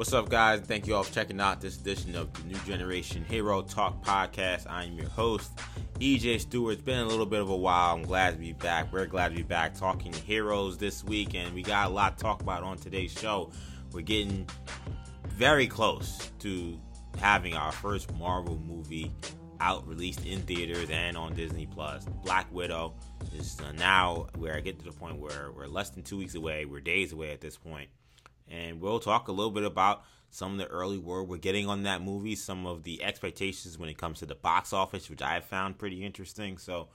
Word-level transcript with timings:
What's 0.00 0.14
up, 0.14 0.30
guys? 0.30 0.60
Thank 0.60 0.86
you 0.86 0.94
all 0.94 1.02
for 1.02 1.12
checking 1.12 1.38
out 1.42 1.60
this 1.60 1.78
edition 1.78 2.16
of 2.16 2.32
the 2.32 2.44
New 2.44 2.58
Generation 2.60 3.22
Hero 3.22 3.60
Talk 3.60 4.02
Podcast. 4.02 4.66
I'm 4.66 4.94
your 4.94 5.10
host, 5.10 5.52
EJ 5.98 6.40
Stewart. 6.40 6.72
It's 6.72 6.82
been 6.82 7.00
a 7.00 7.06
little 7.06 7.26
bit 7.26 7.42
of 7.42 7.50
a 7.50 7.56
while. 7.56 7.96
I'm 7.96 8.04
glad 8.04 8.30
to 8.30 8.38
be 8.38 8.54
back. 8.54 8.90
We're 8.94 9.04
glad 9.04 9.28
to 9.28 9.34
be 9.36 9.42
back 9.42 9.74
talking 9.74 10.14
heroes 10.14 10.78
this 10.78 11.04
week, 11.04 11.34
and 11.34 11.52
we 11.52 11.62
got 11.62 11.88
a 11.88 11.90
lot 11.90 12.16
to 12.16 12.22
talk 12.24 12.40
about 12.40 12.62
on 12.62 12.78
today's 12.78 13.12
show. 13.12 13.52
We're 13.92 14.00
getting 14.00 14.48
very 15.28 15.66
close 15.66 16.30
to 16.38 16.80
having 17.18 17.52
our 17.52 17.70
first 17.70 18.10
Marvel 18.14 18.58
movie 18.66 19.12
out, 19.60 19.86
released 19.86 20.24
in 20.24 20.40
theaters 20.40 20.88
and 20.88 21.14
on 21.14 21.34
Disney 21.34 21.66
Plus. 21.66 22.06
Black 22.24 22.46
Widow 22.54 22.94
is 23.36 23.60
uh, 23.60 23.72
now 23.72 24.28
where 24.38 24.56
I 24.56 24.60
get 24.60 24.78
to 24.78 24.84
the 24.86 24.92
point 24.92 25.18
where 25.18 25.50
we're 25.54 25.66
less 25.66 25.90
than 25.90 26.04
two 26.04 26.16
weeks 26.16 26.36
away. 26.36 26.64
We're 26.64 26.80
days 26.80 27.12
away 27.12 27.32
at 27.32 27.42
this 27.42 27.58
point 27.58 27.90
and 28.50 28.80
we'll 28.80 29.00
talk 29.00 29.28
a 29.28 29.32
little 29.32 29.50
bit 29.50 29.64
about 29.64 30.04
some 30.30 30.52
of 30.52 30.58
the 30.58 30.66
early 30.66 30.98
word 30.98 31.24
we're 31.24 31.36
getting 31.36 31.68
on 31.68 31.82
that 31.82 32.02
movie, 32.02 32.36
some 32.36 32.66
of 32.66 32.84
the 32.84 33.02
expectations 33.02 33.78
when 33.78 33.88
it 33.88 33.98
comes 33.98 34.20
to 34.20 34.26
the 34.26 34.34
box 34.34 34.72
office, 34.72 35.10
which 35.10 35.22
I 35.22 35.40
found 35.40 35.78
pretty 35.78 36.04
interesting. 36.04 36.58
So 36.58 36.88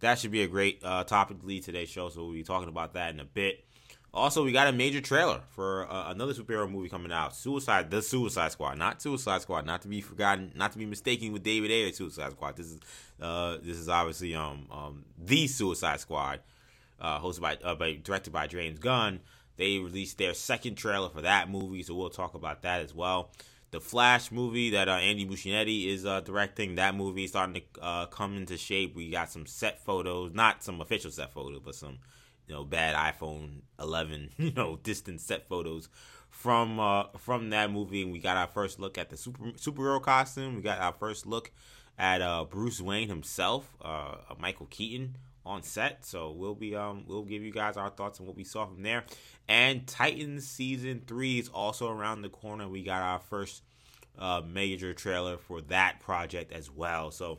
that 0.00 0.18
should 0.18 0.32
be 0.32 0.42
a 0.42 0.48
great 0.48 0.80
uh, 0.82 1.04
topic 1.04 1.40
to 1.40 1.46
lead 1.46 1.62
today's 1.62 1.88
show. 1.88 2.08
So 2.08 2.24
we'll 2.24 2.32
be 2.32 2.42
talking 2.42 2.68
about 2.68 2.94
that 2.94 3.14
in 3.14 3.20
a 3.20 3.24
bit. 3.24 3.64
Also, 4.12 4.44
we 4.44 4.50
got 4.50 4.66
a 4.66 4.72
major 4.72 5.00
trailer 5.00 5.40
for 5.50 5.88
uh, 5.88 6.10
another 6.10 6.34
superhero 6.34 6.68
movie 6.68 6.88
coming 6.88 7.12
out, 7.12 7.34
Suicide, 7.34 7.92
the 7.92 8.02
Suicide 8.02 8.50
Squad, 8.50 8.76
not 8.76 9.00
Suicide 9.00 9.40
Squad, 9.40 9.64
not 9.64 9.82
to 9.82 9.88
be 9.88 10.00
forgotten, 10.00 10.50
not 10.56 10.72
to 10.72 10.78
be 10.78 10.86
mistaken 10.86 11.32
with 11.32 11.44
David 11.44 11.70
Ayer 11.70 11.92
Suicide 11.92 12.32
Squad. 12.32 12.56
This 12.56 12.72
is 12.72 12.80
uh, 13.22 13.58
this 13.62 13.76
is 13.76 13.88
obviously 13.88 14.34
um, 14.34 14.66
um 14.72 15.04
the 15.16 15.46
Suicide 15.46 16.00
Squad, 16.00 16.40
uh, 17.00 17.20
hosted 17.20 17.40
by, 17.40 17.58
uh, 17.62 17.76
by 17.76 18.00
directed 18.02 18.32
by 18.32 18.48
James 18.48 18.80
Gunn. 18.80 19.20
They 19.60 19.78
released 19.78 20.16
their 20.16 20.32
second 20.32 20.76
trailer 20.76 21.10
for 21.10 21.20
that 21.20 21.50
movie, 21.50 21.82
so 21.82 21.94
we'll 21.94 22.08
talk 22.08 22.32
about 22.32 22.62
that 22.62 22.80
as 22.80 22.94
well. 22.94 23.30
The 23.72 23.80
Flash 23.80 24.32
movie 24.32 24.70
that 24.70 24.88
uh, 24.88 24.92
Andy 24.92 25.26
Muschietti 25.26 25.86
is 25.86 26.06
uh, 26.06 26.22
directing, 26.22 26.76
that 26.76 26.94
movie 26.94 27.24
is 27.24 27.30
starting 27.32 27.56
to 27.56 27.82
uh, 27.82 28.06
come 28.06 28.38
into 28.38 28.56
shape. 28.56 28.96
We 28.96 29.10
got 29.10 29.30
some 29.30 29.44
set 29.44 29.84
photos, 29.84 30.32
not 30.32 30.64
some 30.64 30.80
official 30.80 31.10
set 31.10 31.34
photos, 31.34 31.60
but 31.62 31.74
some 31.74 31.98
you 32.46 32.54
know 32.54 32.64
bad 32.64 32.96
iPhone 32.96 33.60
11 33.78 34.30
you 34.38 34.50
know 34.52 34.78
distant 34.82 35.20
set 35.20 35.46
photos 35.46 35.90
from 36.30 36.80
uh, 36.80 37.04
from 37.18 37.50
that 37.50 37.70
movie. 37.70 38.00
And 38.00 38.12
we 38.12 38.18
got 38.18 38.38
our 38.38 38.46
first 38.46 38.80
look 38.80 38.96
at 38.96 39.10
the 39.10 39.18
super 39.18 39.44
superhero 39.58 40.00
costume. 40.00 40.56
We 40.56 40.62
got 40.62 40.80
our 40.80 40.94
first 40.94 41.26
look 41.26 41.52
at 41.98 42.22
uh, 42.22 42.46
Bruce 42.48 42.80
Wayne 42.80 43.08
himself, 43.08 43.76
uh, 43.82 44.14
Michael 44.38 44.68
Keaton 44.70 45.16
on 45.44 45.62
set. 45.62 46.04
So 46.04 46.30
we'll 46.30 46.54
be 46.54 46.76
um 46.76 47.04
we'll 47.06 47.24
give 47.24 47.42
you 47.42 47.52
guys 47.52 47.76
our 47.76 47.90
thoughts 47.90 48.20
on 48.20 48.26
what 48.26 48.36
we 48.36 48.44
saw 48.44 48.66
from 48.66 48.82
there. 48.82 49.04
And 49.48 49.86
Titans 49.86 50.46
season 50.46 51.02
three 51.06 51.38
is 51.38 51.48
also 51.48 51.90
around 51.90 52.22
the 52.22 52.28
corner. 52.28 52.68
We 52.68 52.82
got 52.82 53.02
our 53.02 53.18
first 53.18 53.62
uh, 54.18 54.42
major 54.46 54.92
trailer 54.92 55.38
for 55.38 55.60
that 55.62 56.00
project 56.00 56.52
as 56.52 56.70
well. 56.70 57.10
So 57.10 57.38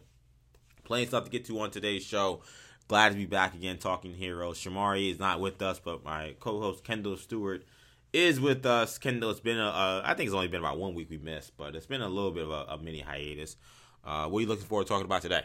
plenty 0.84 1.06
stuff 1.06 1.26
to 1.26 1.30
get 1.30 1.46
to 1.46 1.60
on 1.60 1.72
today's 1.72 2.04
show. 2.04 2.42
Glad 2.88 3.10
to 3.10 3.16
be 3.16 3.26
back 3.26 3.54
again 3.54 3.78
talking 3.78 4.14
heroes. 4.14 4.60
Shamari 4.60 5.10
is 5.10 5.20
not 5.20 5.40
with 5.40 5.62
us, 5.62 5.80
but 5.80 6.04
my 6.04 6.36
co-host 6.40 6.84
Kendall 6.84 7.16
Stewart 7.16 7.64
is 8.12 8.42
with 8.42 8.66
us. 8.66 8.98
Kendall, 8.98 9.30
it's 9.30 9.40
been 9.40 9.60
a, 9.60 9.68
uh, 9.68 10.02
I 10.04 10.14
think 10.14 10.28
it's 10.28 10.36
only 10.36 10.50
been 10.50 10.60
about 10.60 10.78
one 10.78 10.94
week 10.94 11.10
we 11.10 11.18
missed, 11.18 11.56
but 11.56 11.76
it's 11.76 11.86
been 11.86 12.02
a 12.02 12.10
little 12.10 12.32
bit 12.32 12.44
of 12.44 12.50
a, 12.50 12.74
a 12.74 12.78
mini 12.78 13.00
hiatus. 13.00 13.56
Uh, 14.04 14.28
what 14.28 14.40
are 14.40 14.42
you 14.42 14.48
looking 14.48 14.66
forward 14.66 14.88
to 14.88 14.90
talking 14.90 15.06
about 15.06 15.22
today? 15.22 15.44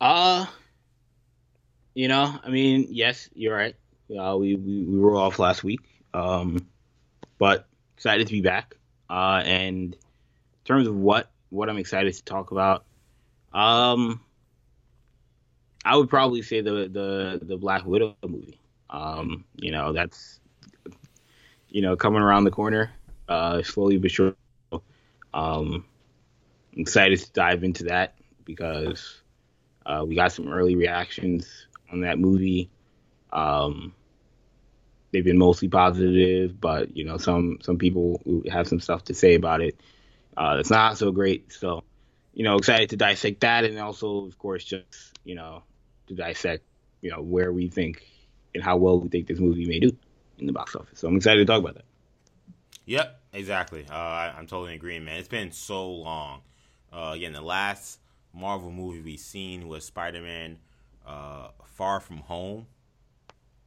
Uh, 0.00 0.46
you 1.94 2.08
know, 2.08 2.38
I 2.42 2.48
mean, 2.48 2.86
yes, 2.90 3.28
you're 3.34 3.54
right. 3.54 3.76
Uh, 4.10 4.36
we, 4.36 4.54
we 4.54 4.84
we 4.84 4.98
were 4.98 5.16
off 5.16 5.38
last 5.38 5.62
week, 5.62 5.80
um, 6.14 6.66
but 7.38 7.66
excited 7.96 8.26
to 8.26 8.32
be 8.32 8.40
back. 8.40 8.76
Uh, 9.08 9.42
and 9.44 9.94
in 9.94 9.98
terms 10.64 10.86
of 10.86 10.96
what 10.96 11.30
what 11.50 11.68
I'm 11.68 11.78
excited 11.78 12.14
to 12.14 12.24
talk 12.24 12.50
about, 12.50 12.84
um, 13.52 14.20
I 15.84 15.96
would 15.96 16.08
probably 16.08 16.42
say 16.42 16.60
the 16.60 16.88
the 16.88 17.40
the 17.42 17.56
Black 17.56 17.84
Widow 17.84 18.16
movie. 18.26 18.60
Um, 18.88 19.44
you 19.56 19.70
know, 19.70 19.92
that's 19.92 20.40
you 21.68 21.82
know 21.82 21.96
coming 21.96 22.22
around 22.22 22.44
the 22.44 22.50
corner, 22.50 22.90
uh, 23.28 23.62
slowly 23.62 23.98
but 23.98 24.10
sure. 24.10 24.34
Um, 25.32 25.84
excited 26.72 27.20
to 27.20 27.32
dive 27.32 27.62
into 27.62 27.84
that 27.84 28.14
because 28.44 29.20
uh, 29.86 30.04
we 30.06 30.14
got 30.14 30.32
some 30.32 30.48
early 30.48 30.76
reactions 30.76 31.66
on 31.90 32.02
that 32.02 32.18
movie. 32.18 32.70
Um, 33.32 33.94
they've 35.12 35.24
been 35.24 35.38
mostly 35.38 35.68
positive, 35.68 36.60
but 36.60 36.96
you 36.96 37.04
know 37.04 37.16
some 37.16 37.58
some 37.62 37.78
people 37.78 38.20
have 38.50 38.68
some 38.68 38.80
stuff 38.80 39.04
to 39.04 39.14
say 39.14 39.34
about 39.34 39.60
it. 39.60 39.80
Uh, 40.36 40.56
it's 40.58 40.70
not 40.70 40.96
so 40.96 41.10
great. 41.10 41.52
So, 41.52 41.84
you 42.32 42.44
know, 42.44 42.56
excited 42.56 42.90
to 42.90 42.96
dissect 42.96 43.40
that, 43.40 43.64
and 43.64 43.78
also, 43.78 44.26
of 44.26 44.38
course, 44.38 44.64
just 44.64 45.18
you 45.24 45.34
know, 45.34 45.62
to 46.06 46.14
dissect 46.14 46.64
you 47.00 47.10
know 47.10 47.22
where 47.22 47.52
we 47.52 47.68
think 47.68 48.06
and 48.54 48.62
how 48.62 48.76
well 48.76 49.00
we 49.00 49.08
think 49.08 49.26
this 49.26 49.38
movie 49.38 49.66
may 49.66 49.80
do 49.80 49.96
in 50.38 50.46
the 50.46 50.52
box 50.52 50.74
office. 50.74 50.98
So 50.98 51.08
I'm 51.08 51.16
excited 51.16 51.46
to 51.46 51.52
talk 51.52 51.60
about 51.60 51.74
that. 51.74 51.84
Yep, 52.86 53.20
exactly. 53.32 53.86
Uh, 53.88 53.94
I, 53.94 54.34
am 54.36 54.46
totally 54.46 54.74
agreeing, 54.74 55.04
man. 55.04 55.18
It's 55.18 55.28
been 55.28 55.52
so 55.52 55.90
long. 55.90 56.40
Uh, 56.92 57.12
again, 57.14 57.32
the 57.32 57.40
last 57.40 58.00
Marvel 58.32 58.70
movie 58.70 59.00
we've 59.00 59.20
seen 59.20 59.68
was 59.68 59.84
Spider 59.84 60.20
Man 60.20 60.58
uh, 61.06 61.48
Far 61.64 62.00
From 62.00 62.18
Home. 62.18 62.66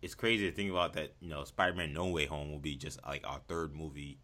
It's 0.02 0.16
crazy 0.16 0.50
to 0.50 0.56
think 0.56 0.70
about 0.70 0.94
that, 0.94 1.14
you 1.22 1.30
know, 1.30 1.44
Spider 1.46 1.74
Man 1.74 1.94
No 1.94 2.08
Way 2.08 2.26
Home 2.26 2.52
will 2.52 2.60
be 2.60 2.76
just 2.76 3.00
like 3.06 3.26
our 3.26 3.40
third 3.48 3.74
movie 3.76 4.20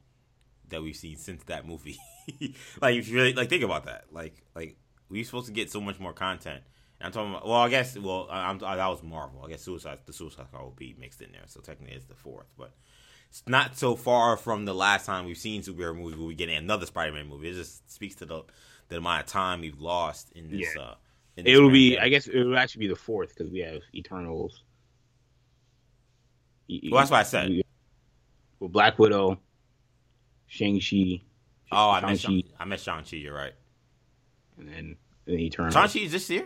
that 0.70 0.82
we've 0.82 0.96
seen 0.96 1.18
since 1.18 1.44
that 1.46 1.66
movie. 1.68 1.98
like 2.82 2.96
if 2.96 3.08
you 3.08 3.16
really 3.16 3.34
like 3.34 3.50
think 3.50 3.64
about 3.64 3.86
that. 3.86 4.06
Like 4.12 4.44
like 4.56 4.78
we 5.10 5.24
supposed 5.24 5.48
to 5.48 5.54
get 5.54 5.72
so 5.72 5.82
much 5.82 6.00
more 6.00 6.14
content. 6.14 6.64
And 7.00 7.08
I'm 7.08 7.12
talking 7.12 7.32
about 7.32 7.48
well, 7.48 7.58
I 7.58 7.70
guess 7.70 7.98
well 7.98 8.28
I, 8.30 8.54
that 8.54 8.88
was 8.88 9.04
Marvel. 9.04 9.44
I 9.46 9.50
guess 9.50 9.62
Suicide 9.62 10.00
the 10.06 10.14
Suicide 10.14 10.48
Squad 10.48 10.64
will 10.64 10.72
be 10.72 10.96
mixed 11.00 11.22
in 11.22 11.32
there, 11.32 11.44
so 11.48 11.62
technically 11.62 11.96
it's 11.96 12.06
the 12.06 12.16
fourth, 12.16 12.48
but 12.58 12.74
it's 13.30 13.44
not 13.48 13.78
so 13.78 13.96
far 13.96 14.38
from 14.38 14.66
the 14.66 14.74
last 14.74 15.06
time 15.06 15.26
we've 15.26 15.38
seen 15.38 15.62
superhero 15.62 15.96
movies 15.96 16.18
where 16.18 16.28
we 16.28 16.36
get 16.36 16.50
another 16.50 16.88
Spider-Man 16.88 17.28
movie. 17.28 17.50
It 17.50 17.54
just 17.54 17.92
speaks 17.92 18.16
to 18.16 18.26
the 18.26 18.44
the 18.90 18.98
amount 18.98 19.22
of 19.22 19.28
time 19.28 19.62
we've 19.62 19.80
lost 19.80 20.32
in 20.34 20.50
this. 20.52 20.68
Yeah. 20.76 20.82
Uh, 20.82 20.96
in 21.38 21.46
this 21.46 21.56
it 21.58 21.62
will 21.62 21.72
be. 21.72 21.98
I 21.98 22.10
guess 22.10 22.28
it 22.28 22.44
will 22.44 22.58
actually 22.58 22.82
be 22.82 22.88
the 22.88 22.96
fourth 22.96 23.30
because 23.30 23.52
we 23.52 23.60
have 23.60 23.82
Eternals. 23.96 24.64
Well, 26.70 27.00
that's 27.00 27.10
what 27.12 27.20
I 27.20 27.24
said. 27.24 27.62
Well, 28.60 28.70
Black 28.70 29.00
Widow, 29.00 29.40
Shang 30.48 30.80
Chi. 30.80 31.22
Oh, 31.72 31.92
I 31.92 32.10
missed 32.10 32.24
Shang- 32.24 32.44
I 32.60 32.66
missed 32.66 32.86
Shang 32.86 33.04
Chi. 33.04 33.18
You're 33.18 33.34
right. 33.34 33.54
And 34.58 34.68
then, 34.68 34.96
then 35.26 35.40
Eternals. 35.40 35.74
Shang 35.74 35.88
Chi 35.88 36.00
is 36.06 36.12
this 36.12 36.30
year. 36.30 36.46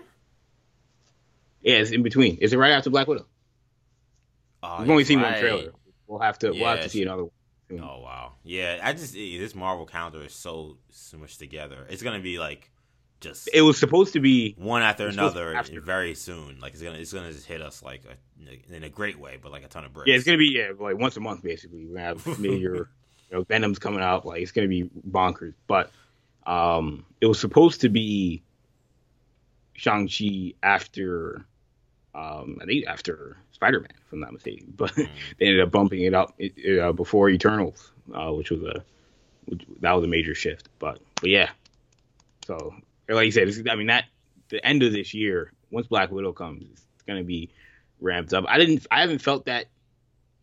Yeah, 1.62 1.76
it's 1.76 1.92
in 1.92 2.04
between. 2.04 2.38
Is 2.38 2.54
it 2.54 2.58
right 2.58 2.72
after 2.72 2.90
Black 2.90 3.08
Widow? 3.08 3.26
Oh, 4.62 4.78
We've 4.82 4.90
only 4.90 5.04
seen 5.06 5.20
right. 5.20 5.32
one 5.32 5.42
trailer. 5.42 5.72
We'll 6.08 6.20
have 6.20 6.40
to. 6.40 6.54
Yeah, 6.54 6.62
we'll 6.62 6.76
have 6.76 6.84
to 6.84 6.90
see 6.90 7.02
another 7.02 7.24
one. 7.24 7.32
Oh 7.82 8.02
wow, 8.02 8.33
yeah. 8.44 8.80
I 8.82 8.94
just 8.94 9.14
this 9.14 9.56
Marvel 9.56 9.86
calendar 9.86 10.24
is 10.24 10.34
so 10.34 10.78
so 10.90 11.18
much 11.18 11.38
together. 11.38 11.86
It's 11.90 12.04
gonna 12.04 12.20
be 12.20 12.40
like 12.40 12.72
just. 13.20 13.50
It 13.54 13.62
was 13.62 13.80
supposed 13.80 14.14
to 14.14 14.20
be 14.20 14.56
one 14.58 14.82
after 14.82 15.08
another 15.08 15.56
after. 15.56 15.82
very 15.82 16.16
soon. 16.16 16.60
Like 16.60 16.74
it's 16.74 16.82
gonna 16.82 16.98
it's 16.98 17.14
gonna 17.14 17.32
just 17.32 17.46
hit 17.46 17.62
us 17.62 17.82
like 17.82 18.04
a, 18.06 18.76
in 18.76 18.84
a 18.84 18.90
great 18.90 19.20
way, 19.20 19.38
but 19.42 19.52
like 19.52 19.64
a 19.64 19.68
ton 19.68 19.86
of 19.86 19.94
bricks. 19.94 20.08
Yeah, 20.08 20.16
it's 20.16 20.26
gonna 20.26 20.38
be 20.38 20.52
yeah 20.54 20.72
like 20.78 20.98
once 20.98 21.18
a 21.18 21.22
month 21.22 21.42
basically. 21.42 21.86
We 21.86 22.00
have 22.00 22.26
major 22.40 22.90
you 23.30 23.38
know 23.38 23.44
Venom's 23.44 23.80
coming 23.80 24.02
out. 24.02 24.26
Like 24.26 24.42
it's 24.42 24.52
gonna 24.52 24.68
be 24.68 24.90
bonkers. 25.10 25.54
But 25.68 25.92
um, 26.46 27.06
it 27.22 27.26
was 27.26 27.40
supposed 27.40 27.82
to 27.82 27.90
be 27.90 28.44
Shang 29.74 30.08
Chi 30.08 30.54
after 30.62 31.46
um, 32.16 32.60
I 32.62 32.66
think 32.66 32.86
after 32.88 33.38
Spider 33.64 33.80
Man, 33.80 33.90
if 33.96 34.12
I'm 34.12 34.20
not 34.20 34.34
mistaken. 34.34 34.74
But 34.78 34.92
mm. 34.92 35.08
they 35.40 35.48
ended 35.48 35.62
up 35.62 35.72
bumping 35.72 36.02
it 36.02 36.14
up 36.14 36.38
uh, 36.82 36.92
before 36.92 37.30
Eternals, 37.30 37.92
uh, 38.14 38.32
which 38.32 38.52
was 38.52 38.62
a 38.64 38.84
which, 39.46 39.64
that 39.80 39.94
was 39.94 40.04
a 40.04 40.08
major 40.08 40.36
shift. 40.36 40.68
But 40.80 41.00
but 41.22 41.30
yeah, 41.30 41.50
so 42.46 42.76
like 43.08 43.26
you 43.26 43.32
said, 43.32 43.68
I 43.70 43.76
mean 43.76 43.88
that 43.88 44.06
the 44.50 44.66
end 44.66 44.84
of 44.84 44.92
this 44.92 45.14
year, 45.14 45.54
once 45.72 45.88
Black 45.88 46.12
Widow 46.12 46.34
comes, 46.34 46.64
it's 46.72 47.04
gonna 47.08 47.24
be 47.24 47.50
ramped 48.02 48.34
up. 48.34 48.46
I 48.48 48.58
didn't, 48.58 48.86
I 48.92 49.02
haven't 49.02 49.20
felt 49.20 49.46
that 49.46 49.68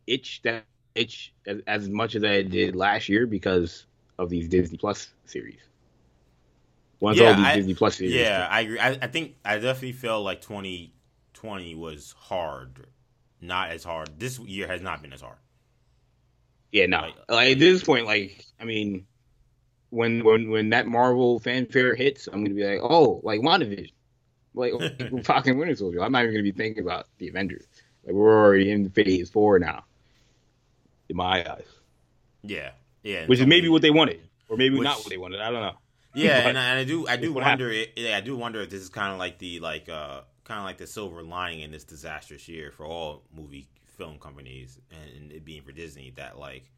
itch 0.06 0.40
that 0.43 0.64
itch 0.94 1.32
as, 1.46 1.61
as 1.67 1.88
much 1.88 2.14
as 2.14 2.25
I 2.25 2.43
did 2.43 2.75
last 2.75 3.08
year 3.08 3.26
because 3.26 3.84
of 4.19 4.31
these 4.31 4.49
Disney 4.49 4.78
Plus 4.78 5.08
series. 5.26 5.61
Once 7.00 7.19
yeah, 7.19 7.28
all 7.28 7.37
these 7.37 7.46
I, 7.46 7.56
Disney 7.56 7.75
Plus 7.75 7.96
series. 7.96 8.14
Yeah, 8.14 8.46
I 8.50 8.61
agree. 8.61 8.78
I, 8.78 8.90
I 8.90 9.06
think 9.08 9.37
I 9.44 9.56
definitely 9.56 9.93
feel 9.93 10.22
like 10.22 10.40
2020 10.40 11.75
was 11.75 12.14
hard, 12.19 12.87
not 13.40 13.70
as 13.70 13.84
hard. 13.84 14.10
This 14.19 14.38
year 14.40 14.66
has 14.66 14.81
not 14.82 15.02
been 15.02 15.12
as 15.12 15.20
hard. 15.20 15.37
Yeah, 16.72 16.87
no. 16.87 17.00
Like, 17.00 17.14
like 17.28 17.52
at 17.52 17.58
this 17.58 17.82
point, 17.82 18.06
like 18.06 18.44
I 18.60 18.64
mean, 18.64 19.06
when 19.90 20.25
when 20.25 20.50
when 20.50 20.70
that 20.70 20.87
Marvel 20.87 21.40
fanfare 21.40 21.94
hits, 21.94 22.28
I'm 22.32 22.44
gonna 22.44 22.54
be 22.54 22.64
like, 22.64 22.81
oh, 22.82 23.20
like 23.25 23.40
WandaVision, 23.40 23.92
like, 24.54 24.72
like 25.00 25.25
fucking 25.25 25.58
Winter 25.58 25.75
Soldier. 25.76 26.02
I'm 26.02 26.12
not 26.12 26.22
even 26.22 26.34
gonna 26.34 26.42
be 26.44 26.52
thinking 26.52 26.82
about 26.82 27.06
the 27.19 27.28
Avengers. 27.28 27.66
Like 28.04 28.14
we're 28.14 28.44
already 28.44 28.70
in 28.70 28.88
phase 28.90 29.31
four 29.31 29.58
now, 29.58 29.84
in 31.08 31.16
my 31.16 31.44
eyes. 31.50 31.66
Yeah, 32.43 32.70
yeah. 33.02 33.26
Which 33.26 33.40
is 33.40 33.46
maybe 33.46 33.69
what 33.69 33.82
they 33.82 33.90
wanted, 33.90 34.20
or 34.48 34.56
maybe 34.56 34.76
Which- 34.78 34.84
not 34.84 34.98
what 34.98 35.08
they 35.08 35.19
wanted. 35.19 35.40
I 35.40 35.50
don't 35.50 35.60
know. 35.62 35.75
Yeah, 36.14 36.38
and, 36.48 36.58
I- 36.58 36.64
and 36.70 36.78
I 36.81 36.84
do, 36.84 37.06
I 37.08 37.16
do 37.16 37.32
wonder. 37.32 37.69
It, 37.70 37.90
yeah, 37.96 38.16
I 38.16 38.20
do 38.20 38.36
wonder 38.36 38.60
if 38.60 38.70
this 38.70 38.81
is 38.81 38.88
kind 38.88 39.12
of 39.12 39.19
like 39.19 39.38
the 39.38 39.60
like, 39.60 39.88
uh, 39.88 40.20
kind 40.44 40.58
of 40.58 40.64
like 40.64 40.78
the 40.78 40.87
silver 40.87 41.22
lining 41.22 41.60
in 41.60 41.70
this 41.70 41.84
disastrous 41.84 42.48
year 42.48 42.70
for 42.70 42.84
all 42.87 43.22
movie 43.34 43.69
film 43.96 44.19
companies, 44.19 44.78
and 44.90 45.31
it 45.32 45.44
being 45.44 45.62
for 45.62 45.72
Disney 45.72 46.12
that 46.16 46.38
like 46.38 46.70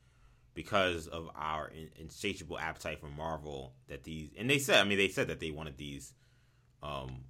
because 0.55 1.07
of 1.07 1.31
our 1.35 1.73
insatiable 1.99 2.59
appetite 2.59 3.01
for 3.01 3.09
Marvel, 3.09 3.73
that 3.89 4.05
these 4.05 4.31
and 4.37 4.51
they 4.51 4.59
said, 4.59 4.81
I 4.81 4.85
mean, 4.85 4.99
they 4.99 5.09
said 5.09 5.29
that 5.29 5.41
they 5.41 5.51
wanted 5.51 5.77
these 5.77 6.13
um 6.83 7.25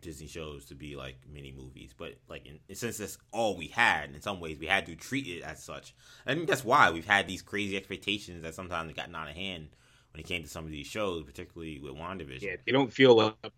Disney 0.00 0.26
shows 0.26 0.64
to 0.66 0.74
be 0.74 0.96
like 0.96 1.18
mini 1.32 1.52
movies, 1.52 1.94
but 1.96 2.14
like 2.28 2.46
in, 2.46 2.58
since 2.74 2.98
that's 2.98 3.18
all 3.32 3.56
we 3.56 3.68
had, 3.68 4.10
in 4.14 4.20
some 4.20 4.40
ways 4.40 4.58
we 4.58 4.66
had 4.66 4.86
to 4.86 4.94
treat 4.94 5.26
it 5.26 5.42
as 5.42 5.62
such. 5.62 5.94
I 6.26 6.34
think 6.34 6.48
that's 6.48 6.64
why 6.64 6.90
we've 6.90 7.06
had 7.06 7.26
these 7.26 7.42
crazy 7.42 7.76
expectations 7.76 8.42
that 8.42 8.54
sometimes 8.54 8.88
have 8.88 8.96
gotten 8.96 9.14
out 9.14 9.28
of 9.28 9.34
hand 9.34 9.68
when 10.12 10.20
it 10.20 10.26
came 10.26 10.42
to 10.42 10.48
some 10.48 10.64
of 10.64 10.70
these 10.70 10.86
shows, 10.86 11.24
particularly 11.24 11.80
with 11.80 11.94
WandaVision. 11.94 12.42
Yeah, 12.42 12.56
they 12.64 12.72
don't 12.72 12.92
feel 12.92 13.16
like 13.16 13.52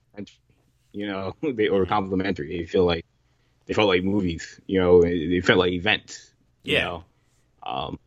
you 0.93 1.07
know 1.07 1.35
they 1.43 1.69
or 1.69 1.87
complimentary. 1.87 2.59
They 2.59 2.67
feel 2.67 2.85
like 2.85 3.05
they 3.67 3.75
felt 3.75 3.89
like 3.89 4.03
movies. 4.05 4.61
You 4.67 4.81
know, 4.81 5.03
they 5.03 5.41
felt 5.41 5.59
like 5.59 5.73
events. 5.73 6.33
You 6.63 6.75
Yeah. 6.75 6.85
know? 6.85 7.05
Um, 7.63 7.99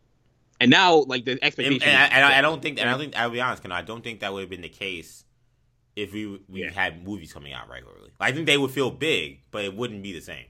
and 0.60 0.70
now 0.70 0.96
like 1.06 1.24
the 1.24 1.32
And, 1.32 1.44
expectation. 1.44 1.88
and 1.88 1.96
I, 1.96 2.06
and 2.06 2.24
I- 2.24 2.40
don't 2.40 2.60
think, 2.62 2.78
and 2.78 2.88
I 2.88 2.92
don't 2.92 3.00
think, 3.00 3.16
I'll 3.18 3.30
be 3.30 3.40
honest, 3.40 3.62
Ken, 3.62 3.72
I 3.72 3.82
don't 3.82 4.02
think 4.04 4.20
that 4.20 4.32
would 4.32 4.40
have 4.40 4.50
been 4.50 4.60
the 4.62 4.68
case 4.68 5.24
if 5.96 6.12
we 6.12 6.40
we 6.48 6.62
Yeah. 6.62 6.70
had 6.70 7.04
movies 7.06 7.32
coming 7.32 7.52
out 7.52 7.68
regularly. 7.68 8.10
I 8.20 8.32
think 8.32 8.46
they 8.46 8.58
would 8.58 8.70
feel 8.70 8.90
big, 8.90 9.40
but 9.50 9.64
it 9.64 9.74
wouldn't 9.74 10.02
be 10.02 10.12
the 10.12 10.20
same. 10.20 10.46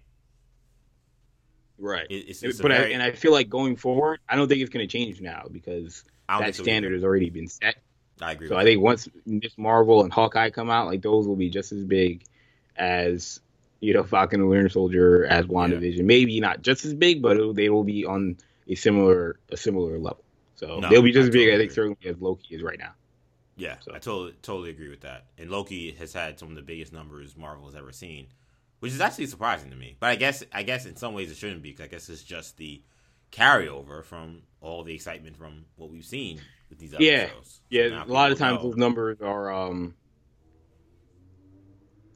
right. 1.79 2.07
It, 2.11 2.29
it's, 2.29 2.43
it's 2.43 2.61
but 2.61 2.71
very, 2.71 2.91
I, 2.91 2.95
and 2.95 3.03
I 3.03 3.13
feel 3.13 3.33
like 3.33 3.49
going 3.49 3.77
forward, 3.77 4.21
I 4.29 4.37
don't 4.37 4.49
think 4.49 4.61
it's 4.61 4.71
going 4.71 4.87
to 4.87 4.91
change 4.91 5.21
now 5.21 5.47
because 5.51 6.05
that 6.29 6.55
standard 6.55 6.93
has 6.93 7.05
already 7.05 7.31
been 7.31 7.49
set. 7.49 7.77
I 8.21 8.33
agree. 8.33 8.49
So 8.49 8.57
I 8.57 8.65
think 8.65 8.81
once 8.81 9.09
Miss 9.27 9.57
Marvel 9.59 10.03
and 10.03 10.13
Hawkeye 10.13 10.51
come 10.51 10.71
out, 10.71 10.87
like 10.87 11.03
those 11.03 11.27
will 11.27 11.37
be 11.37 11.51
just 11.51 11.73
as 11.73 11.85
big 11.85 12.25
as 12.77 13.41
you 13.81 13.93
know 13.95 14.05
Falcon 14.05 14.41
and 14.41 14.49
Winter 14.49 14.69
Soldier 14.69 15.27
as 15.27 15.47
WandaVision. 15.47 16.05
Maybe 16.05 16.41
not 16.41 16.63
just 16.63 16.85
as 16.85 16.95
big, 16.95 17.23
but 17.23 17.37
it'll, 17.37 17.55
they 17.55 17.71
will 17.71 17.85
be 17.85 18.05
on 18.05 18.37
a 18.69 18.75
similar 18.75 19.39
a 19.51 19.57
similar 19.57 19.99
level. 19.99 20.25
So 20.57 20.79
No, 20.79 20.89
they'll 20.89 21.03
be 21.03 21.13
just 21.13 21.25
as 21.29 21.31
big, 21.31 21.49
totally 21.49 21.55
I 21.55 21.59
think, 21.59 21.73
certainly 21.73 21.99
as 22.07 22.21
Loki 22.21 22.55
is 22.55 22.63
right 22.63 22.79
now. 22.79 22.93
Yeah, 23.57 23.77
So- 23.81 23.93
I 23.95 23.99
totally 23.99 24.35
totally 24.43 24.71
agree 24.71 24.89
with 24.89 25.01
that. 25.03 25.27
And 25.39 25.51
Loki 25.51 25.93
has 25.93 26.13
had 26.13 26.39
some 26.39 26.49
of 26.49 26.55
the 26.55 26.63
biggest 26.63 26.93
numbers 26.93 27.37
Marvel 27.37 27.67
has 27.67 27.75
ever 27.75 27.93
seen, 27.93 28.29
which 28.81 28.93
is 28.93 29.01
actually 29.01 29.27
surprising 29.27 29.71
to 29.71 29.77
me. 29.77 29.97
But 29.99 30.11
I 30.11 30.17
guess 30.17 30.43
I 30.53 30.63
guess 30.63 30.87
in 30.87 30.97
some 30.97 31.15
ways 31.15 31.31
it 31.31 31.37
shouldn't 31.37 31.63
be 31.63 31.71
because 31.71 31.85
I 31.85 31.89
guess 31.89 32.09
it's 32.09 32.23
just 32.23 32.57
the 32.57 32.83
carryover 33.33 34.05
from 34.05 34.43
all 34.61 34.85
the 34.85 34.95
excitement 34.95 35.37
from 35.37 35.65
what 35.77 35.91
we've 35.91 36.05
seen 36.05 36.41
with 36.75 36.81
these 36.81 36.95
other 36.95 37.05
Yeah. 37.05 37.27
So 37.29 37.61
Yeah, 37.71 38.05
a 38.05 38.07
lot 38.07 38.33
of 38.33 38.39
times 38.39 38.59
know. 38.63 38.69
those 38.71 38.77
numbers 38.77 39.21
are, 39.21 39.53
um, 39.53 39.95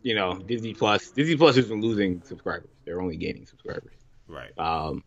you 0.03 0.15
know, 0.15 0.39
Disney 0.39 0.75
Plus. 0.75 1.11
Disney 1.11 1.37
Plus 1.37 1.57
isn't 1.57 1.81
losing 1.81 2.23
subscribers; 2.23 2.71
they're 2.85 3.01
only 3.01 3.17
gaining 3.17 3.47
subscribers. 3.47 3.95
right. 4.27 4.57
Um, 4.59 5.03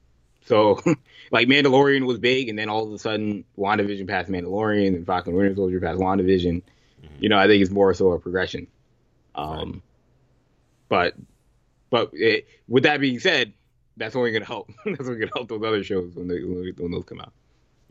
so, 0.46 0.80
like 1.32 1.48
Mandalorian 1.48 2.06
was 2.06 2.18
big, 2.20 2.50
and 2.50 2.58
then 2.58 2.68
all 2.70 2.88
of 2.88 2.94
a 2.94 2.98
sudden, 3.00 3.46
WandaVision 3.58 4.08
passed 4.08 4.30
Mandalorian, 4.30 4.88
and 4.96 5.06
Falcon 5.06 5.32
and 5.32 5.38
Winter 5.38 5.56
Soldier 5.56 5.80
passed 5.80 6.00
WandaVision. 6.00 6.62
Mhm. 7.04 7.10
You 7.20 7.30
know, 7.30 7.38
I 7.38 7.48
think 7.48 7.62
it's 7.62 7.72
more 7.72 7.94
so 7.94 8.12
a 8.12 8.20
progression. 8.20 8.68
Um, 9.36 9.82
but, 10.90 11.16
but 11.90 12.10
it, 12.14 12.48
with 12.68 12.84
that 12.84 13.00
being 13.00 13.20
said, 13.20 13.54
that's 13.98 14.16
only 14.16 14.32
going 14.32 14.42
to 14.42 14.48
help. 14.48 14.70
that's 14.86 15.02
only 15.02 15.20
going 15.20 15.30
to 15.30 15.34
help 15.36 15.48
those 15.48 15.64
other 15.64 15.84
shows 15.84 16.16
when 16.16 16.28
they 16.28 16.42
when 16.42 16.92
those 16.92 17.06
come 17.06 17.20
out. 17.22 17.34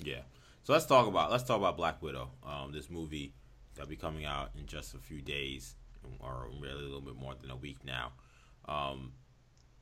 Yeah. 0.03 0.21
So 0.63 0.73
let's 0.75 0.87
talk 0.87 1.07
about 1.07 1.31
let's 1.31 1.45
talk 1.45 1.59
about 1.59 1.77
Black 1.77 2.03
Widow. 2.03 2.31
Um, 2.45 2.73
this 2.73 2.91
movie 2.91 3.35
that'll 3.75 3.89
be 3.89 3.97
coming 3.97 4.25
out 4.25 4.51
in 4.59 4.67
just 4.67 4.95
a 4.95 4.99
few 4.99 5.23
days, 5.23 5.75
or 6.21 6.49
really 6.61 6.81
a 6.81 6.85
little 6.85 7.01
bit 7.01 7.17
more 7.17 7.35
than 7.41 7.51
a 7.51 7.57
week 7.57 7.79
now. 7.85 8.13
Um, 8.67 9.13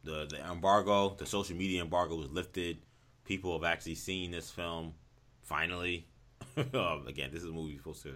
the 0.05 0.27
the 0.27 0.39
embargo, 0.49 1.17
the 1.19 1.27
social 1.27 1.57
media 1.57 1.83
embargo 1.83 2.15
was 2.15 2.31
lifted. 2.31 2.79
People 3.25 3.53
have 3.53 3.65
actually 3.65 3.97
seen 3.97 4.31
this 4.31 4.51
film 4.51 4.95
finally. 5.43 6.07
um, 6.57 7.05
again, 7.09 7.31
this 7.33 7.43
is 7.43 7.49
a 7.49 7.53
movie 7.53 7.77
supposed 7.77 8.03
to 8.05 8.15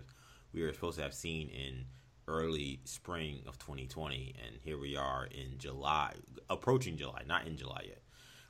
we 0.52 0.62
were 0.62 0.72
supposed 0.72 0.98
to 0.98 1.02
have 1.02 1.14
seen 1.14 1.48
in 1.48 1.84
early 2.28 2.80
spring 2.84 3.42
of 3.48 3.58
2020, 3.58 4.36
and 4.46 4.56
here 4.62 4.78
we 4.78 4.96
are 4.96 5.26
in 5.26 5.58
July, 5.58 6.12
approaching 6.48 6.96
July, 6.96 7.22
not 7.26 7.46
in 7.46 7.56
July 7.56 7.82
yet 7.86 7.98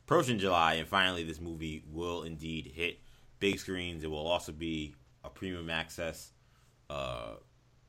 approaching 0.04 0.38
July, 0.38 0.74
and 0.74 0.88
finally, 0.88 1.22
this 1.22 1.40
movie 1.40 1.82
will 1.90 2.24
indeed 2.24 2.72
hit 2.74 2.98
big 3.42 3.58
screens. 3.58 4.04
It 4.04 4.10
will 4.10 4.28
also 4.28 4.52
be 4.52 4.94
a 5.24 5.28
premium 5.28 5.68
access, 5.68 6.30
uh, 6.88 7.34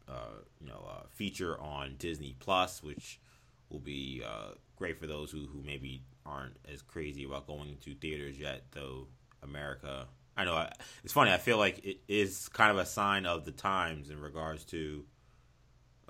uh, 0.09 0.41
you 0.59 0.67
know, 0.67 0.83
uh, 0.89 1.03
feature 1.11 1.61
on 1.61 1.95
Disney 1.99 2.35
Plus, 2.39 2.81
which 2.81 3.21
will 3.69 3.79
be 3.79 4.23
uh, 4.25 4.55
great 4.75 4.99
for 4.99 5.05
those 5.05 5.29
who, 5.29 5.45
who 5.45 5.61
maybe 5.63 6.01
aren't 6.25 6.57
as 6.67 6.81
crazy 6.81 7.23
about 7.23 7.45
going 7.45 7.77
to 7.81 7.93
theaters 7.93 8.39
yet. 8.39 8.63
Though 8.71 9.07
America, 9.43 10.07
I 10.35 10.43
know 10.43 10.55
I, 10.55 10.71
it's 11.03 11.13
funny. 11.13 11.31
I 11.31 11.37
feel 11.37 11.59
like 11.59 11.85
it 11.85 12.01
is 12.07 12.49
kind 12.49 12.71
of 12.71 12.77
a 12.77 12.85
sign 12.85 13.27
of 13.27 13.45
the 13.45 13.51
times 13.51 14.09
in 14.09 14.19
regards 14.19 14.65
to 14.65 15.05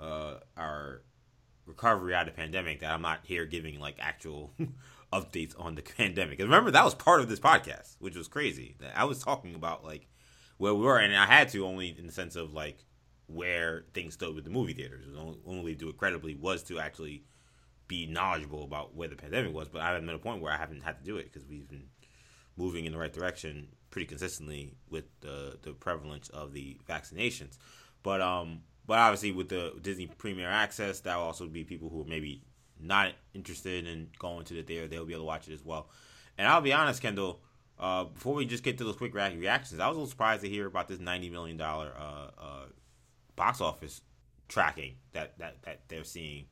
uh, 0.00 0.36
our 0.56 1.02
recovery 1.66 2.14
out 2.14 2.28
of 2.28 2.34
the 2.34 2.40
pandemic 2.40 2.80
that 2.80 2.90
I'm 2.90 3.02
not 3.02 3.20
here 3.24 3.44
giving 3.44 3.78
like 3.78 3.96
actual 3.98 4.54
updates 5.14 5.54
on 5.58 5.74
the 5.76 5.82
pandemic. 5.96 6.38
'Cause 6.38 6.46
remember 6.46 6.70
that 6.72 6.84
was 6.84 6.94
part 6.94 7.20
of 7.20 7.28
this 7.28 7.40
podcast, 7.40 7.96
which 8.00 8.16
was 8.16 8.28
crazy. 8.28 8.76
I 8.94 9.04
was 9.04 9.22
talking 9.22 9.54
about 9.54 9.84
like 9.84 10.08
where 10.58 10.74
we 10.74 10.84
were, 10.84 10.98
and 10.98 11.14
I 11.14 11.26
had 11.26 11.48
to 11.50 11.64
only 11.66 11.88
in 11.96 12.06
the 12.06 12.12
sense 12.12 12.36
of 12.36 12.52
like 12.52 12.78
where 13.26 13.84
things 13.94 14.14
stood 14.14 14.34
with 14.34 14.44
the 14.44 14.50
movie 14.50 14.74
theaters. 14.74 15.06
The 15.06 15.18
only, 15.46 15.64
way 15.64 15.72
to 15.72 15.78
do 15.78 15.88
it 15.88 15.96
credibly 15.96 16.34
was 16.34 16.62
to 16.64 16.78
actually 16.78 17.24
be 17.88 18.06
knowledgeable 18.06 18.64
about 18.64 18.94
where 18.94 19.08
the 19.08 19.16
pandemic 19.16 19.54
was. 19.54 19.68
But 19.68 19.82
I 19.82 19.88
haven't 19.88 20.06
been 20.06 20.14
a 20.14 20.18
point 20.18 20.42
where 20.42 20.52
I 20.52 20.56
haven't 20.56 20.82
had 20.82 20.98
to 20.98 21.04
do 21.04 21.16
it 21.16 21.32
because 21.32 21.46
we've 21.48 21.68
been 21.68 21.88
moving 22.56 22.84
in 22.84 22.92
the 22.92 22.98
right 22.98 23.12
direction 23.12 23.68
pretty 23.90 24.06
consistently 24.06 24.74
with 24.90 25.04
the 25.20 25.58
the 25.62 25.72
prevalence 25.72 26.28
of 26.30 26.52
the 26.52 26.78
vaccinations. 26.88 27.56
But 28.02 28.20
um, 28.20 28.60
but 28.86 28.98
obviously 28.98 29.32
with 29.32 29.48
the 29.48 29.74
Disney 29.80 30.06
Premier 30.06 30.48
Access, 30.48 31.00
that 31.00 31.16
will 31.16 31.24
also 31.24 31.46
be 31.46 31.64
people 31.64 31.88
who 31.88 32.02
are 32.02 32.06
maybe 32.06 32.42
not 32.80 33.12
interested 33.34 33.86
in 33.86 34.08
going 34.18 34.44
to 34.46 34.54
the 34.54 34.62
theater. 34.62 34.86
They'll 34.86 35.04
be 35.04 35.12
able 35.12 35.22
to 35.22 35.26
watch 35.26 35.48
it 35.48 35.54
as 35.54 35.64
well. 35.64 35.88
And 36.38 36.48
I'll 36.48 36.60
be 36.60 36.72
honest, 36.72 37.02
Kendall. 37.02 37.40
Uh, 37.78 38.04
before 38.04 38.34
we 38.34 38.46
just 38.46 38.62
get 38.62 38.78
to 38.78 38.84
those 38.84 38.96
quick 38.96 39.14
reactions, 39.14 39.80
I 39.80 39.88
was 39.88 39.96
a 39.96 40.00
little 40.00 40.10
surprised 40.10 40.42
to 40.42 40.48
hear 40.48 40.66
about 40.66 40.86
this 40.86 41.00
ninety 41.00 41.28
million 41.28 41.56
dollar 41.56 41.92
uh, 41.98 42.30
uh, 42.40 42.64
box 43.34 43.60
office 43.60 44.00
tracking 44.48 44.94
that 45.12 45.38
that 45.38 45.62
that 45.62 45.80
they're 45.88 46.04
seeing. 46.04 46.46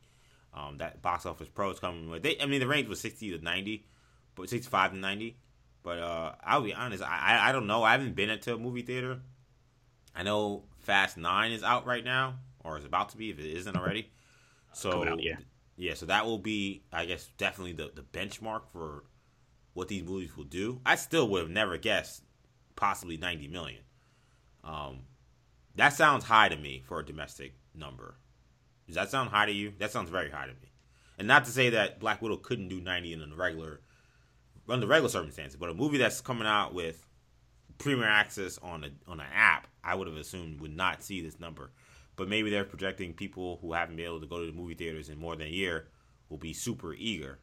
Um, 0.55 0.77
that 0.79 1.01
box 1.01 1.25
office 1.25 1.49
pros 1.49 1.81
coming 1.81 2.11
with. 2.11 2.23
They, 2.23 2.39
I 2.39 2.45
mean, 2.45 2.61
the 2.61 2.67
range 2.67 2.87
was 2.87 3.01
sixty 3.01 3.31
to 3.31 3.43
ninety, 3.43 3.87
but 4.35 4.51
sixty-five 4.51 4.91
to 4.91 4.99
ninety. 4.99 5.39
But 5.83 5.99
uh, 5.99 6.33
I'll 6.45 6.61
be 6.61 6.75
honest, 6.75 7.03
I, 7.03 7.39
I 7.41 7.53
don't 7.53 7.67
know. 7.67 7.83
I 7.83 7.93
haven't 7.93 8.15
been 8.15 8.29
into 8.29 8.55
a 8.55 8.59
movie 8.59 8.83
theater. 8.83 9.21
I 10.15 10.25
know 10.25 10.65
Fast 10.81 11.17
Nine 11.17 11.53
is 11.53 11.63
out 11.63 11.87
right 11.87 12.05
now, 12.05 12.35
or 12.63 12.77
is 12.77 12.85
about 12.85 13.09
to 13.11 13.17
be 13.17 13.31
if 13.31 13.39
it 13.39 13.47
isn't 13.47 13.75
already. 13.75 14.11
So 14.75 15.09
out, 15.09 15.23
yeah. 15.23 15.37
Yeah. 15.77 15.95
So 15.95 16.07
that 16.07 16.27
will 16.27 16.39
be, 16.39 16.83
I 16.93 17.05
guess, 17.05 17.29
definitely 17.39 17.73
the 17.73 17.91
the 17.95 18.03
benchmark 18.03 18.63
for 18.73 19.05
what 19.75 19.89
these 19.89 20.03
movies 20.03 20.37
will 20.37 20.45
do. 20.45 20.81
I 20.85 20.97
still 20.97 21.29
would 21.29 21.43
have 21.43 21.51
never 21.51 21.77
guessed 21.77 22.23
possibly 22.77 23.17
ninety 23.17 23.49
million. 23.49 23.83
Um, 24.65 25.01
that 25.77 25.91
sounds 25.91 26.25
high 26.25 26.49
to 26.49 26.57
me 26.57 26.83
for 26.87 27.01
a 27.01 27.05
domestic 27.05 27.55
number. 27.75 28.17
Does 28.87 28.97
that 28.97 29.11
sound 29.11 29.31
high 29.31 29.47
to 29.47 29.53
you? 29.53 29.73
That 29.79 29.91
sounds 29.91 30.11
very 30.11 30.31
high 30.31 30.47
to 30.47 30.53
me. 30.53 30.73
And 31.19 31.29
not 31.29 31.45
to 31.45 31.51
say 31.51 31.71
that 31.71 32.01
Black 32.01 32.21
Widow 32.21 32.37
couldn't 32.37 32.69
do 32.69 32.81
90 32.81 33.13
in 33.13 33.21
the 33.21 33.37
regular 33.37 33.81
under 34.69 34.87
regular 34.87 35.09
circumstances, 35.09 35.57
but 35.57 35.71
a 35.71 35.75
movie 35.75 35.99
that's 35.99 36.21
coming 36.21 36.47
out 36.47 36.75
with 36.75 37.07
premier 37.79 38.07
access 38.07 38.59
on 38.59 38.85
a 38.85 38.91
on 39.11 39.21
an 39.21 39.27
app, 39.35 39.67
I 39.83 39.95
would 39.95 40.07
have 40.07 40.17
assumed 40.17 40.61
would 40.61 40.77
not 40.77 41.03
see 41.03 41.21
this 41.21 41.41
number. 41.41 41.71
But 42.17 42.29
maybe 42.29 42.51
they're 42.51 42.65
projecting 42.65 43.15
people 43.15 43.59
who 43.61 43.73
haven't 43.73 43.97
been 43.97 44.05
able 44.05 44.21
to 44.21 44.27
go 44.27 44.41
to 44.41 44.47
the 44.47 44.53
movie 44.53 44.75
theaters 44.75 45.09
in 45.09 45.19
more 45.19 45.35
than 45.35 45.47
a 45.47 45.51
year 45.51 45.89
will 46.29 46.39
be 46.39 46.53
super 46.53 46.95
eager 46.95 47.39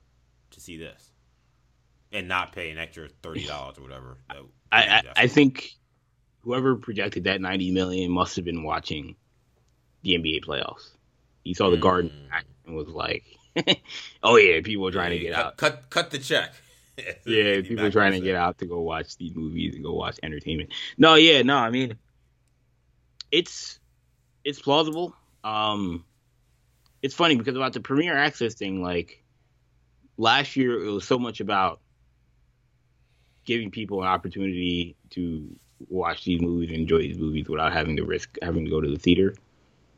to 0.52 0.60
see 0.60 0.78
this 0.78 1.12
and 2.12 2.28
not 2.28 2.52
pay 2.54 2.70
an 2.72 2.78
extra 2.78 3.08
thirty 3.22 3.46
dollars 3.46 3.78
or 3.78 3.82
whatever. 3.82 4.18
I, 4.30 4.42
I, 4.72 5.04
I 5.16 5.28
think 5.28 5.72
whoever 6.42 6.76
projected 6.76 7.26
that 7.26 7.42
90 7.42 7.72
million 7.72 8.12
must 8.12 8.36
have 8.36 8.46
been 8.46 8.64
watching 8.64 9.16
the 10.04 10.16
NBA 10.16 10.46
playoffs. 10.46 10.90
He 11.44 11.54
saw 11.54 11.70
the 11.70 11.78
Mm. 11.78 11.82
Garden 11.82 12.12
and 12.66 12.76
was 12.76 12.88
like, 12.88 13.24
"Oh 14.24 14.38
yeah, 14.38 14.62
people 14.62 14.88
are 14.88 14.92
trying 14.92 15.12
to 15.12 15.20
get 15.20 15.34
cut, 15.34 15.46
out. 15.46 15.58
Cut 15.58 15.90
cut 15.90 16.12
the 16.12 16.20
check. 16.20 16.54
Yeah, 17.26 17.62
people 17.62 17.86
are 17.86 17.92
trying 17.92 18.12
to 18.12 18.20
get 18.20 18.36
out 18.36 18.58
to 18.58 18.66
go 18.66 18.82
watch 18.82 19.16
these 19.16 19.34
movies 19.34 19.74
and 19.74 19.84
go 19.84 19.94
watch 19.94 20.20
entertainment." 20.22 20.72
No, 20.98 21.16
yeah, 21.16 21.44
no, 21.44 21.56
I 21.56 21.70
mean, 21.70 21.98
it's 23.32 23.80
it's 24.44 24.62
plausible. 24.62 25.16
Um, 25.44 26.06
it's 27.02 27.16
funny 27.16 27.36
because 27.36 27.56
about 27.56 27.74
the 27.74 27.80
premiere 27.80 28.18
access 28.18 28.56
thing, 28.56 28.82
like 28.82 29.24
last 30.18 30.56
year, 30.56 30.84
it 30.84 30.92
was 30.92 31.06
so 31.06 31.18
much 31.18 31.40
about 31.40 31.80
giving 33.46 33.72
people 33.72 34.02
an 34.02 34.08
opportunity 34.08 34.96
to 35.12 35.56
watch 35.88 36.26
these 36.26 36.42
movies 36.42 36.70
and 36.70 36.80
enjoy 36.80 37.00
these 37.00 37.18
movies 37.18 37.48
without 37.48 37.72
having 37.72 37.96
to 37.98 38.04
risk 38.04 38.38
having 38.42 38.66
to 38.66 38.72
go 38.72 38.82
to 38.82 38.90
the 38.90 39.00
theater. 39.00 39.34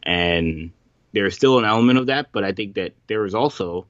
And 0.03 0.71
there's 1.11 1.35
still 1.35 1.59
an 1.59 1.65
element 1.65 1.99
of 1.99 2.07
that, 2.07 2.27
but 2.31 2.43
I 2.43 2.53
think 2.53 2.75
that 2.75 2.93
there 3.07 3.25
is 3.25 3.35
also 3.35 3.87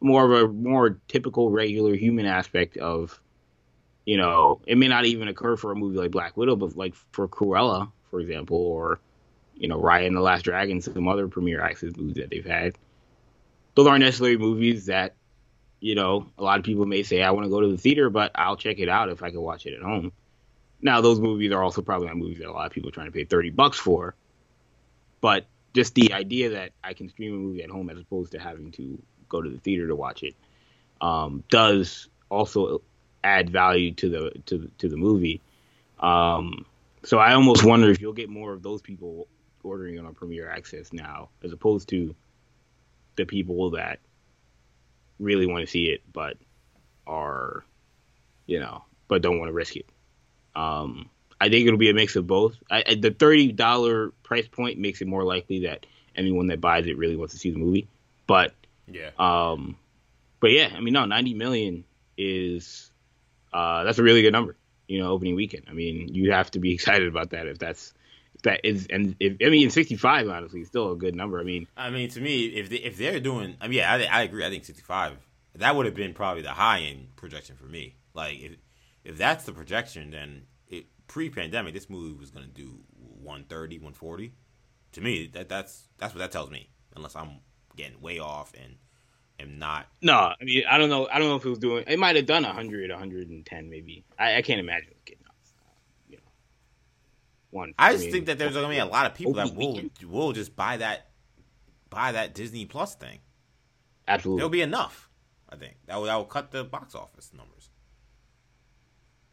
more 0.00 0.24
of 0.24 0.50
a 0.50 0.52
more 0.52 0.98
typical 1.08 1.50
regular 1.50 1.94
human 1.94 2.26
aspect 2.26 2.76
of 2.76 3.20
you 4.08 4.16
know, 4.16 4.62
it 4.66 4.78
may 4.78 4.88
not 4.88 5.04
even 5.04 5.28
occur 5.28 5.54
for 5.54 5.70
a 5.70 5.76
movie 5.76 5.98
like 5.98 6.10
Black 6.10 6.34
Widow, 6.34 6.56
but 6.56 6.74
like 6.74 6.94
for 7.12 7.28
Cruella, 7.28 7.92
for 8.10 8.20
example, 8.20 8.56
or 8.56 9.00
you 9.58 9.68
know, 9.68 9.80
Raya 9.80 10.06
and 10.06 10.16
the 10.16 10.20
Last 10.20 10.42
Dragon, 10.42 10.80
some 10.80 11.08
other 11.08 11.28
premiere 11.28 11.60
access 11.60 11.96
movies 11.96 12.16
that 12.16 12.30
they've 12.30 12.44
had. 12.44 12.76
Those 13.74 13.86
aren't 13.86 14.04
necessarily 14.04 14.38
movies 14.38 14.86
that, 14.86 15.14
you 15.80 15.94
know, 15.94 16.26
a 16.38 16.42
lot 16.42 16.58
of 16.58 16.64
people 16.64 16.86
may 16.86 17.02
say 17.02 17.22
I 17.22 17.30
want 17.32 17.44
to 17.44 17.50
go 17.50 17.60
to 17.60 17.68
the 17.68 17.78
theater, 17.78 18.10
but 18.10 18.32
I'll 18.34 18.56
check 18.56 18.78
it 18.78 18.88
out 18.88 19.08
if 19.08 19.22
I 19.22 19.30
can 19.30 19.40
watch 19.40 19.66
it 19.66 19.74
at 19.74 19.82
home. 19.82 20.12
Now, 20.80 21.00
those 21.00 21.20
movies 21.20 21.52
are 21.52 21.62
also 21.62 21.82
probably 21.82 22.06
not 22.06 22.16
movies 22.16 22.38
that 22.38 22.48
a 22.48 22.52
lot 22.52 22.66
of 22.66 22.72
people 22.72 22.88
are 22.88 22.92
trying 22.92 23.06
to 23.06 23.12
pay 23.12 23.24
thirty 23.24 23.50
bucks 23.50 23.78
for. 23.78 24.14
But 25.20 25.46
just 25.74 25.94
the 25.94 26.12
idea 26.12 26.50
that 26.50 26.72
I 26.82 26.94
can 26.94 27.08
stream 27.08 27.34
a 27.34 27.38
movie 27.38 27.62
at 27.62 27.70
home 27.70 27.90
as 27.90 27.98
opposed 27.98 28.32
to 28.32 28.38
having 28.38 28.70
to 28.72 29.00
go 29.28 29.42
to 29.42 29.50
the 29.50 29.58
theater 29.58 29.88
to 29.88 29.96
watch 29.96 30.22
it 30.22 30.34
um, 31.00 31.42
does 31.50 32.08
also 32.30 32.82
add 33.22 33.50
value 33.50 33.92
to 33.92 34.08
the 34.08 34.30
to 34.46 34.70
to 34.78 34.88
the 34.88 34.96
movie. 34.96 35.40
Um, 35.98 36.64
so 37.04 37.18
I 37.18 37.34
almost 37.34 37.64
wonder 37.64 37.90
if 37.90 38.00
you'll 38.00 38.12
get 38.12 38.28
more 38.28 38.52
of 38.52 38.62
those 38.62 38.82
people 38.82 39.26
ordering 39.62 39.98
on 39.98 40.14
Premiere 40.14 40.48
Access 40.48 40.92
now, 40.92 41.28
as 41.42 41.52
opposed 41.52 41.88
to 41.90 42.14
the 43.16 43.24
people 43.24 43.70
that 43.70 43.98
really 45.18 45.46
want 45.46 45.64
to 45.64 45.70
see 45.70 45.86
it 45.86 46.02
but 46.12 46.36
are, 47.06 47.64
you 48.46 48.60
know, 48.60 48.84
but 49.08 49.22
don't 49.22 49.38
want 49.38 49.48
to 49.48 49.52
risk 49.52 49.76
it. 49.76 49.86
Um, 50.54 51.08
I 51.40 51.48
think 51.48 51.66
it'll 51.66 51.78
be 51.78 51.90
a 51.90 51.94
mix 51.94 52.16
of 52.16 52.26
both. 52.26 52.56
I, 52.70 52.96
the 53.00 53.10
thirty 53.10 53.52
dollar 53.52 54.10
price 54.22 54.48
point 54.48 54.78
makes 54.78 55.00
it 55.00 55.06
more 55.06 55.24
likely 55.24 55.60
that 55.60 55.86
anyone 56.16 56.48
that 56.48 56.60
buys 56.60 56.86
it 56.86 56.98
really 56.98 57.16
wants 57.16 57.34
to 57.34 57.38
see 57.38 57.50
the 57.50 57.58
movie. 57.58 57.86
But 58.26 58.54
yeah, 58.88 59.10
um, 59.18 59.76
but 60.40 60.50
yeah, 60.50 60.70
I 60.74 60.80
mean, 60.80 60.94
no, 60.94 61.04
ninety 61.04 61.34
million 61.34 61.84
is 62.16 62.90
uh, 63.52 63.84
that's 63.84 63.98
a 63.98 64.02
really 64.02 64.22
good 64.22 64.32
number. 64.32 64.56
You 64.88 65.00
know, 65.00 65.10
opening 65.10 65.36
weekend. 65.36 65.66
I 65.68 65.72
mean, 65.72 66.08
you 66.12 66.32
have 66.32 66.50
to 66.52 66.58
be 66.58 66.72
excited 66.74 67.06
about 67.08 67.30
that 67.30 67.46
if 67.46 67.58
that's 67.58 67.94
that 68.42 68.60
is 68.64 68.86
and 68.90 69.16
if 69.20 69.36
I 69.44 69.50
mean 69.50 69.70
sixty 69.70 69.96
five 69.96 70.28
honestly 70.28 70.60
is 70.60 70.68
still 70.68 70.92
a 70.92 70.96
good 70.96 71.14
number. 71.14 71.40
I 71.40 71.44
mean, 71.44 71.66
I 71.76 71.90
mean 71.90 72.08
to 72.10 72.20
me 72.20 72.46
if 72.46 72.70
they, 72.70 72.76
if 72.76 72.96
they're 72.96 73.20
doing 73.20 73.56
I 73.60 73.68
mean 73.68 73.78
yeah 73.78 73.92
I, 73.92 74.20
I 74.20 74.22
agree 74.22 74.44
I 74.44 74.50
think 74.50 74.64
sixty 74.64 74.82
five 74.82 75.16
that 75.54 75.74
would 75.74 75.86
have 75.86 75.94
been 75.94 76.14
probably 76.14 76.42
the 76.42 76.50
high 76.50 76.80
end 76.80 77.08
projection 77.16 77.56
for 77.56 77.66
me. 77.66 77.96
Like 78.14 78.40
if 78.40 78.52
if 79.04 79.18
that's 79.18 79.44
the 79.44 79.52
projection 79.52 80.10
then 80.10 80.42
it, 80.68 80.86
pre-pandemic, 81.06 81.74
this 81.74 81.90
movie 81.90 82.18
was 82.18 82.30
going 82.30 82.46
to 82.46 82.52
do 82.52 82.80
130, 83.22 83.78
140. 83.78 84.32
To 84.92 85.00
me, 85.00 85.26
that 85.34 85.48
that's 85.48 85.88
that's 85.98 86.14
what 86.14 86.20
that 86.20 86.32
tells 86.32 86.50
me. 86.50 86.68
Unless 86.96 87.16
I'm 87.16 87.40
getting 87.76 88.00
way 88.00 88.18
off 88.18 88.52
and 88.60 88.76
am 89.38 89.58
not. 89.58 89.86
No, 90.02 90.14
I 90.14 90.36
mean 90.42 90.64
I 90.68 90.78
don't 90.78 90.88
know. 90.88 91.08
I 91.10 91.18
don't 91.18 91.28
know 91.28 91.36
if 91.36 91.44
it 91.44 91.50
was 91.50 91.58
doing. 91.58 91.84
It 91.86 91.98
might 91.98 92.16
have 92.16 92.26
done 92.26 92.44
100, 92.44 92.90
110 92.90 93.70
maybe. 93.70 94.04
I, 94.18 94.36
I 94.36 94.42
can't 94.42 94.60
imagine 94.60 94.90
it 94.90 95.04
getting 95.04 95.24
one. 97.50 97.74
I 97.78 97.92
just 97.92 98.02
I 98.02 98.06
mean, 98.06 98.12
think 98.12 98.26
that 98.26 98.38
there's 98.38 98.54
going 98.54 98.64
to 98.64 98.70
be 98.70 98.78
a 98.78 98.86
lot 98.86 99.06
of 99.06 99.14
people 99.14 99.34
that 99.34 99.54
will 99.54 99.74
weekend. 99.74 99.90
will 100.04 100.32
just 100.32 100.54
buy 100.56 100.76
that 100.78 101.08
buy 101.90 102.12
that 102.12 102.34
Disney 102.34 102.66
Plus 102.66 102.94
thing. 102.94 103.18
Absolutely, 104.06 104.40
there'll 104.40 104.50
be 104.50 104.62
enough. 104.62 105.08
I 105.48 105.56
think 105.56 105.76
that 105.86 105.96
will, 105.96 106.04
that 106.04 106.16
will 106.16 106.24
cut 106.24 106.50
the 106.50 106.64
box 106.64 106.94
office 106.94 107.30
numbers. 107.34 107.70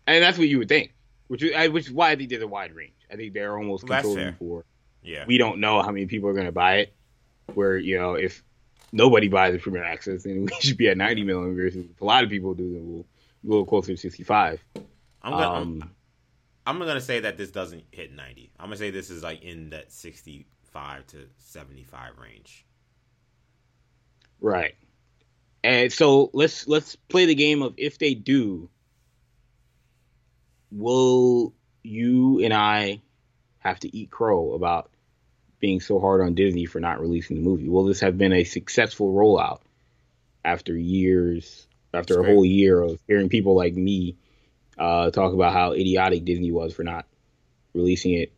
And 0.08 0.24
that's 0.24 0.38
what 0.38 0.48
you 0.48 0.60
would 0.60 0.70
think 0.70 0.96
which 1.28 1.44
is 1.44 1.70
which 1.72 1.88
is 1.88 1.94
why 1.94 2.12
I 2.12 2.16
think 2.16 2.30
there's 2.30 2.42
a 2.42 2.48
wide 2.48 2.74
range. 2.74 2.94
I 3.12 3.16
think 3.16 3.34
they're 3.34 3.58
almost 3.58 3.88
well, 3.88 4.02
controlling 4.02 4.36
for. 4.36 4.66
Yeah, 5.04 5.26
we 5.28 5.38
don't 5.38 5.60
know 5.60 5.82
how 5.82 5.92
many 5.92 6.06
people 6.06 6.30
are 6.30 6.34
going 6.34 6.46
to 6.46 6.52
buy 6.52 6.78
it. 6.78 6.94
Where 7.54 7.78
you 7.78 7.98
know 7.98 8.16
if 8.16 8.44
nobody 8.92 9.28
buys 9.28 9.54
the 9.54 9.60
Premiere 9.60 9.84
Access, 9.84 10.24
then 10.24 10.46
we 10.52 10.52
should 10.60 10.78
be 10.78 10.90
at 10.90 10.98
90 10.98 11.24
million 11.24 11.56
versus 11.56 11.86
a 12.00 12.06
lot 12.06 12.24
of 12.24 12.30
people 12.30 12.54
do, 12.54 12.74
then 12.74 13.06
we'll 13.44 13.64
go 13.64 13.70
closer 13.70 13.94
to 13.94 13.98
65. 13.98 14.64
I'm 15.22 15.32
gonna, 15.32 15.50
um, 15.50 15.92
I'm, 16.66 16.80
gonna 16.80 17.02
say 17.02 17.20
that 17.22 17.38
this 17.38 17.52
doesn't 17.52 17.84
hit 17.92 18.14
90. 18.14 18.52
I'm 18.60 18.68
gonna 18.68 18.78
say 18.78 18.92
this 18.92 19.10
is 19.10 19.24
like 19.24 19.44
in 19.44 19.70
that 19.70 19.92
65 19.92 21.08
to 21.08 21.28
75 21.38 22.18
range. 22.18 22.66
Right. 24.42 24.76
And 25.64 25.92
so 25.92 26.30
let's 26.34 26.68
let's 26.68 26.96
play 26.96 27.26
the 27.26 27.36
game 27.36 27.62
of 27.62 27.74
if 27.78 27.98
they 27.98 28.14
do, 28.14 28.70
will 30.72 31.54
you 31.82 32.44
and 32.44 32.54
I 32.54 33.02
have 33.60 33.80
to 33.80 33.96
eat 33.96 34.12
crow 34.12 34.54
about 34.54 34.92
being 35.60 35.80
so 35.80 36.00
hard 36.00 36.22
on 36.22 36.36
Disney 36.36 36.66
for 36.66 36.80
not 36.80 37.00
releasing 37.00 37.38
the 37.38 37.42
movie? 37.42 37.68
Will 37.68 37.86
this 37.86 38.02
have 38.02 38.18
been 38.18 38.34
a 38.34 38.44
successful 38.44 39.12
rollout 39.12 39.62
after 40.44 40.78
years, 40.78 41.68
after 41.94 42.16
That's 42.16 42.28
a 42.28 42.32
whole 42.32 42.46
year 42.46 42.80
of 42.80 43.00
hearing 43.08 43.30
people 43.30 43.56
like 43.56 43.74
me 43.74 44.18
uh, 44.78 45.12
talk 45.12 45.34
about 45.34 45.54
how 45.54 45.74
idiotic 45.74 46.26
Disney 46.26 46.52
was 46.52 46.74
for 46.74 46.84
not 46.84 47.06
releasing 47.74 48.14
it 48.14 48.32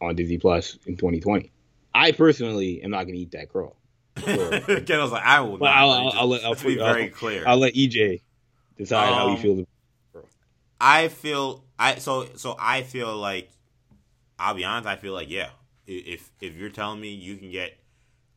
on 0.00 0.14
Disney 0.16 0.38
Plus 0.38 0.78
in 0.86 0.96
2020? 0.96 1.50
I 1.94 2.12
personally 2.12 2.82
am 2.82 2.90
not 2.90 3.04
going 3.04 3.14
to 3.14 3.20
eat 3.20 3.32
that 3.32 3.48
crow. 3.50 3.74
Ken 4.16 4.98
was 4.98 5.12
like, 5.12 5.24
I 5.24 5.40
will. 5.40 5.58
Not. 5.58 5.68
I'll, 5.68 5.90
I'll, 5.90 6.12
I'll, 6.12 6.28
let, 6.28 6.44
I'll, 6.44 6.54
be 6.54 6.76
very 6.76 7.08
clear. 7.08 7.44
I'll 7.46 7.58
let 7.58 7.74
EJ 7.74 8.20
decide 8.76 9.08
um, 9.08 9.14
how 9.14 9.28
he 9.28 9.34
um, 9.34 9.40
feels 9.40 9.66
I 10.82 11.06
feel 11.06 11.64
I 11.78 11.96
so 11.96 12.26
so 12.34 12.56
I 12.58 12.82
feel 12.82 13.16
like 13.16 13.50
I'll 14.36 14.54
be 14.54 14.64
honest. 14.64 14.88
I 14.88 14.96
feel 14.96 15.12
like 15.12 15.30
yeah, 15.30 15.50
if 15.86 16.28
if 16.40 16.56
you're 16.56 16.70
telling 16.70 17.00
me 17.00 17.10
you 17.10 17.36
can 17.36 17.52
get 17.52 17.78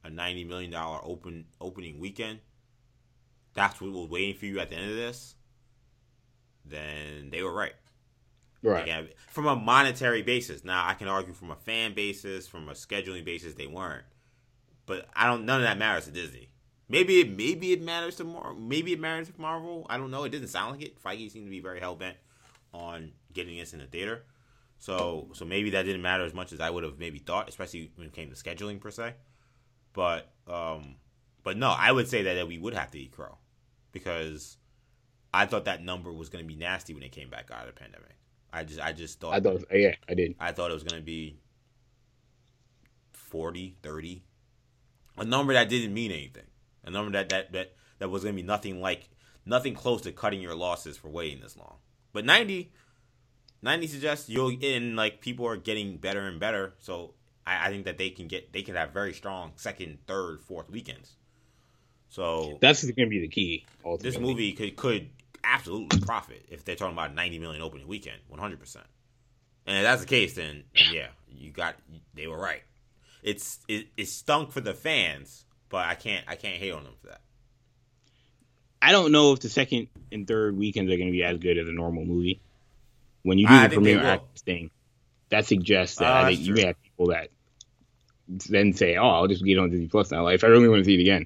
a 0.03 0.11
ninety 0.11 0.43
million 0.43 0.69
dollar 0.69 0.99
open 1.03 1.45
opening 1.59 1.99
weekend, 1.99 2.39
that's 3.55 3.81
what 3.81 3.91
was 3.91 4.09
waiting 4.09 4.35
for 4.35 4.45
you 4.45 4.59
at 4.59 4.69
the 4.69 4.75
end 4.75 4.91
of 4.91 4.95
this. 4.95 5.34
Then 6.65 7.29
they 7.31 7.43
were 7.43 7.53
right. 7.53 7.73
Right. 8.63 8.83
Again, 8.83 9.09
from 9.29 9.45
a 9.45 9.55
monetary 9.55 10.23
basis. 10.23 10.63
Now 10.63 10.87
I 10.87 10.95
can 10.95 11.07
argue 11.07 11.33
from 11.33 11.51
a 11.51 11.55
fan 11.55 11.93
basis, 11.93 12.47
from 12.47 12.67
a 12.67 12.73
scheduling 12.73 13.23
basis, 13.23 13.53
they 13.53 13.67
weren't. 13.67 14.05
But 14.85 15.07
I 15.15 15.27
don't. 15.27 15.45
None 15.45 15.61
of 15.61 15.67
that 15.67 15.77
matters 15.77 16.05
to 16.05 16.11
Disney. 16.11 16.49
Maybe 16.87 17.19
it 17.19 17.35
maybe 17.35 17.71
it 17.73 17.81
matters 17.81 18.15
to 18.17 18.23
Mar- 18.23 18.53
maybe 18.53 18.93
it 18.93 18.99
matters 18.99 19.29
to 19.29 19.39
Marvel. 19.39 19.85
I 19.89 19.97
don't 19.97 20.11
know. 20.11 20.23
It 20.23 20.29
didn't 20.29 20.47
sound 20.49 20.73
like 20.73 20.81
it. 20.81 21.01
Feige 21.01 21.31
seemed 21.31 21.45
to 21.45 21.51
be 21.51 21.59
very 21.59 21.79
hell 21.79 21.95
bent 21.95 22.17
on 22.73 23.11
getting 23.33 23.57
this 23.57 23.73
in 23.73 23.79
the 23.79 23.85
theater. 23.85 24.23
So 24.77 25.29
so 25.33 25.45
maybe 25.45 25.71
that 25.71 25.83
didn't 25.83 26.01
matter 26.01 26.23
as 26.23 26.33
much 26.33 26.53
as 26.53 26.59
I 26.59 26.69
would 26.69 26.83
have 26.83 26.99
maybe 26.99 27.19
thought, 27.19 27.49
especially 27.49 27.91
when 27.95 28.07
it 28.07 28.13
came 28.13 28.29
to 28.29 28.35
scheduling 28.35 28.79
per 28.79 28.91
se. 28.91 29.15
But 29.93 30.31
um 30.47 30.95
but 31.43 31.57
no, 31.57 31.69
I 31.69 31.91
would 31.91 32.07
say 32.07 32.23
that, 32.23 32.33
that 32.33 32.47
we 32.47 32.57
would 32.57 32.73
have 32.73 32.91
to 32.91 32.99
eat 32.99 33.11
crow 33.11 33.37
because 33.91 34.57
I 35.35 35.45
thought 35.45 35.65
that 35.65 35.83
number 35.83 36.13
was 36.13 36.29
going 36.29 36.43
to 36.43 36.47
be 36.47 36.55
nasty 36.55 36.93
when 36.93 37.03
it 37.03 37.11
came 37.11 37.29
back 37.29 37.49
out 37.51 37.67
of 37.67 37.75
the 37.75 37.79
pandemic. 37.79 38.15
I 38.53 38.63
just 38.63 38.79
I 38.79 38.93
just 38.93 39.19
thought 39.19 39.33
I 39.33 39.41
thought 39.41 39.63
yeah, 39.71 39.95
I 40.07 40.13
did. 40.13 40.35
I 40.39 40.53
thought 40.53 40.71
it 40.71 40.73
was 40.73 40.83
going 40.83 41.01
to 41.01 41.05
be 41.05 41.37
40, 43.11 43.75
30. 43.83 44.23
A 45.17 45.25
number 45.25 45.53
that 45.53 45.67
didn't 45.67 45.93
mean 45.93 46.11
anything. 46.11 46.45
A 46.85 46.89
number 46.89 47.11
that 47.11 47.29
that 47.29 47.51
that, 47.51 47.73
that 47.99 48.09
was 48.09 48.23
going 48.23 48.33
to 48.33 48.41
be 48.41 48.47
nothing 48.47 48.79
like 48.79 49.09
nothing 49.45 49.73
close 49.73 50.01
to 50.03 50.13
cutting 50.13 50.41
your 50.41 50.55
losses 50.55 50.95
for 50.95 51.09
waiting 51.09 51.41
this 51.41 51.57
long. 51.57 51.75
But 52.13 52.23
90, 52.23 52.71
90 53.61 53.87
suggests 53.87 54.29
you'll 54.29 54.57
in 54.61 54.95
like 54.95 55.19
people 55.19 55.45
are 55.47 55.57
getting 55.57 55.97
better 55.97 56.21
and 56.21 56.39
better. 56.39 56.75
So 56.79 57.13
I, 57.45 57.67
I 57.67 57.69
think 57.71 57.83
that 57.85 57.97
they 57.97 58.09
can 58.09 58.29
get 58.29 58.53
they 58.53 58.61
can 58.61 58.75
have 58.75 58.91
very 58.91 59.13
strong 59.13 59.51
second, 59.57 59.97
third, 60.07 60.41
fourth 60.41 60.69
weekends. 60.69 61.17
So 62.07 62.57
that's 62.61 62.83
going 62.83 62.95
to 62.95 63.07
be 63.07 63.19
the 63.19 63.27
key. 63.27 63.65
Ultimately. 63.83 64.09
This 64.09 64.17
movie 64.17 64.53
could 64.53 64.77
could 64.77 65.09
absolutely 65.45 65.99
profit 65.99 66.45
if 66.49 66.65
they're 66.65 66.75
talking 66.75 66.93
about 66.93 67.13
90 67.13 67.39
million 67.39 67.61
opening 67.61 67.87
weekend, 67.87 68.17
100. 68.27 68.59
percent 68.59 68.85
And 69.65 69.77
if 69.77 69.83
that's 69.83 70.01
the 70.01 70.07
case, 70.07 70.33
then 70.33 70.63
yeah, 70.91 71.07
you 71.29 71.51
got 71.51 71.75
they 72.13 72.27
were 72.27 72.39
right. 72.39 72.63
It's 73.23 73.59
it, 73.67 73.87
it 73.97 74.07
stunk 74.07 74.51
for 74.51 74.61
the 74.61 74.73
fans, 74.73 75.45
but 75.69 75.85
I 75.85 75.95
can't 75.95 76.23
I 76.27 76.35
can't 76.35 76.57
hate 76.57 76.71
on 76.71 76.83
them 76.83 76.93
for 77.01 77.07
that. 77.07 77.21
I 78.81 78.91
don't 78.91 79.11
know 79.11 79.33
if 79.33 79.39
the 79.39 79.49
second 79.49 79.87
and 80.11 80.27
third 80.27 80.57
weekends 80.57 80.91
are 80.91 80.97
going 80.97 81.07
to 81.07 81.11
be 81.11 81.23
as 81.23 81.39
good 81.39 81.57
as 81.57 81.67
a 81.67 81.71
normal 81.71 82.05
movie. 82.05 82.39
When 83.23 83.39
you 83.39 83.47
do 83.47 83.53
I 83.53 83.67
the 83.67 83.75
premiere 83.75 84.03
access 84.03 84.41
thing, 84.43 84.69
that 85.29 85.45
suggests 85.45 85.97
that 85.97 86.11
uh, 86.11 86.25
I 86.25 86.29
think 86.29 86.45
you 86.45 86.53
may 86.53 86.65
have 86.67 86.83
people 86.83 87.07
that 87.07 87.29
then 88.27 88.73
say, 88.73 88.97
"Oh, 88.97 89.09
I'll 89.09 89.27
just 89.27 89.43
get 89.43 89.57
on 89.57 89.71
Disney 89.71 89.87
Plus 89.87 90.11
now." 90.11 90.23
Like, 90.23 90.35
if 90.35 90.43
I 90.43 90.47
really 90.47 90.69
want 90.69 90.79
to 90.81 90.85
see 90.85 90.93
it 90.93 91.01
again, 91.01 91.25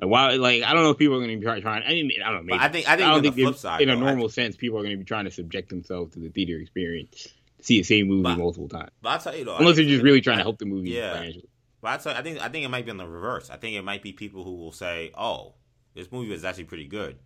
like, 0.00 0.10
why? 0.10 0.34
Like, 0.36 0.62
I 0.62 0.72
don't 0.72 0.82
know 0.82 0.90
if 0.90 0.98
people 0.98 1.16
are 1.16 1.18
going 1.18 1.30
to 1.30 1.36
be 1.36 1.60
trying. 1.60 1.82
I 1.82 1.90
mean, 1.90 2.10
I 2.24 2.30
don't 2.30 2.46
know. 2.46 2.54
Maybe. 2.54 2.58
I 2.58 2.68
think 2.68 2.88
I 2.88 2.96
think 2.96 3.08
I 3.08 3.10
don't 3.12 3.22
think 3.22 3.34
flip 3.34 3.56
side, 3.56 3.82
in 3.82 3.90
a 3.90 3.96
normal 3.96 4.28
sense, 4.28 4.56
people 4.56 4.78
are 4.78 4.82
going 4.82 4.94
to 4.94 4.98
be 4.98 5.04
trying 5.04 5.26
to 5.26 5.30
subject 5.30 5.68
themselves 5.68 6.14
to 6.14 6.20
the 6.20 6.30
theater 6.30 6.58
experience, 6.58 7.28
see 7.60 7.78
the 7.78 7.84
same 7.84 8.08
movie 8.08 8.22
but, 8.22 8.38
multiple 8.38 8.68
times. 8.68 8.90
But 9.02 9.20
I 9.20 9.22
tell 9.22 9.36
you 9.36 9.44
though, 9.44 9.56
unless 9.56 9.76
they're 9.76 9.84
just 9.84 10.02
really 10.02 10.22
trying 10.22 10.38
to 10.38 10.42
help 10.42 10.58
the 10.58 10.66
movie 10.66 10.90
yeah. 10.90 11.14
financially. 11.14 11.48
But 11.82 11.88
I, 11.88 11.96
tell, 12.02 12.16
I 12.16 12.22
think 12.22 12.40
I 12.40 12.48
think 12.48 12.64
it 12.64 12.68
might 12.68 12.84
be 12.84 12.90
on 12.90 12.96
the 12.96 13.06
reverse. 13.06 13.50
I 13.50 13.56
think 13.56 13.76
it 13.76 13.82
might 13.82 14.02
be 14.02 14.12
people 14.12 14.44
who 14.44 14.56
will 14.56 14.72
say, 14.72 15.12
"Oh, 15.16 15.54
this 15.94 16.10
movie 16.10 16.30
was 16.30 16.44
actually 16.44 16.64
pretty 16.64 16.86
good." 16.86 17.18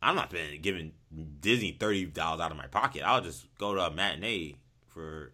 I'm 0.00 0.16
not 0.16 0.34
giving 0.62 0.92
Disney 1.40 1.76
thirty 1.78 2.06
dollars 2.06 2.40
out 2.40 2.50
of 2.50 2.56
my 2.56 2.66
pocket. 2.66 3.02
I'll 3.02 3.20
just 3.20 3.46
go 3.58 3.74
to 3.74 3.82
a 3.82 3.90
matinee 3.90 4.56
for 4.88 5.32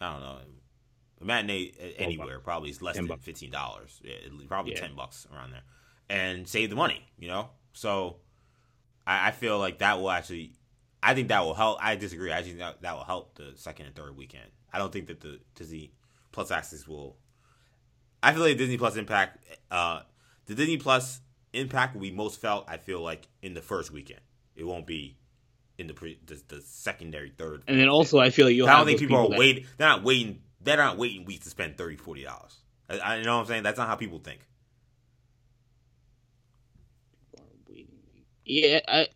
I 0.00 0.12
don't 0.12 0.20
know 0.20 0.38
a 1.22 1.24
matinee 1.24 1.72
anywhere 1.98 2.38
probably 2.38 2.70
is 2.70 2.82
less 2.82 2.96
than 2.96 3.06
bucks. 3.06 3.24
fifteen 3.24 3.50
dollars. 3.50 4.00
Yeah, 4.02 4.14
probably 4.48 4.72
yeah. 4.72 4.80
ten 4.80 4.94
bucks 4.94 5.26
around 5.32 5.52
there, 5.52 5.62
and 6.08 6.46
save 6.46 6.70
the 6.70 6.76
money. 6.76 7.06
You 7.18 7.28
know, 7.28 7.50
so 7.72 8.16
I, 9.06 9.28
I, 9.28 9.30
feel 9.30 9.58
like 9.58 9.78
that 9.78 10.00
will 10.00 10.10
actually. 10.10 10.54
I 11.02 11.14
think 11.14 11.28
that 11.28 11.44
will 11.44 11.54
help. 11.54 11.78
I 11.80 11.96
disagree. 11.96 12.32
I 12.32 12.42
think 12.42 12.58
that, 12.58 12.82
that 12.82 12.94
will 12.94 13.04
help 13.04 13.34
the 13.34 13.52
second 13.56 13.86
and 13.86 13.94
third 13.94 14.16
weekend. 14.16 14.50
I 14.72 14.78
don't 14.78 14.92
think 14.92 15.08
that 15.08 15.20
the 15.20 15.40
Disney 15.54 15.92
Plus 16.30 16.50
access 16.50 16.86
will. 16.86 17.16
I 18.22 18.32
feel 18.32 18.42
like 18.42 18.56
Disney 18.56 18.78
Plus 18.78 18.96
impact, 18.96 19.44
uh, 19.70 20.02
the 20.46 20.54
Disney 20.54 20.76
Plus 20.76 21.20
impact 21.52 21.94
will 21.94 22.02
be 22.02 22.12
most 22.12 22.40
felt. 22.40 22.66
I 22.68 22.76
feel 22.76 23.00
like 23.00 23.26
in 23.42 23.54
the 23.54 23.62
first 23.62 23.90
weekend. 23.90 24.20
It 24.54 24.64
won't 24.64 24.86
be 24.86 25.16
in 25.78 25.86
the 25.86 25.94
pre, 25.94 26.18
the, 26.26 26.40
the 26.48 26.60
secondary 26.62 27.30
third. 27.30 27.62
And 27.66 27.78
then 27.78 27.88
also, 27.88 28.18
I 28.18 28.30
feel 28.30 28.46
like 28.46 28.54
you'll. 28.54 28.68
I 28.68 28.76
don't 28.76 28.86
think 28.86 28.98
people, 28.98 29.22
people 29.22 29.34
are 29.34 29.38
waiting. 29.38 29.66
They're 29.76 29.88
not 29.88 30.02
waiting. 30.02 30.42
They're 30.64 30.76
not 30.76 30.96
waiting 30.98 31.24
weeks 31.24 31.44
to 31.44 31.50
spend 31.50 31.76
$30, 31.76 31.98
40 31.98 32.22
dollars. 32.22 32.56
I, 32.88 32.98
I, 32.98 33.16
you 33.16 33.24
know 33.24 33.36
what 33.36 33.42
I'm 33.42 33.46
saying? 33.46 33.62
That's 33.62 33.78
not 33.78 33.88
how 33.88 33.96
people 33.96 34.18
think. 34.18 34.40
Yeah, 38.44 38.80
I. 38.86 39.08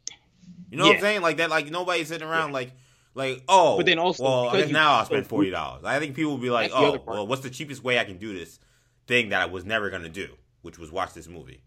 You 0.70 0.78
know 0.78 0.84
yeah. 0.84 0.90
what 0.90 0.96
I'm 0.96 1.02
saying? 1.02 1.22
Like 1.22 1.36
that. 1.38 1.50
Like 1.50 1.70
nobody's 1.70 2.08
sitting 2.08 2.26
around 2.26 2.48
yeah. 2.48 2.54
like. 2.54 2.72
Like 3.14 3.44
oh, 3.48 3.78
but 3.78 3.86
then 3.86 3.98
also, 3.98 4.24
well, 4.24 4.48
I 4.50 4.60
guess 4.60 4.70
now 4.70 4.96
I'll 4.96 5.06
spend 5.06 5.26
forty 5.26 5.48
dollars. 5.48 5.84
I 5.84 5.98
think 5.98 6.14
people 6.14 6.32
will 6.32 6.38
be 6.38 6.50
like, 6.50 6.70
oh, 6.74 7.02
well, 7.06 7.26
what's 7.26 7.40
the 7.40 7.48
cheapest 7.48 7.82
way 7.82 7.98
I 7.98 8.04
can 8.04 8.18
do 8.18 8.36
this 8.36 8.60
thing 9.06 9.30
that 9.30 9.40
I 9.40 9.46
was 9.46 9.64
never 9.64 9.88
gonna 9.88 10.10
do, 10.10 10.28
which 10.60 10.78
was 10.78 10.92
watch 10.92 11.14
this 11.14 11.26
movie. 11.26 11.62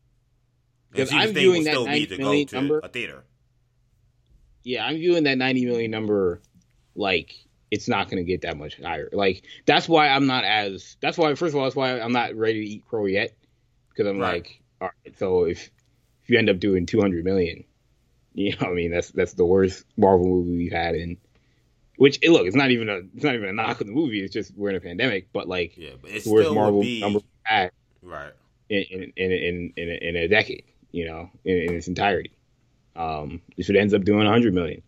Because 0.91 1.11
I'm 1.11 1.33
viewing 1.33 1.63
that 1.63 1.73
ninety 1.73 2.17
million 2.17 2.47
number. 2.51 2.79
A 2.83 2.87
theater. 2.87 3.23
Yeah, 4.61 4.85
I'm 4.85 4.97
viewing 4.97 5.23
that 5.23 5.39
ninety 5.39 5.65
million 5.65 5.89
number 5.89 6.39
like 6.95 7.33
it's 7.71 7.87
not 7.87 8.09
going 8.09 8.23
to 8.23 8.27
get 8.27 8.41
that 8.41 8.57
much 8.57 8.79
higher. 8.81 9.09
Like 9.11 9.43
that's 9.65 9.87
why 9.87 10.09
I'm 10.09 10.27
not 10.27 10.43
as. 10.43 10.97
That's 11.01 11.17
why 11.17 11.33
first 11.35 11.53
of 11.53 11.59
all, 11.59 11.63
that's 11.65 11.75
why 11.75 11.99
I'm 11.99 12.11
not 12.11 12.35
ready 12.35 12.65
to 12.65 12.71
eat 12.71 12.85
crow 12.87 13.05
yet 13.05 13.35
because 13.89 14.07
I'm 14.07 14.19
right. 14.19 14.43
like, 14.43 14.61
all 14.81 14.89
right. 15.05 15.17
So 15.17 15.43
if 15.45 15.69
if 16.23 16.29
you 16.29 16.37
end 16.37 16.49
up 16.49 16.59
doing 16.59 16.85
200 16.85 17.23
million, 17.23 17.63
you 18.33 18.55
know, 18.59 18.67
I 18.67 18.73
mean, 18.73 18.91
that's 18.91 19.11
that's 19.11 19.33
the 19.33 19.45
worst 19.45 19.85
Marvel 19.97 20.27
movie 20.27 20.57
we've 20.57 20.71
had 20.71 20.95
in. 20.95 21.17
Which 21.97 22.19
look, 22.25 22.47
it's 22.47 22.55
not 22.55 22.71
even 22.71 22.89
a 22.89 23.01
it's 23.13 23.23
not 23.23 23.35
even 23.35 23.49
a 23.49 23.53
knock 23.53 23.81
on 23.81 23.87
the 23.87 23.93
movie. 23.93 24.21
It's 24.21 24.33
just 24.33 24.55
we're 24.55 24.69
in 24.69 24.75
a 24.75 24.79
pandemic, 24.79 25.33
but 25.33 25.49
like, 25.49 25.75
yeah, 25.77 25.91
but 26.01 26.11
it's 26.11 26.25
the 26.25 26.31
worst 26.31 26.51
Marvel 26.51 26.81
be... 26.81 27.01
number 27.01 27.19
had 27.43 27.71
right 28.01 28.31
in 28.69 28.83
in 28.83 29.13
in 29.17 29.31
in, 29.31 29.73
in, 29.75 29.89
a, 29.89 30.09
in 30.09 30.15
a 30.15 30.27
decade 30.27 30.63
you 30.91 31.05
know, 31.05 31.29
in, 31.45 31.57
in 31.57 31.75
its 31.75 31.87
entirety. 31.87 32.31
Um, 32.95 33.41
if 33.57 33.69
it 33.69 33.75
ends 33.75 33.93
up 33.93 34.03
doing 34.03 34.25
100 34.25 34.53
million, 34.53 34.81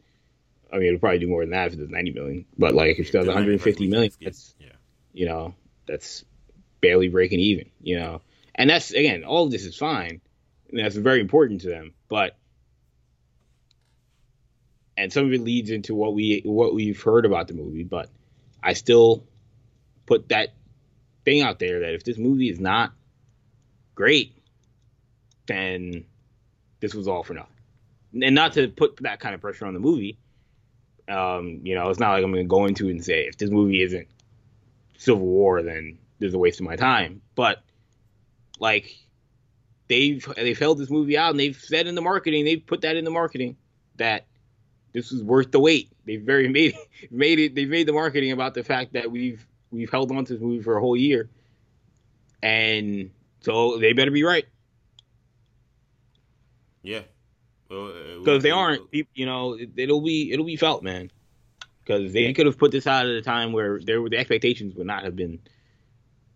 I 0.72 0.78
mean, 0.78 0.88
it'll 0.88 1.00
probably 1.00 1.20
do 1.20 1.28
more 1.28 1.42
than 1.42 1.51
that 1.51 1.68
if 1.68 1.74
it 1.74 1.78
does 1.78 1.90
90 1.90 2.12
million. 2.12 2.46
But 2.58 2.74
like, 2.74 2.98
if 2.98 3.10
it 3.10 3.12
does 3.12 3.28
150 3.28 3.88
million, 3.88 4.12
that's 4.22 4.56
yeah. 4.60 4.70
you 5.13 5.25
know, 5.25 5.54
that's 5.86 6.24
barely 6.80 7.10
breaking 7.10 7.40
even. 7.40 7.70
You 7.82 8.00
know, 8.00 8.22
and 8.56 8.70
that's 8.70 8.92
again, 8.92 9.24
all 9.24 9.46
of 9.46 9.51
this 9.51 9.66
is 9.66 9.75
fine, 9.75 10.22
and 10.70 10.80
that's 10.80 10.96
very 10.96 11.20
important 11.20 11.62
to 11.62 11.70
them. 11.70 11.94
But 12.08 12.38
and 14.98 15.12
some 15.12 15.25
of 15.25 15.34
it 15.34 15.42
leads 15.42 15.72
into 15.72 15.96
what 15.96 16.13
we 16.13 16.42
what 16.46 16.74
we've 16.74 17.01
heard 17.01 17.25
about 17.25 17.48
the 17.48 17.54
movie. 17.54 17.84
But 17.84 18.10
I 18.63 18.74
still 18.74 19.24
put 20.06 20.30
that 20.30 20.54
thing 21.25 21.42
out 21.42 21.60
there 21.60 21.82
that 21.82 21.94
if 21.94 22.04
this 22.04 22.18
movie 22.18 22.50
is 22.50 22.60
not 22.60 22.94
great, 23.96 24.36
then 25.48 26.06
this 26.80 26.94
was 26.94 27.08
all 27.08 27.24
for 27.24 27.34
nothing. 27.34 27.51
And 28.22 28.36
not 28.36 28.54
to 28.54 28.68
put 28.68 28.98
that 28.98 29.20
kind 29.20 29.34
of 29.34 29.42
pressure 29.42 29.65
on 29.65 29.74
the 29.74 29.80
movie. 29.80 30.17
Um, 31.10 31.62
you 31.64 31.76
know, 31.76 31.90
it's 31.90 32.00
not 32.00 32.12
like 32.12 32.24
I'm 32.24 32.32
going 32.32 32.46
to 32.46 32.50
go 32.50 32.66
into 32.66 32.88
it 32.88 32.92
and 32.92 33.04
say 33.04 33.26
if 33.26 33.38
this 33.38 33.50
movie 33.50 33.82
isn't 33.82 34.08
Civil 34.98 35.26
War, 35.26 35.62
then 35.62 35.98
there's 36.20 36.34
a 36.34 36.38
waste 36.38 36.60
of 36.60 36.66
my 36.66 36.76
time. 36.76 37.22
But 37.36 37.64
like 38.60 38.96
they've 39.88 40.26
they've 40.36 40.58
held 40.58 40.78
this 40.78 40.90
movie 40.90 41.18
out 41.18 41.32
and 41.32 41.40
they've 41.40 41.60
said 41.60 41.88
in 41.88 41.96
the 41.96 42.02
marketing, 42.02 42.46
they've 42.46 42.66
put 42.66 42.82
that 42.82 42.96
in 42.96 43.04
the 43.04 43.12
marketing 43.12 43.58
that 43.98 44.26
this 44.94 45.12
was 45.12 45.24
worth 45.24 45.52
the 45.52 45.60
wait. 45.60 45.92
They've 46.06 46.22
very 46.22 46.48
made 46.60 46.76
made 47.10 47.40
it. 47.40 47.56
They've 47.56 47.70
made 47.70 47.88
the 47.88 47.94
marketing 47.94 48.32
about 48.32 48.54
the 48.54 48.64
fact 48.64 48.94
that 48.94 49.12
we've 49.12 49.46
we've 49.72 49.90
held 49.90 50.12
on 50.12 50.26
to 50.26 50.34
this 50.34 50.42
movie 50.42 50.64
for 50.64 50.78
a 50.78 50.82
whole 50.82 50.98
year, 50.98 51.30
and 52.42 53.12
so 53.42 53.78
they 53.78 53.94
better 53.94 54.12
be 54.12 54.24
right. 54.24 54.46
Yeah, 56.84 57.02
because 58.19 58.43
they 58.43 58.51
aren't, 58.51 58.81
you 58.91 59.25
know, 59.25 59.57
it'll 59.75 60.01
be 60.01 60.31
it'll 60.31 60.45
be 60.45 60.57
felt, 60.57 60.84
man. 60.84 61.12
Because 61.84 62.13
they 62.13 62.31
could 62.34 62.45
have 62.45 62.57
put 62.57 62.71
this 62.71 62.86
out 62.86 63.05
at 63.05 63.12
a 63.15 63.21
time 63.21 63.53
where 63.53 63.79
there 63.79 64.01
were 64.01 64.10
the 64.10 64.17
expectations 64.17 64.75
would 64.75 64.88
not 64.88 65.03
have 65.03 65.15
been 65.15 65.39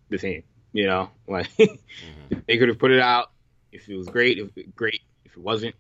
the 0.09 0.17
same. 0.17 0.43
You 0.73 0.87
know, 0.87 1.09
like 1.27 1.49
mm-hmm. 1.57 2.39
they 2.47 2.57
could 2.57 2.69
have 2.69 2.79
put 2.79 2.91
it 2.91 2.99
out 2.99 3.31
if 3.71 3.87
it 3.89 3.95
was 3.95 4.07
great, 4.07 4.39
if 4.39 4.75
great. 4.75 5.01
If 5.25 5.33
it 5.33 5.39
wasn't, 5.39 5.75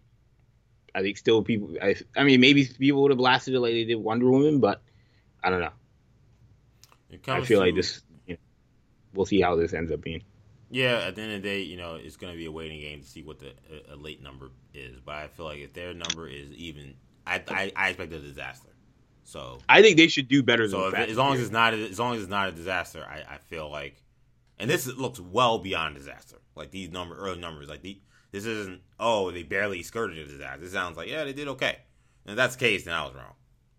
I 0.93 1.01
think 1.01 1.17
still 1.17 1.41
people. 1.41 1.75
I, 1.81 1.95
I 2.15 2.23
mean, 2.23 2.41
maybe 2.41 2.65
people 2.65 3.01
would 3.03 3.11
have 3.11 3.17
blasted 3.17 3.53
it 3.53 3.59
like 3.59 3.73
they 3.73 3.85
did 3.85 3.95
Wonder 3.95 4.29
Woman, 4.29 4.59
but 4.59 4.81
I 5.43 5.49
don't 5.49 5.61
know. 5.61 5.73
I 7.27 7.41
feel 7.41 7.59
to, 7.59 7.65
like 7.65 7.75
this. 7.75 8.01
You 8.27 8.33
know, 8.33 8.39
we'll 9.13 9.25
see 9.25 9.41
how 9.41 9.55
this 9.55 9.73
ends 9.73 9.91
up 9.91 10.01
being. 10.01 10.23
Yeah, 10.69 11.05
at 11.07 11.15
the 11.15 11.21
end 11.21 11.33
of 11.33 11.41
the 11.43 11.47
day, 11.47 11.61
you 11.61 11.77
know, 11.77 11.95
it's 11.95 12.17
going 12.17 12.33
to 12.33 12.37
be 12.37 12.45
a 12.45 12.51
waiting 12.51 12.79
game 12.79 13.01
to 13.01 13.07
see 13.07 13.21
what 13.21 13.39
the 13.39 13.53
a, 13.89 13.93
a 13.93 13.95
late 13.95 14.21
number 14.21 14.49
is. 14.73 14.99
But 14.99 15.15
I 15.15 15.27
feel 15.27 15.45
like 15.45 15.59
if 15.59 15.73
their 15.73 15.93
number 15.93 16.27
is 16.27 16.51
even, 16.51 16.95
I 17.25 17.41
I, 17.47 17.71
I 17.75 17.89
expect 17.89 18.13
a 18.13 18.19
disaster. 18.19 18.69
So 19.23 19.59
I 19.67 19.81
think 19.81 19.97
they 19.97 20.07
should 20.07 20.27
do 20.27 20.43
better. 20.43 20.67
So 20.69 20.87
if, 20.87 20.93
as 20.93 21.17
long 21.17 21.33
as 21.33 21.41
it's 21.41 21.51
not 21.51 21.73
as 21.73 21.99
long 21.99 22.15
as 22.15 22.21
it's 22.21 22.29
not 22.29 22.49
a 22.49 22.51
disaster, 22.51 23.03
I, 23.03 23.35
I 23.35 23.37
feel 23.37 23.69
like, 23.69 24.01
and 24.59 24.69
this 24.69 24.87
looks 24.87 25.19
well 25.19 25.59
beyond 25.59 25.95
disaster. 25.95 26.37
Like 26.55 26.71
these 26.71 26.89
number 26.89 27.17
early 27.17 27.39
numbers, 27.39 27.67
like 27.67 27.81
the 27.81 27.99
this 28.31 28.45
isn't 28.45 28.81
oh 28.99 29.31
they 29.31 29.43
barely 29.43 29.81
skirted 29.83 30.17
a 30.17 30.25
disaster. 30.25 30.61
This 30.61 30.73
sounds 30.73 30.95
like 30.97 31.09
yeah 31.09 31.23
they 31.23 31.33
did 31.33 31.47
okay. 31.49 31.79
And 32.25 32.31
if 32.31 32.37
that's 32.37 32.55
the 32.55 32.59
case, 32.59 32.85
then 32.85 32.93
I 32.93 33.03
was 33.03 33.15
wrong. 33.15 33.33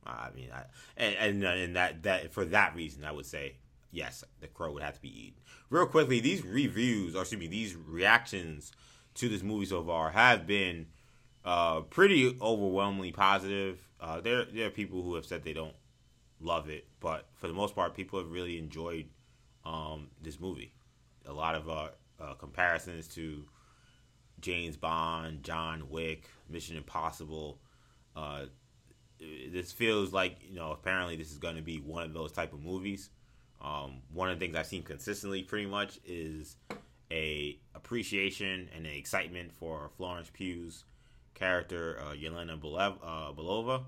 I 0.04 0.30
mean, 0.34 0.50
I, 0.54 0.64
and, 0.96 1.14
and 1.16 1.44
and 1.44 1.76
that 1.76 2.02
that 2.04 2.32
for 2.32 2.44
that 2.46 2.74
reason, 2.74 3.04
I 3.04 3.12
would 3.12 3.26
say 3.26 3.56
yes, 3.96 4.22
the 4.40 4.46
crow 4.46 4.72
would 4.72 4.82
have 4.82 4.94
to 4.94 5.00
be 5.00 5.26
eaten. 5.26 5.40
Real 5.70 5.86
quickly, 5.86 6.20
these 6.20 6.44
reviews, 6.44 7.16
or 7.16 7.22
excuse 7.22 7.40
me, 7.40 7.46
these 7.46 7.74
reactions 7.74 8.70
to 9.14 9.28
this 9.28 9.42
movie 9.42 9.64
so 9.64 9.82
far 9.82 10.10
have 10.10 10.46
been 10.46 10.86
uh, 11.44 11.80
pretty 11.80 12.36
overwhelmingly 12.40 13.10
positive. 13.10 13.80
Uh, 13.98 14.20
there, 14.20 14.44
there 14.44 14.66
are 14.66 14.70
people 14.70 15.02
who 15.02 15.14
have 15.14 15.24
said 15.24 15.42
they 15.42 15.54
don't 15.54 15.74
love 16.40 16.68
it, 16.68 16.86
but 17.00 17.26
for 17.34 17.48
the 17.48 17.54
most 17.54 17.74
part, 17.74 17.94
people 17.94 18.18
have 18.18 18.30
really 18.30 18.58
enjoyed 18.58 19.06
um, 19.64 20.08
this 20.22 20.38
movie. 20.38 20.74
A 21.24 21.32
lot 21.32 21.54
of 21.54 21.68
uh, 21.68 21.88
uh 22.20 22.34
comparisons 22.34 23.08
to 23.08 23.44
James 24.40 24.76
Bond, 24.76 25.42
John 25.42 25.88
Wick, 25.88 26.28
Mission 26.48 26.76
Impossible. 26.76 27.58
Uh, 28.14 28.44
this 29.50 29.72
feels 29.72 30.12
like 30.12 30.36
you 30.46 30.54
know 30.54 30.70
apparently 30.70 31.16
this 31.16 31.32
is 31.32 31.38
going 31.38 31.56
to 31.56 31.62
be 31.62 31.78
one 31.78 32.04
of 32.04 32.12
those 32.12 32.30
type 32.30 32.52
of 32.52 32.62
movies 32.62 33.10
um, 33.66 34.02
one 34.12 34.30
of 34.30 34.38
the 34.38 34.46
things 34.46 34.56
I've 34.56 34.66
seen 34.66 34.84
consistently, 34.84 35.42
pretty 35.42 35.66
much, 35.66 35.98
is 36.06 36.56
a 37.10 37.58
appreciation 37.74 38.68
and 38.74 38.86
an 38.86 38.92
excitement 38.92 39.52
for 39.52 39.90
Florence 39.96 40.30
Pugh's 40.32 40.84
character, 41.34 41.98
uh, 42.00 42.12
Yelena 42.14 42.52
uh, 42.54 43.32
Belova, 43.32 43.82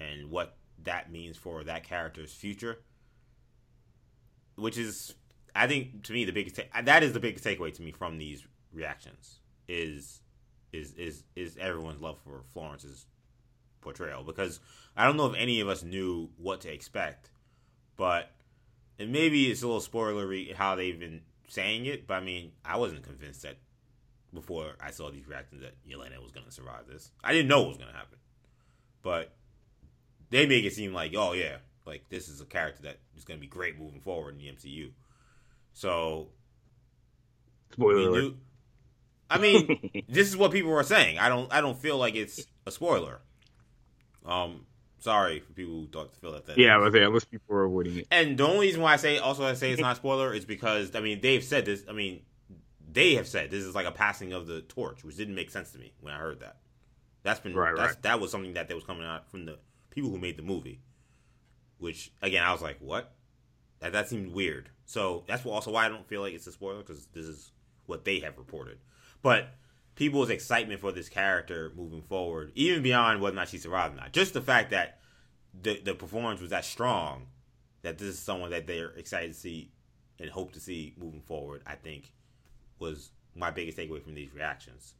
and 0.00 0.30
what 0.30 0.56
that 0.82 1.12
means 1.12 1.36
for 1.36 1.62
that 1.64 1.84
character's 1.84 2.32
future. 2.32 2.78
Which 4.56 4.78
is, 4.78 5.14
I 5.54 5.66
think, 5.66 6.04
to 6.04 6.12
me, 6.14 6.24
the 6.24 6.32
biggest 6.32 6.56
ta- 6.56 6.82
that 6.82 7.02
is 7.02 7.12
the 7.12 7.20
biggest 7.20 7.44
takeaway 7.44 7.74
to 7.74 7.82
me 7.82 7.92
from 7.92 8.16
these 8.16 8.46
reactions 8.72 9.40
is 9.68 10.20
is 10.72 10.94
is 10.94 11.24
is 11.36 11.58
everyone's 11.58 12.00
love 12.00 12.18
for 12.24 12.42
Florence's 12.52 13.06
portrayal 13.82 14.24
because 14.24 14.60
I 14.96 15.04
don't 15.04 15.16
know 15.16 15.26
if 15.26 15.36
any 15.36 15.60
of 15.60 15.68
us 15.68 15.82
knew 15.82 16.30
what 16.38 16.62
to 16.62 16.72
expect, 16.72 17.30
but 17.96 18.30
and 18.98 19.12
maybe 19.12 19.50
it's 19.50 19.62
a 19.62 19.66
little 19.66 19.80
spoilery 19.80 20.54
how 20.54 20.76
they've 20.76 20.98
been 20.98 21.22
saying 21.48 21.86
it, 21.86 22.06
but 22.06 22.14
I 22.14 22.20
mean, 22.20 22.52
I 22.64 22.76
wasn't 22.76 23.02
convinced 23.02 23.42
that 23.42 23.56
before 24.32 24.76
I 24.80 24.90
saw 24.90 25.10
these 25.10 25.28
reactions 25.28 25.62
that 25.62 25.74
Yelena 25.88 26.20
was 26.22 26.32
going 26.32 26.46
to 26.46 26.52
survive 26.52 26.86
this. 26.88 27.10
I 27.22 27.32
didn't 27.32 27.48
know 27.48 27.60
what 27.60 27.68
was 27.68 27.76
going 27.78 27.90
to 27.90 27.96
happen, 27.96 28.18
but 29.02 29.34
they 30.30 30.46
make 30.46 30.64
it 30.64 30.72
seem 30.72 30.92
like, 30.92 31.14
oh 31.16 31.32
yeah, 31.32 31.56
like 31.86 32.08
this 32.08 32.28
is 32.28 32.40
a 32.40 32.44
character 32.44 32.82
that 32.82 32.98
is 33.16 33.24
going 33.24 33.38
to 33.38 33.40
be 33.40 33.46
great 33.46 33.78
moving 33.78 34.00
forward 34.00 34.34
in 34.34 34.38
the 34.38 34.50
MCU. 34.50 34.90
So, 35.72 36.28
spoiler. 37.72 38.10
Knew, 38.10 38.36
I 39.30 39.38
mean, 39.38 40.04
this 40.08 40.28
is 40.28 40.36
what 40.36 40.52
people 40.52 40.72
are 40.72 40.82
saying. 40.82 41.18
I 41.18 41.28
don't. 41.28 41.52
I 41.52 41.60
don't 41.60 41.78
feel 41.78 41.98
like 41.98 42.14
it's 42.14 42.46
a 42.66 42.70
spoiler. 42.70 43.20
Um, 44.24 44.66
Sorry 45.04 45.40
for 45.40 45.52
people 45.52 45.74
who 45.74 45.86
thought 45.86 46.14
to 46.14 46.18
feel 46.18 46.32
that. 46.32 46.56
Yeah, 46.56 46.76
I 46.76 46.78
was 46.78 46.94
saying 46.94 47.04
unless 47.04 47.26
people 47.26 47.54
are 47.54 47.64
avoiding 47.64 47.98
it. 47.98 48.06
And 48.10 48.38
the 48.38 48.46
only 48.46 48.68
reason 48.68 48.80
why 48.80 48.94
I 48.94 48.96
say 48.96 49.18
also 49.18 49.44
I 49.44 49.52
say 49.52 49.70
it's 49.70 49.78
not 49.78 49.96
spoiler 49.96 50.32
is 50.32 50.46
because 50.46 50.96
I 50.96 51.00
mean 51.00 51.20
they've 51.20 51.44
said 51.44 51.66
this. 51.66 51.84
I 51.86 51.92
mean 51.92 52.22
they 52.90 53.16
have 53.16 53.28
said 53.28 53.50
this 53.50 53.64
is 53.64 53.74
like 53.74 53.84
a 53.84 53.90
passing 53.90 54.32
of 54.32 54.46
the 54.46 54.62
torch, 54.62 55.04
which 55.04 55.18
didn't 55.18 55.34
make 55.34 55.50
sense 55.50 55.72
to 55.72 55.78
me 55.78 55.92
when 56.00 56.14
I 56.14 56.16
heard 56.16 56.40
that. 56.40 56.56
That's 57.22 57.38
been 57.38 57.54
Right, 57.54 57.76
that's, 57.76 57.96
right. 57.96 58.02
that 58.02 58.18
was 58.18 58.30
something 58.30 58.54
that, 58.54 58.68
that 58.68 58.74
was 58.74 58.84
coming 58.84 59.04
out 59.04 59.30
from 59.30 59.44
the 59.44 59.58
people 59.90 60.08
who 60.08 60.18
made 60.18 60.38
the 60.38 60.42
movie. 60.42 60.80
Which 61.76 62.10
again, 62.22 62.42
I 62.42 62.52
was 62.52 62.62
like, 62.62 62.78
what? 62.80 63.12
That 63.80 63.92
that 63.92 64.08
seemed 64.08 64.32
weird. 64.32 64.70
So 64.86 65.24
that's 65.26 65.44
also 65.44 65.70
why 65.70 65.84
I 65.84 65.90
don't 65.90 66.08
feel 66.08 66.22
like 66.22 66.32
it's 66.32 66.46
a 66.46 66.52
spoiler 66.52 66.78
because 66.78 67.04
this 67.12 67.26
is 67.26 67.52
what 67.84 68.06
they 68.06 68.20
have 68.20 68.38
reported. 68.38 68.78
But 69.20 69.50
people's 69.94 70.30
excitement 70.30 70.80
for 70.80 70.92
this 70.92 71.08
character 71.08 71.72
moving 71.76 72.02
forward, 72.02 72.52
even 72.54 72.82
beyond 72.82 73.20
whether 73.20 73.34
or 73.34 73.40
not 73.40 73.48
she 73.48 73.58
survived 73.58 73.94
or 73.94 73.96
not, 73.98 74.12
just 74.12 74.34
the 74.34 74.40
fact 74.40 74.70
that 74.70 74.98
the 75.62 75.80
the 75.80 75.94
performance 75.94 76.40
was 76.40 76.50
that 76.50 76.64
strong, 76.64 77.26
that 77.82 77.98
this 77.98 78.08
is 78.08 78.18
someone 78.18 78.50
that 78.50 78.66
they're 78.66 78.90
excited 78.90 79.32
to 79.32 79.38
see 79.38 79.70
and 80.18 80.30
hope 80.30 80.52
to 80.52 80.60
see 80.60 80.94
moving 80.96 81.20
forward, 81.22 81.62
I 81.66 81.74
think 81.74 82.12
was 82.78 83.10
my 83.34 83.50
biggest 83.50 83.78
takeaway 83.78 84.02
from 84.02 84.14
these 84.14 84.32
reactions. 84.34 84.94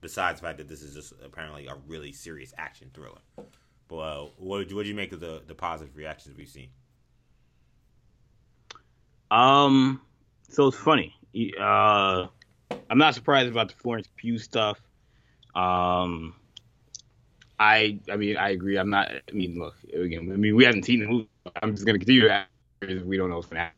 Besides 0.00 0.40
the 0.40 0.46
fact 0.46 0.58
that 0.58 0.68
this 0.68 0.82
is 0.82 0.94
just 0.94 1.12
apparently 1.22 1.66
a 1.66 1.76
really 1.86 2.12
serious 2.12 2.54
action 2.56 2.90
thriller. 2.94 3.20
But 3.88 3.96
uh, 3.96 4.26
what 4.38 4.66
did 4.66 4.86
you, 4.86 4.94
make 4.94 5.12
of 5.12 5.20
the, 5.20 5.42
the 5.46 5.54
positive 5.54 5.94
reactions 5.96 6.38
we've 6.38 6.48
seen? 6.48 6.68
Um, 9.30 10.00
so 10.48 10.68
it's 10.68 10.76
funny. 10.76 11.14
Uh, 11.60 12.28
I'm 12.90 12.98
not 12.98 13.14
surprised 13.14 13.48
about 13.48 13.68
the 13.68 13.74
Florence 13.76 14.08
Pugh 14.16 14.38
stuff. 14.38 14.80
Um, 15.54 16.34
I, 17.58 18.00
I 18.10 18.16
mean, 18.16 18.36
I 18.36 18.50
agree. 18.50 18.76
I'm 18.76 18.90
not. 18.90 19.10
I 19.10 19.32
mean, 19.32 19.58
look 19.58 19.76
again. 19.94 20.30
I 20.32 20.36
mean, 20.36 20.56
we 20.56 20.64
haven't 20.64 20.84
seen 20.84 21.00
the 21.00 21.06
movie. 21.06 21.28
I'm 21.62 21.74
just 21.74 21.86
gonna 21.86 21.98
continue 21.98 22.26
that 22.26 22.48
because 22.80 23.04
we 23.04 23.16
don't 23.16 23.30
know 23.30 23.36
what's 23.36 23.48
gonna 23.48 23.60
happen. 23.60 23.76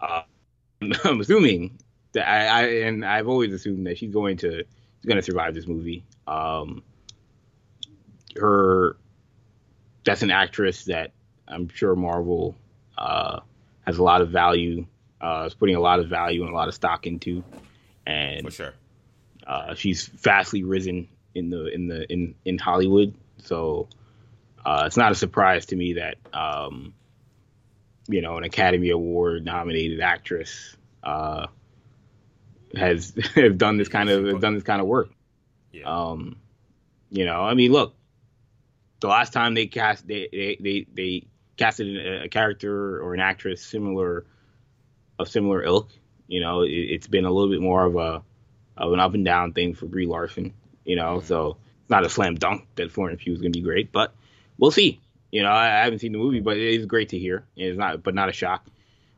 Uh, 0.00 0.22
I'm 1.08 1.20
assuming 1.20 1.78
that 2.12 2.28
I, 2.28 2.46
I, 2.46 2.62
and 2.86 3.04
I've 3.04 3.26
always 3.26 3.52
assumed 3.52 3.86
that 3.88 3.98
she's 3.98 4.12
going 4.12 4.36
to, 4.38 4.58
she's 4.58 5.08
gonna 5.08 5.22
survive 5.22 5.54
this 5.54 5.66
movie. 5.66 6.04
Um, 6.28 6.84
her, 8.38 8.96
that's 10.04 10.22
an 10.22 10.30
actress 10.30 10.84
that 10.84 11.12
I'm 11.48 11.68
sure 11.68 11.96
Marvel, 11.96 12.56
uh, 12.98 13.40
has 13.84 13.98
a 13.98 14.02
lot 14.02 14.20
of 14.20 14.30
value. 14.30 14.86
Uh, 15.20 15.44
is 15.46 15.54
putting 15.54 15.74
a 15.74 15.80
lot 15.80 15.98
of 15.98 16.08
value 16.08 16.42
and 16.42 16.52
a 16.52 16.54
lot 16.54 16.68
of 16.68 16.74
stock 16.74 17.06
into, 17.06 17.42
and 18.06 18.44
For 18.46 18.50
sure. 18.50 18.74
uh, 19.46 19.74
she's 19.74 20.06
vastly 20.06 20.62
risen 20.64 21.08
in 21.34 21.50
the 21.50 21.66
in 21.66 21.88
the 21.88 22.10
in 22.12 22.34
in 22.44 22.58
Hollywood. 22.58 23.14
So 23.38 23.88
uh, 24.64 24.84
it's 24.86 24.96
not 24.96 25.12
a 25.12 25.14
surprise 25.14 25.66
to 25.66 25.76
me 25.76 25.94
that 25.94 26.16
um, 26.32 26.94
you 28.08 28.22
know 28.22 28.36
an 28.36 28.44
Academy 28.44 28.90
Award 28.90 29.44
nominated 29.44 30.00
actress 30.00 30.76
uh, 31.02 31.46
has 32.74 33.14
has 33.34 33.54
done 33.54 33.76
this 33.76 33.88
kind 33.88 34.08
of 34.08 34.24
has 34.24 34.40
done 34.40 34.54
this 34.54 34.62
kind 34.64 34.80
of 34.80 34.86
work. 34.86 35.10
Yeah. 35.72 35.84
Um, 35.84 36.36
you 37.10 37.24
know, 37.24 37.42
I 37.42 37.54
mean, 37.54 37.70
look, 37.72 37.94
the 39.00 39.08
last 39.08 39.32
time 39.32 39.54
they 39.54 39.66
cast 39.66 40.06
they 40.06 40.28
they 40.32 40.56
they, 40.60 40.86
they 40.92 41.26
casted 41.56 41.96
a, 41.96 42.24
a 42.24 42.28
character 42.28 43.00
or 43.02 43.14
an 43.14 43.20
actress 43.20 43.62
similar 43.62 44.26
of 45.18 45.28
similar 45.28 45.62
ilk. 45.62 45.90
You 46.28 46.40
know, 46.40 46.62
it, 46.62 46.70
it's 46.70 47.06
been 47.06 47.24
a 47.24 47.30
little 47.30 47.50
bit 47.50 47.60
more 47.60 47.84
of 47.84 47.96
a 47.96 48.22
of 48.76 48.92
an 48.92 49.00
up 49.00 49.14
and 49.14 49.24
down 49.24 49.52
thing 49.52 49.74
for 49.74 49.86
Brie 49.86 50.06
Larson. 50.06 50.52
You 50.84 50.96
know, 50.96 51.20
so 51.20 51.56
it's 51.82 51.90
not 51.90 52.04
a 52.04 52.08
slam 52.08 52.34
dunk 52.36 52.66
that 52.76 52.92
Florence 52.92 53.22
Pugh 53.22 53.32
is 53.32 53.40
going 53.40 53.52
to 53.52 53.58
be 53.58 53.64
great, 53.64 53.90
but 53.92 54.14
we'll 54.58 54.70
see. 54.70 55.00
You 55.32 55.42
know, 55.42 55.50
I, 55.50 55.66
I 55.66 55.84
haven't 55.84 55.98
seen 55.98 56.12
the 56.12 56.18
movie, 56.18 56.40
but 56.40 56.56
it 56.56 56.74
is 56.74 56.86
great 56.86 57.08
to 57.10 57.18
hear. 57.18 57.44
It's 57.56 57.76
not, 57.76 58.02
but 58.02 58.14
not 58.14 58.28
a 58.28 58.32
shock. 58.32 58.64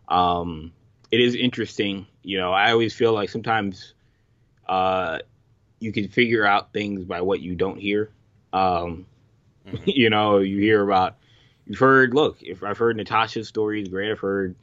Um, 0.09 0.73
it 1.11 1.21
is 1.21 1.35
interesting. 1.35 2.07
You 2.23 2.39
know, 2.39 2.53
I 2.53 2.73
always 2.73 2.95
feel 2.95 3.13
like 3.13 3.29
sometimes 3.29 3.93
uh, 4.67 5.19
you 5.81 5.93
can 5.93 6.09
figure 6.09 6.47
out 6.47 6.73
things 6.73 7.05
by 7.05 7.21
what 7.21 7.41
you 7.41 7.55
don't 7.55 7.79
hear. 7.79 8.11
Um, 8.53 9.07
Mhm. 9.67 9.83
you 9.87 10.11
know, 10.11 10.39
you 10.39 10.59
hear 10.59 10.83
about, 10.83 11.17
you've 11.67 11.79
heard, 11.79 12.15
look, 12.15 12.43
if 12.43 12.63
I've 12.63 12.79
heard 12.79 12.97
Natasha's 12.97 13.49
story 13.49 13.83
is 13.83 13.89
great. 13.89 14.11
I've 14.11 14.19
heard 14.19 14.55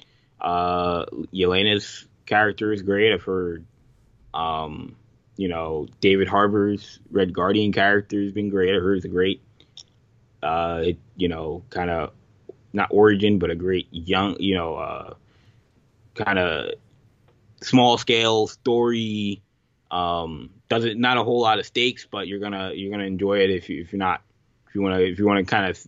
uh, 0.41 1.05
Yelena's 1.33 2.07
character 2.25 2.71
is 2.73 2.81
great. 2.81 3.13
I've 3.13 3.23
heard, 3.23 3.65
um, 4.33 4.95
you 5.37 5.47
know, 5.47 5.87
David 5.99 6.27
Harbour's 6.27 6.99
Red 7.11 7.33
Guardian 7.33 7.71
character 7.71 8.21
has 8.21 8.31
been 8.31 8.49
great. 8.49 8.75
I 8.75 8.79
heard 8.79 8.97
it's 8.97 9.05
a 9.05 9.09
great, 9.09 9.41
uh, 10.41 10.81
it, 10.85 10.97
you 11.15 11.27
know, 11.27 11.63
kind 11.69 11.89
of 11.89 12.11
not 12.73 12.89
origin, 12.91 13.39
but 13.39 13.49
a 13.51 13.55
great 13.55 13.87
young, 13.91 14.37
you 14.39 14.55
know, 14.55 14.75
uh, 14.75 15.13
kind 16.15 16.39
of 16.39 16.71
small 17.61 17.97
scale 17.97 18.47
story. 18.47 19.41
Um, 19.91 20.49
doesn't 20.67 20.99
not 20.99 21.17
a 21.17 21.23
whole 21.23 21.41
lot 21.41 21.59
of 21.59 21.65
stakes, 21.65 22.07
but 22.09 22.27
you're 22.27 22.39
gonna 22.39 22.71
you're 22.73 22.91
gonna 22.91 23.05
enjoy 23.05 23.39
it 23.39 23.49
if 23.51 23.69
you 23.69 23.81
if 23.81 23.93
you're 23.93 23.99
not 23.99 24.21
if 24.67 24.75
you 24.75 24.81
wanna 24.81 24.99
if 24.99 25.19
you 25.19 25.25
wanna 25.25 25.45
kind 25.45 25.69
of 25.69 25.87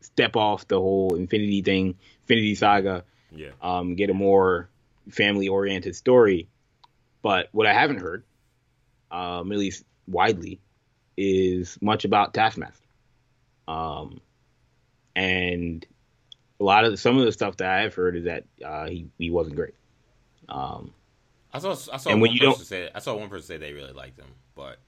step 0.00 0.36
off 0.36 0.66
the 0.68 0.78
whole 0.78 1.14
Infinity 1.14 1.62
thing, 1.62 1.94
Infinity 2.22 2.54
Saga, 2.56 3.04
Yeah. 3.34 3.50
um, 3.62 3.94
get 3.94 4.10
a 4.10 4.14
more 4.14 4.68
family 5.10 5.48
oriented 5.48 5.96
story. 5.96 6.48
But 7.22 7.48
what 7.52 7.66
I 7.66 7.72
haven't 7.72 7.98
heard, 7.98 8.24
um, 9.10 9.52
at 9.52 9.58
least 9.58 9.84
widely, 10.06 10.60
is 11.16 11.78
much 11.80 12.04
about 12.04 12.34
Taskmaster. 12.34 12.86
Um, 13.68 14.20
and 15.14 15.86
a 16.60 16.64
lot 16.64 16.84
of 16.84 16.98
some 16.98 17.18
of 17.18 17.24
the 17.24 17.32
stuff 17.32 17.56
that 17.58 17.70
I've 17.70 17.94
heard 17.94 18.16
is 18.16 18.24
that 18.24 18.44
uh, 18.64 18.88
he 18.88 19.06
he 19.18 19.30
wasn't 19.30 19.56
great. 19.56 19.74
Um, 20.48 20.92
I 21.52 21.58
saw 21.58 21.72
I 21.72 21.74
saw 21.98 22.10
And 22.10 22.20
one 22.20 22.30
when 22.30 22.32
you 22.32 22.38
person 22.40 22.50
don't- 22.52 22.64
say 22.66 22.90
I 22.94 22.98
saw 22.98 23.14
one 23.14 23.28
person 23.28 23.46
say 23.46 23.56
they 23.58 23.72
really 23.72 23.92
liked 23.92 24.18
him, 24.18 24.28
but 24.54 24.78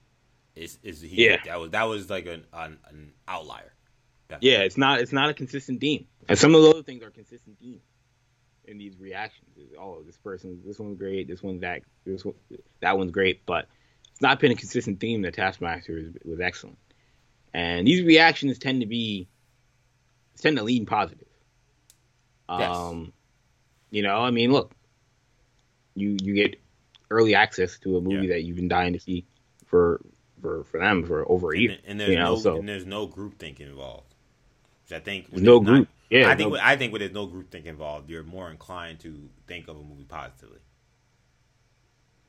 it's 0.57 0.79
is 0.83 1.01
he 1.01 1.27
Yeah. 1.27 1.37
that 1.45 1.61
was 1.61 1.71
that 1.71 1.85
was 1.85 2.11
like 2.11 2.27
an 2.27 2.45
an, 2.53 2.79
an 2.89 3.13
outlier. 3.29 3.73
yeah, 4.41 4.61
it's 4.61 4.77
not 4.79 5.01
it's 5.01 5.13
not 5.13 5.29
a 5.31 5.35
consistent 5.35 5.81
theme, 5.81 6.07
and 6.29 6.39
some 6.39 6.55
of 6.55 6.63
the 6.63 6.71
other 6.71 6.83
things 6.83 7.03
are 7.05 7.11
consistent 7.11 7.59
themes 7.61 7.83
in 8.67 8.79
these 8.79 8.99
reactions. 8.99 9.49
Oh, 9.79 10.03
this 10.05 10.17
person, 10.17 10.61
this 10.65 10.79
one's 10.79 10.99
great, 10.99 11.29
this 11.29 11.43
one's 11.43 11.61
that, 11.61 11.83
this 12.05 12.25
one, 12.25 12.35
that 12.81 12.97
one's 12.97 13.11
great, 13.11 13.45
but 13.47 13.67
it's 14.11 14.23
not 14.23 14.41
been 14.41 14.53
a 14.53 14.57
consistent 14.57 15.01
theme 15.01 15.23
that 15.23 15.35
Taskmaster 15.35 15.99
is, 15.99 16.15
was 16.25 16.41
excellent. 16.41 16.79
And 17.53 17.87
these 17.87 18.05
reactions 18.05 18.59
tend 18.59 18.81
to 18.81 18.87
be 18.87 19.29
tend 20.41 20.57
to 20.57 20.63
lean 20.63 20.87
positive. 20.87 21.29
Yes. 22.49 22.77
Um, 22.77 23.13
you 23.91 24.03
know, 24.03 24.17
I 24.17 24.31
mean, 24.31 24.53
look, 24.53 24.75
you 25.95 26.17
you 26.21 26.35
get 26.35 26.61
early 27.11 27.35
access 27.35 27.79
to 27.79 27.97
a 27.97 28.01
movie 28.01 28.27
Yeah. 28.27 28.35
that 28.35 28.43
you've 28.43 28.57
been 28.57 28.69
dying 28.69 28.93
to 28.95 29.01
see 29.01 29.25
for 29.67 30.01
for 30.41 30.65
for 30.65 30.81
them 30.81 31.05
for 31.05 31.31
over 31.31 31.55
a 31.55 31.59
year. 31.59 31.71
And, 31.73 31.81
and 31.87 32.01
there's 32.01 32.11
you 32.11 32.19
know, 32.19 32.35
no 32.35 32.41
so 32.41 32.57
and 32.57 32.69
there's 32.69 32.87
no 32.87 33.07
group 33.07 33.39
think 33.39 33.61
involved. 33.61 34.14
Which 34.85 34.93
I 34.93 35.01
think 35.01 35.31
There's 35.31 35.43
no 35.43 35.59
not- 35.59 35.65
group. 35.65 35.89
Yeah, 36.11 36.29
I 36.31 36.37
think 36.37 36.53
no- 36.53 36.59
I 36.61 36.77
think 36.77 36.93
when 36.93 37.01
there's 37.01 37.13
no 37.13 37.27
group 37.27 37.51
think 37.51 37.67
involved, 37.67 38.09
you're 38.11 38.23
more 38.23 38.51
inclined 38.51 39.01
to 39.01 39.29
think 39.47 39.69
of 39.69 39.77
a 39.77 39.83
movie 39.83 40.05
positively. 40.05 40.59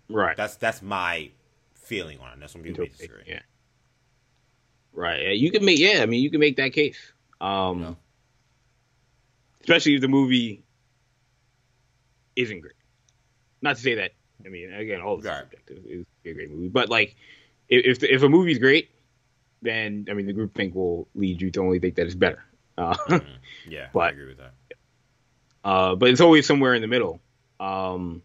right. 0.09 0.35
That's 0.37 0.55
that's 0.55 0.81
my 0.81 1.29
feeling 1.73 2.19
on 2.19 2.33
it. 2.33 2.39
That's 2.39 2.53
when 2.55 2.63
people 2.63 2.83
may 2.83 2.85
Interpretation, 2.85 3.15
disagree. 3.17 3.33
Yeah. 3.33 3.41
Right. 4.93 5.21
Yeah, 5.23 5.31
you 5.31 5.51
can 5.51 5.65
make 5.65 5.77
yeah, 5.79 5.99
I 6.01 6.05
mean 6.05 6.23
you 6.23 6.31
can 6.31 6.39
make 6.39 6.55
that 6.57 6.73
case. 6.73 6.97
Um 7.41 7.81
Yeah. 7.81 7.93
especially 9.61 9.95
if 9.95 10.01
the 10.01 10.07
movie 10.07 10.63
isn't 12.35 12.59
great. 12.61 12.73
Not 13.61 13.75
to 13.75 13.81
say 13.81 13.95
that 13.95 14.11
I 14.45 14.49
mean 14.49 14.73
again 14.73 15.01
all 15.01 15.17
this 15.17 15.25
Right. 15.25 15.43
is 15.43 15.49
subjective. 15.49 15.83
It's 15.85 16.09
a 16.25 16.33
great 16.33 16.49
movie. 16.49 16.69
But 16.69 16.89
like 16.89 17.15
if 17.69 17.97
if, 18.01 18.03
if 18.09 18.23
a 18.23 18.29
movie's 18.29 18.59
great, 18.59 18.89
then 19.65 20.05
I 20.09 20.13
mean 20.13 20.25
the 20.27 20.33
group 20.33 20.53
think 20.55 20.73
will 20.75 21.07
lead 21.15 21.41
you 21.41 21.51
to 21.51 21.59
only 21.61 21.79
think 21.79 21.95
that 21.95 22.05
it's 22.05 22.15
better. 22.15 22.43
Uh, 22.77 22.93
Mhm. 23.09 23.25
Yeah, 23.67 23.87
I 23.99 24.09
agree 24.09 24.27
with 24.27 24.37
that. 24.37 24.53
uh 25.63 25.95
but 25.95 26.09
it's 26.09 26.21
always 26.21 26.45
somewhere 26.45 26.73
in 26.73 26.81
the 26.81 26.87
middle. 26.87 27.19
Um 27.59 28.21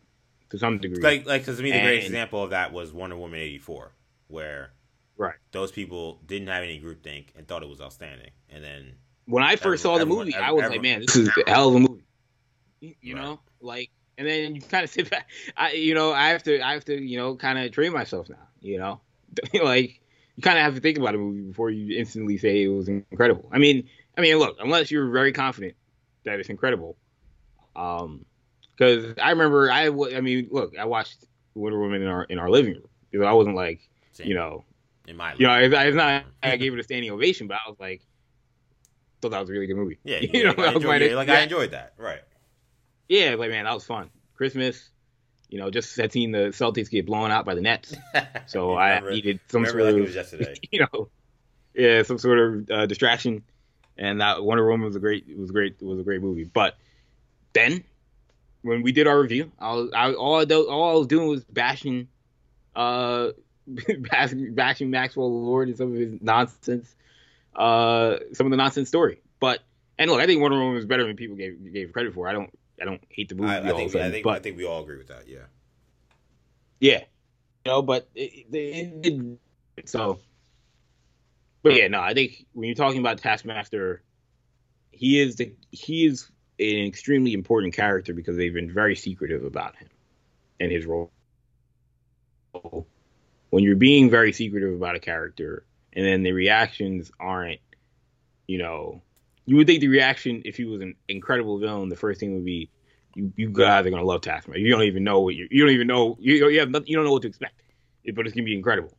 to 0.50 0.58
some 0.58 0.78
degree. 0.78 1.02
Like 1.02 1.26
like 1.26 1.42
because 1.42 1.56
to 1.58 1.62
me 1.62 1.70
the 1.72 1.80
greatest 1.80 2.06
example 2.08 2.42
of 2.42 2.50
that 2.50 2.72
was 2.72 2.92
Wonder 2.92 3.16
Woman 3.16 3.38
eighty 3.40 3.58
four, 3.58 3.92
where 4.28 4.72
right. 5.16 5.36
those 5.52 5.70
people 5.72 6.20
didn't 6.26 6.48
have 6.48 6.62
any 6.64 6.78
group 6.78 7.02
think 7.02 7.32
and 7.36 7.46
thought 7.46 7.62
it 7.62 7.68
was 7.68 7.80
outstanding, 7.80 8.30
and 8.50 8.62
then 8.64 8.94
when 9.26 9.44
I 9.44 9.54
first 9.56 9.82
saw 9.84 9.94
the 9.94 10.00
Everyone- 10.00 10.26
movie, 10.26 10.34
everyone- 10.34 10.48
I 10.48 10.52
was 10.52 10.62
everyone- 10.64 10.76
like, 10.78 10.82
man, 10.82 11.00
this 11.06 11.14
is 11.16 11.28
a 11.46 11.50
hell 11.50 11.68
of 11.68 11.74
a 11.76 11.78
movie. 11.80 12.02
You, 12.80 12.94
you 13.00 13.14
Right. 13.14 13.22
know, 13.22 13.40
like, 13.60 13.90
and 14.18 14.26
then 14.26 14.56
you 14.56 14.60
kind 14.62 14.82
of 14.82 14.90
sit 14.90 15.08
back. 15.08 15.28
I, 15.56 15.72
you 15.72 15.94
know, 15.94 16.10
I 16.12 16.30
have 16.30 16.42
to, 16.44 16.60
I 16.60 16.72
have 16.72 16.84
to, 16.86 17.00
you 17.00 17.16
know, 17.18 17.36
kind 17.36 17.56
of 17.58 17.70
train 17.70 17.92
myself 17.92 18.28
now. 18.28 18.48
You 18.60 18.78
know, 18.78 19.00
like 19.62 20.00
you 20.36 20.42
kind 20.42 20.58
of 20.58 20.64
have 20.64 20.74
to 20.74 20.80
think 20.80 20.98
about 20.98 21.14
a 21.14 21.18
movie 21.18 21.42
before 21.42 21.70
you 21.70 21.98
instantly 21.98 22.38
say 22.38 22.62
it 22.62 22.68
was 22.68 22.88
incredible. 22.88 23.48
I 23.52 23.58
mean, 23.58 23.88
I 24.16 24.20
mean, 24.20 24.36
look, 24.38 24.56
unless 24.60 24.90
you're 24.90 25.10
very 25.10 25.32
confident 25.32 25.74
that 26.24 26.40
it's 26.40 26.48
incredible, 26.48 26.96
um, 27.76 28.24
because 28.76 29.14
I 29.22 29.30
remember, 29.30 29.70
I, 29.70 29.86
I 29.86 30.20
mean, 30.20 30.48
look, 30.50 30.76
I 30.78 30.84
watched 30.86 31.24
Wonder 31.54 31.78
Woman 31.78 32.02
in 32.02 32.08
our 32.08 32.24
in 32.24 32.38
our 32.38 32.50
living 32.50 32.74
room 32.74 32.88
because 33.10 33.26
I 33.26 33.32
wasn't 33.32 33.56
like, 33.56 33.80
same, 34.12 34.28
you 34.28 34.34
know, 34.34 34.64
in 35.06 35.16
my 35.16 35.34
you 35.34 35.46
know, 35.46 35.54
it's, 35.54 35.74
it's 35.74 35.96
not 35.96 36.24
I 36.42 36.56
gave 36.56 36.72
it 36.72 36.80
a 36.80 36.82
standing 36.82 37.10
ovation, 37.10 37.46
but 37.46 37.58
I 37.64 37.68
was 37.68 37.78
like, 37.78 38.02
thought 39.20 39.32
that 39.32 39.40
was 39.40 39.50
a 39.50 39.52
really 39.52 39.66
good 39.66 39.76
movie. 39.76 39.98
yeah, 40.04 40.18
you 40.20 40.44
know, 40.44 40.50
like, 40.50 40.58
I 40.58 40.62
that 40.62 40.74
was 40.74 40.84
my 40.84 40.96
enjoyed, 40.96 41.00
next 41.02 41.14
like 41.16 41.28
I 41.28 41.40
enjoyed 41.40 41.70
that, 41.72 41.94
right? 41.98 42.20
Yeah, 43.08 43.34
like 43.34 43.50
man, 43.50 43.64
that 43.64 43.74
was 43.74 43.84
fun. 43.84 44.10
Christmas, 44.34 44.89
You 45.50 45.58
know, 45.58 45.70
just 45.70 45.96
had 45.96 46.12
seen 46.12 46.30
the 46.30 46.48
Celtics 46.48 46.90
get 46.90 47.06
blown 47.06 47.30
out 47.30 47.44
by 47.44 47.54
the 47.54 47.60
Nets, 47.60 47.94
so 48.46 48.76
I 48.76 49.00
needed 49.00 49.40
some 49.48 49.66
sort 49.66 49.82
like 49.82 49.92
of 49.92 49.98
it 49.98 50.02
was 50.02 50.14
yesterday. 50.14 50.54
you 50.70 50.80
know, 50.80 51.08
yeah, 51.74 52.02
some 52.02 52.18
sort 52.18 52.38
of 52.38 52.70
uh, 52.70 52.86
distraction. 52.86 53.42
And 53.98 54.20
that 54.20 54.42
Wonder 54.42 54.66
Woman 54.66 54.86
was 54.86 54.96
a 54.96 55.00
great, 55.00 55.26
was 55.36 55.50
a 55.50 55.52
great, 55.52 55.82
was 55.82 55.98
a 55.98 56.02
great 56.02 56.22
movie. 56.22 56.44
But 56.44 56.76
then, 57.52 57.84
when 58.62 58.82
we 58.82 58.92
did 58.92 59.06
our 59.06 59.20
review, 59.20 59.52
I 59.58 59.74
was, 59.74 59.90
I, 59.94 60.12
all, 60.14 60.36
I, 60.36 60.44
all 60.44 60.90
I 60.90 60.98
was 60.98 61.06
doing 61.06 61.28
was 61.28 61.44
bashing, 61.44 62.08
uh, 62.74 63.30
bashing, 64.10 64.54
bashing 64.54 64.90
Maxwell 64.90 65.30
Lord 65.44 65.68
and 65.68 65.76
some 65.76 65.92
of 65.92 65.98
his 65.98 66.22
nonsense, 66.22 66.94
uh, 67.54 68.16
some 68.32 68.46
of 68.46 68.50
the 68.52 68.56
nonsense 68.56 68.88
story. 68.88 69.20
But 69.38 69.60
and 69.98 70.10
look, 70.10 70.20
I 70.20 70.26
think 70.26 70.40
Wonder 70.40 70.58
Woman 70.58 70.74
was 70.74 70.86
better 70.86 71.06
than 71.06 71.14
people 71.16 71.36
gave 71.36 71.72
gave 71.72 71.92
credit 71.92 72.14
for. 72.14 72.26
I 72.26 72.32
don't, 72.32 72.50
I 72.80 72.84
don't 72.84 73.02
hate 73.08 73.28
the 73.28 73.34
movie. 73.34 73.50
I, 73.50 73.58
I 73.58 73.72
think 73.72 73.80
of 73.80 73.86
a 73.86 73.90
sudden, 73.90 74.06
I 74.06 74.10
think 74.10 74.24
but 74.24 74.36
I 74.36 74.38
think 74.40 74.56
we 74.56 74.64
all 74.64 74.82
agree 74.82 74.96
with 74.96 75.08
that. 75.08 75.28
Yeah. 75.28 75.40
yeah, 76.80 77.00
you 77.64 77.72
know, 77.72 77.82
but 77.82 78.08
it, 78.14 78.46
it, 78.52 79.06
it, 79.06 79.38
it 79.76 79.88
so. 79.88 80.18
But 81.62 81.74
yeah, 81.74 81.88
no, 81.88 82.00
I 82.00 82.14
think 82.14 82.46
when 82.52 82.68
you're 82.68 82.74
talking 82.74 83.00
about 83.00 83.18
Taskmaster, 83.18 84.02
he 84.92 85.20
is 85.20 85.36
the 85.36 85.52
he 85.70 86.06
is 86.06 86.30
an 86.58 86.86
extremely 86.86 87.34
important 87.34 87.74
character 87.74 88.14
because 88.14 88.36
they've 88.36 88.54
been 88.54 88.72
very 88.72 88.96
secretive 88.96 89.44
about 89.44 89.76
him 89.76 89.88
and 90.58 90.72
his 90.72 90.86
role. 90.86 91.10
When 93.50 93.62
you're 93.62 93.76
being 93.76 94.10
very 94.10 94.32
secretive 94.32 94.74
about 94.74 94.96
a 94.96 95.00
character, 95.00 95.64
and 95.92 96.04
then 96.04 96.22
the 96.22 96.32
reactions 96.32 97.10
aren't, 97.18 97.60
you 98.46 98.58
know, 98.58 99.02
you 99.46 99.56
would 99.56 99.66
think 99.66 99.80
the 99.80 99.88
reaction 99.88 100.42
if 100.44 100.56
he 100.56 100.64
was 100.64 100.80
an 100.80 100.94
incredible 101.08 101.58
villain, 101.58 101.88
the 101.88 101.96
first 101.96 102.20
thing 102.20 102.34
would 102.34 102.44
be, 102.44 102.70
you 103.14 103.32
you 103.36 103.50
guys 103.50 103.86
are 103.86 103.90
gonna 103.90 104.04
love 104.04 104.20
Taskmaster. 104.20 104.60
You 104.60 104.70
don't 104.70 104.84
even 104.84 105.04
know 105.04 105.20
what 105.20 105.34
you 105.34 105.48
you 105.50 105.64
don't 105.64 105.74
even 105.74 105.86
know 105.86 106.16
you 106.20 106.48
you 106.48 106.60
have 106.60 106.70
nothing, 106.70 106.88
you 106.88 106.96
don't 106.96 107.04
know 107.04 107.12
what 107.12 107.22
to 107.22 107.28
expect, 107.28 107.60
but 108.14 108.26
it's 108.26 108.34
gonna 108.34 108.44
be 108.44 108.56
incredible. 108.56 108.96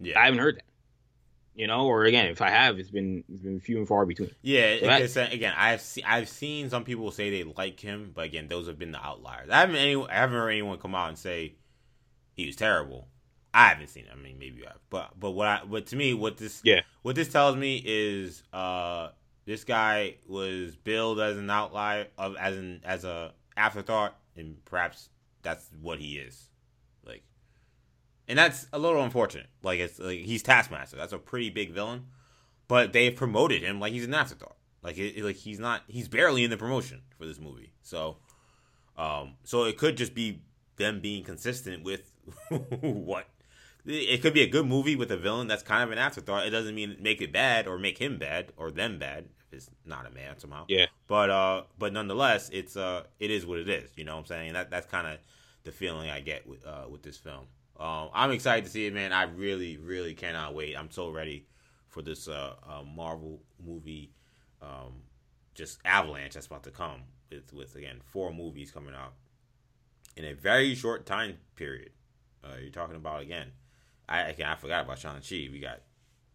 Yeah. 0.00 0.18
I 0.18 0.24
haven't 0.24 0.40
heard 0.40 0.56
that. 0.56 0.64
You 1.54 1.66
know, 1.66 1.86
or 1.86 2.04
again, 2.04 2.26
if 2.26 2.40
I 2.40 2.48
have, 2.48 2.78
it's 2.78 2.90
been 2.90 3.24
it's 3.28 3.42
been 3.42 3.60
few 3.60 3.76
and 3.78 3.86
far 3.86 4.06
between. 4.06 4.30
Yeah, 4.40 4.78
So 4.80 4.86
because 4.86 5.16
again, 5.32 5.52
I've 5.56 5.82
seen 5.82 6.04
I've 6.06 6.28
seen 6.28 6.70
some 6.70 6.82
people 6.82 7.10
say 7.10 7.30
they 7.30 7.44
like 7.44 7.78
him, 7.78 8.12
but 8.14 8.24
again, 8.24 8.48
those 8.48 8.66
have 8.68 8.78
been 8.78 8.90
the 8.90 9.04
outliers. 9.04 9.50
I 9.50 9.60
haven't 9.60 9.76
any 9.76 9.94
I 9.94 10.14
haven't 10.14 10.36
heard 10.36 10.48
anyone 10.48 10.78
come 10.78 10.94
out 10.94 11.10
and 11.10 11.18
say 11.18 11.56
he 12.32 12.46
was 12.46 12.56
terrible. 12.56 13.06
I 13.54 13.68
haven't 13.68 13.88
seen 13.88 14.04
it. 14.04 14.10
I 14.12 14.16
mean, 14.16 14.38
maybe 14.38 14.58
you 14.58 14.64
have, 14.64 14.78
but 14.90 15.10
but 15.18 15.32
what 15.32 15.46
I 15.48 15.60
but 15.64 15.86
to 15.86 15.96
me, 15.96 16.14
what 16.14 16.36
this 16.36 16.60
Yeah. 16.64 16.80
what 17.02 17.14
this 17.14 17.28
tells 17.28 17.56
me 17.56 17.82
is 17.84 18.42
uh 18.52 19.10
this 19.44 19.64
guy 19.64 20.16
was 20.26 20.76
billed 20.76 21.20
as 21.20 21.36
an 21.36 21.50
outlier 21.50 22.06
of 22.16 22.36
as 22.36 22.56
an 22.56 22.80
as 22.84 23.04
a 23.04 23.32
afterthought, 23.56 24.16
and 24.36 24.64
perhaps 24.64 25.08
that's 25.42 25.68
what 25.80 25.98
he 25.98 26.16
is, 26.18 26.48
like, 27.04 27.24
and 28.28 28.38
that's 28.38 28.68
a 28.72 28.78
little 28.78 29.02
unfortunate. 29.02 29.48
Like 29.62 29.80
it's 29.80 29.98
like 29.98 30.20
he's 30.20 30.42
Taskmaster. 30.42 30.96
That's 30.96 31.12
a 31.12 31.18
pretty 31.18 31.50
big 31.50 31.72
villain 31.72 32.06
but 32.68 32.94
they've 32.94 33.14
promoted 33.14 33.60
him 33.62 33.78
like 33.80 33.92
he's 33.92 34.04
an 34.06 34.14
afterthought. 34.14 34.56
Like 34.82 34.96
it, 34.96 35.22
like 35.22 35.36
he's 35.36 35.58
not 35.58 35.82
he's 35.88 36.08
barely 36.08 36.42
in 36.42 36.48
the 36.50 36.56
promotion 36.56 37.02
for 37.18 37.26
this 37.26 37.38
movie. 37.38 37.74
So 37.82 38.16
um 38.96 39.34
so 39.44 39.64
it 39.64 39.76
could 39.76 39.96
just 39.98 40.14
be 40.14 40.40
them 40.76 41.00
being 41.00 41.22
consistent 41.22 41.82
with 41.82 42.10
what 42.80 43.26
it 43.84 44.22
could 44.22 44.34
be 44.34 44.42
a 44.42 44.46
good 44.46 44.66
movie 44.66 44.94
with 44.94 45.10
a 45.10 45.16
villain 45.16 45.48
that's 45.48 45.62
kind 45.62 45.82
of 45.82 45.90
an 45.90 45.98
afterthought. 45.98 46.46
It 46.46 46.50
doesn't 46.50 46.74
mean 46.74 46.96
make 47.00 47.20
it 47.20 47.32
bad 47.32 47.66
or 47.66 47.78
make 47.78 47.98
him 47.98 48.18
bad 48.18 48.52
or 48.56 48.70
them 48.70 48.98
bad 48.98 49.26
if 49.46 49.52
it's 49.52 49.70
not 49.84 50.06
a 50.06 50.10
man 50.10 50.38
somehow. 50.38 50.64
Yeah. 50.68 50.86
But 51.08 51.30
uh 51.30 51.62
but 51.78 51.92
nonetheless 51.92 52.48
it's 52.50 52.76
uh 52.76 53.04
it 53.18 53.30
is 53.30 53.44
what 53.44 53.58
it 53.58 53.68
is, 53.68 53.90
you 53.96 54.04
know 54.04 54.14
what 54.14 54.20
I'm 54.20 54.26
saying? 54.26 54.52
That 54.52 54.70
that's 54.70 54.86
kind 54.86 55.06
of 55.06 55.18
the 55.64 55.72
feeling 55.72 56.10
I 56.10 56.20
get 56.20 56.46
with 56.46 56.64
uh 56.66 56.84
with 56.88 57.02
this 57.02 57.16
film. 57.16 57.46
Um 57.78 58.10
I'm 58.14 58.30
excited 58.30 58.64
to 58.64 58.70
see 58.70 58.86
it, 58.86 58.94
man. 58.94 59.12
I 59.12 59.24
really 59.24 59.76
really 59.78 60.14
cannot 60.14 60.54
wait. 60.54 60.76
I'm 60.76 60.90
so 60.90 61.10
ready 61.10 61.46
for 61.88 62.02
this 62.02 62.28
uh, 62.28 62.54
uh 62.68 62.82
Marvel 62.84 63.40
movie 63.64 64.12
um 64.60 65.02
just 65.54 65.80
avalanche 65.84 66.34
that's 66.34 66.46
about 66.46 66.62
to 66.64 66.70
come 66.70 67.02
with 67.30 67.52
with 67.52 67.74
again 67.74 68.00
four 68.04 68.32
movies 68.32 68.70
coming 68.70 68.94
out 68.94 69.14
in 70.16 70.24
a 70.24 70.34
very 70.34 70.74
short 70.76 71.04
time 71.04 71.38
period. 71.56 71.90
Uh, 72.44 72.56
you're 72.60 72.70
talking 72.70 72.96
about 72.96 73.22
again. 73.22 73.48
I 74.08 74.20
again, 74.22 74.48
I 74.48 74.54
forgot 74.56 74.84
about 74.84 74.98
Shang 74.98 75.20
Chi. 75.20 75.48
We 75.52 75.60
got 75.60 75.80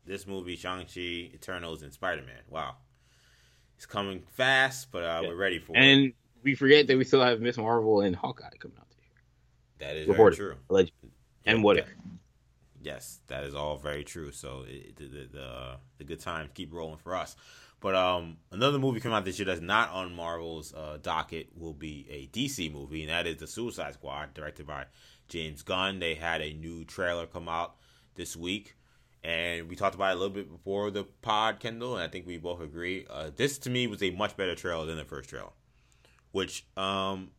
this 0.06 0.26
movie, 0.28 0.56
Shang 0.56 0.86
Chi, 0.86 1.32
Eternals, 1.34 1.82
and 1.84 1.92
Spider 1.94 2.22
Man. 2.24 2.42
Wow, 2.50 2.76
it's 3.76 3.86
coming 3.86 4.24
fast, 4.34 4.92
but 4.92 5.04
uh, 5.04 5.20
Yeah. 5.24 5.30
we're 5.30 5.36
ready 5.36 5.60
for 5.60 5.74
it. 5.76 5.80
And 5.80 6.14
we 6.44 6.56
forget 6.56 6.88
that 6.88 6.98
we 6.98 7.04
still 7.04 7.22
have 7.24 7.40
Miss 7.42 7.58
Marvel 7.58 8.02
and 8.02 8.16
Hawkeye 8.16 8.50
coming 8.60 8.78
out 8.80 8.90
this 8.90 9.00
year. 9.00 9.20
That 9.80 9.98
is 9.98 10.08
Reported. 10.08 10.38
very 10.38 10.50
true. 10.54 10.60
Alleged. 10.70 10.92
And 11.46 11.58
Yeah, 11.60 11.64
what 11.64 11.78
if? 11.78 11.88
Yes, 12.82 13.20
that 13.28 13.44
is 13.44 13.56
all 13.56 13.78
very 13.78 14.04
true. 14.04 14.32
So 14.32 14.64
it, 14.68 14.96
the 14.96 15.06
the 15.08 15.28
the, 15.32 15.76
the 15.98 16.04
good 16.04 16.20
times 16.20 16.52
keep 16.54 16.74
rolling 16.74 16.98
for 16.98 17.16
us. 17.16 17.36
But 17.80 17.94
um, 17.96 18.38
another 18.52 18.80
movie 18.80 19.00
coming 19.00 19.16
out 19.16 19.24
this 19.26 19.38
year 19.38 19.46
that's 19.46 19.62
not 19.62 19.92
on 19.92 20.16
Marvel's 20.16 20.74
uh, 20.74 20.98
docket 21.02 21.50
will 21.56 21.74
be 21.76 22.08
a 22.10 22.28
DC 22.36 22.72
movie, 22.74 23.02
and 23.04 23.12
that 23.12 23.28
is 23.28 23.38
the 23.38 23.46
Suicide 23.46 23.94
Squad, 23.94 24.34
directed 24.34 24.66
by 24.66 24.86
James 25.28 25.64
Gunn. 25.64 26.00
They 26.00 26.16
had 26.16 26.42
a 26.42 26.54
new 26.54 26.86
trailer 26.86 27.26
come 27.26 27.48
out 27.48 27.76
this 28.16 28.36
week, 28.36 28.76
and 29.24 29.70
we 29.70 29.76
talked 29.76 29.96
about 29.96 30.12
it 30.12 30.16
a 30.16 30.20
little 30.20 30.34
bit 30.34 30.52
before 30.52 30.92
the 30.92 31.04
pod, 31.04 31.60
Kendall, 31.60 31.96
and 31.96 32.04
I 32.04 32.08
think 32.08 32.26
we 32.26 32.38
both 32.38 32.62
agree. 32.62 33.06
Uh, 33.10 33.32
this 33.36 33.58
to 33.60 33.70
me 33.70 33.88
was 33.88 34.02
a 34.04 34.12
much 34.12 34.36
better 34.38 34.56
trailer 34.56 34.86
than 34.86 34.98
the 34.98 35.06
first 35.06 35.30
trailer, 35.30 35.52
which 36.32 36.66
um, 36.76 37.32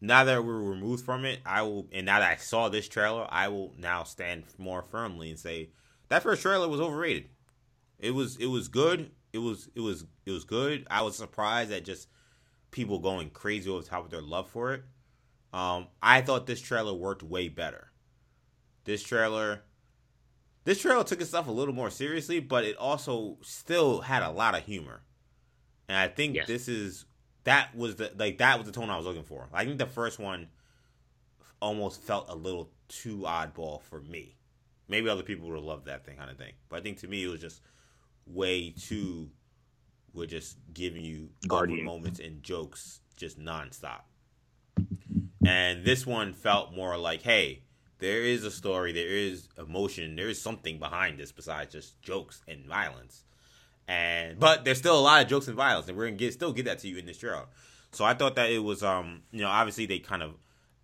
now 0.00 0.24
that 0.24 0.44
we're 0.44 0.58
removed 0.58 1.04
from 1.04 1.24
it, 1.24 1.40
I 1.44 1.62
will, 1.62 1.88
and 1.92 2.06
now 2.06 2.20
that 2.20 2.32
I 2.32 2.36
saw 2.36 2.68
this 2.68 2.88
trailer, 2.88 3.26
I 3.30 3.48
will 3.48 3.74
now 3.78 4.04
stand 4.04 4.44
more 4.56 4.82
firmly 4.82 5.30
and 5.30 5.38
say 5.38 5.70
that 6.08 6.22
first 6.22 6.42
trailer 6.42 6.68
was 6.68 6.80
overrated. 6.80 7.28
It 7.98 8.12
was, 8.12 8.36
it 8.36 8.46
was 8.46 8.68
good. 8.68 9.10
It 9.32 9.38
was, 9.38 9.68
it 9.74 9.80
was, 9.80 10.06
it 10.24 10.30
was 10.30 10.44
good. 10.44 10.86
I 10.90 11.02
was 11.02 11.16
surprised 11.16 11.72
at 11.72 11.84
just 11.84 12.08
people 12.70 12.98
going 12.98 13.30
crazy 13.30 13.68
over 13.68 13.82
the 13.82 13.88
top 13.88 14.04
of 14.04 14.10
their 14.10 14.22
love 14.22 14.48
for 14.48 14.72
it. 14.72 14.84
Um, 15.52 15.86
I 16.02 16.20
thought 16.20 16.46
this 16.46 16.60
trailer 16.60 16.92
worked 16.94 17.22
way 17.22 17.48
better. 17.48 17.90
This 18.84 19.02
trailer, 19.02 19.62
this 20.64 20.80
trailer 20.80 21.04
took 21.04 21.20
itself 21.20 21.48
a 21.48 21.52
little 21.52 21.74
more 21.74 21.90
seriously, 21.90 22.40
but 22.40 22.64
it 22.64 22.76
also 22.76 23.38
still 23.42 24.02
had 24.02 24.22
a 24.22 24.30
lot 24.30 24.54
of 24.56 24.64
humor. 24.64 25.02
And 25.88 25.96
I 25.96 26.08
think 26.08 26.34
Yes. 26.36 26.46
this 26.46 26.68
is 26.68 27.06
that 27.44 27.74
was 27.74 27.96
the 27.96 28.12
like 28.18 28.38
that 28.38 28.58
was 28.58 28.66
the 28.66 28.72
tone 28.72 28.90
I 28.90 28.96
was 28.96 29.06
looking 29.06 29.22
for. 29.24 29.48
I 29.52 29.64
think 29.64 29.78
the 29.78 29.86
first 29.86 30.18
one 30.18 30.48
almost 31.60 32.02
felt 32.02 32.28
a 32.28 32.34
little 32.34 32.70
too 32.88 33.18
oddball 33.20 33.82
for 33.82 34.00
me. 34.02 34.36
Maybe 34.86 35.08
other 35.08 35.22
people 35.22 35.48
would 35.48 35.56
have 35.56 35.64
loved 35.64 35.86
that 35.86 36.04
thing 36.04 36.16
kind 36.16 36.30
of 36.30 36.36
thing, 36.38 36.52
but 36.68 36.76
I 36.76 36.80
think 36.82 36.98
to 37.00 37.08
me 37.08 37.24
it 37.24 37.28
was 37.28 37.40
just 37.40 37.62
way 38.26 38.70
too. 38.70 39.30
We're 40.14 40.26
just 40.26 40.56
giving 40.72 41.04
you 41.04 41.30
Guardian. 41.46 41.84
moments 41.84 42.20
and 42.20 42.42
jokes 42.42 43.00
just 43.16 43.38
nonstop. 43.38 44.00
And 45.46 45.84
this 45.84 46.06
one 46.06 46.32
felt 46.32 46.74
more 46.74 46.96
like, 46.96 47.22
hey, 47.22 47.62
there 47.98 48.22
is 48.22 48.44
a 48.44 48.50
story, 48.50 48.92
there 48.92 49.08
is 49.08 49.48
emotion, 49.58 50.16
there 50.16 50.28
is 50.28 50.40
something 50.40 50.78
behind 50.78 51.18
this 51.18 51.32
besides 51.32 51.72
just 51.72 52.00
jokes 52.02 52.42
and 52.48 52.66
violence. 52.66 53.24
And 53.86 54.38
but 54.38 54.64
there's 54.64 54.78
still 54.78 54.98
a 54.98 55.00
lot 55.00 55.22
of 55.22 55.28
jokes 55.28 55.48
and 55.48 55.56
violence, 55.56 55.88
and 55.88 55.96
we're 55.96 56.06
gonna 56.06 56.16
get 56.16 56.34
still 56.34 56.52
get 56.52 56.66
that 56.66 56.78
to 56.80 56.88
you 56.88 56.98
in 56.98 57.06
this 57.06 57.18
trailer. 57.18 57.46
So 57.92 58.04
I 58.04 58.14
thought 58.14 58.36
that 58.36 58.50
it 58.50 58.58
was, 58.58 58.82
um, 58.82 59.22
you 59.32 59.40
know, 59.40 59.48
obviously 59.48 59.86
they 59.86 59.98
kind 59.98 60.22
of 60.22 60.34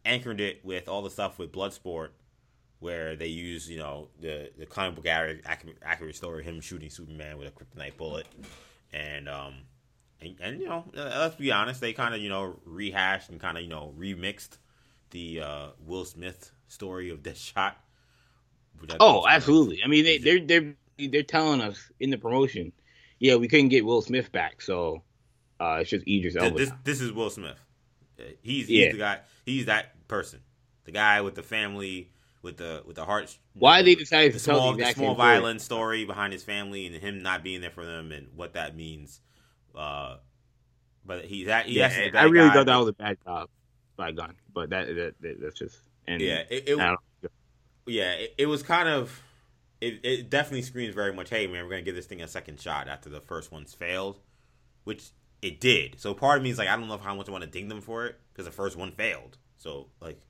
anchored 0.04 0.40
it 0.40 0.64
with 0.64 0.88
all 0.88 1.02
the 1.02 1.10
stuff 1.10 1.38
with 1.38 1.52
Bloodsport, 1.52 2.08
where 2.80 3.14
they 3.14 3.26
use, 3.26 3.68
you 3.68 3.78
know, 3.78 4.08
the 4.20 4.50
the 4.58 4.66
comic 4.66 4.94
book 4.94 5.06
accurate, 5.06 5.44
accurate, 5.82 6.16
story 6.16 6.44
him 6.44 6.60
shooting 6.60 6.88
Superman 6.88 7.36
with 7.38 7.48
a 7.48 7.50
kryptonite 7.50 7.96
bullet, 7.98 8.26
and 8.92 9.28
um, 9.28 9.54
and, 10.24 10.36
and 10.40 10.60
you 10.60 10.68
know, 10.68 10.84
uh, 10.96 11.16
let's 11.20 11.36
be 11.36 11.52
honest, 11.52 11.80
they 11.80 11.92
kind 11.92 12.14
of 12.14 12.20
you 12.20 12.28
know 12.28 12.58
rehashed 12.64 13.30
and 13.30 13.40
kind 13.40 13.56
of 13.56 13.62
you 13.62 13.68
know 13.70 13.92
remixed 13.98 14.58
the 15.10 15.40
uh, 15.40 15.66
Will 15.86 16.04
Smith 16.04 16.50
story 16.68 17.10
of 17.10 17.20
I 17.26 17.72
think 18.86 18.96
Oh, 19.00 19.20
of- 19.20 19.24
absolutely. 19.30 19.80
I 19.84 19.88
mean, 19.88 20.04
they, 20.04 20.18
they're 20.18 20.40
they're 20.40 20.74
they're 21.08 21.22
telling 21.22 21.60
us 21.60 21.90
in 22.00 22.10
the 22.10 22.18
promotion, 22.18 22.72
yeah, 23.18 23.36
we 23.36 23.48
couldn't 23.48 23.68
get 23.68 23.84
Will 23.84 24.02
Smith 24.02 24.30
back, 24.32 24.60
so 24.62 25.02
uh, 25.60 25.78
it's 25.80 25.90
just 25.90 26.06
Idris 26.06 26.36
Elba. 26.36 26.58
this 26.58 26.72
this 26.84 27.00
is 27.00 27.12
Will 27.12 27.30
Smith. 27.30 27.58
Uh, 28.18 28.24
He's 28.42 28.68
Yeah. 28.70 28.92
the 28.92 28.98
guy. 28.98 29.20
He's 29.46 29.66
that 29.66 30.06
person. 30.08 30.40
The 30.84 30.92
guy 30.92 31.20
with 31.22 31.34
the 31.34 31.42
family 31.42 32.10
with 32.42 32.58
the 32.58 32.82
with 32.86 32.96
the 32.96 33.04
heart. 33.04 33.36
Why 33.54 33.82
they 33.82 33.94
decided 33.94 34.34
the 34.34 34.38
to 34.38 34.44
tell 34.44 34.56
small 34.58 34.72
the 34.72 34.84
the 34.84 34.92
small 34.92 35.14
violent 35.14 35.60
story 35.62 36.04
behind 36.04 36.32
his 36.32 36.42
family 36.44 36.86
and 36.86 36.94
him 36.96 37.20
not 37.22 37.42
being 37.42 37.60
there 37.60 37.70
for 37.70 37.84
them 37.86 38.12
and 38.12 38.28
what 38.36 38.52
that 38.54 38.76
means. 38.76 39.20
Uh, 39.74 40.16
but 41.04 41.24
he's 41.24 41.46
that. 41.46 41.66
He 41.66 41.78
Yeah, 41.78 42.10
I 42.14 42.24
really 42.24 42.48
guy, 42.48 42.54
thought 42.54 42.66
that 42.66 42.76
was 42.76 42.88
a 42.88 42.92
bad 42.92 43.18
job 43.24 43.48
by 43.96 44.12
Gunn, 44.12 44.34
but 44.52 44.70
that, 44.70 44.86
that, 44.88 45.14
that 45.20 45.40
that's 45.40 45.58
just 45.58 45.78
and 46.06 46.20
Yeah, 46.22 46.42
it, 46.50 46.68
it, 46.68 46.98
yeah, 47.86 48.12
it, 48.12 48.34
it 48.38 48.46
was 48.46 48.62
kind 48.62 48.88
of. 48.88 49.22
It, 49.80 50.00
it 50.02 50.30
definitely 50.30 50.62
screams 50.62 50.94
very 50.94 51.12
much. 51.12 51.28
Hey, 51.28 51.46
man, 51.46 51.64
we're 51.64 51.70
gonna 51.70 51.82
give 51.82 51.94
this 51.94 52.06
thing 52.06 52.22
a 52.22 52.28
second 52.28 52.58
shot 52.58 52.88
after 52.88 53.10
the 53.10 53.20
first 53.20 53.52
one's 53.52 53.74
failed, 53.74 54.18
which 54.84 55.10
it 55.42 55.60
did. 55.60 56.00
So 56.00 56.14
part 56.14 56.38
of 56.38 56.42
me 56.42 56.50
is 56.50 56.58
like, 56.58 56.68
I 56.68 56.76
don't 56.76 56.88
know 56.88 56.96
how 56.96 57.14
much 57.14 57.28
I 57.28 57.32
want 57.32 57.44
to 57.44 57.50
ding 57.50 57.68
them 57.68 57.82
for 57.82 58.06
it 58.06 58.18
because 58.32 58.46
the 58.46 58.52
first 58.52 58.78
one 58.78 58.92
failed. 58.92 59.36
So 59.58 59.88
like, 60.00 60.20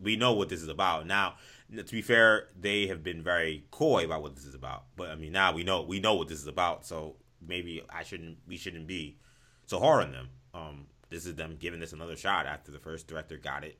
we 0.00 0.16
know 0.16 0.34
what 0.34 0.48
this 0.48 0.62
is 0.62 0.68
about 0.68 1.06
now. 1.06 1.34
To 1.76 1.82
be 1.82 2.02
fair, 2.02 2.48
they 2.58 2.86
have 2.86 3.02
been 3.02 3.22
very 3.22 3.64
coy 3.70 4.04
about 4.04 4.22
what 4.22 4.36
this 4.36 4.44
is 4.44 4.54
about. 4.54 4.84
But 4.94 5.10
I 5.10 5.16
mean, 5.16 5.32
now 5.32 5.52
we 5.52 5.64
know 5.64 5.82
we 5.82 5.98
know 5.98 6.14
what 6.14 6.28
this 6.28 6.38
is 6.38 6.46
about. 6.46 6.86
So 6.86 7.16
maybe 7.46 7.82
I 7.90 8.02
shouldn't 8.02 8.38
we 8.46 8.56
shouldn't 8.56 8.86
be 8.86 9.18
so 9.66 9.78
hard 9.78 10.04
on 10.04 10.12
them. 10.12 10.28
Um, 10.54 10.86
this 11.10 11.26
is 11.26 11.34
them 11.34 11.56
giving 11.58 11.80
this 11.80 11.92
another 11.92 12.16
shot 12.16 12.46
after 12.46 12.70
the 12.70 12.78
first 12.78 13.06
director 13.06 13.36
got 13.36 13.64
it, 13.64 13.78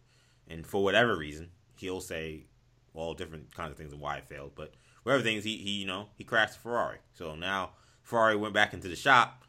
and 0.48 0.66
for 0.66 0.82
whatever 0.82 1.16
reason, 1.16 1.50
he'll 1.76 2.00
say 2.00 2.46
all 2.94 3.14
different 3.14 3.54
kinds 3.54 3.70
of 3.70 3.76
things 3.76 3.92
of 3.92 4.00
why 4.00 4.18
it 4.18 4.28
failed. 4.28 4.52
But 4.54 4.74
whatever 5.02 5.22
things 5.22 5.44
he 5.44 5.56
he 5.56 5.70
you 5.70 5.86
know 5.86 6.08
he 6.16 6.24
crashed 6.24 6.58
Ferrari. 6.58 6.98
So 7.14 7.34
now 7.34 7.70
Ferrari 8.02 8.36
went 8.36 8.54
back 8.54 8.74
into 8.74 8.88
the 8.88 8.96
shop. 8.96 9.44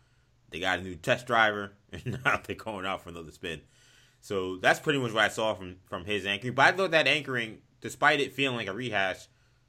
They 0.49 0.59
got 0.59 0.79
a 0.79 0.83
new 0.83 0.95
test 0.95 1.25
driver, 1.27 1.73
and 1.91 2.19
now 2.23 2.41
they're 2.43 2.55
going 2.55 2.85
out 2.85 3.01
for 3.03 3.09
another 3.09 3.31
spin. 3.31 3.61
So 4.21 4.57
that's 4.57 4.79
pretty 4.79 4.99
much 4.99 5.11
what 5.11 5.23
I 5.23 5.29
saw 5.29 5.53
from 5.53 5.77
from 5.85 6.05
his 6.05 6.25
anchoring. 6.25 6.53
But 6.53 6.73
I 6.73 6.77
thought 6.77 6.91
that 6.91 7.07
anchoring, 7.07 7.59
despite 7.81 8.21
it 8.21 8.33
feeling 8.33 8.57
like 8.57 8.67
a 8.67 8.73
rehash, 8.73 9.27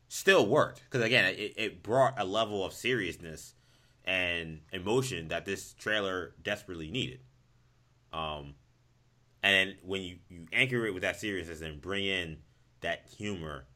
still 0.08 0.46
worked 0.46 0.82
because 0.84 1.04
again, 1.04 1.24
it, 1.34 1.54
it 1.56 1.82
brought 1.82 2.14
a 2.18 2.24
level 2.24 2.64
of 2.64 2.72
seriousness 2.72 3.54
and 4.04 4.60
emotion 4.72 5.28
that 5.28 5.44
this 5.44 5.72
trailer 5.74 6.34
desperately 6.42 6.90
needed. 6.90 7.20
Um, 8.12 8.54
and 9.42 9.76
when 9.82 10.02
you 10.02 10.16
you 10.28 10.46
anchor 10.52 10.86
it 10.86 10.94
with 10.94 11.02
that 11.02 11.18
seriousness 11.20 11.60
and 11.60 11.80
bring 11.80 12.04
in 12.04 12.38
that 12.80 13.06
humor, 13.16 13.66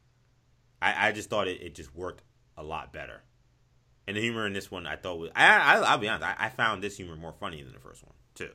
I, 0.81 1.09
I 1.09 1.11
just 1.11 1.29
thought 1.29 1.47
it, 1.47 1.61
it 1.61 1.75
just 1.75 1.95
worked 1.95 2.23
a 2.57 2.63
lot 2.63 2.93
better. 2.93 3.23
And 4.07 4.17
the 4.17 4.21
humor 4.21 4.47
in 4.47 4.53
this 4.53 4.71
one, 4.71 4.87
I 4.87 4.95
thought 4.95 5.19
was 5.19 5.29
I, 5.35 5.57
I 5.57 5.91
will 5.91 6.01
be 6.01 6.09
honest, 6.09 6.25
I, 6.25 6.35
I, 6.45 6.49
found 6.49 6.83
this 6.83 6.97
humor 6.97 7.15
more 7.15 7.33
funny 7.39 7.61
than 7.61 7.73
the 7.73 7.79
first 7.79 8.03
one 8.03 8.15
too. 8.33 8.49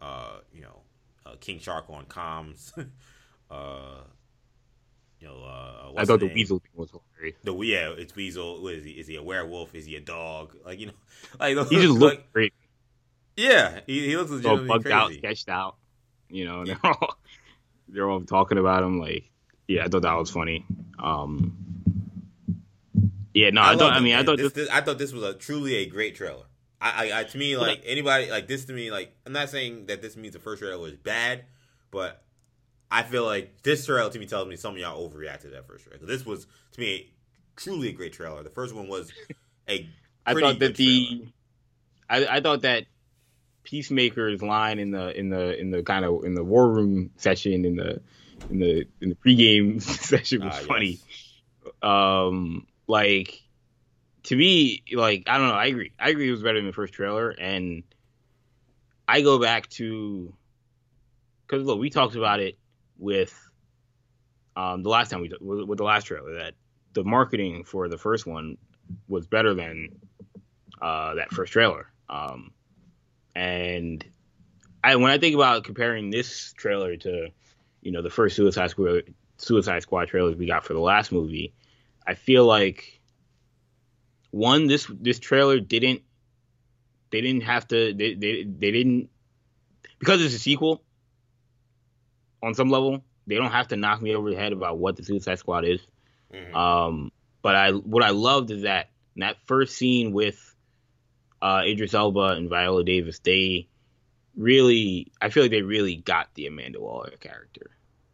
Uh, 0.00 0.40
you 0.52 0.62
know, 0.62 0.80
uh, 1.24 1.36
King 1.40 1.58
Shark 1.58 1.86
on 1.88 2.04
comms. 2.06 2.72
uh, 3.50 4.02
you 5.20 5.28
know, 5.28 5.44
uh, 5.44 5.92
I 5.96 6.04
thought 6.06 6.20
the 6.20 6.32
Weasel 6.32 6.60
thing 6.60 6.70
was 6.74 6.90
hilarious. 6.90 7.38
The 7.44 7.54
yeah, 7.54 7.90
it's 7.90 8.16
Weasel. 8.16 8.62
What 8.62 8.74
is 8.74 8.84
he? 8.84 8.92
Is 8.92 9.06
he 9.06 9.16
a 9.16 9.22
werewolf? 9.22 9.74
Is 9.74 9.84
he 9.84 9.96
a 9.96 10.00
dog? 10.00 10.56
Like 10.64 10.80
you 10.80 10.86
know, 10.86 10.92
like 11.40 11.56
he 11.68 11.76
just 11.76 11.98
looked 11.98 12.16
like, 12.16 12.32
great. 12.32 12.54
Yeah, 13.36 13.80
he, 13.86 14.06
he 14.06 14.16
looks 14.16 14.30
legitimately 14.30 14.66
so 14.66 14.68
bugged 14.68 14.84
crazy. 14.84 14.94
out, 14.94 15.12
sketched 15.12 15.48
out. 15.48 15.76
You 16.30 16.46
know, 16.46 16.64
yeah. 16.64 16.74
they're 16.82 16.92
all 16.92 17.18
they're 17.88 18.10
all 18.10 18.20
talking 18.22 18.56
about 18.56 18.82
him. 18.82 18.98
Like, 18.98 19.30
yeah, 19.68 19.84
I 19.84 19.88
thought 19.88 20.02
that 20.02 20.14
was 20.14 20.30
funny. 20.30 20.64
Um, 20.98 21.56
yeah, 23.34 23.50
no, 23.50 23.60
I, 23.60 23.72
I 23.72 23.76
thought. 23.76 23.92
I 23.92 24.00
mean, 24.00 24.14
I 24.14 24.24
thought 24.24 24.38
this, 24.38 24.52
this, 24.52 24.68
I 24.70 24.80
thought 24.80 24.98
this 24.98 25.12
was 25.12 25.22
a 25.22 25.34
truly 25.34 25.76
a 25.76 25.86
great 25.86 26.14
trailer. 26.14 26.44
I, 26.80 27.10
I, 27.10 27.20
I 27.20 27.24
to 27.24 27.38
me, 27.38 27.58
like 27.58 27.82
anybody, 27.84 28.30
like 28.30 28.48
this 28.48 28.64
to 28.66 28.72
me, 28.72 28.90
like 28.90 29.14
I'm 29.26 29.32
not 29.34 29.50
saying 29.50 29.86
that 29.86 30.00
this 30.00 30.16
means 30.16 30.32
the 30.32 30.40
first 30.40 30.62
trailer 30.62 30.78
was 30.78 30.96
bad, 30.96 31.44
but 31.90 32.22
I 32.90 33.02
feel 33.02 33.24
like 33.24 33.62
this 33.62 33.86
trailer 33.86 34.10
to 34.10 34.18
me 34.18 34.26
tells 34.26 34.48
me 34.48 34.56
some 34.56 34.74
of 34.74 34.80
y'all 34.80 35.08
overreacted 35.08 35.52
that 35.52 35.66
first 35.66 35.84
trailer. 35.84 36.04
This 36.04 36.26
was 36.26 36.46
to 36.72 36.80
me 36.80 37.12
truly 37.56 37.88
a 37.88 37.92
great 37.92 38.12
trailer. 38.12 38.42
The 38.42 38.50
first 38.50 38.74
one 38.74 38.88
was 38.88 39.12
a. 39.68 39.88
I 40.26 40.34
thought 40.34 40.58
that 40.58 40.76
the, 40.76 41.28
I, 42.08 42.26
I 42.26 42.40
thought 42.40 42.62
that 42.62 42.84
Peacemaker's 43.64 44.42
line 44.42 44.78
in 44.78 44.90
the 44.90 45.18
in 45.18 45.30
the 45.30 45.58
in 45.58 45.70
the 45.70 45.82
kind 45.82 46.04
of 46.04 46.24
in 46.24 46.34
the 46.34 46.44
war 46.44 46.68
room 46.68 47.10
session 47.16 47.64
in 47.64 47.76
the 47.76 48.00
in 48.50 48.58
the 48.58 48.86
in 49.00 49.08
the 49.10 49.14
pregame 49.14 49.80
session 49.82 50.44
was 50.44 50.54
uh, 50.54 50.66
funny. 50.66 50.98
Yes. 51.64 51.72
Um, 51.82 52.66
like 52.86 53.42
to 54.24 54.36
me, 54.36 54.82
like 54.92 55.24
I 55.26 55.38
don't 55.38 55.48
know. 55.48 55.54
I 55.54 55.66
agree. 55.66 55.92
I 55.98 56.10
agree. 56.10 56.28
It 56.28 56.32
was 56.32 56.42
better 56.42 56.58
than 56.58 56.66
the 56.66 56.72
first 56.72 56.92
trailer, 56.92 57.30
and 57.30 57.82
I 59.08 59.22
go 59.22 59.38
back 59.38 59.68
to 59.70 60.34
because 61.46 61.64
look, 61.64 61.78
we 61.78 61.90
talked 61.90 62.14
about 62.14 62.40
it 62.40 62.58
with 63.00 63.34
um, 64.54 64.82
the 64.82 64.88
last 64.88 65.10
time 65.10 65.20
we 65.20 65.32
with, 65.40 65.78
the 65.78 65.84
last 65.84 66.04
trailer 66.04 66.34
that 66.34 66.54
the 66.92 67.02
marketing 67.02 67.64
for 67.64 67.88
the 67.88 67.98
first 67.98 68.26
one 68.26 68.58
was 69.08 69.26
better 69.26 69.54
than 69.54 69.88
uh, 70.80 71.14
that 71.14 71.30
first 71.30 71.52
trailer. 71.52 71.90
Um, 72.08 72.52
and 73.34 74.04
I 74.84 74.96
when 74.96 75.10
I 75.10 75.18
think 75.18 75.34
about 75.34 75.64
comparing 75.64 76.10
this 76.10 76.52
trailer 76.52 76.96
to, 76.96 77.28
you 77.80 77.92
know, 77.92 78.02
the 78.02 78.10
first 78.10 78.36
Suicide 78.36 78.70
Squad 78.70 79.14
Suicide 79.38 79.82
Squad 79.82 80.08
trailers 80.08 80.36
we 80.36 80.46
got 80.46 80.64
for 80.64 80.74
the 80.74 80.80
last 80.80 81.10
movie, 81.10 81.54
I 82.06 82.14
feel 82.14 82.44
like 82.44 83.00
one 84.30 84.66
this 84.66 84.86
this 85.00 85.18
trailer 85.18 85.58
didn't 85.58 86.02
they 87.10 87.20
didn't 87.20 87.42
have 87.42 87.66
to 87.68 87.94
they 87.94 88.14
they, 88.14 88.44
they 88.44 88.70
didn't 88.70 89.10
because 89.98 90.22
it's 90.22 90.34
a 90.34 90.38
sequel 90.38 90.82
on 92.42 92.54
some 92.54 92.70
level 92.70 93.02
they 93.30 93.36
don't 93.36 93.52
have 93.52 93.68
to 93.68 93.76
knock 93.76 94.02
me 94.02 94.14
over 94.14 94.28
the 94.30 94.36
head 94.36 94.52
about 94.52 94.78
what 94.78 94.96
the 94.96 95.04
Suicide 95.04 95.38
Squad 95.38 95.64
is. 95.64 95.80
Mm-hmm. 96.34 96.54
Um, 96.54 97.12
but 97.42 97.54
I 97.54 97.70
what 97.70 98.02
I 98.02 98.10
loved 98.10 98.50
is 98.50 98.62
that 98.62 98.90
that 99.16 99.36
first 99.46 99.76
scene 99.76 100.12
with 100.12 100.54
uh, 101.40 101.62
Idris 101.64 101.94
Elba 101.94 102.34
and 102.36 102.48
Viola 102.48 102.84
Davis, 102.84 103.20
they 103.20 103.68
really, 104.36 105.12
I 105.20 105.30
feel 105.30 105.44
like 105.44 105.52
they 105.52 105.62
really 105.62 105.96
got 105.96 106.28
the 106.34 106.46
Amanda 106.46 106.80
Waller 106.80 107.12
character. 107.20 107.70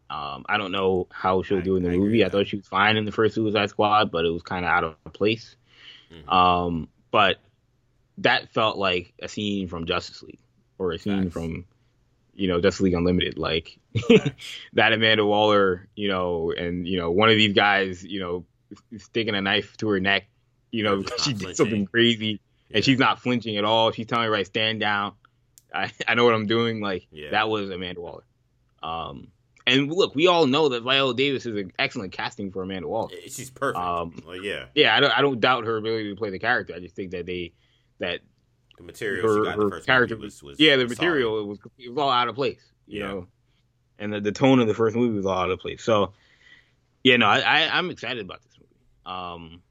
Um, 0.09 0.45
I 0.47 0.57
don't 0.57 0.71
know 0.71 1.07
how 1.11 1.41
she'll 1.41 1.57
I, 1.57 1.61
do 1.61 1.75
in 1.75 1.83
the 1.83 1.91
I 1.91 1.97
movie. 1.97 2.23
I 2.23 2.29
thought 2.29 2.47
she 2.47 2.55
was 2.57 2.67
fine 2.67 2.95
in 2.95 3.05
the 3.05 3.11
first 3.11 3.35
Suicide 3.35 3.69
Squad, 3.69 4.11
but 4.11 4.23
it 4.23 4.29
was 4.29 4.43
kind 4.43 4.65
of 4.65 4.71
out 4.71 4.83
of 4.83 5.13
place. 5.13 5.55
Mm-hmm. 6.13 6.29
Um, 6.29 6.87
but 7.11 7.37
that 8.19 8.53
felt 8.53 8.77
like 8.77 9.13
a 9.21 9.27
scene 9.27 9.67
from 9.67 9.85
Justice 9.85 10.21
League 10.23 10.39
or 10.77 10.91
a 10.91 10.99
scene 10.99 11.29
from, 11.29 11.65
you 12.35 12.47
know, 12.47 12.61
Justice 12.61 12.81
League 12.81 12.93
Unlimited. 12.93 13.37
Like 13.37 13.77
that 14.73 14.93
Amanda 14.93 15.25
Waller, 15.25 15.87
you 15.95 16.09
know, 16.09 16.51
and 16.51 16.87
you 16.87 16.97
know, 16.97 17.11
one 17.11 17.29
of 17.29 17.35
these 17.35 17.53
guys, 17.53 18.03
you 18.03 18.19
know, 18.19 18.45
sticking 18.97 19.35
a 19.35 19.41
knife 19.41 19.77
to 19.77 19.89
her 19.89 19.99
neck, 19.99 20.27
you 20.71 20.83
know, 20.83 21.03
she 21.23 21.33
did 21.33 21.55
something 21.55 21.85
crazy 21.85 22.41
and 22.71 22.83
she's 22.83 22.99
not 22.99 23.21
flinching 23.21 23.57
at 23.57 23.63
all. 23.63 23.91
She's 23.91 24.07
telling 24.07 24.25
me, 24.25 24.29
right, 24.29 24.45
stand 24.45 24.79
down. 24.79 25.13
I, 25.73 25.91
I 26.07 26.15
know 26.15 26.25
what 26.25 26.33
I'm 26.33 26.47
doing. 26.47 26.81
Like 26.81 27.07
yeah. 27.11 27.31
that 27.31 27.49
was 27.49 27.69
Amanda 27.69 28.01
Waller. 28.01 28.23
Um, 28.83 29.29
and 29.65 29.91
look, 29.91 30.15
we 30.15 30.27
all 30.27 30.47
know 30.47 30.69
that 30.69 30.83
Viola 30.83 31.13
Davis 31.13 31.45
is 31.45 31.57
an 31.57 31.73
excellent 31.77 32.13
casting 32.13 32.51
for 32.51 32.63
Amanda 32.63 32.87
Waller. 32.87 33.09
She's 33.23 33.49
perfect. 33.49 33.77
Um, 33.77 34.23
well, 34.25 34.41
yeah, 34.41 34.65
yeah. 34.73 34.95
I 34.95 35.01
don't, 35.01 35.11
I 35.11 35.21
don't 35.21 35.41
doubt 35.41 35.65
her 35.65 35.75
ability 35.75 36.09
to 36.09 36.15
play 36.15 36.29
the 36.29 36.39
character. 36.39 36.73
I 36.73 36.79
just 36.79 36.95
think 36.95 37.11
that 37.11 37.25
they 37.25 37.53
that 37.99 38.21
the 38.77 38.83
material 38.83 39.45
her, 39.45 39.69
her 39.69 39.81
character 39.81 40.15
was, 40.15 40.41
was, 40.41 40.59
yeah, 40.59 40.77
the 40.77 40.87
material 40.87 41.39
it 41.39 41.47
was 41.47 41.59
it 41.77 41.89
was 41.89 41.97
all 41.97 42.09
out 42.09 42.29
of 42.29 42.35
place. 42.35 42.61
You 42.85 43.01
yeah. 43.01 43.07
know, 43.07 43.27
and 43.99 44.13
the, 44.13 44.21
the 44.21 44.31
tone 44.31 44.59
of 44.59 44.67
the 44.67 44.73
first 44.73 44.95
movie 44.95 45.15
was 45.15 45.25
all 45.25 45.37
out 45.37 45.51
of 45.51 45.59
place. 45.59 45.83
So, 45.83 46.13
yeah, 47.03 47.17
no, 47.17 47.27
I, 47.27 47.39
I 47.39 47.79
am 47.79 47.89
excited 47.89 48.23
about 48.25 48.41
this 48.43 48.53
movie. 48.59 48.75
Um, 49.05 49.61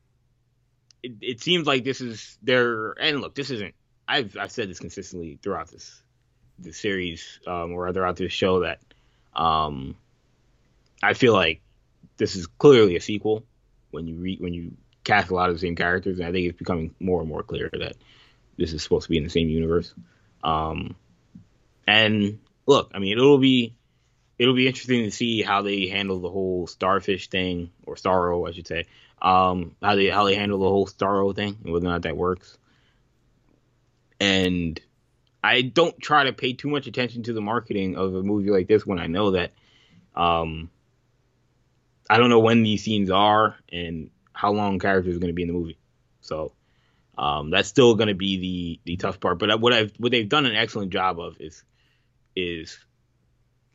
it, 1.03 1.13
it 1.21 1.41
seems 1.41 1.67
like 1.67 1.85
this 1.85 2.01
is 2.01 2.39
their 2.43 2.93
and 2.93 3.21
look, 3.21 3.35
this 3.35 3.51
isn't. 3.51 3.75
I've 4.09 4.37
I've 4.37 4.53
said 4.53 4.71
this 4.71 4.79
consistently 4.79 5.39
throughout 5.43 5.69
this 5.71 6.03
the 6.59 6.73
series 6.73 7.41
um, 7.47 7.73
or 7.73 7.93
throughout 7.93 8.17
this 8.17 8.33
show 8.33 8.61
that 8.61 8.81
um, 9.35 9.97
I 11.03 11.15
feel 11.15 11.33
like 11.33 11.61
this 12.17 12.37
is 12.37 12.47
clearly 12.47 12.97
a 12.97 13.01
sequel 13.01 13.45
when 13.91 14.07
you 14.07 14.17
read 14.17 14.41
when 14.41 14.55
you 14.55 14.73
cast 15.05 15.31
a 15.31 15.35
lot 15.35 15.49
of 15.49 15.55
the 15.55 15.61
same 15.61 15.77
characters, 15.77 16.19
and 16.19 16.27
I 16.27 16.33
think 16.33 16.49
it's 16.49 16.59
becoming 16.59 16.95
more 16.99 17.21
and 17.21 17.29
more 17.29 17.43
clear 17.43 17.71
that 17.73 17.97
this 18.57 18.73
is 18.73 18.83
supposed 18.83 19.05
to 19.05 19.11
be 19.11 19.19
in 19.19 19.25
the 19.25 19.31
same 19.31 19.49
universe. 19.49 19.95
Um, 20.43 20.97
and 21.87 22.41
look, 22.67 22.91
I 22.95 22.99
mean, 22.99 23.13
it'll 23.13 23.39
be 23.39 23.76
it'll 24.39 24.55
be 24.55 24.67
interesting 24.67 25.05
to 25.05 25.11
see 25.11 25.43
how 25.43 25.63
they 25.63 25.89
handle 25.89 26.21
the 26.21 26.31
whole 26.31 26.67
starfish 26.67 27.29
thing 27.29 27.71
or 27.87 27.95
Starro, 27.95 28.49
I 28.49 28.53
should 28.53 28.67
say, 28.67 28.87
um, 29.21 29.75
how 29.83 29.95
they 29.95 30.09
how 30.09 30.25
they 30.25 30.35
handle 30.35 30.59
the 30.59 30.69
whole 30.69 30.87
Starro 30.87 31.35
thing 31.35 31.57
and 31.65 31.73
whether 31.73 31.87
or 31.87 31.91
not 31.91 32.03
that 32.03 32.17
works. 32.17 32.59
And 34.21 34.81
I 35.43 35.63
don't 35.63 35.99
try 36.01 36.25
to 36.25 36.33
pay 36.33 36.55
too 36.55 36.69
much 36.69 36.87
attention 36.87 37.23
to 37.25 37.33
the 37.33 37.41
marketing 37.41 37.97
of 37.97 38.15
a 38.15 38.23
movie 38.23 38.51
like 38.51 38.67
this 38.67 38.87
when 38.87 38.99
I 38.99 39.07
know 39.07 39.33
that 39.33 39.53
um, 40.15 40.71
I 42.09 42.19
don't 42.19 42.31
know 42.31 42.41
when 42.41 42.63
these 42.63 42.83
scenes 42.83 43.11
are 43.11 43.57
and 43.71 44.11
how 44.33 44.53
long 44.53 44.79
characters 44.79 45.17
are 45.17 45.21
going 45.21 45.29
to 45.29 45.35
be 45.35 45.43
in 45.43 45.49
the 45.49 45.55
movie. 45.55 45.79
So 46.21 46.53
um, 47.17 47.51
that's 47.51 47.69
still 47.69 47.95
going 47.95 48.09
to 48.09 48.15
be 48.15 48.39
the 48.39 48.81
the 48.85 48.97
tough 48.97 49.21
part. 49.21 49.39
But 49.39 49.61
what 49.61 49.73
I've 49.73 49.93
what 49.99 50.13
they've 50.13 50.29
done 50.29 50.47
an 50.47 50.57
excellent 50.57 50.93
job 50.93 51.19
of 51.19 51.41
is 51.41 51.63
is 52.35 52.79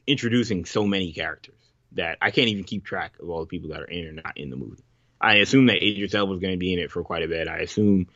introducing 0.07 0.65
so 0.65 0.85
many 0.85 1.11
characters 1.13 1.55
that 1.93 2.17
I 2.21 2.31
can't 2.31 2.47
even 2.47 2.63
keep 2.63 2.85
track 2.85 3.13
of 3.19 3.29
all 3.29 3.41
the 3.41 3.47
people 3.47 3.69
that 3.69 3.81
are 3.81 3.85
in 3.85 4.07
or 4.07 4.11
not 4.13 4.37
in 4.37 4.49
the 4.49 4.55
movie. 4.55 4.83
I 5.19 5.35
assume 5.35 5.67
that 5.67 5.83
Idris 5.83 6.15
Elba 6.15 6.33
is 6.33 6.39
going 6.39 6.53
to 6.53 6.57
be 6.57 6.73
in 6.73 6.79
it 6.79 6.91
for 6.91 7.03
quite 7.03 7.23
a 7.23 7.27
bit. 7.27 7.47
I 7.47 7.59
assume 7.59 8.07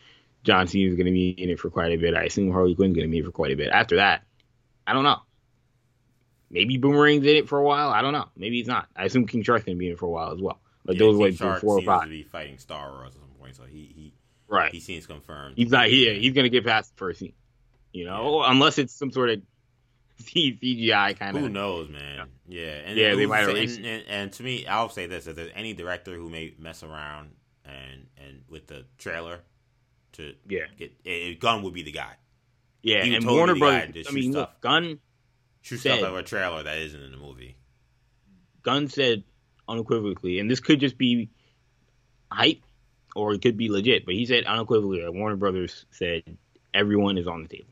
John 0.44 0.68
Cena 0.68 0.90
is 0.90 0.96
going 0.96 1.06
to 1.06 1.12
be 1.12 1.30
in 1.30 1.50
it 1.50 1.60
for 1.60 1.70
quite 1.70 1.92
a 1.92 1.98
bit. 1.98 2.16
I 2.16 2.24
assume 2.24 2.52
Harley 2.52 2.76
Quinn 2.76 2.92
is 2.92 2.96
going 2.96 3.08
to 3.08 3.12
be 3.12 3.18
in 3.18 3.24
it 3.24 3.28
for 3.28 3.32
quite 3.32 3.52
a 3.52 3.56
bit. 3.56 3.70
After 3.72 3.98
that, 3.98 4.24
I 4.88 4.94
don't 4.94 5.04
know. 5.04 5.20
Maybe 6.50 6.78
Boomerang's 6.78 7.26
in 7.26 7.36
it 7.36 7.50
for 7.50 7.60
a 7.60 7.64
while. 7.64 7.90
I 7.90 8.02
don't 8.02 8.14
know. 8.14 8.28
Maybe 8.36 8.58
he's 8.58 8.68
not. 8.68 8.88
I 8.96 9.06
assume 9.06 9.28
King 9.28 9.44
Shark's 9.44 9.66
going 9.66 9.76
to 9.76 9.80
be 9.80 9.88
in 9.88 9.94
it 9.94 10.00
for 10.00 10.06
a 10.06 10.10
while 10.10 10.32
as 10.32 10.42
well. 10.42 10.60
Like 10.86 10.98
yeah, 10.98 11.00
those 11.00 11.18
like 11.18 11.36
four 11.36 11.80
or 11.80 11.82
five. 11.82 12.04
To 12.04 12.10
be 12.10 12.24
fighting 12.24 12.58
Starro 12.58 13.06
at 13.06 13.14
some 13.14 13.22
point, 13.40 13.56
so 13.56 13.64
he 13.64 13.92
he 13.96 14.14
right. 14.48 14.72
He 14.72 14.80
seems 14.80 15.08
confirmed. 15.08 15.58
He's 15.58 15.72
not 15.72 15.88
here. 15.88 16.14
He's 16.14 16.34
going 16.34 16.44
to 16.44 16.50
get 16.50 16.64
past 16.64 16.92
the 16.92 16.98
first 16.98 17.20
scene. 17.20 17.34
You 17.92 18.06
know, 18.06 18.42
yeah. 18.42 18.52
unless 18.52 18.78
it's 18.78 18.94
some 18.94 19.12
sort 19.12 19.32
of 19.32 19.42
CGI 20.22 21.18
kind 21.18 21.36
of. 21.36 21.44
Who 21.44 21.50
knows, 21.50 21.90
man? 21.90 22.28
Yeah, 22.48 22.64
and 22.86 22.98
Yeah, 22.98 23.16
they 23.16 23.26
might 23.26 23.48
and, 23.50 23.86
and, 23.86 24.04
and 24.08 24.34
to 24.34 24.44
me, 24.44 24.66
I'll 24.68 24.90
say 24.90 25.08
this: 25.08 25.28
if 25.28 25.36
there's 25.36 25.52
any 25.56 25.74
director 25.74 26.14
who 26.16 26.30
may 26.30 26.54
mess 26.60 26.84
around 26.84 27.32
and 27.66 28.08
and 28.18 28.42
with 28.50 28.68
the 28.68 28.86
trailer 28.98 29.40
to 30.14 30.34
Yeah, 30.48 30.66
get, 30.78 30.94
it, 31.04 31.40
Gunn 31.40 31.64
would 31.64 31.74
be 31.74 31.84
the 31.84 31.92
guy. 31.92 32.14
yeah, 32.84 32.98
and 33.04 33.14
totally 33.24 33.38
Warner 33.38 33.54
be 33.56 33.60
the 33.60 33.66
guy 33.66 33.86
Brothers. 33.86 34.08
I 34.08 34.12
mean, 34.12 34.32
stuff. 34.32 34.50
look, 34.54 34.62
Gunn 34.62 35.00
Shoot 35.62 35.80
Said- 35.80 35.98
stuff 35.98 36.04
out 36.08 36.14
of 36.14 36.18
a 36.20 36.24
trailer 36.24 36.64
that 36.64 36.78
isn't 36.78 37.02
in 37.02 37.12
the 37.12 37.18
movie. 37.18 37.56
Gunn 38.62 38.88
said 38.88 39.24
unequivocally, 39.68 40.40
and 40.40 40.50
this 40.50 40.60
could 40.60 40.80
just 40.80 40.98
be 40.98 41.30
hype 42.32 42.62
or 43.16 43.34
it 43.34 43.42
could 43.42 43.58
be 43.58 43.70
legit, 43.70 44.06
but 44.06 44.14
he 44.14 44.26
said 44.26 44.44
unequivocally 44.46 45.02
that 45.02 45.14
Warner 45.14 45.36
Brothers 45.36 45.86
said 45.92 46.24
everyone 46.74 47.18
is 47.18 47.28
on 47.28 47.44
the 47.44 47.48
table. 47.50 47.70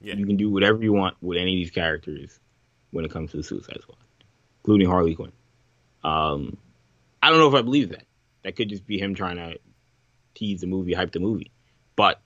Yeah. 0.00 0.14
You 0.14 0.26
can 0.26 0.36
do 0.36 0.50
whatever 0.50 0.82
you 0.82 0.92
want 0.92 1.16
with 1.20 1.38
any 1.38 1.54
of 1.54 1.56
these 1.58 1.70
characters 1.70 2.38
when 2.90 3.04
it 3.04 3.10
comes 3.10 3.30
to 3.32 3.38
the 3.38 3.42
Suicide 3.42 3.78
Squad, 3.82 3.98
including 4.62 4.88
Harley 4.88 5.14
Quinn. 5.14 5.32
Um, 6.04 6.56
I 7.22 7.30
don't 7.30 7.38
know 7.38 7.48
if 7.48 7.54
I 7.54 7.62
believe 7.62 7.90
that. 7.90 8.04
That 8.44 8.56
could 8.56 8.68
just 8.68 8.86
be 8.86 8.98
him 8.98 9.14
trying 9.14 9.36
to 9.36 9.58
tease 10.34 10.60
the 10.60 10.66
movie, 10.66 10.92
hype 10.92 11.12
the 11.12 11.18
movie. 11.18 11.50
But 11.96 12.20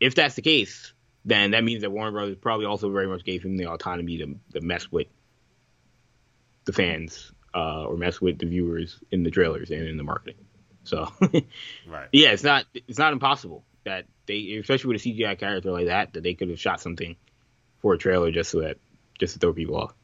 if 0.00 0.14
that's 0.14 0.36
the 0.36 0.42
case, 0.42 0.92
then 1.24 1.50
that 1.50 1.64
means 1.64 1.82
that 1.82 1.90
Warner 1.90 2.12
Brothers 2.12 2.36
probably 2.40 2.64
also 2.66 2.90
very 2.90 3.06
much 3.08 3.24
gave 3.24 3.42
him 3.44 3.56
the 3.56 3.66
autonomy 3.66 4.18
to, 4.18 4.36
to 4.54 4.60
mess 4.62 4.90
with 4.90 5.08
the 6.64 6.72
fans 6.72 7.32
uh, 7.54 7.84
or 7.84 7.96
mess 7.96 8.20
with 8.20 8.38
the 8.38 8.46
viewers 8.46 9.00
in 9.10 9.22
the 9.22 9.30
trailers 9.30 9.70
and 9.70 9.86
in 9.86 9.96
the 9.96 10.04
marketing. 10.04 10.36
So 10.84 11.12
Right. 11.86 12.08
yeah, 12.12 12.30
it's 12.30 12.44
not 12.44 12.64
it's 12.72 12.98
not 12.98 13.12
impossible 13.12 13.64
that 13.88 14.06
they, 14.26 14.52
especially 14.60 14.92
with 14.94 15.04
a 15.04 15.08
CGI 15.08 15.38
character 15.38 15.70
like 15.72 15.86
that, 15.86 16.12
that 16.12 16.22
they 16.22 16.34
could 16.34 16.50
have 16.50 16.60
shot 16.60 16.80
something 16.80 17.16
for 17.80 17.94
a 17.94 17.98
trailer 17.98 18.30
just 18.30 18.50
so 18.50 18.60
that 18.60 18.76
just 19.18 19.32
to 19.34 19.38
throw 19.38 19.52
people 19.52 19.76
off. 19.76 19.94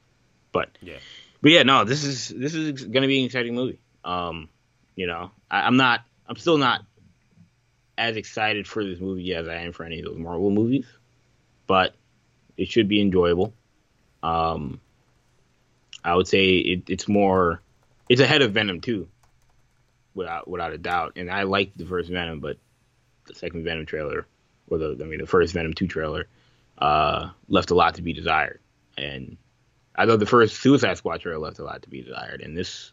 But 0.52 0.70
Yeah. 0.80 0.96
but 1.42 1.50
yeah, 1.52 1.62
no, 1.62 1.84
this 1.84 2.04
is 2.04 2.28
this 2.28 2.54
is 2.54 2.82
going 2.84 3.02
to 3.02 3.08
be 3.08 3.20
an 3.20 3.26
exciting 3.26 3.54
movie. 3.54 3.78
Um, 4.04 4.48
you 4.96 5.06
know, 5.06 5.30
I, 5.50 5.62
I'm 5.62 5.76
not, 5.76 6.00
I'm 6.26 6.36
still 6.36 6.58
not 6.58 6.82
as 7.96 8.16
excited 8.16 8.66
for 8.66 8.84
this 8.84 9.00
movie 9.00 9.34
as 9.34 9.48
I 9.48 9.56
am 9.56 9.72
for 9.72 9.84
any 9.84 9.98
of 10.00 10.04
those 10.06 10.18
Marvel 10.18 10.50
movies, 10.50 10.86
but 11.66 11.94
it 12.56 12.68
should 12.68 12.88
be 12.88 13.00
enjoyable. 13.00 13.52
Um, 14.22 14.80
I 16.04 16.14
would 16.14 16.28
say 16.28 16.56
it, 16.56 16.82
it's 16.88 17.08
more, 17.08 17.60
it's 18.08 18.20
ahead 18.20 18.42
of 18.42 18.52
Venom 18.52 18.80
too, 18.80 19.08
without 20.14 20.48
without 20.48 20.72
a 20.72 20.78
doubt. 20.78 21.14
And 21.16 21.30
I 21.30 21.42
liked 21.44 21.76
the 21.78 21.86
first 21.86 22.10
Venom, 22.10 22.40
but 22.40 22.58
the 23.26 23.34
second 23.34 23.64
Venom 23.64 23.86
trailer, 23.86 24.26
or 24.68 24.78
the 24.78 24.98
I 25.00 25.04
mean 25.04 25.20
the 25.20 25.26
first 25.26 25.54
Venom 25.54 25.74
2 25.74 25.86
trailer, 25.86 26.26
uh, 26.78 27.30
left 27.48 27.70
a 27.70 27.74
lot 27.74 27.94
to 27.96 28.02
be 28.02 28.12
desired. 28.12 28.60
And 28.96 29.36
I 29.94 30.06
thought 30.06 30.20
the 30.20 30.26
first 30.26 30.60
Suicide 30.60 30.96
Squad 30.96 31.20
trailer 31.20 31.38
left 31.38 31.58
a 31.58 31.64
lot 31.64 31.82
to 31.82 31.90
be 31.90 32.02
desired, 32.02 32.40
and 32.40 32.56
this 32.56 32.92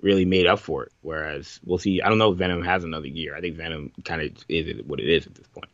really 0.00 0.24
made 0.24 0.46
up 0.46 0.58
for 0.58 0.84
it. 0.84 0.92
Whereas 1.02 1.60
we'll 1.64 1.78
see. 1.78 2.02
I 2.02 2.08
don't 2.08 2.18
know 2.18 2.32
if 2.32 2.38
Venom 2.38 2.62
has 2.62 2.84
another 2.84 3.06
year. 3.06 3.34
I 3.34 3.40
think 3.40 3.56
Venom 3.56 3.92
kind 4.04 4.22
of 4.22 4.44
is 4.48 4.82
what 4.86 5.00
it 5.00 5.08
is 5.08 5.26
at 5.26 5.34
this 5.34 5.46
point. 5.48 5.70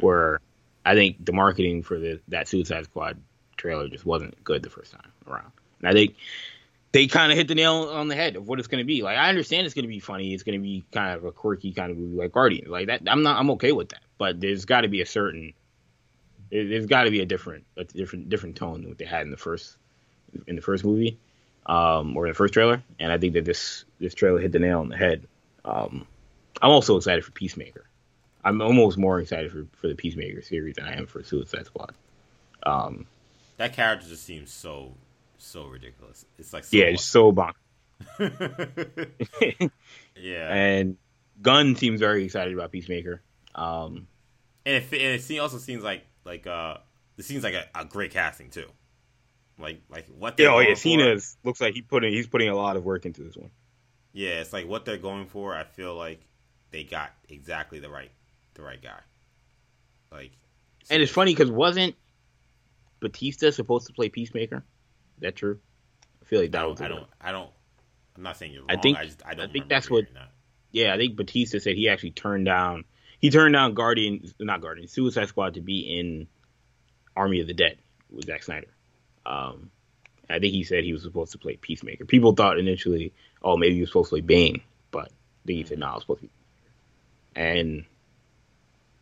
Where 0.00 0.40
I 0.84 0.94
think 0.94 1.24
the 1.24 1.32
marketing 1.32 1.82
for 1.82 1.98
the 1.98 2.20
that 2.28 2.48
Suicide 2.48 2.84
Squad 2.84 3.18
trailer 3.56 3.88
just 3.88 4.06
wasn't 4.06 4.42
good 4.44 4.62
the 4.62 4.70
first 4.70 4.92
time 4.92 5.12
around, 5.28 5.50
and 5.80 5.88
I 5.88 5.92
think 5.92 6.16
they 6.92 7.06
kind 7.06 7.30
of 7.32 7.36
hit 7.38 7.48
the 7.48 7.54
nail 7.54 7.88
on 7.90 8.08
the 8.08 8.14
head 8.14 8.36
of 8.36 8.48
what 8.48 8.58
it's 8.58 8.68
going 8.68 8.78
to 8.82 8.86
be. 8.86 9.02
Like 9.02 9.18
I 9.18 9.28
understand 9.28 9.66
it's 9.66 9.74
going 9.74 9.84
to 9.84 9.88
be 9.88 10.00
funny. 10.00 10.32
It's 10.32 10.42
going 10.42 10.58
to 10.58 10.62
be 10.62 10.84
kind 10.92 11.14
of 11.14 11.24
a 11.24 11.32
quirky 11.32 11.72
kind 11.72 11.90
of 11.90 11.98
movie 11.98 12.16
like 12.16 12.32
Guardians. 12.32 12.68
Like 12.68 12.86
that, 12.86 13.02
I'm 13.06 13.22
not. 13.22 13.38
I'm 13.38 13.50
okay 13.52 13.72
with 13.72 13.90
that. 13.90 14.00
But 14.18 14.40
there's 14.40 14.64
got 14.64 14.82
to 14.82 14.88
be 14.88 15.00
a 15.02 15.06
certain. 15.06 15.52
there- 16.50 16.68
There's 16.68 16.86
got 16.86 17.04
to 17.04 17.10
be 17.10 17.20
a 17.20 17.26
different, 17.26 17.64
a 17.76 17.84
different, 17.84 18.28
different 18.28 18.56
tone 18.56 18.80
than 18.80 18.88
what 18.88 18.98
they 18.98 19.04
had 19.04 19.22
in 19.22 19.30
the 19.30 19.36
first, 19.36 19.76
in 20.46 20.56
the 20.56 20.62
first 20.62 20.84
movie, 20.84 21.18
um, 21.66 22.16
or 22.16 22.26
the 22.28 22.34
first 22.34 22.54
trailer. 22.54 22.82
And 22.98 23.12
I 23.12 23.18
think 23.18 23.34
that 23.34 23.44
this 23.44 23.84
this 23.98 24.14
trailer 24.14 24.38
hit 24.38 24.52
the 24.52 24.58
nail 24.58 24.80
on 24.80 24.88
the 24.88 24.96
head. 24.96 25.26
Um, 25.64 26.06
I'm 26.62 26.70
also 26.70 26.96
excited 26.96 27.24
for 27.24 27.32
Peacemaker. 27.32 27.84
I'm 28.44 28.62
almost 28.62 28.96
more 28.96 29.20
excited 29.20 29.50
for, 29.50 29.66
for 29.76 29.88
the 29.88 29.94
Peacemaker 29.96 30.40
series 30.40 30.76
than 30.76 30.86
I 30.86 30.94
am 30.96 31.06
for 31.06 31.22
Suicide 31.24 31.66
Squad. 31.66 31.92
Um, 32.62 33.06
That 33.56 33.72
character 33.74 34.06
just 34.08 34.22
seems 34.24 34.52
so 34.52 34.94
so 35.46 35.66
ridiculous. 35.66 36.24
It's 36.38 36.52
like 36.52 36.64
so 36.64 36.76
yeah, 36.76 36.84
it's 36.84 37.04
so 37.04 37.32
bon. 37.32 37.52
yeah, 40.16 40.52
and 40.52 40.96
Gunn 41.40 41.76
seems 41.76 42.00
very 42.00 42.24
excited 42.24 42.52
about 42.54 42.72
Peacemaker. 42.72 43.22
Um, 43.54 44.06
and 44.64 44.76
it, 44.76 44.92
and 44.92 45.30
it 45.30 45.38
also 45.38 45.58
seems 45.58 45.82
like 45.82 46.04
like 46.24 46.46
uh 46.46 46.78
it 47.16 47.24
seems 47.24 47.44
like 47.44 47.54
a, 47.54 47.64
a 47.74 47.84
great 47.84 48.10
casting 48.10 48.50
too. 48.50 48.66
Like 49.58 49.80
like 49.88 50.06
what 50.08 50.36
they're 50.36 50.46
yeah, 50.46 50.54
oh 50.54 50.60
yeah, 50.60 50.74
Cena's 50.74 51.36
looks 51.44 51.60
like 51.60 51.74
he 51.74 51.82
putting 51.82 52.12
he's 52.12 52.26
putting 52.26 52.48
a 52.48 52.54
lot 52.56 52.76
of 52.76 52.84
work 52.84 53.06
into 53.06 53.22
this 53.22 53.36
one. 53.36 53.50
Yeah, 54.12 54.40
it's 54.40 54.52
like 54.52 54.66
what 54.66 54.84
they're 54.84 54.98
going 54.98 55.26
for. 55.26 55.54
I 55.54 55.64
feel 55.64 55.94
like 55.94 56.20
they 56.70 56.84
got 56.84 57.10
exactly 57.28 57.78
the 57.78 57.88
right 57.88 58.10
the 58.54 58.62
right 58.62 58.82
guy. 58.82 59.00
Like, 60.12 60.32
And 60.90 61.02
it's 61.02 61.12
funny 61.12 61.32
because 61.34 61.50
wasn't 61.50 61.94
Batista 63.00 63.50
supposed 63.50 63.86
to 63.86 63.92
play 63.92 64.08
Peacemaker? 64.08 64.64
That 65.20 65.36
true? 65.36 65.58
I 66.22 66.24
feel 66.26 66.40
like 66.40 66.52
that 66.52 66.68
was. 66.68 66.78
don't, 66.78 66.86
I 66.86 66.88
don't 66.88 67.06
I 67.20 67.32
don't 67.32 67.50
I'm 68.16 68.22
not 68.22 68.36
saying 68.36 68.52
you're 68.52 68.64
I 68.68 68.74
wrong. 68.74 68.78
I 68.78 68.82
think- 68.82 68.98
just 69.02 69.22
I 69.26 69.34
don't 69.34 69.48
I 69.48 69.52
think 69.52 69.68
that's 69.68 69.90
what- 69.90 70.12
that. 70.14 70.30
Yeah, 70.72 70.92
I 70.92 70.98
think 70.98 71.16
Batista 71.16 71.58
said 71.58 71.76
he 71.76 71.88
actually 71.88 72.10
turned 72.10 72.44
down. 72.44 72.84
He 73.18 73.30
turned 73.30 73.54
down 73.54 73.72
Guardian, 73.74 74.30
not 74.38 74.60
Guardian, 74.60 74.88
Suicide 74.88 75.28
Squad 75.28 75.54
to 75.54 75.62
be 75.62 75.98
in 75.98 76.26
Army 77.16 77.40
of 77.40 77.46
the 77.46 77.54
Dead 77.54 77.78
with 78.10 78.26
Zack 78.26 78.42
Snyder. 78.42 78.66
Um, 79.24 79.70
I 80.28 80.38
think 80.38 80.52
he 80.52 80.64
said 80.64 80.84
he 80.84 80.92
was 80.92 81.02
supposed 81.02 81.32
to 81.32 81.38
play 81.38 81.56
Peacemaker. 81.56 82.04
People 82.04 82.34
thought 82.34 82.58
initially, 82.58 83.14
oh, 83.42 83.56
maybe 83.56 83.74
he 83.74 83.80
was 83.80 83.88
supposed 83.88 84.10
to 84.10 84.14
play 84.16 84.20
Bane, 84.20 84.60
but 84.90 85.06
I 85.06 85.46
think 85.46 85.58
he 85.58 85.64
said, 85.64 85.78
no, 85.78 85.86
I 85.86 85.94
was 85.94 86.02
supposed 86.02 86.20
to 86.20 86.26
be. 86.26 86.32
And 87.34 87.84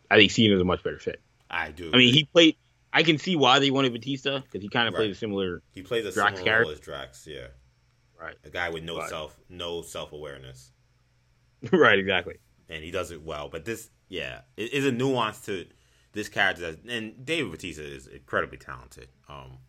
I 0.09 0.15
think 0.17 0.31
Cena's 0.31 0.61
a 0.61 0.65
much 0.65 0.81
better 0.83 0.99
fit. 0.99 1.19
I 1.49 1.71
do. 1.71 1.91
I 1.93 1.97
mean, 1.97 2.13
he 2.13 2.23
played. 2.25 2.55
I 2.95 3.03
can 3.03 3.17
see 3.17 3.35
why 3.35 3.59
they 3.59 3.69
wanted 3.71 3.91
Batista 3.93 4.39
because 4.39 4.61
he 4.61 4.69
kind 4.69 4.87
of 4.87 4.93
Right. 4.95 5.09
a 5.11 5.15
similar. 5.15 5.61
he 5.73 5.81
plays 5.83 6.05
a 6.05 6.11
Drax 6.11 6.37
similar 6.39 6.59
role 6.59 6.63
character. 6.65 6.73
as 6.73 6.79
Drax. 6.79 7.27
Yeah, 7.27 7.47
Right. 8.19 8.35
a 8.43 8.49
guy 8.49 8.69
with 8.69 8.83
no 8.83 8.97
Right. 8.99 9.09
self 9.09 9.37
no 9.49 9.81
self 9.81 10.13
awareness. 10.13 10.71
right. 11.71 11.99
Exactly. 11.99 12.37
and 12.69 12.83
he 12.83 12.89
does 12.91 13.11
it 13.11 13.21
well. 13.21 13.47
But 13.49 13.63
this, 13.65 13.89
yeah, 14.09 14.41
it 14.57 14.73
is 14.73 14.85
a 14.87 14.91
nuance 14.91 15.41
to 15.45 15.67
this 16.13 16.29
character. 16.29 16.75
And 16.87 17.23
David 17.25 17.51
Batista 17.51 17.83
is 17.83 18.07
incredibly 18.07 18.57
talented. 18.57 19.09
Um, 19.29 19.59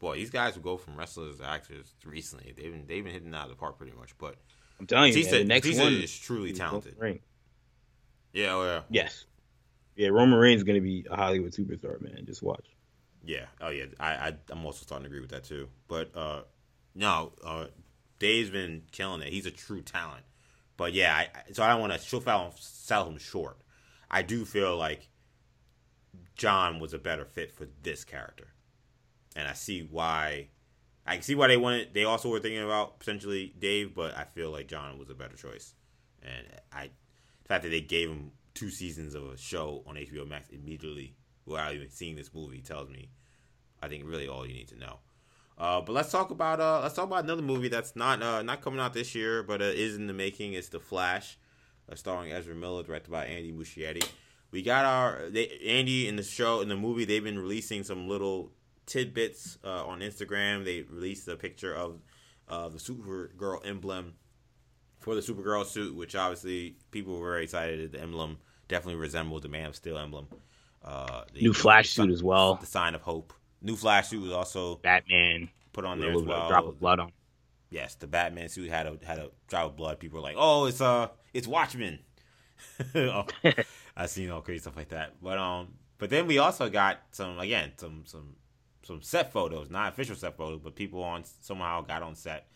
boy, 0.00 0.16
these 0.16 0.30
guys 0.30 0.54
who 0.56 0.60
go 0.60 0.76
from 0.76 0.96
wrestlers 0.96 1.38
to 1.38 1.44
actors 1.48 1.94
recently, 2.04 2.52
they've 2.56 2.72
been 2.72 2.86
they've 2.88 3.04
been 3.04 3.12
hitting 3.12 3.32
out 3.34 3.44
of 3.44 3.50
the 3.50 3.54
park 3.56 3.76
pretty 3.78 3.92
much. 3.96 4.16
But 4.18 4.36
I'm 4.80 4.86
telling 4.86 5.08
you, 5.12 5.14
Batista, 5.14 5.36
man, 5.36 5.42
the 5.42 5.48
next 5.48 5.66
Batista 5.66 5.84
one 5.84 5.92
is 5.94 6.18
truly 6.18 6.52
talented. 6.52 6.96
Yeah, 8.32 8.54
oh, 8.54 8.64
yeah, 8.64 8.82
Yes. 8.88 9.26
Yeah, 9.96 10.08
Roman 10.08 10.38
Reigns 10.38 10.58
is 10.60 10.64
going 10.64 10.76
to 10.76 10.80
be 10.80 11.06
a 11.10 11.16
Hollywood 11.16 11.52
superstar, 11.52 12.00
man. 12.00 12.24
Just 12.26 12.42
watch. 12.42 12.66
yeah. 13.24 13.46
Oh 13.60 13.68
yeah, 13.70 13.86
I, 14.00 14.10
I 14.14 14.34
I'm 14.50 14.64
also 14.64 14.82
starting 14.82 15.04
to 15.04 15.08
agree 15.08 15.20
with 15.20 15.30
that 15.30 15.44
too. 15.44 15.68
But 15.88 16.16
uh, 16.16 16.42
no, 16.94 17.32
uh, 17.44 17.66
Dave's 18.18 18.50
been 18.50 18.82
killing 18.92 19.22
it. 19.22 19.28
He's 19.32 19.46
a 19.46 19.50
true 19.50 19.82
talent. 19.82 20.24
But 20.76 20.94
yeah, 20.94 21.14
I, 21.14 21.52
so 21.52 21.62
I 21.62 21.68
don't 21.68 21.80
want 21.80 21.92
to 21.92 21.98
sell, 21.98 22.54
sell 22.58 23.06
him 23.08 23.18
short. 23.18 23.58
I 24.10 24.22
do 24.22 24.44
feel 24.44 24.76
like 24.76 25.08
John 26.36 26.80
was 26.80 26.94
a 26.94 26.98
better 26.98 27.24
fit 27.24 27.52
for 27.52 27.66
this 27.82 28.04
character, 28.04 28.48
and 29.36 29.46
I 29.48 29.52
see 29.52 29.82
why. 29.82 30.48
I 31.04 31.18
see 31.20 31.34
why 31.34 31.48
they 31.48 31.56
wanted. 31.56 31.94
They 31.94 32.04
also 32.04 32.28
were 32.28 32.38
thinking 32.40 32.62
about 32.62 33.00
potentially 33.00 33.52
Dave, 33.58 33.94
but 33.94 34.16
I 34.16 34.24
feel 34.24 34.50
like 34.50 34.68
John 34.68 34.98
was 34.98 35.10
a 35.10 35.14
better 35.14 35.36
choice. 35.36 35.74
And 36.22 36.46
I, 36.72 36.84
the 37.42 37.48
fact 37.48 37.64
that 37.64 37.70
they 37.70 37.80
gave 37.80 38.08
him 38.08 38.30
two 38.54 38.70
seasons 38.70 39.14
of 39.14 39.24
a 39.24 39.36
show 39.36 39.82
on 39.86 39.96
HBO 39.96 40.28
Max 40.28 40.48
immediately 40.50 41.14
without 41.46 41.74
even 41.74 41.90
seeing 41.90 42.16
this 42.16 42.32
movie 42.34 42.60
tells 42.60 42.88
me, 42.88 43.10
I 43.82 43.88
think 43.88 44.04
really 44.06 44.28
all 44.28 44.46
you 44.46 44.54
need 44.54 44.68
to 44.68 44.78
know. 44.78 44.98
Uh, 45.58 45.80
but 45.80 45.92
let's 45.92 46.10
talk 46.10 46.30
about 46.30 46.60
uh, 46.60 46.80
let's 46.82 46.94
talk 46.94 47.04
about 47.04 47.24
another 47.24 47.42
movie 47.42 47.68
that's 47.68 47.94
not 47.94 48.22
uh, 48.22 48.42
not 48.42 48.62
coming 48.62 48.80
out 48.80 48.94
this 48.94 49.14
year, 49.14 49.42
but 49.42 49.60
uh, 49.60 49.66
is 49.66 49.96
in 49.96 50.06
the 50.06 50.12
making. 50.12 50.54
It's 50.54 50.68
The 50.68 50.80
Flash, 50.80 51.38
uh, 51.90 51.94
starring 51.94 52.32
Ezra 52.32 52.54
Miller, 52.54 52.82
directed 52.82 53.10
by 53.10 53.26
Andy 53.26 53.52
Muschietti. 53.52 54.04
We 54.50 54.62
got 54.62 54.84
our 54.84 55.28
they, 55.28 55.48
Andy 55.66 56.08
in 56.08 56.16
the 56.16 56.22
show 56.22 56.60
in 56.60 56.68
the 56.68 56.76
movie. 56.76 57.04
They've 57.04 57.22
been 57.22 57.38
releasing 57.38 57.84
some 57.84 58.08
little 58.08 58.50
tidbits 58.86 59.58
uh, 59.62 59.86
on 59.86 60.00
Instagram. 60.00 60.64
They 60.64 60.82
released 60.82 61.28
a 61.28 61.36
picture 61.36 61.74
of 61.74 62.00
the 62.48 62.78
Supergirl 62.78 63.64
emblem 63.66 64.14
for 65.02 65.14
the 65.14 65.20
Supergirl 65.20 65.66
suit, 65.66 65.94
which 65.94 66.14
obviously 66.14 66.76
people 66.90 67.18
were 67.18 67.30
very 67.30 67.44
excited. 67.44 67.92
The 67.92 68.00
emblem 68.00 68.38
definitely 68.68 69.00
resembled 69.00 69.42
the 69.42 69.48
Man 69.48 69.66
of 69.66 69.76
Steel 69.76 69.98
emblem. 69.98 70.28
Uh, 70.84 71.24
the, 71.34 71.42
New 71.42 71.52
Flash 71.52 71.90
suit 71.90 72.10
as 72.10 72.22
well. 72.22 72.54
The 72.56 72.66
sign 72.66 72.94
of 72.94 73.02
hope. 73.02 73.32
New 73.60 73.76
Flash 73.76 74.08
suit 74.08 74.22
was 74.22 74.32
also 74.32 74.76
Batman. 74.76 75.48
put 75.72 75.84
on 75.84 76.00
there 76.00 76.10
as 76.10 76.16
little 76.16 76.26
bit 76.26 76.34
of 76.36 76.40
well. 76.40 76.48
drop 76.48 76.66
of 76.66 76.80
blood 76.80 77.00
on. 77.00 77.12
Yes, 77.70 77.94
the 77.94 78.06
Batman 78.06 78.48
suit 78.48 78.70
had 78.70 78.86
a 78.86 78.98
had 79.04 79.18
a 79.18 79.30
drop 79.48 79.66
of 79.66 79.76
blood. 79.76 79.98
People 79.98 80.20
were 80.20 80.22
like, 80.22 80.36
"Oh, 80.38 80.66
it's 80.66 80.80
uh, 80.80 81.08
it's 81.32 81.46
Watchmen." 81.46 81.98
oh, 82.94 83.26
I 83.96 84.06
seen 84.06 84.30
all 84.30 84.42
crazy 84.42 84.60
stuff 84.60 84.76
like 84.76 84.90
that. 84.90 85.14
But 85.22 85.38
um, 85.38 85.68
but 85.98 86.10
then 86.10 86.26
we 86.26 86.38
also 86.38 86.68
got 86.68 87.00
some 87.12 87.38
again 87.38 87.72
some 87.76 88.02
some 88.04 88.36
some 88.82 89.02
set 89.02 89.32
photos, 89.32 89.70
not 89.70 89.92
official 89.92 90.16
set 90.16 90.36
photos, 90.36 90.60
but 90.62 90.74
people 90.74 91.02
on 91.02 91.24
somehow 91.40 91.80
got 91.80 92.02
on 92.02 92.14
set 92.14 92.46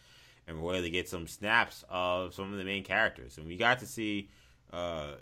and 0.46 0.62
were 0.62 0.74
able 0.74 0.84
to 0.84 0.90
get 0.90 1.08
some 1.08 1.26
snaps 1.26 1.84
of 1.88 2.34
some 2.34 2.52
of 2.52 2.58
the 2.58 2.64
main 2.64 2.84
characters, 2.84 3.38
and 3.38 3.46
we 3.46 3.56
got 3.56 3.80
to 3.80 3.86
see, 3.86 4.30
uh, 4.72 5.12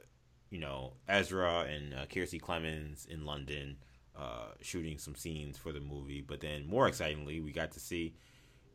you 0.50 0.60
know, 0.60 0.92
Ezra 1.08 1.60
and 1.60 1.94
uh, 1.94 2.06
Kiersey 2.06 2.40
Clemons 2.40 3.08
in 3.08 3.24
London 3.24 3.76
uh, 4.16 4.48
shooting 4.60 4.98
some 4.98 5.14
scenes 5.14 5.56
for 5.58 5.72
the 5.72 5.80
movie. 5.80 6.20
But 6.20 6.40
then, 6.40 6.66
more 6.66 6.86
excitingly, 6.86 7.40
we 7.40 7.52
got 7.52 7.72
to 7.72 7.80
see 7.80 8.14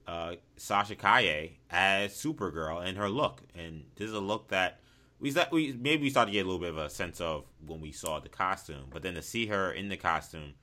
uh, 0.08 0.36
Sasha 0.58 0.96
Calle 0.96 1.50
as 1.70 2.14
Supergirl 2.14 2.86
and 2.86 2.98
her 2.98 3.10
look, 3.10 3.42
and 3.56 3.84
this 3.96 4.08
is 4.08 4.14
a 4.14 4.20
look 4.20 4.50
that 4.50 4.80
we 5.20 5.34
we 5.52 5.74
maybe 5.74 6.04
we 6.04 6.10
started 6.10 6.32
to 6.32 6.34
get 6.34 6.46
a 6.46 6.50
little 6.50 6.60
bit 6.60 6.70
of 6.70 6.78
a 6.78 6.90
sense 6.90 7.22
of 7.22 7.46
when 7.66 7.82
we 7.82 7.92
saw 7.92 8.20
the 8.20 8.30
costume, 8.30 8.86
but 8.90 9.04
then 9.04 9.16
to 9.16 9.22
see 9.22 9.48
her 9.48 9.72
in 9.72 9.90
the 9.90 9.98
costume 9.98 10.54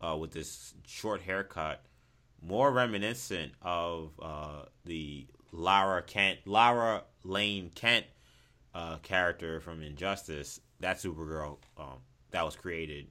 uh, 0.00 0.16
with 0.16 0.32
this 0.32 0.74
short 0.86 1.22
haircut, 1.22 1.84
more 2.42 2.70
reminiscent 2.72 3.52
of 3.62 4.10
uh, 4.20 4.62
the 4.84 5.26
Lara 5.52 6.02
Kent, 6.02 6.40
Lara 6.46 7.04
Lane 7.24 7.70
Kent 7.74 8.06
uh, 8.74 8.96
character 8.98 9.60
from 9.60 9.82
Injustice, 9.82 10.60
that 10.80 10.96
Supergirl 10.96 11.58
um, 11.78 11.98
that 12.30 12.44
was 12.44 12.56
created, 12.56 13.06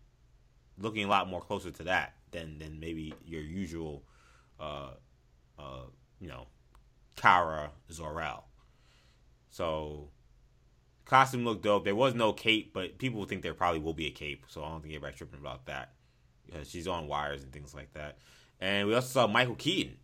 looking 0.78 1.06
a 1.06 1.08
lot 1.08 1.30
more 1.30 1.42
closer 1.42 1.72
to 1.72 1.84
that 1.84 2.14
than 2.32 2.58
than 2.58 2.80
maybe 2.80 3.14
your 3.26 3.42
usual, 3.42 4.04
uh, 4.60 4.92
uh, 5.58 5.84
you 6.20 6.28
know, 6.28 6.48
Kara 7.16 7.72
Zor-El. 7.92 8.44
So 9.50 10.10
costume 11.06 11.46
looked 11.46 11.64
dope. 11.64 11.86
There 11.86 11.96
was 11.96 12.16
no 12.16 12.34
cape, 12.34 12.74
but 12.74 12.98
people 12.98 13.24
think 13.26 13.44
there 13.44 13.54
probably 13.54 13.80
will 13.80 13.94
be 13.94 14.08
a 14.08 14.12
cape, 14.12 14.46
so 14.48 14.64
I 14.64 14.70
don't 14.70 14.82
think 14.82 14.94
anybody's 14.94 15.18
tripping 15.18 15.40
about 15.40 15.66
that. 15.68 15.94
she's 16.64 16.88
on 16.88 17.08
wires 17.08 17.44
and 17.44 17.52
things 17.52 17.74
like 17.74 17.94
that. 17.94 18.18
And 18.62 18.88
we 18.88 18.96
also 18.96 19.08
saw 19.08 19.28
Michael 19.28 19.56
Keaton 19.56 19.98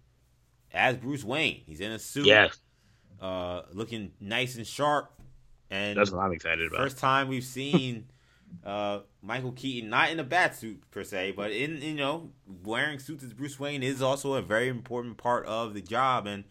as 0.73 0.97
Bruce 0.97 1.23
Wayne. 1.23 1.61
He's 1.65 1.79
in 1.79 1.91
a 1.91 1.99
suit. 1.99 2.25
Yes. 2.25 2.59
Uh, 3.21 3.61
looking 3.71 4.11
nice 4.19 4.57
and 4.57 4.65
sharp. 4.65 5.11
And 5.69 5.97
that's 5.97 6.11
what 6.11 6.19
I'm 6.19 6.31
excited 6.31 6.67
about. 6.67 6.79
First 6.79 6.97
time 6.97 7.27
we've 7.27 7.43
seen 7.43 8.07
uh, 8.65 8.99
Michael 9.21 9.51
Keaton 9.51 9.89
not 9.89 10.09
in 10.09 10.19
a 10.19 10.23
bat 10.23 10.55
suit 10.55 10.81
per 10.91 11.03
se, 11.03 11.33
but 11.35 11.51
in 11.51 11.81
you 11.81 11.93
know 11.93 12.31
wearing 12.63 12.99
suits 12.99 13.23
as 13.23 13.33
Bruce 13.33 13.59
Wayne 13.59 13.83
is 13.83 14.01
also 14.01 14.33
a 14.33 14.41
very 14.41 14.69
important 14.69 15.17
part 15.17 15.45
of 15.45 15.73
the 15.73 15.81
job, 15.81 16.25
and 16.27 16.45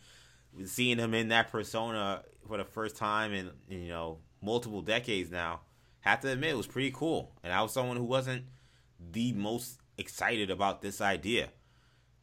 seeing 0.64 0.98
him 0.98 1.14
in 1.14 1.28
that 1.28 1.50
persona 1.50 2.22
for 2.46 2.58
the 2.58 2.64
first 2.64 2.96
time 2.96 3.32
in 3.32 3.50
you 3.68 3.88
know 3.88 4.18
multiple 4.42 4.82
decades 4.82 5.30
now, 5.30 5.60
have 6.00 6.20
to 6.20 6.30
admit 6.30 6.50
it 6.50 6.56
was 6.56 6.66
pretty 6.66 6.90
cool. 6.90 7.32
And 7.42 7.52
I 7.52 7.62
was 7.62 7.72
someone 7.72 7.96
who 7.96 8.04
wasn't 8.04 8.44
the 9.12 9.32
most 9.32 9.78
excited 9.98 10.50
about 10.50 10.82
this 10.82 11.00
idea. 11.00 11.48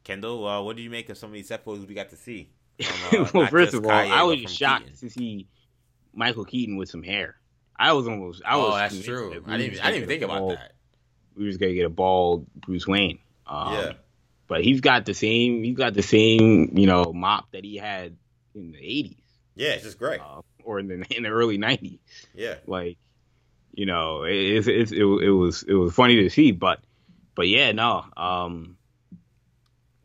Kendall, 0.03 0.47
uh, 0.47 0.61
what 0.61 0.75
did 0.75 0.83
you 0.83 0.89
make 0.89 1.09
of 1.09 1.17
some 1.17 1.29
of 1.29 1.33
these 1.33 1.47
set 1.47 1.63
photos 1.63 1.85
we 1.85 1.93
got 1.93 2.09
to 2.09 2.15
see? 2.15 2.49
From, 2.81 3.21
uh, 3.25 3.29
well, 3.33 3.47
first 3.47 3.73
of 3.73 3.85
all, 3.85 3.91
Kaye, 3.91 4.11
I 4.11 4.23
was 4.23 4.39
shocked 4.53 4.85
Keaton. 4.85 4.99
to 4.99 5.09
see 5.09 5.47
Michael 6.13 6.45
Keaton 6.45 6.77
with 6.77 6.89
some 6.89 7.03
hair. 7.03 7.35
I 7.77 7.93
was 7.93 8.07
almost. 8.07 8.41
I 8.45 8.55
oh, 8.55 8.69
was. 8.69 8.77
that's 8.77 9.03
true. 9.03 9.43
I 9.47 9.57
didn't. 9.57 9.79
I 9.79 9.91
didn't 9.91 9.95
even 9.95 10.09
think 10.09 10.23
about 10.23 10.39
bald, 10.39 10.57
that. 10.57 10.73
We 11.35 11.45
was 11.45 11.57
gonna 11.57 11.73
get 11.73 11.85
a 11.85 11.89
bald 11.89 12.47
Bruce 12.55 12.87
Wayne. 12.87 13.19
Um, 13.47 13.73
yeah. 13.73 13.91
But 14.47 14.63
he's 14.63 14.81
got 14.81 15.05
the 15.05 15.13
same. 15.13 15.63
He's 15.63 15.77
got 15.77 15.93
the 15.93 16.03
same. 16.03 16.77
You 16.77 16.87
know, 16.87 17.11
mop 17.13 17.51
that 17.51 17.63
he 17.63 17.77
had 17.77 18.15
in 18.53 18.71
the 18.71 18.79
eighties. 18.79 19.17
Yeah, 19.55 19.69
it's 19.69 19.83
just 19.83 19.97
great. 19.97 20.21
Uh, 20.21 20.41
or 20.63 20.79
in 20.79 20.87
the 20.87 21.05
in 21.15 21.23
the 21.23 21.29
early 21.29 21.57
nineties. 21.57 21.99
Yeah. 22.33 22.55
Like, 22.67 22.97
you 23.73 23.85
know, 23.85 24.23
it, 24.23 24.33
it, 24.33 24.67
it, 24.67 24.91
it, 24.91 25.03
it 25.03 25.31
was 25.31 25.63
it 25.63 25.73
was 25.73 25.93
funny 25.93 26.23
to 26.23 26.29
see, 26.29 26.51
but 26.51 26.79
but 27.35 27.47
yeah, 27.47 27.71
no. 27.71 28.05
Um, 28.15 28.77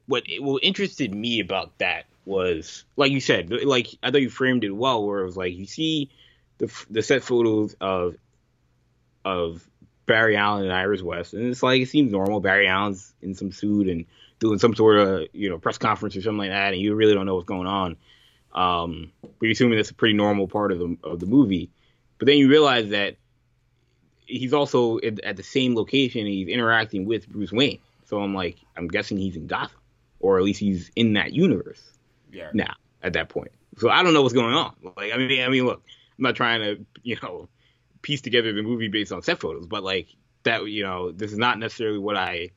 what 0.08 0.24
what 0.40 0.64
interested 0.64 1.14
me 1.14 1.38
about 1.38 1.78
that 1.78 2.06
was, 2.24 2.84
like 2.96 3.12
you 3.12 3.20
said, 3.20 3.50
like 3.50 3.88
I 4.02 4.10
thought 4.10 4.22
you 4.22 4.30
framed 4.30 4.64
it 4.64 4.70
well, 4.70 5.06
where 5.06 5.20
it 5.20 5.24
was 5.26 5.36
like 5.36 5.54
you 5.54 5.66
see 5.66 6.10
the 6.56 6.72
the 6.90 7.02
set 7.02 7.22
photos 7.22 7.76
of 7.80 8.16
of 9.24 9.68
Barry 10.06 10.36
Allen 10.36 10.64
and 10.64 10.72
Iris 10.72 11.02
West, 11.02 11.34
and 11.34 11.46
it's 11.46 11.62
like 11.62 11.82
it 11.82 11.88
seems 11.88 12.10
normal. 12.10 12.40
Barry 12.40 12.66
Allen's 12.66 13.12
in 13.20 13.34
some 13.34 13.52
suit 13.52 13.86
and 13.86 14.06
doing 14.40 14.58
some 14.58 14.74
sort 14.74 14.98
of 14.98 15.28
you 15.34 15.50
know 15.50 15.58
press 15.58 15.76
conference 15.76 16.16
or 16.16 16.22
something 16.22 16.38
like 16.38 16.50
that, 16.50 16.72
and 16.72 16.80
you 16.80 16.94
really 16.94 17.14
don't 17.14 17.26
know 17.26 17.34
what's 17.34 17.46
going 17.46 17.66
on. 17.66 17.96
Um, 18.54 19.12
but 19.20 19.42
you're 19.42 19.52
assuming 19.52 19.76
that's 19.76 19.90
a 19.90 19.94
pretty 19.94 20.14
normal 20.14 20.48
part 20.48 20.72
of 20.72 20.78
the 20.78 20.96
of 21.04 21.20
the 21.20 21.26
movie. 21.26 21.70
But 22.16 22.26
then 22.26 22.38
you 22.38 22.48
realize 22.48 22.88
that 22.90 23.16
he's 24.24 24.54
also 24.54 24.98
at 24.98 25.36
the 25.36 25.42
same 25.42 25.76
location. 25.76 26.26
he's 26.26 26.48
interacting 26.48 27.04
with 27.04 27.28
Bruce 27.28 27.52
Wayne. 27.52 27.78
So 28.06 28.20
I'm 28.20 28.34
like, 28.34 28.56
I'm 28.74 28.88
guessing 28.88 29.18
he's 29.18 29.36
in 29.36 29.46
Gotham 29.46 29.77
or 30.20 30.38
at 30.38 30.44
least 30.44 30.60
he's 30.60 30.90
in 30.96 31.14
that 31.14 31.32
universe. 31.32 31.82
Yeah. 32.32 32.50
Now 32.52 32.74
at 33.02 33.12
that 33.14 33.28
point, 33.28 33.52
so 33.78 33.88
I 33.88 34.02
don't 34.02 34.12
know 34.14 34.22
what's 34.22 34.34
going 34.34 34.54
on. 34.54 34.74
Like, 34.96 35.12
I 35.12 35.16
mean, 35.18 35.42
I 35.42 35.48
mean, 35.48 35.64
look, 35.64 35.82
I'm 36.18 36.22
not 36.22 36.34
trying 36.34 36.60
to, 36.60 36.84
you 37.02 37.16
know, 37.22 37.48
piece 38.02 38.20
together 38.20 38.52
the 38.52 38.62
movie 38.62 38.88
based 38.88 39.12
on 39.12 39.22
set 39.22 39.40
photos, 39.40 39.66
but 39.66 39.82
like 39.82 40.08
that, 40.42 40.66
you 40.66 40.82
know, 40.82 41.12
this 41.12 41.32
is 41.32 41.38
not 41.38 41.58
necessarily 41.58 41.98
what 41.98 42.16
I 42.16 42.50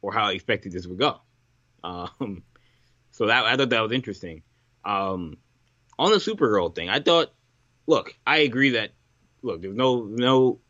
or 0.00 0.12
how 0.12 0.26
I 0.26 0.32
expected 0.32 0.72
this 0.72 0.86
would 0.86 0.98
go. 0.98 1.20
Um, 1.84 2.42
so 3.10 3.26
that 3.26 3.44
I 3.44 3.56
thought 3.56 3.70
that 3.70 3.80
was 3.80 3.92
interesting. 3.92 4.42
Um, 4.84 5.38
on 5.98 6.10
the 6.10 6.18
Supergirl 6.18 6.74
thing, 6.74 6.88
I 6.88 7.00
thought, 7.00 7.32
look, 7.86 8.14
I 8.26 8.38
agree 8.38 8.70
that 8.70 8.92
look, 9.42 9.62
there's 9.62 9.76
no 9.76 10.04
no 10.04 10.60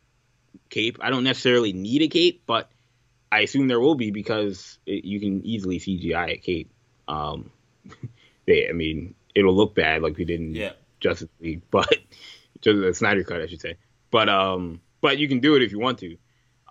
cape. 0.69 0.97
I 1.01 1.09
don't 1.09 1.23
necessarily 1.23 1.73
need 1.73 2.01
a 2.01 2.07
cape, 2.07 2.43
but 2.45 2.69
I 3.33 3.39
assume 3.39 3.67
there 3.67 3.79
will 3.79 3.95
be 3.95 4.11
because 4.11 4.77
it, 4.85 5.05
you 5.05 5.19
can 5.19 5.45
easily 5.45 5.79
CGI 5.79 6.33
a 6.33 6.37
cape. 6.37 6.69
Um, 7.07 7.49
they, 8.45 8.69
I 8.69 8.73
mean, 8.73 9.15
it'll 9.33 9.55
look 9.55 9.73
bad 9.73 10.01
like 10.01 10.17
we 10.17 10.25
did 10.25 10.39
in 10.39 10.55
yeah. 10.55 10.71
Justice 10.99 11.29
League, 11.39 11.63
but 11.71 11.89
just 12.61 12.79
the 12.79 12.93
Snyder 12.93 13.23
cut, 13.23 13.41
I 13.41 13.47
should 13.47 13.61
say. 13.61 13.77
But 14.11 14.29
um, 14.29 14.81
but 15.01 15.17
you 15.17 15.27
can 15.27 15.39
do 15.39 15.55
it 15.55 15.63
if 15.63 15.71
you 15.71 15.79
want 15.79 15.99
to. 15.99 16.17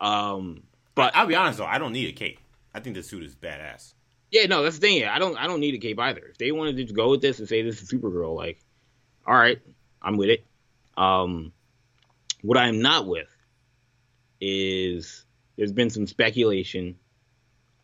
Um, 0.01 0.63
but 0.95 1.15
I'll 1.17 1.27
be 1.27 1.35
honest 1.35 1.59
though, 1.59 1.67
I 1.67 1.79
don't 1.79 1.93
need 1.93 2.09
a 2.09 2.13
cape. 2.13 2.39
I 2.75 2.81
think 2.81 2.97
the 2.97 3.03
suit 3.03 3.25
is 3.25 3.35
badass. 3.35 3.95
Yeah, 4.31 4.47
no, 4.47 4.63
that's 4.63 4.79
the 4.79 4.87
thing. 4.87 5.05
I 5.05 5.19
don't, 5.19 5.37
I 5.37 5.47
don't 5.47 5.61
need 5.61 5.75
a 5.75 5.79
cape 5.79 5.99
either. 5.99 6.23
If 6.31 6.39
they 6.39 6.53
wanted 6.53 6.77
to 6.79 6.85
just 6.85 6.95
go 6.95 7.11
with 7.11 7.21
this 7.21 7.39
and 7.39 7.47
say 7.47 7.61
this 7.61 7.83
is 7.83 7.91
Supergirl, 7.91 8.35
like, 8.35 8.59
all 9.27 9.35
right, 9.35 9.61
I'm 10.01 10.17
with 10.17 10.31
it. 10.31 10.47
Um, 10.97 11.53
what 12.41 12.57
I'm 12.57 12.81
not 12.81 13.07
with 13.07 13.29
is 14.41 15.27
there's 15.57 15.73
been 15.73 15.91
some 15.91 16.07
speculation. 16.07 16.97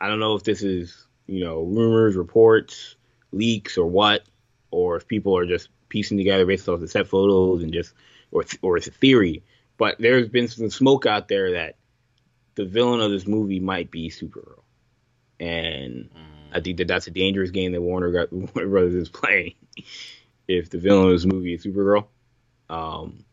I 0.01 0.09
don't 0.09 0.21
know 0.21 0.35
if 0.35 0.45
this 0.45 0.62
is, 0.62 1.07
you 1.27 1.45
know, 1.45 1.62
rumors, 1.62 2.16
reports, 2.16 2.97
leaks, 3.33 3.77
or 3.77 3.87
what, 3.87 4.23
or 4.71 4.97
if 4.97 5.07
people 5.07 5.37
are 5.37 5.47
just 5.47 5.69
piecing 5.89 6.19
together 6.19 6.47
based 6.47 6.69
off 6.69 6.81
the 6.81 6.89
set 6.89 7.07
photos 7.09 7.62
and 7.62 7.73
just, 7.73 7.93
or 8.31 8.45
or 8.62 8.77
it's 8.77 8.87
a 8.87 8.93
theory. 8.93 9.43
But 9.77 9.97
there's 9.99 10.29
been 10.29 10.49
some 10.49 10.71
smoke 10.71 11.07
out 11.07 11.29
there 11.29 11.53
that 11.53 11.77
the 12.55 12.64
villain 12.64 13.01
of 13.01 13.11
this 13.11 13.27
movie 13.27 13.61
might 13.61 13.91
be 13.91 14.11
Supergirl, 14.11 14.62
and 15.39 16.11
mm. 16.11 16.11
I 16.53 16.61
think 16.61 16.79
that 16.79 16.89
that's 16.89 17.07
a 17.07 17.12
dangerous 17.12 17.51
game 17.51 17.73
that 17.73 17.81
Warner 17.81 18.11
got 18.11 18.33
Warner 18.33 18.69
Brothers 18.69 18.95
is 18.95 19.09
playing. 19.09 19.55
if 20.49 20.71
the 20.71 20.79
villain 20.79 21.07
of 21.07 21.12
this 21.12 21.27
movie 21.27 21.55
is 21.55 21.64
Supergirl, 21.64 22.07
um, 22.69 23.25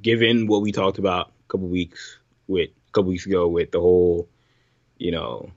given 0.00 0.46
what 0.46 0.62
we 0.62 0.72
talked 0.72 0.98
about 0.98 1.28
a 1.28 1.48
couple 1.48 1.68
weeks 1.68 2.18
with 2.46 2.70
a 2.88 2.92
couple 2.92 3.10
weeks 3.10 3.26
ago 3.26 3.48
with 3.48 3.70
the 3.70 3.80
whole, 3.80 4.28
you 4.96 5.10
know, 5.10 5.50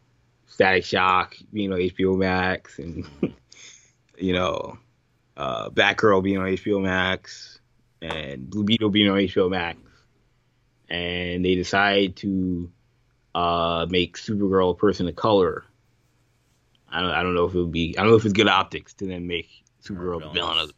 Static 0.48 0.86
Shock 0.86 1.36
being 1.52 1.72
on 1.72 1.80
HBO 1.80 2.18
Max 2.18 2.78
and 2.78 3.06
you 4.22 4.34
know, 4.34 4.78
uh, 5.36 5.70
Batgirl 5.70 6.24
being 6.24 6.38
on 6.38 6.46
HBO 6.46 6.82
Max 6.82 7.60
and 8.02 8.50
Blue 8.50 8.64
Beetle 8.64 8.90
being 8.90 9.10
on 9.10 9.18
HBO 9.18 9.50
Max, 9.50 9.80
and 10.90 11.44
they 11.44 11.56
decide 11.56 12.16
to 12.18 12.72
uh, 13.34 13.88
make 13.90 14.18
Supergirl 14.18 14.72
a 14.72 14.76
person 14.76 15.08
of 15.08 15.16
color. 15.16 15.66
I 16.90 17.02
don't, 17.02 17.12
I 17.12 17.24
don't 17.24 17.36
know 17.36 17.46
if 17.46 17.56
it 17.56 17.60
would 17.60 17.72
be, 17.72 17.96
I 17.98 18.02
don't 18.02 18.12
know 18.12 18.18
if 18.18 18.26
it's 18.26 18.34
good 18.34 18.48
optics 18.48 18.94
to 18.96 19.06
then 19.06 19.28
make 19.28 19.50
Supergirl 19.84 20.22
the 20.22 20.30
villain 20.30 20.58
of 20.58 20.68
the. 20.68 20.74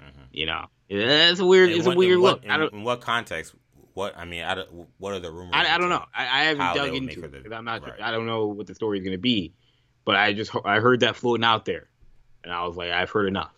Mm-hmm. 0.00 0.22
You 0.32 0.46
know, 0.46 0.66
it's 0.88 1.40
a 1.40 1.46
weird, 1.46 1.70
it's 1.70 1.86
what, 1.86 1.96
a 1.96 1.98
weird 1.98 2.18
what, 2.18 2.44
look. 2.44 2.44
In, 2.44 2.78
in, 2.78 2.84
what 2.84 3.00
context 3.00 3.54
what 3.98 4.16
I 4.16 4.24
mean, 4.24 4.44
I 4.44 4.64
what 4.98 5.12
are 5.12 5.18
the 5.18 5.32
rumors? 5.32 5.50
I, 5.52 5.74
I 5.74 5.78
don't 5.78 5.88
know. 5.88 6.04
I, 6.14 6.22
I 6.22 6.44
haven't 6.44 6.76
dug 6.76 6.94
into 6.94 7.24
it 7.24 7.32
because 7.32 7.52
I'm 7.52 7.64
not. 7.64 7.82
Right. 7.82 8.00
I 8.00 8.12
don't 8.12 8.26
know 8.26 8.46
what 8.46 8.68
the 8.68 8.74
story 8.74 8.98
is 8.98 9.04
going 9.04 9.16
to 9.16 9.18
be, 9.18 9.52
but 10.04 10.14
I 10.14 10.32
just 10.32 10.52
I 10.64 10.78
heard 10.78 11.00
that 11.00 11.16
floating 11.16 11.44
out 11.44 11.64
there, 11.64 11.88
and 12.44 12.52
I 12.52 12.64
was 12.64 12.76
like, 12.76 12.92
I've 12.92 13.10
heard 13.10 13.26
enough. 13.26 13.52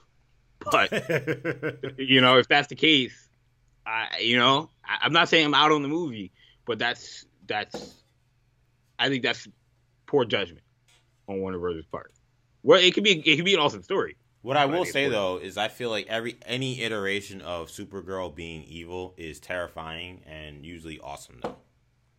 But 0.59 0.91
you 1.99 2.23
know, 2.23 2.39
if 2.39 2.49
that's 2.49 2.69
the 2.69 2.75
case, 2.75 3.29
I 3.85 4.19
you 4.21 4.39
know, 4.39 4.71
I, 4.83 4.99
I'm 5.03 5.13
not 5.13 5.29
saying 5.29 5.45
I'm 5.45 5.55
out 5.55 5.73
on 5.73 5.83
the 5.83 5.89
movie, 5.89 6.33
but 6.65 6.79
that's 6.79 7.27
that's 7.47 8.03
I 8.99 9.11
think 9.11 9.23
that's 9.23 9.47
poor 10.07 10.25
judgment 10.25 10.65
on 11.29 11.41
Warner 11.41 11.59
Brothers' 11.59 11.85
part. 11.85 12.15
Well, 12.63 12.81
it 12.81 12.95
could 12.95 13.05
be 13.05 13.21
it 13.21 13.37
could 13.37 13.45
be 13.45 13.55
an 13.55 13.61
awesome 13.61 13.83
story. 13.83 14.17
What 14.43 14.57
I 14.57 14.65
will 14.67 14.85
say 14.85 15.09
though 15.09 15.39
is 15.39 15.59
I 15.59 15.69
feel 15.69 15.91
like 15.91 16.07
every 16.09 16.37
any 16.47 16.81
iteration 16.81 17.43
of 17.43 17.69
Supergirl 17.69 18.35
being 18.35 18.65
evil 18.65 19.15
is 19.17 19.39
terrifying 19.39 20.23
and 20.27 20.65
usually 20.65 20.99
awesome 20.99 21.41
though. 21.43 21.57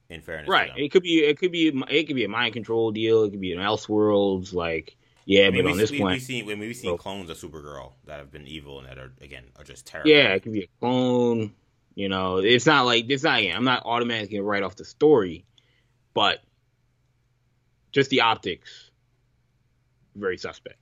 In 0.09 0.21
fairness, 0.21 0.49
right? 0.49 0.71
It 0.75 0.91
could 0.91 1.03
be 1.03 1.23
it 1.23 1.39
could 1.39 1.51
be 1.51 1.69
it 1.89 2.03
could 2.05 2.15
be 2.15 2.25
a 2.25 2.29
mind 2.29 2.53
control 2.53 2.91
deal. 2.91 3.23
It 3.23 3.31
could 3.31 3.41
be 3.41 3.53
an 3.53 3.59
Elseworlds 3.59 4.53
like 4.53 4.97
yeah, 5.25 5.47
I 5.47 5.49
mean, 5.51 5.63
but 5.63 5.71
on 5.71 5.77
this 5.77 5.91
we, 5.91 5.99
point, 5.99 6.13
we've 6.13 6.21
seen 6.21 6.45
when 6.45 6.59
we've 6.59 6.75
seen 6.75 6.97
clones 6.97 7.29
of 7.29 7.37
Supergirl 7.37 7.93
that 8.05 8.17
have 8.17 8.31
been 8.31 8.47
evil 8.47 8.79
and 8.79 8.87
that 8.87 8.97
are 8.97 9.13
again 9.21 9.45
are 9.57 9.63
just 9.63 9.85
terrible. 9.85 10.09
Yeah, 10.09 10.33
it 10.33 10.43
could 10.43 10.51
be 10.51 10.63
a 10.63 10.69
clone. 10.79 11.53
You 11.95 12.09
know, 12.09 12.37
it's 12.37 12.65
not 12.65 12.85
like 12.85 13.09
it's 13.09 13.23
not. 13.23 13.39
I'm 13.39 13.63
not 13.63 13.83
automatically 13.85 14.39
gonna 14.39 14.65
off 14.65 14.75
the 14.75 14.85
story, 14.85 15.45
but 16.13 16.39
just 17.91 18.09
the 18.09 18.21
optics, 18.21 18.91
very 20.15 20.37
suspect. 20.37 20.80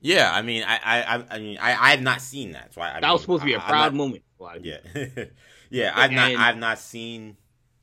Yeah, 0.00 0.30
I 0.32 0.42
mean, 0.42 0.62
I, 0.62 0.78
I, 0.84 1.24
I 1.30 1.38
mean, 1.38 1.58
I, 1.58 1.70
I 1.70 1.90
have 1.90 2.02
not 2.02 2.20
seen 2.20 2.52
that. 2.52 2.72
So 2.72 2.80
I, 2.80 2.88
I 2.88 2.92
that 2.94 3.02
mean, 3.02 3.12
was 3.12 3.20
supposed 3.22 3.42
to 3.42 3.46
be 3.46 3.54
a 3.54 3.60
proud 3.60 3.92
not, 3.92 3.94
moment. 3.94 4.22
Yeah, 4.60 4.78
yeah. 5.70 5.92
I've 5.94 6.12
not, 6.12 6.30
I've 6.32 6.56
not 6.56 6.78
seen 6.78 7.36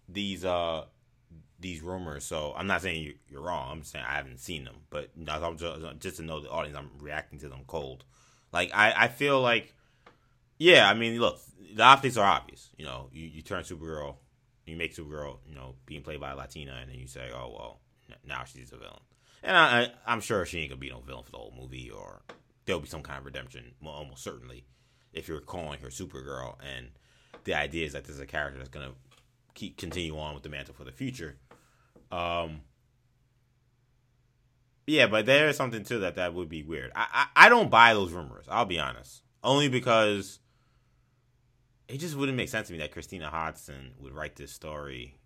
these, 0.08 0.46
uh, 0.46 0.86
these 1.60 1.82
rumors. 1.82 2.24
So 2.24 2.54
I'm 2.56 2.68
not 2.68 2.82
saying 2.82 3.04
you, 3.04 3.16
you're 3.28 3.42
wrong. 3.42 3.70
I'm 3.72 3.84
saying 3.84 4.06
I 4.08 4.16
haven't 4.16 4.40
seen 4.40 4.64
them. 4.64 4.76
But 4.90 5.10
I'm 5.28 5.58
just, 5.58 6.00
just 6.00 6.18
to 6.18 6.24
know 6.24 6.40
the 6.40 6.50
audience, 6.50 6.78
I'm 6.78 6.92
reacting 7.00 7.40
to 7.40 7.50
them 7.50 7.62
cold. 7.68 8.06
Like 8.54 8.72
I, 8.74 8.94
I 8.96 9.08
feel 9.10 9.42
like, 9.42 9.74
yeah. 10.58 10.90
I 10.90 10.94
mean, 10.94 11.20
look, 11.20 11.40
the 11.76 11.84
optics 11.84 12.16
are 12.16 12.26
obvious. 12.26 12.70
You 12.78 12.86
know, 12.86 13.10
you, 13.12 13.28
you 13.28 13.42
turn 13.42 13.64
Supergirl, 13.64 14.16
you 14.66 14.78
make 14.78 14.96
Supergirl, 14.96 15.40
you 15.48 15.56
know, 15.56 15.76
being 15.86 16.02
played 16.02 16.22
by 16.22 16.32
a 16.32 16.36
Latina, 16.36 16.78
and 16.82 16.90
then 16.90 16.98
you 16.98 17.08
say, 17.08 17.30
oh 17.34 17.54
well, 17.58 17.80
now 18.26 18.46
she's 18.46 18.72
a 18.72 18.78
villain. 18.78 19.02
And 19.44 19.56
I, 19.56 19.92
I, 20.06 20.14
am 20.14 20.22
sure 20.22 20.46
she 20.46 20.60
ain't 20.60 20.70
gonna 20.70 20.80
be 20.80 20.90
no 20.90 21.00
villain 21.00 21.24
for 21.24 21.32
the 21.32 21.38
whole 21.38 21.54
movie, 21.60 21.90
or 21.90 22.22
there'll 22.66 22.82
be 22.82 22.88
some 22.88 23.04
kind 23.04 23.20
of 23.20 23.26
redemption, 23.26 23.74
well, 23.82 23.94
almost 23.94 24.24
certainly, 24.24 24.66
if 25.14 25.28
you're 25.28 25.40
calling 25.40 25.80
her 25.82 25.90
Supergirl. 25.90 26.56
And 26.76 26.90
the 27.44 27.54
idea 27.54 27.86
is 27.86 27.94
that 27.94 28.06
there's 28.06 28.20
a 28.20 28.26
character 28.26 28.58
that's 28.58 28.70
gonna 28.70 28.94
keep 29.54 29.78
continue 29.78 30.18
on 30.18 30.34
with 30.34 30.44
the 30.44 30.50
mantle 30.50 30.74
for 30.74 30.84
the 30.84 30.92
future. 30.92 31.38
Um, 32.12 32.62
yeah, 34.88 35.08
but 35.08 35.26
there 35.26 35.48
is 35.48 35.58
something 35.58 35.84
to 35.84 36.00
that 36.00 36.16
that 36.16 36.34
would 36.34 36.50
be 36.50 36.64
weird. 36.64 36.92
I, 36.96 37.08
I 37.36 37.46
I 37.46 37.50
don't 37.50 37.70
buy 37.70 37.94
those 37.94 38.12
rumors. 38.12 38.46
I'll 38.50 38.66
be 38.66 38.80
honest, 38.80 39.22
only 39.44 39.70
because 39.70 40.40
it 41.88 42.00
just 42.00 42.16
wouldn't 42.16 42.38
make 42.38 42.50
sense 42.50 42.68
to 42.68 42.74
me 42.74 42.80
that 42.80 42.92
Christina 42.92 43.30
Hodson 43.30 43.94
would 44.00 44.14
write 44.14 44.36
this 44.36 44.52
story 44.52 45.20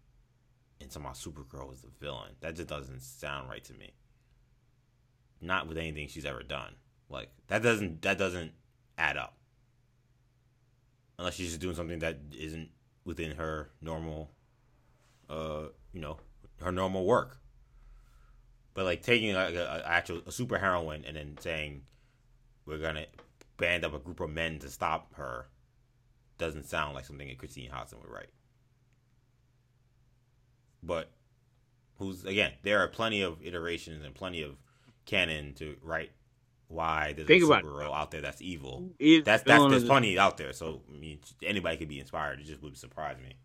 and 0.82 0.92
somehow 0.92 1.12
Supergirl 1.12 1.70
was 1.70 1.82
the 1.82 1.90
villain. 2.00 2.32
That 2.42 2.56
just 2.56 2.70
doesn't 2.70 3.02
sound 3.02 3.50
right 3.50 3.64
to 3.66 3.74
me. 3.74 3.94
Not 5.42 5.68
with 5.68 5.78
anything 5.78 6.08
she's 6.08 6.26
ever 6.26 6.44
done. 6.44 6.76
Like 7.10 7.30
that 7.48 7.64
doesn't 7.64 8.02
that 8.04 8.18
doesn't 8.18 8.52
add 8.98 9.18
up. 9.18 9.38
Unless 11.18 11.36
she's 11.36 11.50
just 11.50 11.62
doing 11.62 11.76
something 11.76 12.00
that 12.00 12.20
isn't 12.38 12.70
within 13.04 13.36
her 13.36 13.72
normal 13.82 14.32
uh, 15.30 15.68
you 15.94 16.02
know, 16.02 16.18
her 16.62 16.72
normal 16.72 17.06
work. 17.06 17.38
But 18.74 18.86
like 18.86 19.04
taking 19.04 19.32
a, 19.32 19.40
a, 19.40 19.80
a 19.80 19.84
actual 19.86 20.22
a 20.26 20.32
super 20.32 20.58
heroine 20.58 21.04
and 21.06 21.16
then 21.16 21.38
saying 21.40 21.82
we're 22.66 22.78
gonna 22.78 23.06
band 23.58 23.84
up 23.84 23.94
a 23.94 24.00
group 24.00 24.20
of 24.20 24.30
men 24.30 24.60
to 24.60 24.70
stop 24.70 25.14
her 25.16 25.48
doesn't 26.38 26.66
sound 26.66 26.96
like 26.96 27.06
something 27.06 27.28
that 27.28 27.38
Christine 27.38 27.70
Hodson 27.70 28.00
would 28.02 28.12
write. 28.12 28.30
But 30.82 31.10
who's 31.98 32.26
again? 32.26 32.54
There 32.64 32.80
are 32.80 32.88
plenty 32.88 33.22
of 33.22 33.42
iterations 33.44 34.04
and 34.04 34.14
plenty 34.14 34.42
of 34.42 34.56
canon 35.06 35.54
to 35.56 35.76
write 35.82 36.12
why 36.68 37.14
there's 37.16 37.28
Think 37.28 37.44
a 37.44 37.48
superhero 37.48 37.92
out 37.94 38.12
there 38.12 38.22
that's 38.22 38.42
evil. 38.42 38.92
that's 39.26 39.44
that's 39.44 39.66
there's 39.70 39.86
plenty 39.86 40.18
out 40.18 40.38
there. 40.38 40.54
So 40.54 40.82
I 40.94 40.98
mean, 40.98 41.20
anybody 41.44 41.78
could 41.78 41.90
be 41.90 42.00
inspired. 42.00 42.40
It 42.40 42.46
just 42.46 42.62
would 42.62 42.78
surprise 42.78 43.18
me. 43.22 43.36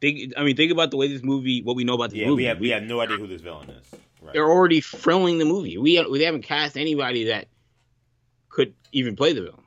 Think, 0.00 0.32
I 0.36 0.44
mean, 0.44 0.56
think 0.56 0.72
about 0.72 0.90
the 0.90 0.96
way 0.96 1.08
this 1.08 1.22
movie, 1.22 1.62
what 1.62 1.76
we 1.76 1.84
know 1.84 1.92
about 1.92 2.10
the 2.10 2.18
yeah, 2.18 2.26
movie. 2.26 2.44
We 2.44 2.48
have, 2.48 2.58
we 2.60 2.68
have 2.70 2.82
no 2.82 3.00
idea 3.00 3.18
who 3.18 3.26
this 3.26 3.42
villain 3.42 3.68
is. 3.68 4.00
Right. 4.22 4.32
They're 4.32 4.50
already 4.50 4.80
filming 4.80 5.38
the 5.38 5.44
movie. 5.44 5.76
We 5.78 6.02
we 6.06 6.22
haven't 6.22 6.42
cast 6.42 6.76
anybody 6.76 7.24
that 7.24 7.48
could 8.48 8.74
even 8.92 9.16
play 9.16 9.32
the 9.32 9.42
villain, 9.42 9.62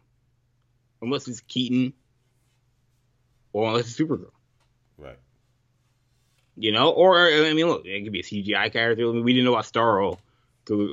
unless 1.01 1.27
it's 1.27 1.41
Keaton, 1.41 1.93
or 3.51 3.67
unless 3.67 3.87
it's 3.87 3.99
Supergirl. 3.99 4.31
Right. 4.97 5.17
You 6.55 6.71
know, 6.71 6.91
or 6.91 7.17
I 7.19 7.53
mean, 7.53 7.67
look, 7.67 7.85
it 7.85 8.03
could 8.03 8.13
be 8.13 8.19
a 8.19 8.23
CGI 8.23 8.71
character. 8.71 9.09
I 9.09 9.11
mean, 9.11 9.23
we 9.23 9.33
didn't 9.33 9.45
know 9.45 9.53
about 9.53 9.65
Starro, 9.65 10.19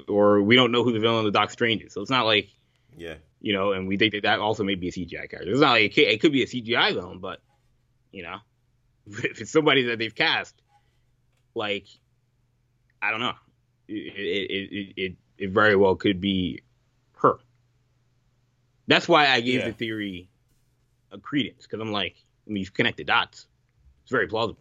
or 0.09 0.43
we 0.43 0.57
don't 0.57 0.73
know 0.73 0.83
who 0.85 0.93
the 0.93 1.01
villain 1.01 1.27
of 1.27 1.33
the 1.33 1.39
Doc 1.39 1.51
Strange 1.51 1.83
is. 1.83 1.93
So 1.93 2.01
it's 2.01 2.11
not 2.11 2.25
like, 2.25 2.49
yeah, 2.97 3.15
you 3.41 3.53
know, 3.53 3.73
and 3.73 3.87
we 3.87 3.99
think 3.99 4.15
that 4.15 4.23
that 4.23 4.41
also 4.41 4.65
may 4.65 4.75
be 4.75 4.89
a 4.89 4.93
CGI 4.93 5.29
character. 5.29 5.51
It's 5.51 5.61
not 5.61 5.73
like 5.73 5.97
it, 5.97 6.09
it 6.09 6.21
could 6.21 6.33
be 6.33 6.43
a 6.43 6.47
CGI 6.47 6.95
villain, 6.95 7.19
but 7.19 7.41
you 8.11 8.23
know, 8.23 8.37
if 9.07 9.41
it's 9.41 9.51
somebody 9.51 9.85
that 9.85 9.99
they've 9.99 10.15
cast, 10.15 10.55
like, 11.55 11.87
I 13.03 13.11
don't 13.11 13.21
know, 13.21 13.35
it 13.89 13.93
it 13.95 14.51
it 14.51 14.93
it, 14.97 15.17
it 15.37 15.51
very 15.51 15.77
well 15.77 15.95
could 15.95 16.21
be 16.21 16.63
her. 17.17 17.39
That's 18.87 19.09
why 19.09 19.29
I 19.29 19.41
gave 19.41 19.61
yeah. 19.61 19.67
the 19.67 19.73
theory 19.73 20.31
a 21.13 21.19
credence 21.19 21.63
because 21.63 21.81
I'm 21.81 21.93
like, 21.93 22.17
I 22.47 22.51
mean, 22.51 22.63
you 22.63 22.71
connect 22.71 22.97
the 22.97 23.05
dots. 23.05 23.47
It's 24.03 24.11
very 24.11 24.27
plausible. 24.27 24.61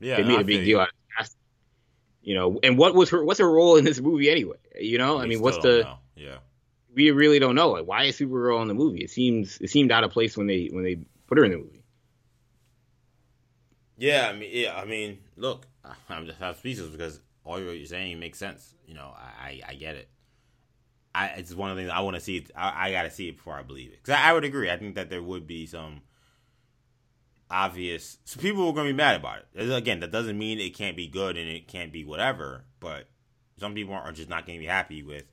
Yeah, 0.00 0.16
they 0.16 0.24
made 0.24 0.40
a 0.40 0.44
big 0.44 0.64
deal 0.64 0.80
out 0.80 0.88
of 0.88 0.94
casting. 1.16 1.40
You 2.22 2.34
know, 2.34 2.60
and 2.62 2.76
what 2.76 2.94
was 2.94 3.10
her? 3.10 3.24
What's 3.24 3.38
her 3.38 3.50
role 3.50 3.76
in 3.76 3.84
this 3.84 4.00
movie 4.00 4.30
anyway? 4.30 4.56
You 4.78 4.98
know, 4.98 5.16
we 5.16 5.22
I 5.22 5.26
mean, 5.26 5.40
what's 5.40 5.58
the? 5.58 5.82
Know. 5.82 5.98
Yeah, 6.16 6.36
we 6.94 7.10
really 7.10 7.38
don't 7.38 7.54
know. 7.54 7.70
Like, 7.70 7.86
why 7.86 8.04
is 8.04 8.18
Supergirl 8.18 8.62
in 8.62 8.68
the 8.68 8.74
movie? 8.74 9.00
It 9.00 9.10
seems 9.10 9.58
it 9.60 9.70
seemed 9.70 9.92
out 9.92 10.04
of 10.04 10.10
place 10.10 10.36
when 10.36 10.46
they 10.46 10.68
when 10.72 10.84
they 10.84 10.98
put 11.26 11.38
her 11.38 11.44
in 11.44 11.52
the 11.52 11.58
movie. 11.58 11.82
Yeah, 13.96 14.30
I 14.30 14.36
mean, 14.36 14.50
yeah, 14.52 14.76
I 14.76 14.86
mean, 14.86 15.18
look, 15.36 15.66
I'm 16.08 16.26
just 16.26 16.38
half 16.38 16.58
speechless 16.58 16.88
because 16.88 17.20
all 17.44 17.60
you're 17.60 17.84
saying 17.86 18.18
makes 18.18 18.38
sense. 18.38 18.74
You 18.86 18.94
know, 18.94 19.14
I 19.16 19.46
I, 19.46 19.60
I 19.68 19.74
get 19.74 19.96
it. 19.96 20.08
I 21.14 21.26
it's 21.28 21.54
one 21.54 21.70
of 21.70 21.76
the 21.76 21.82
things 21.82 21.92
I 21.94 22.00
want 22.00 22.16
to 22.16 22.20
see. 22.20 22.38
It, 22.38 22.50
I, 22.56 22.88
I 22.88 22.92
got 22.92 23.02
to 23.02 23.10
see 23.10 23.28
it 23.28 23.36
before 23.36 23.54
I 23.54 23.62
believe 23.62 23.92
it. 23.92 23.98
Because 24.02 24.18
I, 24.18 24.30
I 24.30 24.32
would 24.32 24.44
agree. 24.44 24.70
I 24.70 24.76
think 24.76 24.94
that 24.94 25.10
there 25.10 25.22
would 25.22 25.46
be 25.46 25.66
some 25.66 26.02
obvious. 27.50 28.18
So 28.24 28.40
people 28.40 28.66
are 28.68 28.72
going 28.72 28.86
to 28.86 28.92
be 28.92 28.96
mad 28.96 29.16
about 29.16 29.44
it. 29.54 29.70
Again, 29.70 30.00
that 30.00 30.12
doesn't 30.12 30.38
mean 30.38 30.60
it 30.60 30.74
can't 30.74 30.96
be 30.96 31.06
good 31.06 31.36
and 31.36 31.48
it 31.48 31.68
can't 31.68 31.92
be 31.92 32.04
whatever. 32.04 32.64
But 32.78 33.08
some 33.58 33.74
people 33.74 33.94
are 33.94 34.12
just 34.12 34.28
not 34.28 34.46
going 34.46 34.58
to 34.58 34.62
be 34.62 34.68
happy 34.68 35.02
with 35.02 35.24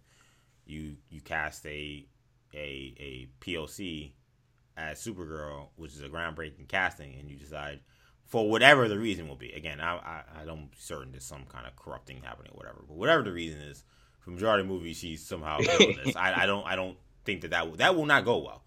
you. 0.65 0.95
You 1.09 1.22
cast 1.22 1.65
a 1.65 2.05
a 2.53 2.95
a 2.99 3.30
POC 3.41 4.11
as 4.76 5.03
Supergirl, 5.03 5.68
which 5.76 5.93
is 5.93 6.01
a 6.01 6.09
groundbreaking 6.09 6.68
casting, 6.68 7.15
and 7.20 7.30
you 7.30 7.38
decide 7.38 7.80
for 8.26 8.49
whatever 8.49 8.88
the 8.88 8.97
reason 8.97 9.28
will 9.28 9.36
be. 9.36 9.51
Again, 9.53 9.80
I 9.80 9.97
I, 9.97 10.24
I 10.41 10.45
don't 10.45 10.70
certain 10.78 11.11
there's 11.11 11.26
some 11.26 11.45
kind 11.45 11.68
of 11.68 11.76
corrupting 11.76 12.22
happening 12.22 12.51
or 12.53 12.57
whatever. 12.57 12.84
But 12.88 12.97
whatever 12.97 13.24
the 13.24 13.32
reason 13.32 13.61
is, 13.61 13.84
for 14.20 14.32
majority 14.32 14.61
of 14.61 14.68
movies, 14.68 14.97
she's 14.97 15.26
somehow 15.26 15.59
villainous. 15.59 16.15
I 16.15 16.43
I 16.43 16.45
don't 16.45 16.65
I 16.65 16.76
don't 16.76 16.97
think 17.26 17.41
that 17.41 17.51
that 17.51 17.70
will, 17.70 17.78
that 17.78 17.95
will 17.95 18.05
not 18.05 18.26
go 18.26 18.38
well 18.38 18.63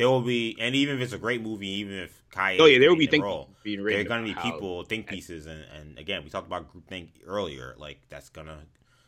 there 0.00 0.08
will 0.08 0.22
be, 0.22 0.56
and 0.58 0.74
even 0.74 0.96
if 0.96 1.02
it's 1.02 1.12
a 1.12 1.18
great 1.18 1.42
movie, 1.42 1.68
even 1.68 1.92
if 1.92 2.22
Kai, 2.30 2.56
oh 2.58 2.64
yeah, 2.64 2.78
there 2.78 2.88
will 2.88 2.96
be 2.96 3.06
think 3.06 3.22
role, 3.22 3.50
being 3.62 3.84
there 3.84 4.00
are 4.00 4.04
going 4.04 4.24
to 4.24 4.34
be 4.34 4.40
people 4.40 4.82
think 4.84 5.06
pieces, 5.06 5.44
and, 5.44 5.62
and 5.78 5.98
again, 5.98 6.24
we 6.24 6.30
talked 6.30 6.46
about 6.46 6.72
group 6.72 6.88
think 6.88 7.10
earlier. 7.26 7.74
Like 7.76 8.00
that's 8.08 8.30
gonna 8.30 8.60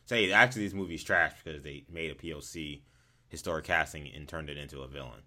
say 0.05 0.31
actually 0.33 0.65
this 0.65 0.75
movie 0.75 0.97
is 0.97 1.03
trash 1.03 1.33
because 1.43 1.63
they 1.63 1.85
made 1.91 2.11
a 2.11 2.15
POC 2.15 2.83
historic 3.31 3.65
casting 3.65 4.07
and 4.15 4.29
turned 4.29 4.51
it 4.51 4.59
into 4.59 4.83
a 4.83 4.87
villain. 4.87 5.23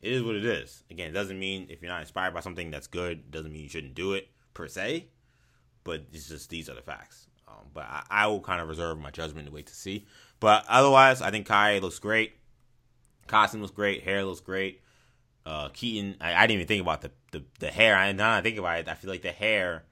It 0.00 0.12
is 0.12 0.22
what 0.22 0.36
it 0.36 0.46
is. 0.46 0.84
Again, 0.90 1.10
it 1.10 1.12
doesn't 1.12 1.38
mean 1.38 1.66
if 1.68 1.82
you're 1.82 1.90
not 1.90 2.00
inspired 2.00 2.32
by 2.32 2.40
something 2.40 2.70
that's 2.70 2.86
good, 2.86 3.30
doesn't 3.30 3.52
mean 3.52 3.64
you 3.64 3.68
shouldn't 3.68 3.94
do 3.94 4.14
it 4.14 4.28
per 4.54 4.68
se. 4.68 5.08
But 5.84 6.06
it's 6.14 6.30
just 6.30 6.48
these 6.48 6.70
are 6.70 6.74
the 6.74 6.80
facts. 6.80 7.26
Um, 7.46 7.66
but 7.74 7.84
I, 7.84 8.04
I, 8.10 8.26
will 8.26 8.40
kind 8.40 8.60
of 8.60 8.68
reserve 8.68 8.98
my 8.98 9.10
judgment 9.10 9.46
to 9.46 9.52
wait 9.52 9.66
to 9.66 9.74
see. 9.74 10.06
But 10.40 10.64
otherwise, 10.68 11.20
I 11.20 11.30
think 11.30 11.46
Kai 11.46 11.78
looks 11.78 11.98
great. 11.98 12.37
Costume 13.28 13.60
looks 13.60 13.74
great. 13.74 14.02
Hair 14.02 14.24
looks 14.24 14.40
great. 14.40 14.82
Uh, 15.46 15.68
Keaton, 15.70 16.16
I, 16.20 16.34
I, 16.34 16.46
didn't 16.46 16.56
even 16.56 16.66
think 16.66 16.82
about 16.82 17.00
the, 17.00 17.10
the, 17.32 17.44
the 17.58 17.70
hair. 17.70 17.96
I 17.96 18.12
now 18.12 18.34
I 18.34 18.42
think 18.42 18.58
about 18.58 18.80
it, 18.80 18.88
I 18.88 18.94
feel 18.94 19.10
like 19.10 19.22
the 19.22 19.32
hair 19.32 19.84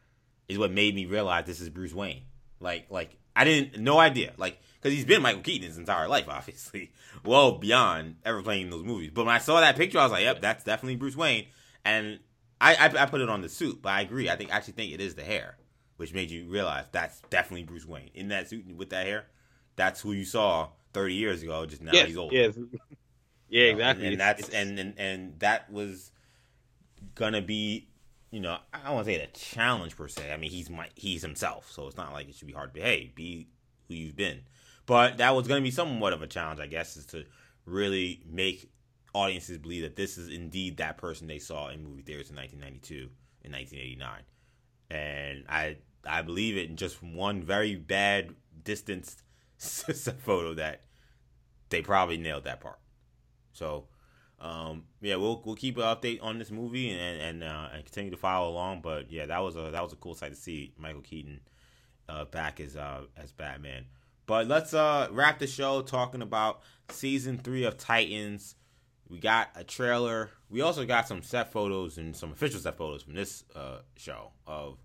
is 0.48 0.58
what 0.58 0.70
made 0.70 0.94
me 0.94 1.06
realize 1.06 1.46
this 1.46 1.60
is 1.60 1.70
Bruce 1.70 1.94
Wayne. 1.94 2.22
Like 2.60 2.86
like 2.90 3.16
I 3.34 3.44
didn't 3.44 3.82
no 3.82 3.98
idea. 3.98 4.32
Like 4.36 4.60
because 4.74 4.94
he's 4.94 5.04
been 5.04 5.22
Michael 5.22 5.42
Keaton 5.42 5.66
his 5.66 5.78
entire 5.78 6.08
life, 6.08 6.26
obviously, 6.28 6.92
well 7.24 7.52
beyond 7.52 8.16
ever 8.24 8.42
playing 8.42 8.70
those 8.70 8.84
movies. 8.84 9.10
But 9.14 9.26
when 9.26 9.34
I 9.34 9.38
saw 9.38 9.60
that 9.60 9.76
picture, 9.76 9.98
I 9.98 10.02
was 10.02 10.12
like, 10.12 10.22
"Yep, 10.22 10.40
that's 10.40 10.64
definitely 10.64 10.96
Bruce 10.96 11.16
Wayne." 11.16 11.46
And 11.84 12.20
I, 12.60 12.74
I, 12.74 13.02
I 13.02 13.06
put 13.06 13.20
it 13.20 13.28
on 13.28 13.42
the 13.42 13.48
suit, 13.48 13.80
but 13.82 13.90
I 13.90 14.00
agree. 14.00 14.28
I 14.28 14.36
think 14.36 14.52
actually 14.52 14.74
think 14.74 14.92
it 14.92 15.00
is 15.00 15.14
the 15.14 15.24
hair, 15.24 15.56
which 15.96 16.12
made 16.14 16.30
you 16.30 16.46
realize 16.48 16.86
that's 16.92 17.20
definitely 17.30 17.64
Bruce 17.64 17.86
Wayne 17.86 18.10
in 18.14 18.28
that 18.28 18.48
suit 18.48 18.66
with 18.74 18.90
that 18.90 19.06
hair. 19.06 19.26
That's 19.76 20.00
who 20.00 20.12
you 20.12 20.24
saw 20.24 20.70
30 20.94 21.14
years 21.14 21.42
ago. 21.42 21.66
Just 21.66 21.82
now 21.82 21.92
yes, 21.92 22.08
he's 22.08 22.16
old. 22.16 22.32
Yes. 22.32 22.58
Yeah, 23.48 23.64
exactly. 23.64 24.06
And, 24.06 24.12
and 24.14 24.20
that's 24.20 24.48
and, 24.48 24.78
and 24.78 24.94
and 24.98 25.38
that 25.40 25.70
was 25.70 26.10
gonna 27.14 27.42
be, 27.42 27.88
you 28.30 28.40
know, 28.40 28.58
I 28.72 28.78
don't 28.84 28.94
want 28.94 29.06
to 29.06 29.12
say 29.12 29.20
a 29.22 29.26
challenge 29.28 29.96
per 29.96 30.08
se. 30.08 30.32
I 30.32 30.36
mean, 30.36 30.50
he's 30.50 30.68
my 30.70 30.88
he's 30.94 31.22
himself, 31.22 31.70
so 31.70 31.86
it's 31.86 31.96
not 31.96 32.12
like 32.12 32.28
it 32.28 32.34
should 32.34 32.48
be 32.48 32.52
hard 32.54 32.70
to 32.70 32.74
be. 32.74 32.80
Hey, 32.80 33.12
be 33.14 33.48
who 33.88 33.94
you've 33.94 34.16
been. 34.16 34.40
But 34.86 35.18
that 35.18 35.34
was 35.34 35.46
gonna 35.46 35.60
be 35.60 35.70
somewhat 35.70 36.12
of 36.12 36.22
a 36.22 36.26
challenge, 36.26 36.60
I 36.60 36.66
guess, 36.66 36.96
is 36.96 37.06
to 37.06 37.24
really 37.64 38.22
make 38.28 38.70
audiences 39.14 39.58
believe 39.58 39.82
that 39.82 39.96
this 39.96 40.18
is 40.18 40.28
indeed 40.28 40.76
that 40.76 40.98
person 40.98 41.26
they 41.26 41.38
saw 41.38 41.68
in 41.68 41.82
movie 41.84 42.02
theaters 42.02 42.30
in 42.30 42.36
1992 42.36 43.08
in 43.42 43.52
1989, 43.52 44.22
and 44.90 45.44
I 45.48 45.76
I 46.04 46.22
believe 46.22 46.56
it 46.56 46.68
in 46.68 46.76
just 46.76 47.02
one 47.02 47.42
very 47.42 47.76
bad 47.76 48.34
distance 48.64 49.16
photo 49.58 50.54
that 50.54 50.82
they 51.68 51.82
probably 51.82 52.16
nailed 52.16 52.44
that 52.44 52.60
part. 52.60 52.78
So 53.56 53.86
um, 54.40 54.84
yeah, 55.00 55.16
we'll 55.16 55.42
we'll 55.44 55.56
keep 55.56 55.76
an 55.78 55.84
update 55.84 56.22
on 56.22 56.38
this 56.38 56.50
movie 56.50 56.90
and 56.90 57.20
and, 57.20 57.44
uh, 57.44 57.68
and 57.74 57.84
continue 57.84 58.10
to 58.10 58.16
follow 58.16 58.50
along. 58.50 58.82
But 58.82 59.10
yeah, 59.10 59.26
that 59.26 59.42
was 59.42 59.56
a 59.56 59.70
that 59.70 59.82
was 59.82 59.92
a 59.92 59.96
cool 59.96 60.14
sight 60.14 60.30
to 60.30 60.36
see 60.36 60.72
Michael 60.78 61.00
Keaton 61.00 61.40
uh, 62.08 62.26
back 62.26 62.60
as 62.60 62.76
uh, 62.76 63.02
as 63.16 63.32
Batman. 63.32 63.86
But 64.26 64.46
let's 64.46 64.74
uh, 64.74 65.08
wrap 65.10 65.38
the 65.38 65.46
show 65.46 65.82
talking 65.82 66.20
about 66.20 66.60
season 66.90 67.38
three 67.38 67.64
of 67.64 67.78
Titans. 67.78 68.56
We 69.08 69.20
got 69.20 69.50
a 69.54 69.62
trailer. 69.62 70.30
We 70.50 70.60
also 70.62 70.84
got 70.84 71.06
some 71.06 71.22
set 71.22 71.52
photos 71.52 71.96
and 71.96 72.14
some 72.14 72.32
official 72.32 72.60
set 72.60 72.76
photos 72.76 73.02
from 73.04 73.14
this 73.14 73.44
uh, 73.54 73.78
show 73.96 74.32
of 74.46 74.78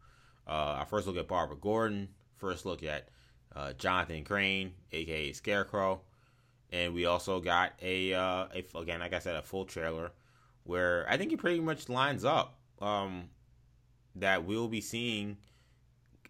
uh, 0.48 0.78
our 0.80 0.86
first 0.86 1.08
look 1.08 1.18
at 1.18 1.28
Barbara 1.28 1.58
Gordon, 1.58 2.10
first 2.38 2.66
look 2.66 2.84
at 2.84 3.10
uh, 3.56 3.74
Jonathan 3.74 4.24
Crane, 4.24 4.74
aka 4.92 5.34
Scarecrow, 5.34 6.02
and 6.72 6.94
we 6.94 7.06
also 7.06 7.40
got 7.40 7.74
a, 7.82 8.14
uh, 8.14 8.48
a 8.54 8.78
again, 8.78 9.00
like 9.00 9.14
I 9.14 9.20
said, 9.20 9.36
a 9.36 9.42
full 9.42 9.66
trailer 9.66 10.12
where 10.64 11.06
I 11.10 11.18
think 11.18 11.34
it 11.34 11.38
pretty 11.38 11.60
much 11.60 11.90
lines 11.90 12.24
up 12.24 12.58
um, 12.82 13.30
that 14.16 14.46
we'll 14.46 14.68
be 14.68 14.82
seeing 14.82 15.38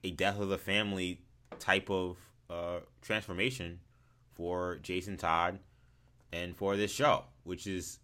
a 0.04 0.12
death 0.12 0.40
of 0.40 0.50
the 0.50 0.58
family 0.58 1.22
type 1.60 1.90
of 1.90 2.18
uh, 2.50 2.80
transformation 3.02 3.80
for 4.34 4.78
Jason 4.82 5.18
Todd 5.18 5.60
and 6.34 6.56
for 6.56 6.76
this 6.76 6.92
show, 6.92 7.26
which 7.44 7.68
is 7.68 8.00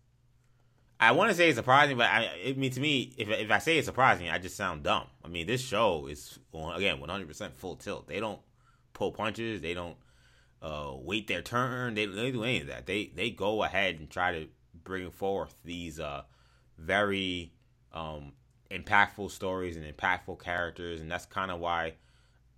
I 1.00 1.12
want 1.12 1.30
to 1.30 1.38
say 1.38 1.50
it's 1.50 1.58
surprising, 1.58 1.98
but 1.98 2.10
I, 2.10 2.30
I 2.48 2.54
mean 2.54 2.72
to 2.72 2.80
me, 2.80 3.14
if 3.18 3.30
if 3.30 3.52
I 3.52 3.60
say 3.60 3.78
it's 3.78 3.88
surprising, 3.88 4.30
I 4.30 4.40
just 4.40 4.56
sound 4.56 4.84
dumb. 4.84 5.06
I 5.24 5.28
mean, 5.28 5.46
this 5.48 5.62
show 5.62 6.08
is 6.08 6.40
again 6.54 7.00
100% 7.00 7.54
full 7.54 7.76
tilt. 7.76 8.08
They 8.08 8.20
don't 8.20 8.40
pull 8.94 9.12
punches. 9.12 9.62
They 9.62 9.74
don't 9.74 9.96
uh, 10.62 10.91
wait 10.95 11.28
their 11.28 11.41
turn. 11.41 11.95
They, 11.95 12.05
they 12.05 12.32
do 12.32 12.43
any 12.43 12.62
of 12.62 12.68
that. 12.68 12.86
They 12.86 13.12
they 13.16 13.30
go 13.30 13.64
ahead 13.64 13.95
and 13.95 14.10
try 14.10 14.32
to 14.34 14.47
bring 14.84 15.12
forth 15.12 15.55
these 15.64 15.99
uh, 15.99 16.24
very 16.78 17.53
um, 17.93 18.34
impactful 18.72 19.32
stories 19.32 19.78
and 19.78 19.86
impactful 19.86 20.41
characters, 20.43 21.01
and 21.01 21.12
that's 21.12 21.26
kind 21.26 21.51
of 21.51 21.60
why 21.60 21.93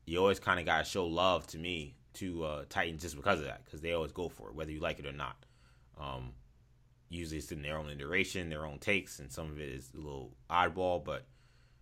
you 0.05 0.19
always 0.19 0.39
kind 0.39 0.59
of 0.59 0.65
got 0.65 0.79
to 0.79 0.89
show 0.89 1.05
love 1.05 1.45
to 1.47 1.57
me 1.57 1.95
to 2.13 2.43
uh, 2.43 2.63
Titans 2.69 3.01
just 3.01 3.15
because 3.15 3.39
of 3.39 3.45
that, 3.45 3.63
because 3.65 3.81
they 3.81 3.93
always 3.93 4.11
go 4.11 4.29
for 4.29 4.49
it, 4.49 4.55
whether 4.55 4.71
you 4.71 4.79
like 4.79 4.99
it 4.99 5.05
or 5.05 5.11
not. 5.11 5.45
Um, 5.99 6.31
usually 7.09 7.37
it's 7.37 7.51
in 7.51 7.61
their 7.61 7.77
own 7.77 7.89
iteration, 7.89 8.49
their 8.49 8.65
own 8.65 8.79
takes, 8.79 9.19
and 9.19 9.31
some 9.31 9.49
of 9.49 9.59
it 9.59 9.69
is 9.69 9.91
a 9.93 9.97
little 9.97 10.31
oddball, 10.49 11.03
but 11.03 11.25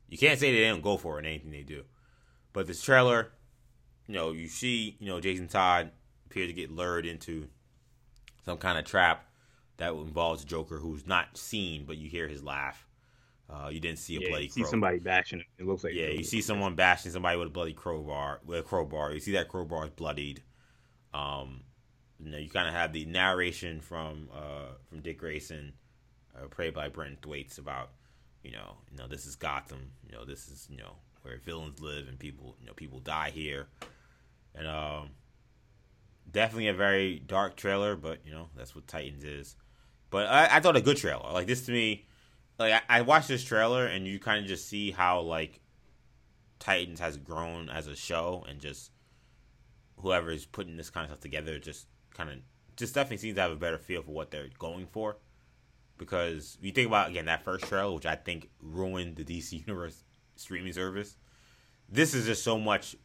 you 0.10 0.18
can't 0.18 0.40
say 0.40 0.54
they 0.54 0.68
don't 0.68 0.82
go 0.82 0.98
for 0.98 1.18
it 1.18 1.20
in 1.20 1.26
anything 1.26 1.52
they 1.52 1.64
do. 1.64 1.84
But 2.54 2.68
this 2.68 2.82
trailer, 2.82 3.32
you 4.08 4.16
know, 4.16 4.32
you 4.32 4.48
see, 4.48 4.98
you 5.00 5.08
know, 5.08 5.20
Jason 5.20 5.48
Todd 5.48 5.92
appear 6.30 6.48
to 6.48 6.54
get 6.54 6.72
lured 6.72 7.06
into 7.06 7.48
some 8.46 8.58
kind 8.58 8.78
of 8.78 8.86
trap 8.86 9.26
that 9.78 9.94
involves 9.94 10.44
Joker, 10.44 10.78
who's 10.78 11.08
not 11.08 11.38
seen, 11.38 11.86
but 11.86 11.98
you 11.98 12.10
hear 12.10 12.28
his 12.28 12.44
laugh. 12.44 12.86
Uh, 13.50 13.70
you 13.72 13.80
didn't 13.80 14.00
see 14.00 14.18
a 14.18 14.20
yeah, 14.20 14.30
bloody. 14.30 14.44
You 14.46 14.50
see 14.50 14.62
crow. 14.62 14.72
somebody 14.72 15.00
bashing 15.00 15.40
it. 15.40 15.46
It 15.58 15.66
looks 15.66 15.84
like 15.84 15.94
Yeah, 15.94 16.10
you 16.10 16.24
see 16.24 16.42
someone 16.42 16.76
bashing 16.76 17.12
somebody 17.12 17.38
with 17.38 17.48
a 17.48 17.52
bloody 17.52 17.74
crowbar. 17.74 18.42
With 18.46 18.60
a 18.60 18.64
crowbar, 18.64 19.14
you 19.14 19.20
see 19.20 19.32
that 19.34 19.48
crowbar 19.48 19.86
is 19.86 19.92
bloodied. 19.92 20.44
Um, 21.14 21.62
you 22.20 22.32
know, 22.32 22.38
you 22.38 22.50
kind 22.50 22.68
of 22.68 22.74
have 22.74 22.92
the 22.92 23.06
narration 23.06 23.80
from 23.80 24.28
uh, 24.36 24.74
from 24.90 25.00
Dick 25.00 25.20
Grayson, 25.20 25.74
uh, 26.36 26.48
played 26.48 26.74
by 26.74 26.90
Brenton 26.90 27.20
Thwaites, 27.22 27.58
about 27.58 27.92
you 28.44 28.52
know, 28.52 28.76
you 28.92 28.98
know, 28.98 29.08
this 29.08 29.26
is 29.26 29.36
Gotham. 29.36 29.92
You 30.06 30.18
know, 30.18 30.26
this 30.26 30.50
is 30.50 30.68
you 30.70 30.78
know 30.78 30.96
where 31.22 31.38
villains 31.38 31.80
live 31.80 32.08
and 32.10 32.20
people, 32.20 32.58
you 32.60 32.68
know, 32.68 32.74
people 32.74 33.00
die 33.00 33.30
here, 33.30 33.68
and 34.56 34.68
um, 34.68 35.10
definitely 36.32 36.68
a 36.68 36.74
very 36.74 37.20
dark 37.20 37.56
trailer. 37.56 37.96
But 37.96 38.20
you 38.26 38.32
know, 38.32 38.50
that's 38.56 38.76
what 38.76 38.88
Titans 38.88 39.24
is. 39.24 39.56
But 40.10 40.28
I, 40.28 40.58
I 40.58 40.60
thought 40.60 40.76
a 40.76 40.82
good 40.82 40.98
trailer. 40.98 41.32
Like 41.32 41.48
this 41.48 41.66
to 41.66 41.72
me, 41.72 42.08
like 42.60 42.74
I, 42.74 43.00
I 43.00 43.02
watched 43.02 43.28
this 43.28 43.44
trailer 43.44 43.86
and 43.86 44.08
you 44.08 44.20
kind 44.20 44.42
of 44.42 44.48
just 44.48 44.68
see 44.68 44.92
how 44.92 45.22
like 45.22 45.60
Titans 46.60 47.00
has 47.00 47.18
grown 47.18 47.70
as 47.70 47.88
a 47.88 47.96
show 47.96 48.46
and 48.48 48.60
just 48.60 48.92
whoever 49.98 50.32
is 50.32 50.46
putting 50.46 50.78
this 50.78 50.90
kind 50.90 51.06
of 51.06 51.12
stuff 51.12 51.20
together 51.22 51.60
just 51.60 51.88
kind 52.14 52.30
of 52.30 52.38
just 52.76 52.94
definitely 52.94 53.18
seems 53.18 53.36
to 53.36 53.42
have 53.42 53.52
a 53.52 53.56
better 53.56 53.78
feel 53.78 54.04
for 54.04 54.12
what 54.12 54.32
they're 54.32 54.50
going 54.60 54.86
for. 54.86 55.18
Because 55.98 56.58
you 56.62 56.72
think 56.72 56.88
about 56.88 57.10
again 57.10 57.26
that 57.26 57.44
first 57.44 57.66
trailer, 57.66 57.94
which 57.94 58.06
I 58.06 58.16
think 58.16 58.50
ruined 58.62 59.16
the 59.16 59.24
DC 59.24 59.52
Universe 59.68 60.04
streaming 60.36 60.74
service. 60.74 61.18
This 61.90 62.14
is 62.14 62.26
just 62.26 62.44
so 62.44 62.60
much 62.60 62.96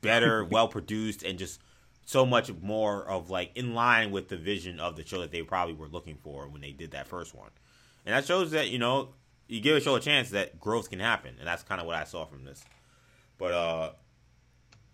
better, 0.00 0.44
well 0.50 0.68
produced, 0.68 1.22
and 1.22 1.38
just 1.38 1.60
so 2.10 2.26
much 2.26 2.52
more 2.60 3.08
of 3.08 3.30
like 3.30 3.52
in 3.54 3.72
line 3.72 4.10
with 4.10 4.26
the 4.26 4.36
vision 4.36 4.80
of 4.80 4.96
the 4.96 5.06
show 5.06 5.20
that 5.20 5.30
they 5.30 5.42
probably 5.42 5.74
were 5.74 5.86
looking 5.86 6.16
for 6.16 6.48
when 6.48 6.60
they 6.60 6.72
did 6.72 6.90
that 6.90 7.06
first 7.06 7.36
one. 7.36 7.50
And 8.04 8.12
that 8.12 8.26
shows 8.26 8.50
that, 8.50 8.68
you 8.68 8.80
know, 8.80 9.10
you 9.46 9.60
give 9.60 9.76
a 9.76 9.80
show 9.80 9.94
a 9.94 10.00
chance 10.00 10.30
that 10.30 10.58
growth 10.58 10.90
can 10.90 10.98
happen. 10.98 11.36
And 11.38 11.46
that's 11.46 11.62
kind 11.62 11.80
of 11.80 11.86
what 11.86 11.94
I 11.94 12.02
saw 12.02 12.24
from 12.24 12.44
this. 12.44 12.64
But 13.38 13.52
uh 13.52 13.90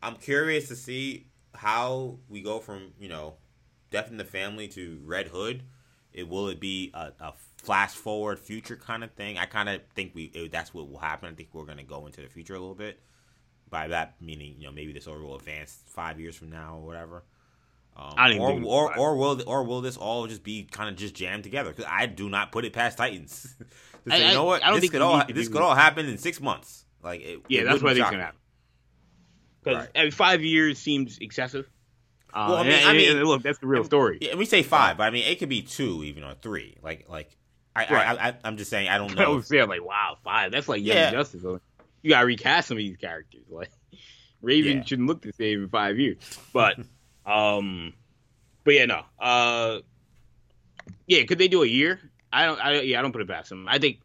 I'm 0.02 0.16
curious 0.16 0.68
to 0.68 0.76
see 0.76 1.28
how 1.54 2.18
we 2.28 2.42
go 2.42 2.58
from, 2.58 2.92
you 3.00 3.08
know, 3.08 3.36
Death 3.90 4.10
in 4.10 4.18
the 4.18 4.24
Family 4.24 4.68
to 4.68 5.00
Red 5.02 5.28
Hood. 5.28 5.62
It 6.12 6.28
will 6.28 6.48
it 6.48 6.60
be 6.60 6.90
a, 6.92 7.12
a 7.18 7.32
flash 7.56 7.92
forward 7.92 8.38
future 8.38 8.76
kind 8.76 9.02
of 9.02 9.10
thing? 9.12 9.38
I 9.38 9.46
kind 9.46 9.70
of 9.70 9.80
think 9.94 10.14
we 10.14 10.24
it, 10.34 10.52
that's 10.52 10.74
what 10.74 10.90
will 10.90 10.98
happen. 10.98 11.30
I 11.30 11.34
think 11.34 11.48
we're 11.54 11.64
going 11.64 11.78
to 11.78 11.82
go 11.82 12.04
into 12.04 12.20
the 12.20 12.28
future 12.28 12.54
a 12.54 12.58
little 12.58 12.74
bit. 12.74 13.00
By 13.68 13.88
that 13.88 14.14
meaning, 14.20 14.54
you 14.58 14.66
know, 14.66 14.72
maybe 14.72 14.92
this 14.92 15.02
story 15.04 15.22
will 15.22 15.36
advance 15.36 15.76
five 15.86 16.20
years 16.20 16.36
from 16.36 16.50
now 16.50 16.76
or 16.76 16.86
whatever. 16.86 17.24
Um, 17.96 18.12
I 18.16 18.28
don't 18.30 18.38
or, 18.40 18.50
even 18.52 18.64
or, 18.64 18.96
or 18.98 19.16
will 19.16 19.42
or 19.46 19.64
will 19.64 19.80
this 19.80 19.96
all 19.96 20.26
just 20.26 20.42
be 20.44 20.64
kind 20.70 20.88
of 20.90 20.96
just 20.96 21.14
jammed 21.14 21.42
together? 21.44 21.70
Because 21.70 21.86
I 21.90 22.06
do 22.06 22.28
not 22.28 22.52
put 22.52 22.64
it 22.64 22.72
past 22.72 22.98
Titans. 22.98 23.54
Say, 24.08 24.24
I- 24.24 24.28
you 24.28 24.34
know 24.34 24.44
what? 24.44 24.62
I 24.62 24.66
don't 24.66 24.76
this 24.76 24.82
think 24.82 24.92
could 24.92 25.02
all 25.02 25.22
this 25.28 25.48
could 25.48 25.62
all 25.62 25.74
happen 25.74 26.06
in 26.06 26.18
six 26.18 26.40
months. 26.40 26.84
Like 27.02 27.22
it, 27.22 27.40
Yeah, 27.48 27.62
it 27.62 27.64
that's 27.64 27.82
what 27.82 27.92
I 27.92 27.94
think 27.94 28.10
gonna 28.10 28.22
happen. 28.24 28.38
Because 29.64 29.88
Right. 29.96 30.14
five 30.14 30.44
years 30.44 30.78
seems 30.78 31.18
excessive. 31.18 31.68
Uh, 32.32 32.46
Well, 32.50 32.56
I 32.58 32.62
mean- 32.64 32.72
and- 32.72 32.84
I 32.86 32.92
and- 32.94 33.18
and 33.18 33.28
look, 33.28 33.42
that's 33.42 33.58
the 33.58 33.66
real 33.66 33.82
story. 33.84 34.18
Yeah, 34.20 34.34
we 34.36 34.44
say 34.44 34.62
five, 34.62 34.96
but 34.98 35.04
I 35.04 35.10
mean 35.10 35.24
it 35.24 35.38
could 35.38 35.48
be 35.48 35.62
two, 35.62 36.04
even 36.04 36.22
or 36.22 36.34
three. 36.34 36.76
Like 36.82 37.06
like 37.08 37.36
I, 37.74 37.80
Right. 37.92 37.92
I, 38.20 38.28
I 38.28 38.34
I'm 38.44 38.56
just 38.58 38.70
saying 38.70 38.88
I 38.88 38.98
don't 38.98 39.10
I 39.18 39.24
know. 39.24 39.36
was 39.36 39.48
saying 39.48 39.68
like, 39.68 39.84
wow, 39.84 40.16
five. 40.22 40.52
That's 40.52 40.68
like 40.68 40.82
Young 40.84 40.96
Yeah. 40.96 41.10
Justice. 41.10 41.42
You 42.02 42.10
gotta 42.10 42.26
recast 42.26 42.68
some 42.68 42.76
of 42.76 42.82
these 42.82 42.96
characters. 42.96 43.42
Like 43.50 43.70
Raven 44.42 44.78
Yeah. 44.78 44.84
shouldn't 44.84 45.08
look 45.08 45.22
the 45.22 45.32
same 45.32 45.64
in 45.64 45.68
five 45.68 45.98
years. 45.98 46.18
But 46.52 46.78
um, 47.26 47.92
but 48.64 48.74
yeah, 48.74 48.86
no. 48.86 49.02
Uh, 49.18 49.80
yeah, 51.06 51.24
could 51.24 51.38
they 51.38 51.48
do 51.48 51.62
a 51.62 51.66
year? 51.66 52.00
I 52.32 52.46
don't. 52.46 52.60
I 52.60 52.80
yeah, 52.82 52.98
I 52.98 53.02
don't 53.02 53.12
put 53.12 53.22
it 53.22 53.28
past 53.28 53.48
them. 53.48 53.66
I 53.68 53.78
think 53.78 54.00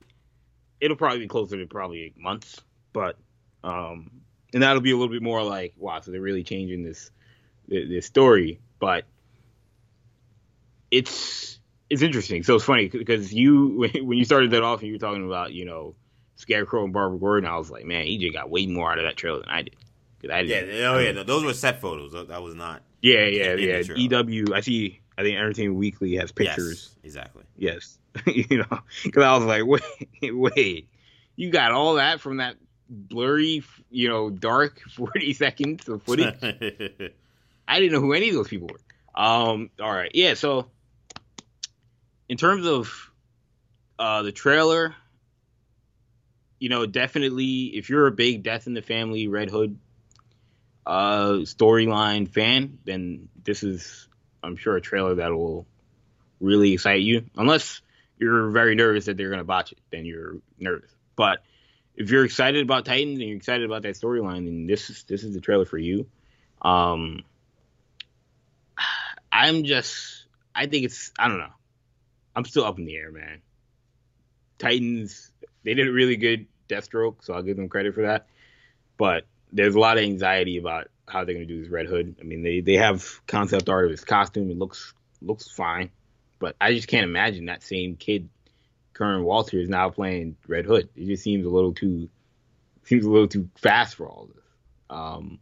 it'll 0.79 0.97
probably 0.97 1.19
be 1.19 1.27
closer 1.27 1.57
to 1.57 1.65
probably 1.67 2.01
eight 2.01 2.17
months. 2.17 2.59
But 2.93 3.17
um, 3.63 4.09
and 4.53 4.63
that'll 4.63 4.81
be 4.81 4.91
a 4.91 4.97
little 4.97 5.11
bit 5.13 5.21
more 5.21 5.43
like, 5.43 5.73
wow, 5.77 5.99
so 6.01 6.11
they're 6.11 6.21
really 6.21 6.43
changing 6.43 6.83
this 6.83 7.11
this 7.67 8.05
story. 8.05 8.59
But 8.79 9.05
it's 10.89 11.59
it's 11.89 12.01
interesting. 12.01 12.43
So 12.43 12.55
it's 12.55 12.65
funny 12.65 12.87
because 12.87 13.33
you 13.33 13.87
when 14.03 14.17
you 14.17 14.25
started 14.25 14.51
that 14.51 14.63
off 14.63 14.79
and 14.79 14.87
you 14.87 14.93
were 14.95 14.99
talking 14.99 15.25
about 15.25 15.53
you 15.53 15.65
know 15.65 15.95
Scarecrow 16.41 16.83
and 16.83 16.91
Barbara 16.93 17.17
Gordon, 17.19 17.49
I 17.49 17.57
was 17.57 17.69
like, 17.71 17.85
man, 17.85 18.05
EJ 18.05 18.33
got 18.33 18.49
way 18.49 18.65
more 18.67 18.91
out 18.91 18.97
of 18.99 19.05
that 19.05 19.15
trailer 19.15 19.39
than 19.39 19.49
I 19.49 19.61
did. 19.63 19.75
'Cause 20.21 20.29
I 20.31 20.43
didn't. 20.43 20.75
yeah, 20.75 20.85
oh 20.91 20.99
yeah, 20.99 21.11
no, 21.13 21.23
those 21.23 21.43
were 21.43 21.53
set 21.53 21.81
photos. 21.81 22.11
That- 22.11 22.27
That 22.27 22.43
was 22.43 22.53
not. 22.55 22.83
yeah, 23.01 23.25
yeah, 23.25 23.53
yeah. 23.55 23.81
EW, 23.95 24.45
I 24.53 24.59
see. 24.61 24.99
I 25.17 25.23
think 25.23 25.37
Entertainment 25.37 25.77
Weekly 25.79 26.15
has 26.17 26.31
pictures. 26.31 26.89
Yes, 26.95 27.05
exactly. 27.05 27.43
Yes, 27.57 27.97
you 28.27 28.57
know, 28.59 28.79
because 29.03 29.23
I 29.23 29.35
was 29.37 29.45
like, 29.45 29.65
wait, 30.21 30.31
wait, 30.55 30.89
you 31.35 31.49
got 31.49 31.71
all 31.71 31.95
that 31.95 32.21
from 32.21 32.37
that 32.37 32.55
blurry, 32.89 33.63
you 33.89 34.09
know, 34.09 34.29
dark 34.29 34.81
forty 34.95 35.33
seconds 35.33 35.87
of 35.89 36.03
footage. 36.03 36.35
I 37.67 37.79
didn't 37.79 37.91
know 37.93 37.99
who 38.01 38.13
any 38.13 38.29
of 38.29 38.35
those 38.35 38.47
people 38.47 38.67
were. 38.71 38.79
Um, 39.21 39.69
all 39.79 39.91
right, 39.91 40.11
yeah. 40.13 40.35
So, 40.35 40.69
in 42.29 42.37
terms 42.37 42.65
of 42.67 43.11
uh, 43.99 44.21
the 44.23 44.31
trailer, 44.31 44.95
you 46.61 46.69
know, 46.69 46.85
definitely, 46.85 47.75
if 47.75 47.89
you're 47.89 48.05
a 48.05 48.11
big 48.11 48.43
Death 48.43 48.67
in 48.67 48.75
the 48.75 48.83
Family 48.83 49.27
Red 49.27 49.49
Hood 49.49 49.79
uh, 50.85 51.39
storyline 51.41 52.31
fan, 52.31 52.77
then 52.85 53.29
this 53.43 53.63
is, 53.63 54.07
I'm 54.43 54.55
sure, 54.57 54.75
a 54.75 54.81
trailer 54.81 55.15
that 55.15 55.31
will 55.31 55.65
really 56.39 56.73
excite 56.73 57.01
you. 57.01 57.25
Unless 57.35 57.81
you're 58.19 58.51
very 58.51 58.75
nervous 58.75 59.05
that 59.05 59.17
they're 59.17 59.31
gonna 59.31 59.43
botch 59.43 59.71
it, 59.71 59.79
then 59.89 60.05
you're 60.05 60.35
nervous. 60.59 60.91
But 61.15 61.43
if 61.95 62.11
you're 62.11 62.25
excited 62.25 62.61
about 62.61 62.85
Titans 62.85 63.19
and 63.19 63.27
you're 63.27 63.37
excited 63.37 63.65
about 63.65 63.81
that 63.81 63.95
storyline, 63.95 64.45
then 64.45 64.67
this 64.67 64.91
is 64.91 65.01
this 65.05 65.23
is 65.23 65.33
the 65.33 65.41
trailer 65.41 65.65
for 65.65 65.79
you. 65.79 66.05
Um, 66.61 67.23
I'm 69.31 69.63
just, 69.63 70.25
I 70.53 70.67
think 70.67 70.85
it's, 70.85 71.11
I 71.17 71.27
don't 71.27 71.39
know. 71.39 71.53
I'm 72.35 72.45
still 72.45 72.65
up 72.65 72.77
in 72.77 72.85
the 72.85 72.97
air, 72.97 73.11
man. 73.11 73.41
Titans, 74.59 75.31
they 75.63 75.73
did 75.73 75.87
a 75.87 75.91
really 75.91 76.17
good 76.17 76.45
Deathstroke, 76.71 77.15
so 77.21 77.33
I'll 77.33 77.43
give 77.43 77.57
them 77.57 77.69
credit 77.69 77.93
for 77.93 78.03
that. 78.03 78.27
But 78.97 79.25
there's 79.51 79.75
a 79.75 79.79
lot 79.79 79.97
of 79.97 80.03
anxiety 80.03 80.57
about 80.57 80.89
how 81.07 81.25
they're 81.25 81.35
going 81.35 81.47
to 81.47 81.53
do 81.53 81.61
this 81.61 81.71
Red 81.71 81.87
Hood. 81.87 82.15
I 82.19 82.23
mean, 82.23 82.41
they 82.41 82.61
they 82.61 82.75
have 82.75 83.25
concept 83.27 83.69
art 83.69 83.85
of 83.85 83.91
his 83.91 84.03
costume. 84.03 84.49
It 84.49 84.57
looks 84.57 84.93
looks 85.21 85.47
fine, 85.47 85.91
but 86.39 86.55
I 86.61 86.73
just 86.73 86.87
can't 86.87 87.03
imagine 87.03 87.45
that 87.45 87.63
same 87.63 87.95
kid, 87.95 88.29
Curran 88.93 89.23
Walters, 89.23 89.69
now 89.69 89.89
playing 89.89 90.37
Red 90.47 90.65
Hood. 90.65 90.89
It 90.95 91.07
just 91.07 91.23
seems 91.23 91.45
a 91.45 91.49
little 91.49 91.73
too 91.73 92.09
seems 92.83 93.05
a 93.05 93.09
little 93.09 93.27
too 93.27 93.49
fast 93.55 93.95
for 93.95 94.07
all 94.07 94.29
this. 94.33 94.43
Um, 94.89 95.39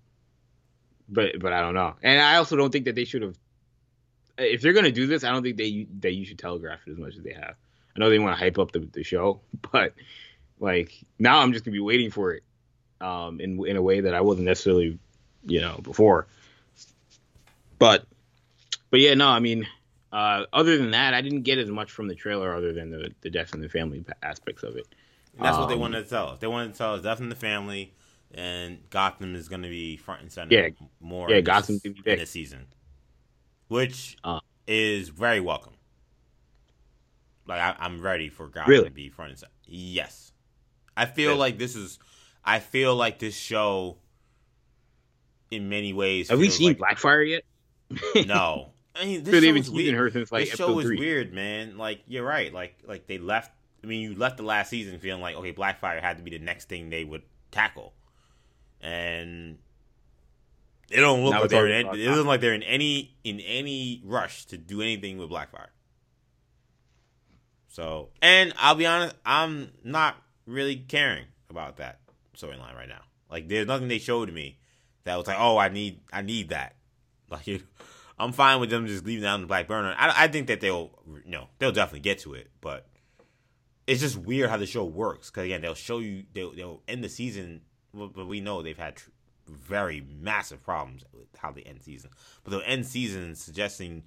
but 1.07 1.39
but 1.39 1.53
I 1.53 1.61
don't 1.61 1.75
know, 1.75 1.95
and 2.01 2.21
I 2.21 2.35
also 2.37 2.55
don't 2.55 2.71
think 2.71 2.85
that 2.85 2.95
they 2.95 3.05
should 3.05 3.21
have. 3.21 3.37
If 4.37 4.61
they're 4.61 4.73
gonna 4.73 4.91
do 4.91 5.07
this, 5.07 5.23
I 5.23 5.31
don't 5.31 5.43
think 5.43 5.57
they 5.57 5.87
that 5.99 6.13
you 6.13 6.25
should 6.25 6.39
telegraph 6.39 6.79
it 6.87 6.91
as 6.91 6.97
much 6.97 7.15
as 7.15 7.23
they 7.23 7.33
have. 7.33 7.55
I 7.95 7.99
know 7.99 8.09
they 8.09 8.19
want 8.19 8.37
to 8.37 8.39
hype 8.39 8.59
up 8.59 8.71
the, 8.71 8.79
the 8.79 9.03
show, 9.03 9.41
but 9.71 9.93
like 10.59 10.93
now 11.17 11.39
I'm 11.39 11.53
just 11.53 11.65
gonna 11.65 11.73
be 11.73 11.79
waiting 11.79 12.11
for 12.11 12.33
it 12.33 12.43
um, 13.01 13.39
in 13.39 13.65
in 13.65 13.77
a 13.77 13.81
way 13.81 14.01
that 14.01 14.13
I 14.13 14.21
wasn't 14.21 14.47
necessarily, 14.47 14.99
you 15.45 15.61
know, 15.61 15.79
before. 15.81 16.27
But 17.77 18.05
but 18.89 18.99
yeah, 18.99 19.13
no, 19.13 19.29
I 19.29 19.39
mean, 19.39 19.67
uh, 20.11 20.45
other 20.51 20.77
than 20.77 20.91
that, 20.91 21.13
I 21.13 21.21
didn't 21.21 21.43
get 21.43 21.57
as 21.57 21.69
much 21.69 21.91
from 21.91 22.07
the 22.07 22.15
trailer 22.15 22.53
other 22.53 22.73
than 22.73 22.89
the 22.89 23.11
the 23.21 23.29
death 23.29 23.53
in 23.53 23.61
the 23.61 23.69
family 23.69 24.03
aspects 24.21 24.63
of 24.63 24.75
it. 24.75 24.87
And 25.37 25.45
that's 25.45 25.55
um, 25.55 25.61
what 25.61 25.69
they 25.69 25.75
um, 25.75 25.81
wanted 25.81 26.03
to 26.03 26.09
tell 26.09 26.27
us. 26.29 26.39
They 26.39 26.47
wanted 26.47 26.73
to 26.73 26.77
tell 26.77 26.95
us 26.95 27.03
death 27.03 27.21
in 27.21 27.29
the 27.29 27.35
family, 27.35 27.93
and 28.33 28.79
Gotham 28.89 29.35
is 29.35 29.47
going 29.47 29.61
to 29.61 29.69
be 29.69 29.97
front 29.97 30.21
and 30.21 30.31
center. 30.31 30.53
Yeah, 30.53 30.69
more. 30.99 31.29
Yeah, 31.29 31.41
Gotham 31.41 31.79
in 31.83 31.95
this 32.03 32.29
season, 32.29 32.65
which 33.67 34.17
uh, 34.23 34.39
is 34.67 35.09
very 35.09 35.39
welcome. 35.39 35.73
Like 37.47 37.61
I, 37.61 37.85
am 37.85 38.01
ready 38.01 38.29
for 38.29 38.47
Gotham 38.47 38.69
really? 38.69 38.85
to 38.85 38.91
be 38.91 39.09
front 39.09 39.31
and 39.31 39.39
center. 39.39 39.53
Yes, 39.65 40.33
I 40.99 41.05
feel 41.05 41.37
like 41.37 41.57
this 41.57 41.77
is. 41.77 41.97
I 42.43 42.59
feel 42.59 42.93
like 42.93 43.19
this 43.19 43.35
show, 43.35 43.97
in 45.49 45.69
many 45.69 45.93
ways, 45.93 46.29
have 46.29 46.39
we 46.39 46.49
seen 46.49 46.77
like, 46.77 46.97
Blackfire 46.97 47.27
yet? 47.29 48.27
no, 48.27 48.71
I 48.95 49.05
mean, 49.05 49.23
this 49.23 49.43
show 49.43 49.55
is 49.55 49.71
weird. 49.71 49.95
Her 49.95 50.09
since, 50.09 50.29
like, 50.29 50.49
this 50.49 50.57
show 50.57 50.77
is 50.79 50.85
three. 50.85 50.99
weird, 50.99 51.33
man. 51.33 51.77
Like 51.77 52.01
you're 52.07 52.25
right. 52.25 52.53
Like 52.53 52.79
like 52.85 53.07
they 53.07 53.17
left. 53.17 53.51
I 53.81 53.87
mean, 53.87 54.01
you 54.01 54.15
left 54.15 54.35
the 54.35 54.43
last 54.43 54.69
season 54.69 54.99
feeling 54.99 55.21
like 55.21 55.37
okay, 55.37 55.53
Blackfire 55.53 56.01
had 56.01 56.17
to 56.17 56.23
be 56.23 56.31
the 56.31 56.39
next 56.39 56.67
thing 56.67 56.89
they 56.89 57.05
would 57.05 57.23
tackle, 57.49 57.93
and 58.81 59.57
it 60.91 60.99
don't 60.99 61.23
look 61.23 61.31
now 61.31 61.41
like 61.41 61.49
they're 61.49 61.67
in, 61.67 61.87
it 61.87 62.05
doesn't 62.05 62.27
like 62.27 62.41
they're 62.41 62.53
in 62.53 62.63
any 62.63 63.15
in 63.23 63.39
any 63.39 64.01
rush 64.03 64.45
to 64.47 64.57
do 64.57 64.81
anything 64.81 65.17
with 65.17 65.29
Blackfire. 65.29 65.69
So, 67.69 68.09
and 68.21 68.53
I'll 68.57 68.75
be 68.75 68.85
honest, 68.85 69.15
I'm 69.25 69.71
not 69.85 70.17
really 70.49 70.75
caring 70.75 71.25
about 71.49 71.77
that 71.77 71.99
storyline 72.35 72.75
right 72.75 72.89
now. 72.89 73.01
Like, 73.29 73.47
there's 73.47 73.67
nothing 73.67 73.87
they 73.87 73.99
showed 73.99 74.31
me 74.33 74.59
that 75.03 75.15
was 75.15 75.27
like, 75.27 75.37
oh, 75.39 75.57
I 75.57 75.69
need, 75.69 76.01
I 76.11 76.21
need 76.21 76.49
that. 76.49 76.75
Like, 77.31 77.61
I'm 78.17 78.31
fine 78.31 78.59
with 78.59 78.71
them 78.71 78.87
just 78.87 79.05
leaving 79.05 79.21
that 79.21 79.33
on 79.33 79.41
the 79.41 79.47
black 79.47 79.67
burner. 79.67 79.93
I, 79.95 80.23
I 80.23 80.27
think 80.29 80.47
that 80.47 80.61
they'll, 80.61 80.89
you 81.23 81.29
know, 81.29 81.47
they'll 81.59 81.71
definitely 81.71 81.99
get 81.99 82.17
to 82.21 82.33
it, 82.33 82.49
but 82.59 82.87
it's 83.85 84.01
just 84.01 84.17
weird 84.17 84.49
how 84.49 84.57
the 84.57 84.65
show 84.65 84.83
works. 84.83 85.29
Because 85.29 85.45
again, 85.45 85.61
they'll 85.61 85.75
show 85.75 85.99
you, 85.99 86.23
they'll, 86.33 86.51
they'll 86.55 86.81
end 86.87 87.03
the 87.03 87.09
season, 87.09 87.61
but 87.93 88.25
we 88.25 88.41
know 88.41 88.63
they've 88.63 88.75
had 88.75 88.95
tr- 88.95 89.11
very 89.47 90.03
massive 90.19 90.63
problems 90.63 91.03
with 91.13 91.27
how 91.37 91.51
they 91.51 91.61
end 91.61 91.83
season. 91.83 92.09
But 92.43 92.51
they'll 92.51 92.61
end 92.65 92.85
season 92.85 93.35
suggesting 93.35 94.03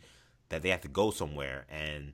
that 0.49 0.63
they 0.63 0.71
have 0.71 0.83
to 0.83 0.89
go 0.89 1.11
somewhere, 1.11 1.65
and 1.71 2.13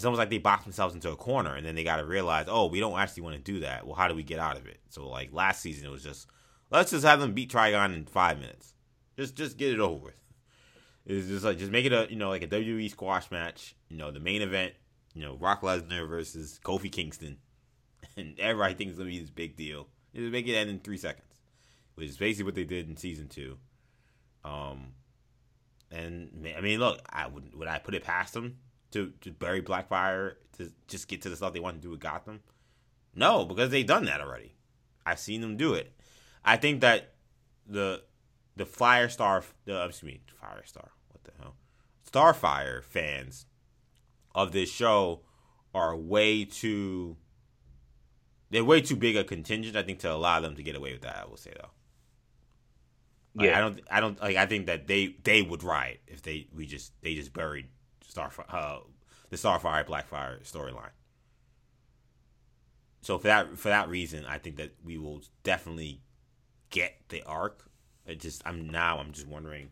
it's 0.00 0.06
almost 0.06 0.18
like 0.18 0.30
they 0.30 0.38
box 0.38 0.64
themselves 0.64 0.94
into 0.94 1.10
a 1.10 1.16
corner, 1.16 1.54
and 1.54 1.66
then 1.66 1.74
they 1.74 1.84
got 1.84 1.98
to 1.98 2.06
realize, 2.06 2.46
oh, 2.48 2.68
we 2.68 2.80
don't 2.80 2.98
actually 2.98 3.22
want 3.22 3.36
to 3.36 3.42
do 3.42 3.60
that. 3.60 3.86
Well, 3.86 3.94
how 3.94 4.08
do 4.08 4.14
we 4.14 4.22
get 4.22 4.38
out 4.38 4.56
of 4.56 4.66
it? 4.66 4.80
So 4.88 5.06
like 5.06 5.30
last 5.30 5.60
season, 5.60 5.86
it 5.86 5.90
was 5.90 6.02
just 6.02 6.26
let's 6.70 6.90
just 6.90 7.04
have 7.04 7.20
them 7.20 7.34
beat 7.34 7.52
Trigon 7.52 7.94
in 7.94 8.06
five 8.06 8.38
minutes. 8.38 8.72
Just 9.18 9.36
just 9.36 9.58
get 9.58 9.74
it 9.74 9.78
over 9.78 10.06
with. 10.06 10.14
It's 11.04 11.28
just 11.28 11.44
like 11.44 11.58
just 11.58 11.70
make 11.70 11.84
it 11.84 11.92
a 11.92 12.06
you 12.08 12.16
know 12.16 12.30
like 12.30 12.42
a 12.42 12.46
WWE 12.46 12.90
squash 12.90 13.30
match. 13.30 13.74
You 13.90 13.98
know 13.98 14.10
the 14.10 14.20
main 14.20 14.40
event. 14.40 14.72
You 15.12 15.20
know 15.20 15.36
Brock 15.36 15.60
Lesnar 15.60 16.08
versus 16.08 16.58
Kofi 16.64 16.90
Kingston, 16.90 17.36
and 18.16 18.40
everybody 18.40 18.72
thinks 18.72 18.92
it's 18.92 18.98
gonna 18.98 19.10
be 19.10 19.20
this 19.20 19.28
big 19.28 19.54
deal. 19.54 19.86
Just 20.14 20.32
make 20.32 20.48
it 20.48 20.56
end 20.56 20.70
in 20.70 20.78
three 20.78 20.96
seconds, 20.96 21.42
which 21.94 22.08
is 22.08 22.16
basically 22.16 22.44
what 22.46 22.54
they 22.54 22.64
did 22.64 22.88
in 22.88 22.96
season 22.96 23.28
two. 23.28 23.58
Um, 24.46 24.94
and 25.90 26.48
I 26.56 26.62
mean, 26.62 26.80
look, 26.80 27.02
I 27.10 27.26
would 27.26 27.54
would 27.54 27.68
I 27.68 27.78
put 27.80 27.94
it 27.94 28.02
past 28.02 28.32
them 28.32 28.56
to 28.92 29.12
to 29.20 29.30
bury 29.30 29.62
Blackfire 29.62 30.34
to 30.58 30.70
just 30.88 31.08
get 31.08 31.22
to 31.22 31.28
the 31.28 31.36
stuff 31.36 31.52
they 31.52 31.60
want 31.60 31.76
to 31.76 31.82
do 31.82 31.90
with 31.90 32.00
Gotham? 32.00 32.40
No, 33.14 33.44
because 33.44 33.70
they've 33.70 33.86
done 33.86 34.04
that 34.04 34.20
already. 34.20 34.54
I've 35.04 35.18
seen 35.18 35.40
them 35.40 35.56
do 35.56 35.74
it. 35.74 35.92
I 36.44 36.56
think 36.56 36.80
that 36.80 37.14
the 37.66 38.02
the 38.56 38.64
Firestar, 38.64 39.44
the 39.64 39.84
excuse 39.84 40.12
me, 40.12 40.20
Firestar, 40.42 40.88
what 41.08 41.24
the 41.24 41.32
hell, 41.40 41.56
Starfire 42.10 42.82
fans 42.82 43.46
of 44.34 44.52
this 44.52 44.70
show 44.70 45.22
are 45.74 45.96
way 45.96 46.44
too. 46.44 47.16
They're 48.50 48.64
way 48.64 48.80
too 48.80 48.96
big 48.96 49.16
a 49.16 49.22
contingent, 49.22 49.76
I 49.76 49.82
think, 49.82 50.00
to 50.00 50.12
allow 50.12 50.40
them 50.40 50.56
to 50.56 50.62
get 50.62 50.74
away 50.74 50.92
with 50.92 51.02
that. 51.02 51.16
I 51.16 51.28
will 51.28 51.36
say 51.36 51.52
though. 51.56 51.70
Like, 53.34 53.46
yeah, 53.46 53.58
I 53.58 53.60
don't. 53.60 53.80
I 53.90 54.00
don't 54.00 54.20
like. 54.20 54.36
I 54.36 54.46
think 54.46 54.66
that 54.66 54.88
they 54.88 55.14
they 55.22 55.42
would 55.42 55.62
riot 55.62 56.00
if 56.08 56.22
they 56.22 56.48
we 56.52 56.66
just 56.66 56.92
they 57.00 57.14
just 57.14 57.32
buried 57.32 57.66
Starfire, 58.12 58.44
uh, 58.48 58.78
the 59.30 59.36
Starfire 59.36 59.86
Blackfire 59.86 60.42
storyline. 60.42 60.90
So 63.02 63.18
for 63.18 63.28
that 63.28 63.58
for 63.58 63.68
that 63.68 63.88
reason, 63.88 64.24
I 64.26 64.38
think 64.38 64.56
that 64.56 64.74
we 64.84 64.98
will 64.98 65.22
definitely 65.42 66.02
get 66.70 66.94
the 67.08 67.22
arc 67.24 67.70
it 68.10 68.20
just 68.20 68.42
I'm 68.44 68.68
now 68.68 68.98
I'm 68.98 69.12
just 69.12 69.26
wondering 69.26 69.70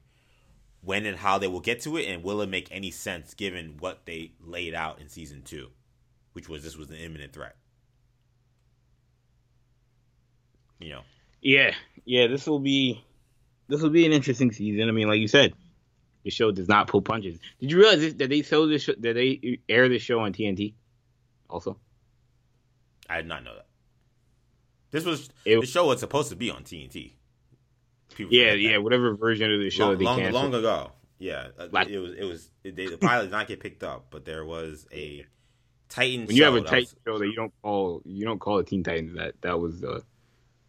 when 0.81 1.07
and 1.07 1.17
how 1.17 1.39
they 1.39 1.49
will 1.49 1.61
get 1.61 1.81
to 1.83 1.97
it, 1.97 2.07
and 2.07 2.23
will 2.23 2.41
it 2.41 2.49
make 2.49 2.69
any 2.71 2.91
sense 2.91 3.35
given 3.35 3.77
what 3.81 4.07
they 4.07 4.33
laid 4.41 4.75
out 4.75 5.01
in 5.01 5.09
season 5.09 5.43
two, 5.43 5.69
which 6.33 6.49
was 6.49 6.63
this 6.63 6.77
was 6.77 6.91
an 6.91 6.97
imminent 6.97 7.33
threat. 7.33 7.57
You 10.79 10.91
know. 10.91 11.01
Yeah, 11.43 11.75
yeah. 12.05 12.29
This 12.29 12.47
will 12.47 12.61
be 12.61 13.05
this 13.67 13.83
will 13.83 13.91
be 13.91 14.07
an 14.07 14.13
interesting 14.13 14.53
season. 14.53 14.89
I 14.89 14.93
mean, 14.93 15.09
like 15.09 15.21
you 15.21 15.29
said, 15.29 15.53
the 16.25 16.31
show 16.31 16.51
does 16.51 16.69
not 16.69 16.89
pull 16.89 17.03
punches. 17.03 17.39
Did 17.61 17.71
you 17.71 17.79
realize 17.79 18.15
that 18.15 18.29
they 18.29 18.43
show 18.43 18.67
this? 18.67 18.83
Show, 18.83 18.95
that 18.99 19.15
they 19.15 19.61
air 19.69 19.89
this 19.89 20.03
show 20.03 20.21
on 20.21 20.33
TNT? 20.33 20.75
Also, 21.49 21.79
I 23.09 23.17
did 23.19 23.27
not 23.27 23.45
know 23.45 23.55
that. 23.55 23.67
This 24.91 25.05
was 25.05 25.29
it, 25.45 25.61
the 25.61 25.67
show 25.67 25.87
was 25.87 26.01
supposed 26.01 26.31
to 26.31 26.37
be 26.37 26.51
on 26.51 26.65
TNT 26.65 27.13
people. 28.19 28.35
Yeah, 28.35 28.53
yeah, 28.53 28.79
whatever 28.79 29.15
version 29.15 29.51
of 29.51 29.61
the 29.61 29.71
show 29.71 29.91
long, 29.91 29.99
they 29.99 30.05
long, 30.05 30.33
long 30.33 30.55
ago. 30.55 30.93
Yeah, 31.19 31.49
uh, 31.59 31.69
like, 31.73 31.89
it 31.89 31.99
was 31.99 32.13
it 32.13 32.25
was 32.25 32.51
it, 32.63 32.77
they, 32.77 32.87
the 32.87 32.99
pilot 32.99 33.25
did 33.25 33.33
not 33.33 33.49
get 33.49 33.61
picked 33.61 33.83
up, 33.83 34.07
but 34.11 34.25
there 34.25 34.45
was 34.45 34.87
a 34.93 35.25
Titan. 35.89 36.27
When 36.27 36.37
you 36.37 36.45
have 36.45 36.55
a 36.55 36.61
Titan 36.61 36.81
was, 36.81 36.97
show 37.07 37.19
that 37.19 37.27
you 37.27 37.35
don't 37.35 37.53
call 37.63 38.03
you 38.05 38.25
don't 38.25 38.39
call 38.39 38.59
a 38.59 38.65
Teen 38.65 38.83
Titans, 38.83 39.17
that 39.17 39.41
that 39.41 39.59
was 39.59 39.81
the 39.81 40.03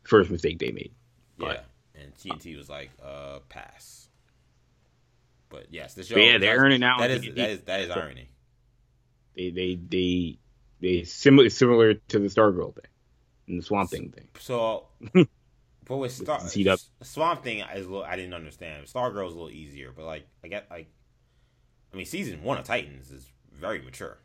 first 0.04 0.32
mistake 0.32 0.60
they 0.60 0.72
made. 0.72 0.94
But, 1.38 1.66
yeah, 1.96 2.04
and 2.04 2.16
TNT 2.16 2.58
was 2.58 2.70
like, 2.70 2.90
uh, 3.04 3.40
pass. 3.50 4.09
But 5.50 5.68
yes, 5.72 5.94
the 5.94 6.04
show. 6.04 6.16
But 6.16 6.22
yeah, 6.22 6.38
they're 6.38 6.58
earning 6.58 6.80
now. 6.80 7.00
That 7.00 7.12
is 7.12 7.22
that 7.36 7.50
is 7.50 7.62
that 7.62 7.82
is 7.82 7.90
irony. 7.92 8.30
They 9.36 9.50
they 9.50 9.76
they 9.76 10.40
they 10.80 11.04
similar 11.04 11.50
similar 11.50 11.96
to 11.96 12.20
the 12.20 12.28
Stargirl 12.28 12.76
thing 12.76 12.86
and 13.48 13.60
the 13.60 13.64
Swamp 13.64 13.90
Thing 13.90 14.12
thing. 14.12 14.28
So 14.40 14.88
But 15.90 15.98
with 15.98 16.12
Star 16.12 16.40
Swamp 17.02 17.44
Thing 17.44 17.64
is 17.76 17.88
a 17.88 17.90
little, 17.90 18.06
I 18.06 18.16
didn't 18.16 18.36
understand. 18.36 18.86
Stargirl 18.86 19.28
is 19.28 19.34
a 19.34 19.36
little 19.36 19.50
easier, 19.50 19.92
but 19.92 20.06
like 20.06 20.28
I 20.44 20.48
get 20.48 20.68
like, 20.70 20.88
I 21.92 21.98
mean, 21.98 22.06
season 22.06 22.44
one 22.44 22.60
of 22.60 22.64
Titans 22.64 23.10
is 23.10 23.26
very 23.52 23.82
mature. 23.82 24.20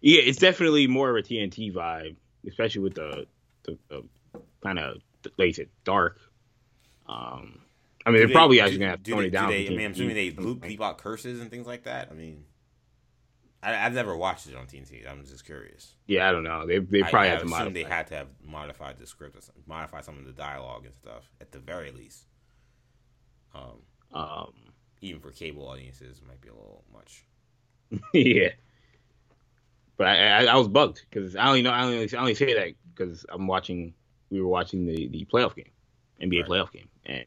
Yeah, 0.00 0.22
it's 0.22 0.40
definitely 0.40 0.88
more 0.88 1.08
of 1.08 1.24
a 1.24 1.26
TNT 1.26 1.72
vibe, 1.72 2.16
especially 2.48 2.82
with 2.82 2.94
the 2.94 3.26
the, 3.62 3.78
the 3.88 4.02
kind 4.60 4.80
of 4.80 4.96
like 5.36 5.54
said, 5.54 5.68
dark. 5.84 6.18
Um, 7.08 7.60
I 8.06 8.10
mean, 8.10 8.14
do 8.14 8.18
they're 8.18 8.26
they, 8.28 8.32
probably 8.32 8.56
do, 8.56 8.62
actually 8.62 8.78
gonna 8.78 8.90
have 8.90 9.02
to 9.02 9.10
tone 9.10 9.24
it 9.24 9.30
down. 9.30 9.50
They, 9.50 9.66
I 9.66 9.70
mean, 9.70 9.86
I'm 9.86 9.92
assuming 9.92 10.14
they 10.14 10.30
loop, 10.30 10.64
leave 10.64 10.80
out 10.80 10.98
curses 10.98 11.40
and 11.40 11.50
things 11.50 11.66
like 11.66 11.84
that. 11.84 12.08
I 12.10 12.14
mean, 12.14 12.44
I, 13.62 13.72
have 13.72 13.92
never 13.92 14.16
watched 14.16 14.48
it 14.48 14.54
on 14.54 14.66
TNT. 14.66 15.08
I'm 15.10 15.24
just 15.24 15.44
curious. 15.44 15.94
Yeah, 16.06 16.28
I 16.28 16.32
don't 16.32 16.44
know. 16.44 16.66
They 16.66 16.78
they 16.78 17.02
probably 17.02 17.28
I, 17.28 17.32
had 17.32 17.40
to 17.40 17.46
modify. 17.46 17.72
They 17.72 17.82
had 17.82 18.06
to 18.08 18.14
have 18.14 18.28
modified 18.44 18.98
the 18.98 19.06
script 19.06 19.36
or 19.36 19.40
something, 19.40 19.62
modify 19.66 20.00
some 20.00 20.18
of 20.18 20.24
the 20.24 20.32
dialogue 20.32 20.84
and 20.84 20.94
stuff 20.94 21.28
at 21.40 21.50
the 21.50 21.58
very 21.58 21.90
least. 21.90 22.24
Um, 23.54 23.82
um, 24.12 24.52
even 25.00 25.20
for 25.20 25.32
cable 25.32 25.66
audiences, 25.68 26.20
might 26.26 26.40
be 26.40 26.48
a 26.48 26.52
little 26.54 26.84
much. 26.92 27.24
yeah, 28.14 28.50
but 29.96 30.06
I, 30.06 30.16
I, 30.16 30.44
I 30.44 30.56
was 30.56 30.68
bugged 30.68 31.04
because 31.10 31.34
I 31.34 31.48
only 31.48 31.62
know 31.62 31.70
I 31.70 31.84
only 31.84 32.14
I 32.14 32.20
only 32.20 32.34
say 32.34 32.54
that 32.54 32.74
because 32.94 33.26
I'm 33.28 33.46
watching. 33.46 33.94
We 34.30 34.40
were 34.40 34.48
watching 34.48 34.86
the 34.86 35.08
the 35.08 35.26
playoff 35.32 35.56
game, 35.56 35.70
NBA 36.22 36.42
right. 36.42 36.48
playoff 36.48 36.70
game, 36.70 36.88
and 37.06 37.24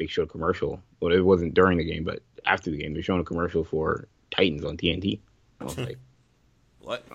they 0.00 0.06
showed 0.06 0.22
a 0.22 0.26
commercial. 0.26 0.82
Well, 0.98 1.12
it 1.12 1.20
wasn't 1.20 1.54
during 1.54 1.78
the 1.78 1.84
game, 1.84 2.04
but 2.04 2.20
after 2.46 2.70
the 2.70 2.78
game, 2.78 2.94
they're 2.94 3.02
showing 3.02 3.20
a 3.20 3.24
commercial 3.24 3.62
for 3.62 4.08
Titans 4.30 4.64
on 4.64 4.76
TNT. 4.76 5.20
I 5.60 5.64
was 5.64 5.78
like, 5.78 5.98
what? 6.80 7.04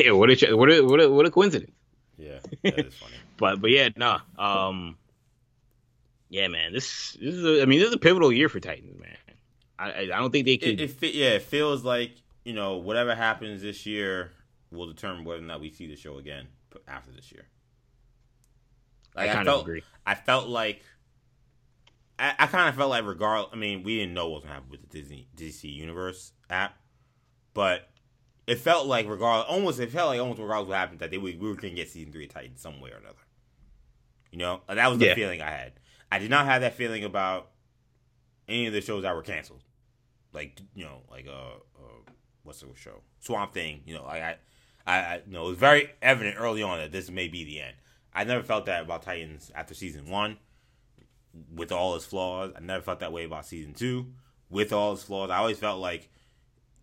Yeah, 0.00 0.10
what 0.10 0.30
a 0.30 0.52
what 0.52 0.68
a 0.68 0.80
what 0.80 1.00
a, 1.00 1.08
what 1.08 1.26
a 1.26 1.30
coincidence. 1.30 1.70
Yeah, 2.18 2.40
that 2.64 2.86
is 2.86 2.94
funny. 2.96 3.14
but 3.36 3.60
but 3.60 3.70
yeah, 3.70 3.90
no. 3.94 4.18
Um, 4.36 4.98
yeah, 6.28 6.48
man, 6.48 6.72
this 6.72 7.16
this 7.20 7.32
is 7.32 7.44
a, 7.44 7.62
I 7.62 7.66
mean 7.66 7.78
this 7.78 7.90
is 7.90 7.94
a 7.94 7.98
pivotal 7.98 8.32
year 8.32 8.48
for 8.48 8.58
Titans, 8.58 8.98
man. 8.98 9.16
I 9.78 10.00
I 10.00 10.06
don't 10.06 10.32
think 10.32 10.44
they 10.44 10.56
could. 10.56 10.80
It, 10.80 11.00
it, 11.00 11.14
yeah, 11.14 11.34
it 11.34 11.42
feels 11.42 11.84
like 11.84 12.10
you 12.44 12.52
know 12.52 12.78
whatever 12.78 13.14
happens 13.14 13.62
this 13.62 13.86
year 13.86 14.32
will 14.72 14.88
determine 14.88 15.24
whether 15.24 15.40
or 15.40 15.46
not 15.46 15.60
we 15.60 15.70
see 15.70 15.86
the 15.86 15.94
show 15.94 16.18
again 16.18 16.48
after 16.88 17.12
this 17.12 17.30
year. 17.30 17.46
Like, 19.14 19.30
I 19.30 19.34
kind 19.34 19.48
of 19.48 19.60
agree. 19.60 19.84
I 20.04 20.16
felt 20.16 20.48
like 20.48 20.82
I, 22.18 22.34
I 22.38 22.46
kind 22.46 22.68
of 22.68 22.74
felt 22.74 22.90
like 22.90 23.04
regard. 23.04 23.46
I 23.52 23.56
mean, 23.56 23.82
we 23.82 23.98
didn't 23.98 24.14
know 24.14 24.28
what 24.28 24.36
was 24.36 24.44
gonna 24.44 24.54
happen 24.54 24.70
with 24.70 24.80
the 24.80 24.86
Disney 24.86 25.28
DC 25.36 25.72
Universe 25.72 26.32
app, 26.48 26.76
but 27.54 27.88
it 28.46 28.58
felt 28.58 28.86
like 28.86 29.08
regardless, 29.08 29.46
almost 29.48 29.80
it 29.80 29.90
felt 29.90 30.08
like 30.08 30.20
almost 30.20 30.40
regardless 30.40 30.68
what 30.68 30.78
happened 30.78 31.00
that 31.00 31.10
they 31.10 31.18
we, 31.18 31.36
we 31.36 31.48
were 31.48 31.54
gonna 31.54 31.74
get 31.74 31.90
season 31.90 32.12
three 32.12 32.24
of 32.24 32.32
Titans 32.32 32.60
some 32.60 32.80
way 32.80 32.90
or 32.90 32.96
another. 32.96 33.16
You 34.30 34.38
know, 34.38 34.60
that 34.68 34.88
was 34.88 34.98
the 34.98 35.06
yeah. 35.06 35.14
feeling 35.14 35.42
I 35.42 35.50
had. 35.50 35.72
I 36.10 36.18
did 36.18 36.30
not 36.30 36.46
have 36.46 36.62
that 36.62 36.74
feeling 36.74 37.04
about 37.04 37.50
any 38.48 38.66
of 38.66 38.72
the 38.72 38.80
shows 38.80 39.02
that 39.02 39.14
were 39.14 39.22
canceled, 39.22 39.62
like 40.32 40.58
you 40.74 40.84
know, 40.84 41.02
like 41.10 41.26
uh, 41.26 41.30
uh 41.30 42.10
what's 42.44 42.60
the 42.60 42.68
show 42.76 43.02
Swamp 43.20 43.52
Thing. 43.52 43.82
You 43.84 43.94
know, 43.94 44.04
like 44.04 44.22
I, 44.22 44.36
I, 44.86 44.96
I 44.98 45.22
you 45.26 45.32
know, 45.32 45.46
it 45.46 45.50
was 45.50 45.58
very 45.58 45.90
evident 46.00 46.36
early 46.38 46.62
on 46.62 46.78
that 46.78 46.92
this 46.92 47.10
may 47.10 47.28
be 47.28 47.44
the 47.44 47.60
end. 47.60 47.74
I 48.14 48.24
never 48.24 48.42
felt 48.42 48.66
that 48.66 48.82
about 48.82 49.02
Titans 49.02 49.52
after 49.54 49.74
season 49.74 50.08
one 50.08 50.38
with 51.52 51.72
all 51.72 51.94
his 51.94 52.04
flaws. 52.04 52.52
I 52.56 52.60
never 52.60 52.82
felt 52.82 53.00
that 53.00 53.12
way 53.12 53.24
about 53.24 53.46
season 53.46 53.74
two 53.74 54.12
with 54.50 54.72
all 54.72 54.92
his 54.92 55.02
flaws. 55.02 55.30
I 55.30 55.38
always 55.38 55.58
felt 55.58 55.80
like 55.80 56.10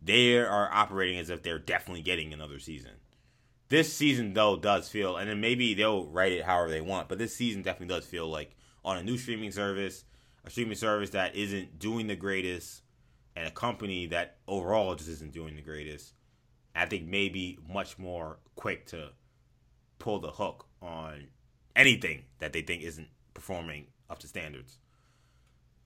they 0.01 0.38
are 0.38 0.70
operating 0.72 1.20
as 1.20 1.30
if 1.30 1.43
they're 1.43 1.60
definitely 1.60 2.01
getting 2.01 2.34
another 2.34 2.60
season. 2.60 2.91
This 3.70 3.93
season 3.93 4.34
though 4.34 4.58
does 4.58 4.89
feel, 4.89 5.18
and 5.18 5.30
then 5.30 5.41
maybe 5.41 5.74
they'll 5.74 6.06
write 6.06 6.34
it 6.34 6.43
however 6.43 6.70
they 6.70 6.82
want, 6.82 7.10
but 7.10 7.18
this 7.18 7.36
season 7.36 7.62
definitely 7.62 7.95
does 7.95 8.06
feel 8.06 8.28
like 8.28 8.56
on 8.86 8.97
a 8.97 9.04
new 9.04 9.18
streaming 9.18 9.51
service, 9.51 10.04
a 10.45 10.49
streaming 10.49 10.76
service 10.76 11.12
that 11.12 11.36
isn't 11.36 11.80
doing 11.80 12.08
the 12.08 12.16
greatest, 12.16 12.82
and 13.36 13.47
a 13.47 13.51
company 13.51 14.06
that 14.08 14.38
overall 14.47 14.95
just 14.95 15.10
isn't 15.10 15.34
doing 15.34 15.56
the 15.56 15.62
greatest. 15.62 16.14
I 16.76 16.86
think 16.86 17.08
maybe 17.08 17.58
much 17.68 17.97
more 17.97 18.39
quick 18.56 18.88
to 18.88 19.10
pull 19.99 20.20
the 20.20 20.32
hook 20.32 20.68
on 20.82 21.28
anything 21.76 22.26
that 22.39 22.54
they 22.54 22.62
think 22.62 22.84
isn't 22.84 23.08
performing 23.34 23.88
up 24.10 24.20
to 24.20 24.28
standards. 24.28 24.78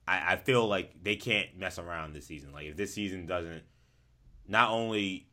I, 0.06 0.34
I 0.34 0.36
feel 0.36 0.66
like 0.66 1.02
they 1.02 1.16
can't 1.16 1.56
mess 1.56 1.78
around 1.78 2.14
this 2.14 2.26
season. 2.26 2.52
Like 2.52 2.66
if 2.66 2.76
this 2.76 2.94
season 2.94 3.26
doesn't 3.26 3.62
not 4.46 4.70
only 4.70 5.28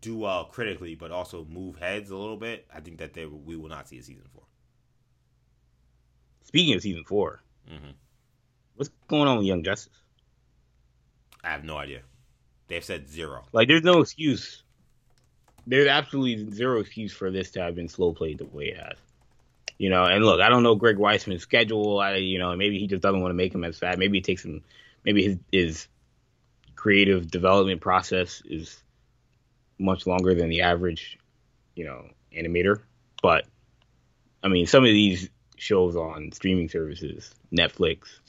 do 0.00 0.16
well 0.18 0.44
critically, 0.46 0.94
but 0.94 1.10
also 1.10 1.44
move 1.44 1.76
heads 1.76 2.10
a 2.10 2.16
little 2.16 2.36
bit, 2.36 2.66
I 2.74 2.80
think 2.80 2.98
that 2.98 3.14
they 3.14 3.26
we 3.26 3.56
will 3.56 3.68
not 3.68 3.88
see 3.88 3.98
a 3.98 4.02
season 4.02 4.24
four. 4.32 4.44
Speaking 6.46 6.74
of 6.74 6.82
season 6.82 7.02
4 7.04 7.40
mm-hmm. 7.68 7.90
what's 8.76 8.90
going 9.08 9.26
on 9.26 9.38
with 9.38 9.46
Young 9.46 9.64
Justice? 9.64 10.00
I 11.42 11.50
have 11.50 11.64
no 11.64 11.76
idea. 11.76 12.02
They've 12.68 12.84
said 12.84 13.08
zero. 13.08 13.44
Like, 13.52 13.68
there's 13.68 13.82
no 13.82 14.00
excuse. 14.00 14.62
There's 15.66 15.88
absolutely 15.88 16.52
zero 16.54 16.80
excuse 16.80 17.12
for 17.12 17.30
this 17.30 17.50
to 17.52 17.62
have 17.62 17.74
been 17.74 17.88
slow 17.88 18.12
played 18.12 18.38
the 18.38 18.46
way 18.46 18.66
it 18.66 18.76
has. 18.76 18.96
You 19.78 19.90
know, 19.90 20.04
and 20.04 20.24
look, 20.24 20.40
I 20.40 20.48
don't 20.48 20.62
know 20.62 20.74
Greg 20.74 20.96
Weisman's 20.96 21.42
schedule. 21.42 21.98
I, 21.98 22.16
you 22.16 22.38
know, 22.38 22.56
maybe 22.56 22.78
he 22.78 22.86
just 22.86 23.02
doesn't 23.02 23.20
want 23.20 23.30
to 23.30 23.36
make 23.36 23.54
him 23.54 23.64
as 23.64 23.78
fat. 23.78 23.98
Maybe 23.98 24.18
it 24.18 24.24
takes 24.24 24.44
him. 24.44 24.62
Maybe 25.04 25.22
his 25.22 25.38
his 25.52 25.88
creative 26.74 27.30
development 27.30 27.80
process 27.80 28.42
is 28.46 28.82
much 29.78 30.06
longer 30.06 30.34
than 30.34 30.48
the 30.48 30.62
average, 30.62 31.18
you 31.74 31.84
know, 31.84 32.08
animator. 32.34 32.80
But 33.22 33.46
I 34.42 34.48
mean, 34.48 34.66
some 34.66 34.84
of 34.84 34.90
these 34.90 35.28
shows 35.56 35.94
on 35.94 36.32
streaming 36.32 36.68
services, 36.68 37.34
Netflix, 37.52 38.20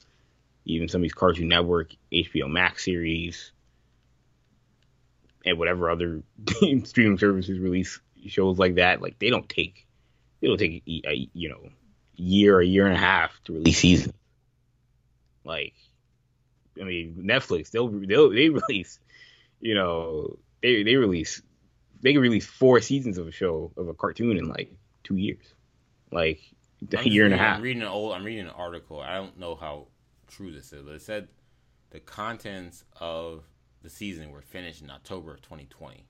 even 0.65 0.89
some 0.89 0.99
of 0.99 1.03
these 1.03 1.13
Cartoon 1.13 1.47
Network, 1.47 1.95
HBO 2.11 2.49
Max 2.49 2.83
series, 2.83 3.51
and 5.45 5.57
whatever 5.57 5.89
other 5.89 6.23
streaming 6.83 7.17
services 7.17 7.57
release 7.57 7.99
shows 8.27 8.59
like 8.59 8.75
that, 8.75 9.01
like 9.01 9.17
they 9.19 9.29
don't 9.29 9.47
take 9.47 9.86
it'll 10.41 10.57
take 10.57 10.83
a, 10.87 11.29
you 11.33 11.49
know 11.49 11.69
year, 12.17 12.59
a 12.59 12.65
year 12.65 12.85
and 12.85 12.95
a 12.95 12.99
half 12.99 13.39
to 13.45 13.53
release 13.53 13.77
season. 13.77 14.13
Like, 15.43 15.73
I 16.79 16.83
mean, 16.83 17.23
Netflix 17.25 17.71
they'll 17.71 17.87
they'll 17.87 18.29
they 18.29 18.49
release, 18.69 18.99
you 19.61 19.75
know, 19.75 20.37
they 20.61 20.83
they 20.83 20.95
release 20.95 21.41
they 22.01 22.13
can 22.13 22.21
release 22.21 22.45
four 22.45 22.81
seasons 22.81 23.17
of 23.17 23.27
a 23.27 23.31
show 23.31 23.71
of 23.77 23.87
a 23.87 23.93
cartoon 23.93 24.37
in 24.37 24.47
like 24.47 24.73
two 25.03 25.15
years, 25.15 25.45
like 26.11 26.41
a 26.93 27.07
year 27.07 27.25
and 27.25 27.33
a 27.33 27.37
half. 27.37 27.57
I'm 27.57 27.63
reading 27.63 27.81
an 27.81 27.87
old, 27.87 28.13
I'm 28.13 28.23
reading 28.23 28.45
an 28.45 28.51
article. 28.51 28.99
I 28.99 29.15
don't 29.15 29.39
know 29.39 29.55
how 29.55 29.87
true 30.27 30.51
this 30.51 30.73
is, 30.73 30.83
but 30.83 30.95
it 30.95 31.01
said 31.01 31.29
the 31.91 31.99
contents 31.99 32.83
of 32.99 33.43
the 33.81 33.89
season 33.89 34.31
were 34.31 34.41
finished 34.41 34.81
in 34.81 34.91
October 34.91 35.33
of 35.33 35.41
2020. 35.41 36.05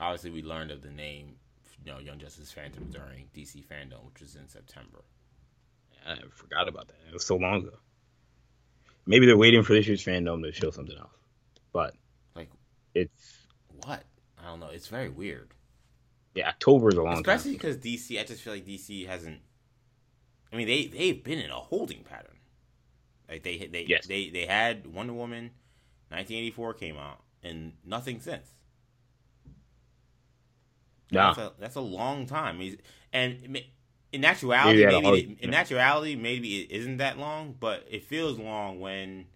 Obviously, 0.00 0.30
we 0.30 0.42
learned 0.42 0.70
of 0.70 0.82
the 0.82 0.90
name 0.90 1.36
you 1.84 1.92
know 1.92 1.98
Young 1.98 2.18
Justice 2.18 2.52
Phantom 2.52 2.90
during 2.90 3.26
DC 3.34 3.64
Fandom, 3.66 4.04
which 4.06 4.20
was 4.20 4.36
in 4.36 4.48
September. 4.48 5.02
I 6.06 6.16
forgot 6.30 6.68
about 6.68 6.88
that. 6.88 6.96
It 7.08 7.12
was 7.12 7.26
so 7.26 7.36
long 7.36 7.62
ago. 7.62 7.76
Maybe 9.06 9.26
they're 9.26 9.36
waiting 9.36 9.62
for 9.62 9.72
this 9.72 9.86
year's 9.86 10.04
fandom 10.04 10.42
to 10.42 10.52
show 10.52 10.70
something 10.70 10.96
else, 10.96 11.16
but 11.72 11.94
like 12.34 12.50
it's 12.94 13.46
what 13.84 14.04
I 14.38 14.48
don't 14.48 14.60
know. 14.60 14.68
It's 14.68 14.88
very 14.88 15.08
weird. 15.08 15.52
Yeah, 16.34 16.48
October 16.48 16.90
is 16.90 16.94
a 16.94 17.02
long 17.02 17.14
Especially 17.14 17.52
because 17.52 17.76
DC, 17.76 18.18
I 18.20 18.24
just 18.24 18.42
feel 18.42 18.52
like 18.52 18.64
DC 18.64 19.06
hasn't. 19.06 19.40
I 20.52 20.56
mean, 20.56 20.66
they 20.66 20.86
they've 20.86 21.22
been 21.22 21.38
in 21.38 21.50
a 21.50 21.56
holding 21.56 22.04
pattern. 22.04 22.36
Like 23.28 23.42
they 23.42 23.68
they 23.70 23.84
yes. 23.88 24.06
they 24.06 24.30
they 24.30 24.46
had 24.46 24.86
Wonder 24.86 25.12
Woman, 25.12 25.50
1984 26.08 26.74
came 26.74 26.96
out, 26.96 27.22
and 27.42 27.72
nothing 27.84 28.20
since. 28.20 28.46
Yeah, 31.10 31.34
that's 31.34 31.38
a, 31.38 31.52
that's 31.58 31.74
a 31.76 31.80
long 31.80 32.26
time. 32.26 32.60
And 33.12 33.60
in 34.12 34.24
actuality, 34.24 34.84
maybe, 34.86 35.00
maybe 35.02 35.38
in 35.40 35.54
actuality, 35.54 36.16
maybe 36.16 36.62
it 36.62 36.70
isn't 36.70 36.98
that 36.98 37.18
long, 37.18 37.54
but 37.58 37.86
it 37.90 38.04
feels 38.04 38.38
long 38.38 38.80
when 38.80 39.26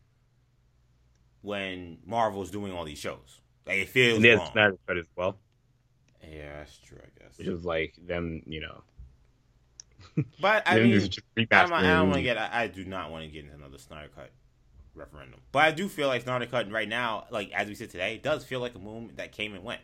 when 1.42 1.98
Marvel's 2.06 2.50
doing 2.50 2.72
all 2.72 2.84
these 2.84 2.98
shows. 2.98 3.40
Like 3.66 3.78
it 3.78 3.88
feels 3.88 4.22
and 4.22 4.38
long. 4.38 4.52
Snyder 4.52 4.78
Cut 4.86 4.98
as 4.98 5.06
well. 5.16 5.38
Yeah, 6.22 6.58
that's 6.58 6.78
true. 6.78 6.98
I 7.00 7.22
guess. 7.22 7.38
Which 7.38 7.46
is 7.46 7.64
like 7.64 7.94
them, 8.04 8.42
you 8.46 8.60
know. 8.60 8.82
But 10.40 10.62
I 10.66 10.78
mean, 10.80 10.94
I 11.36 11.44
don't, 11.44 11.72
I 11.72 11.82
don't 11.82 12.08
want 12.08 12.16
to 12.16 12.22
get. 12.22 12.38
I, 12.38 12.62
I, 12.62 12.66
do 12.66 12.84
not 12.84 13.10
want 13.10 13.24
to 13.24 13.30
get 13.30 13.44
into 13.44 13.56
another 13.56 13.78
Snyder 13.78 14.08
Cut 14.14 14.30
referendum. 14.94 15.40
But 15.52 15.64
I 15.64 15.70
do 15.70 15.88
feel 15.88 16.08
like 16.08 16.22
Snyder 16.22 16.46
Cut 16.46 16.70
right 16.70 16.88
now, 16.88 17.26
like 17.30 17.52
as 17.52 17.68
we 17.68 17.74
sit 17.74 17.90
today, 17.90 18.20
does 18.22 18.44
feel 18.44 18.60
like 18.60 18.74
a 18.74 18.78
movement 18.78 19.16
that 19.18 19.32
came 19.32 19.54
and 19.54 19.64
went 19.64 19.80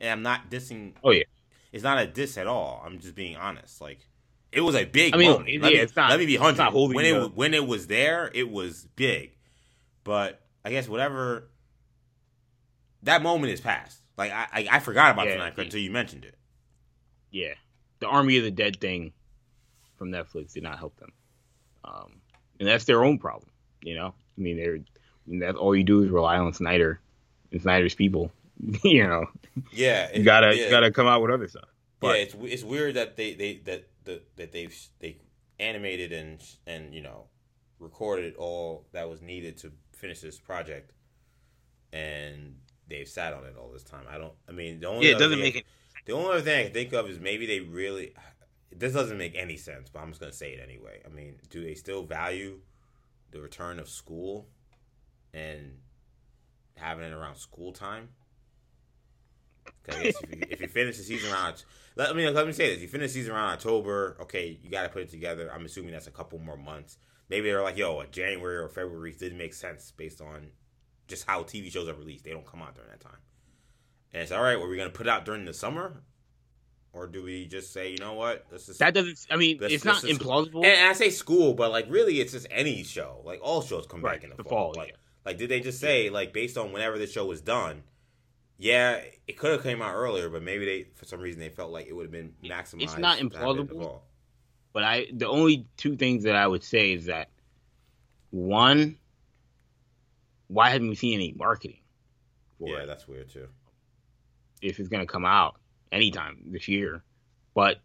and 0.00 0.10
I'm 0.10 0.22
not 0.22 0.50
dissing. 0.50 0.92
Oh 1.02 1.10
yeah, 1.10 1.24
it's 1.72 1.84
not 1.84 1.98
a 1.98 2.06
diss 2.06 2.38
at 2.38 2.46
all. 2.46 2.82
I'm 2.84 2.98
just 2.98 3.14
being 3.14 3.36
honest. 3.36 3.80
Like 3.80 4.00
it 4.52 4.60
was 4.60 4.74
a 4.74 4.84
big. 4.84 5.14
I 5.14 5.18
mean, 5.18 5.30
moment. 5.30 5.48
yeah, 5.50 5.58
me, 5.58 5.74
it's 5.74 5.96
not. 5.96 6.10
Let 6.10 6.18
me 6.18 6.26
be 6.26 6.36
hundred. 6.36 6.72
When 6.72 7.04
it 7.04 7.16
up. 7.16 7.34
when 7.34 7.54
it 7.54 7.66
was 7.66 7.86
there, 7.86 8.30
it 8.34 8.50
was 8.50 8.86
big. 8.96 9.36
But 10.04 10.40
I 10.64 10.70
guess 10.70 10.88
whatever. 10.88 11.48
That 13.02 13.22
moment 13.22 13.52
is 13.52 13.60
past. 13.60 14.00
Like 14.16 14.32
I, 14.32 14.46
I, 14.52 14.68
I 14.72 14.78
forgot 14.80 15.12
about 15.12 15.26
yeah, 15.26 15.34
tonight 15.34 15.58
until 15.58 15.80
you 15.80 15.90
mentioned 15.90 16.24
it. 16.24 16.34
Yeah, 17.30 17.54
the 17.98 18.06
Army 18.06 18.38
of 18.38 18.44
the 18.44 18.50
Dead 18.50 18.80
thing 18.80 19.12
from 19.96 20.10
Netflix 20.10 20.54
did 20.54 20.62
not 20.62 20.78
help 20.78 20.96
them, 20.96 21.12
um, 21.84 22.12
and 22.58 22.68
that's 22.68 22.84
their 22.84 23.04
own 23.04 23.18
problem. 23.18 23.50
You 23.82 23.94
know, 23.94 24.14
I 24.38 24.40
mean, 24.40 24.56
they're 24.56 24.78
that's 25.40 25.58
all 25.58 25.76
you 25.76 25.84
do 25.84 26.02
is 26.02 26.10
rely 26.10 26.38
on 26.38 26.52
Snyder 26.54 27.00
and 27.52 27.60
Snyder's 27.60 27.94
people 27.94 28.32
you 28.84 29.06
know. 29.06 29.26
Yeah, 29.72 30.08
you 30.14 30.22
gotta 30.22 30.54
yeah. 30.54 30.64
you 30.64 30.70
gotta 30.70 30.90
come 30.90 31.06
out 31.06 31.22
with 31.22 31.30
other 31.30 31.48
stuff. 31.48 31.68
But, 32.00 32.16
yeah, 32.16 32.22
it's 32.22 32.34
it's 32.40 32.62
weird 32.62 32.94
that 32.94 33.16
they 33.16 33.34
they 33.34 33.56
that 33.64 33.88
the 34.04 34.22
that 34.36 34.52
they've 34.52 34.76
they 35.00 35.18
animated 35.58 36.12
and 36.12 36.42
and 36.66 36.94
you 36.94 37.02
know 37.02 37.24
recorded 37.78 38.34
all 38.36 38.86
that 38.92 39.08
was 39.08 39.22
needed 39.22 39.56
to 39.58 39.72
finish 39.92 40.20
this 40.20 40.38
project, 40.38 40.92
and 41.92 42.56
they've 42.88 43.08
sat 43.08 43.32
on 43.32 43.44
it 43.44 43.56
all 43.58 43.70
this 43.70 43.82
time. 43.82 44.04
I 44.08 44.18
don't. 44.18 44.32
I 44.48 44.52
mean, 44.52 44.80
the 44.80 44.88
only 44.88 45.06
yeah, 45.06 45.16
it 45.16 45.18
doesn't 45.18 45.32
thing, 45.32 45.40
make 45.40 45.56
it. 45.56 45.66
The 46.04 46.12
only 46.12 46.30
other 46.30 46.40
thing 46.42 46.60
I 46.60 46.64
can 46.64 46.72
think 46.72 46.92
of 46.92 47.08
is 47.08 47.18
maybe 47.18 47.46
they 47.46 47.60
really. 47.60 48.14
This 48.74 48.92
doesn't 48.92 49.16
make 49.16 49.34
any 49.34 49.56
sense, 49.56 49.88
but 49.88 50.00
I'm 50.00 50.08
just 50.08 50.20
gonna 50.20 50.32
say 50.32 50.52
it 50.52 50.60
anyway. 50.62 51.00
I 51.04 51.08
mean, 51.08 51.36
do 51.50 51.62
they 51.62 51.74
still 51.74 52.02
value 52.02 52.60
the 53.30 53.40
return 53.40 53.78
of 53.78 53.88
school 53.88 54.48
and 55.32 55.78
having 56.76 57.04
it 57.04 57.12
around 57.12 57.36
school 57.36 57.72
time? 57.72 58.10
If 59.88 60.16
you, 60.22 60.42
if 60.50 60.60
you 60.60 60.68
finish 60.68 60.96
the 60.96 61.02
season 61.02 61.32
around, 61.32 61.64
let 61.96 62.14
me 62.16 62.28
let 62.28 62.46
me 62.46 62.52
say 62.52 62.72
this: 62.72 62.82
you 62.82 62.88
finish 62.88 63.10
the 63.12 63.20
season 63.20 63.32
around 63.34 63.52
October, 63.52 64.16
okay, 64.22 64.58
you 64.62 64.70
got 64.70 64.82
to 64.82 64.88
put 64.88 65.02
it 65.02 65.10
together. 65.10 65.50
I'm 65.52 65.64
assuming 65.64 65.92
that's 65.92 66.06
a 66.06 66.10
couple 66.12 66.38
more 66.38 66.56
months. 66.56 66.98
Maybe 67.28 67.48
they're 67.48 67.62
like, 67.62 67.76
yo, 67.76 68.02
January 68.10 68.56
or 68.58 68.68
February 68.68 69.12
didn't 69.12 69.38
make 69.38 69.52
sense 69.54 69.90
based 69.90 70.20
on 70.20 70.48
just 71.08 71.26
how 71.26 71.42
TV 71.42 71.70
shows 71.72 71.88
are 71.88 71.94
released. 71.94 72.24
They 72.24 72.30
don't 72.30 72.46
come 72.46 72.62
out 72.62 72.74
during 72.74 72.90
that 72.90 73.00
time. 73.00 73.18
And 74.12 74.22
it's 74.22 74.32
all 74.32 74.42
right. 74.42 74.58
Were 74.58 74.68
we 74.68 74.76
gonna 74.76 74.90
put 74.90 75.08
out 75.08 75.24
during 75.24 75.44
the 75.44 75.52
summer, 75.54 76.02
or 76.92 77.06
do 77.06 77.22
we 77.22 77.46
just 77.46 77.72
say, 77.72 77.90
you 77.92 77.98
know 77.98 78.14
what, 78.14 78.46
That 78.78 78.94
doesn't. 78.94 79.26
I 79.30 79.36
mean, 79.36 79.58
it's 79.60 79.84
not 79.84 80.02
implausible. 80.02 80.56
And, 80.64 80.66
and 80.66 80.88
I 80.88 80.92
say 80.92 81.10
school, 81.10 81.54
but 81.54 81.70
like 81.70 81.86
really, 81.90 82.20
it's 82.20 82.32
just 82.32 82.46
any 82.50 82.82
show. 82.84 83.20
Like 83.24 83.40
all 83.42 83.60
shows 83.62 83.86
come 83.86 84.00
Right, 84.02 84.14
back 84.14 84.24
in 84.24 84.30
the, 84.30 84.36
the 84.36 84.44
fall. 84.44 84.72
fall, 84.72 84.74
Like, 84.76 84.90
yeah. 84.90 84.96
like 85.24 85.38
did 85.38 85.50
they 85.50 85.60
just 85.60 85.80
say 85.80 86.08
like 86.10 86.32
based 86.32 86.56
on 86.56 86.72
whenever 86.72 86.98
the 86.98 87.06
show 87.06 87.26
was 87.26 87.40
done? 87.40 87.82
Yeah, 88.58 89.00
it 89.26 89.36
could 89.36 89.52
have 89.52 89.62
came 89.62 89.82
out 89.82 89.94
earlier, 89.94 90.30
but 90.30 90.42
maybe 90.42 90.64
they 90.64 90.86
for 90.94 91.04
some 91.04 91.20
reason 91.20 91.40
they 91.40 91.50
felt 91.50 91.70
like 91.72 91.86
it 91.86 91.92
would 91.92 92.04
have 92.04 92.12
been 92.12 92.32
maximized. 92.42 92.82
It's 92.82 92.96
not 92.98 93.18
to 93.18 93.28
have 93.38 93.48
it 93.48 93.60
in 93.60 93.66
the 93.66 93.74
implausible. 93.74 94.00
But 94.72 94.82
I 94.84 95.06
the 95.12 95.28
only 95.28 95.66
two 95.76 95.96
things 95.96 96.24
that 96.24 96.36
I 96.36 96.46
would 96.46 96.64
say 96.64 96.92
is 96.92 97.06
that 97.06 97.28
one, 98.30 98.98
why 100.48 100.70
haven't 100.70 100.88
we 100.88 100.94
seen 100.94 101.14
any 101.14 101.32
marketing 101.32 101.80
for 102.58 102.68
Yeah, 102.68 102.82
it 102.82 102.86
that's 102.86 103.06
weird 103.06 103.28
too. 103.28 103.48
if 104.62 104.80
it's 104.80 104.88
gonna 104.88 105.06
come 105.06 105.24
out 105.24 105.56
anytime 105.92 106.38
this 106.46 106.68
year? 106.68 107.02
But 107.54 107.80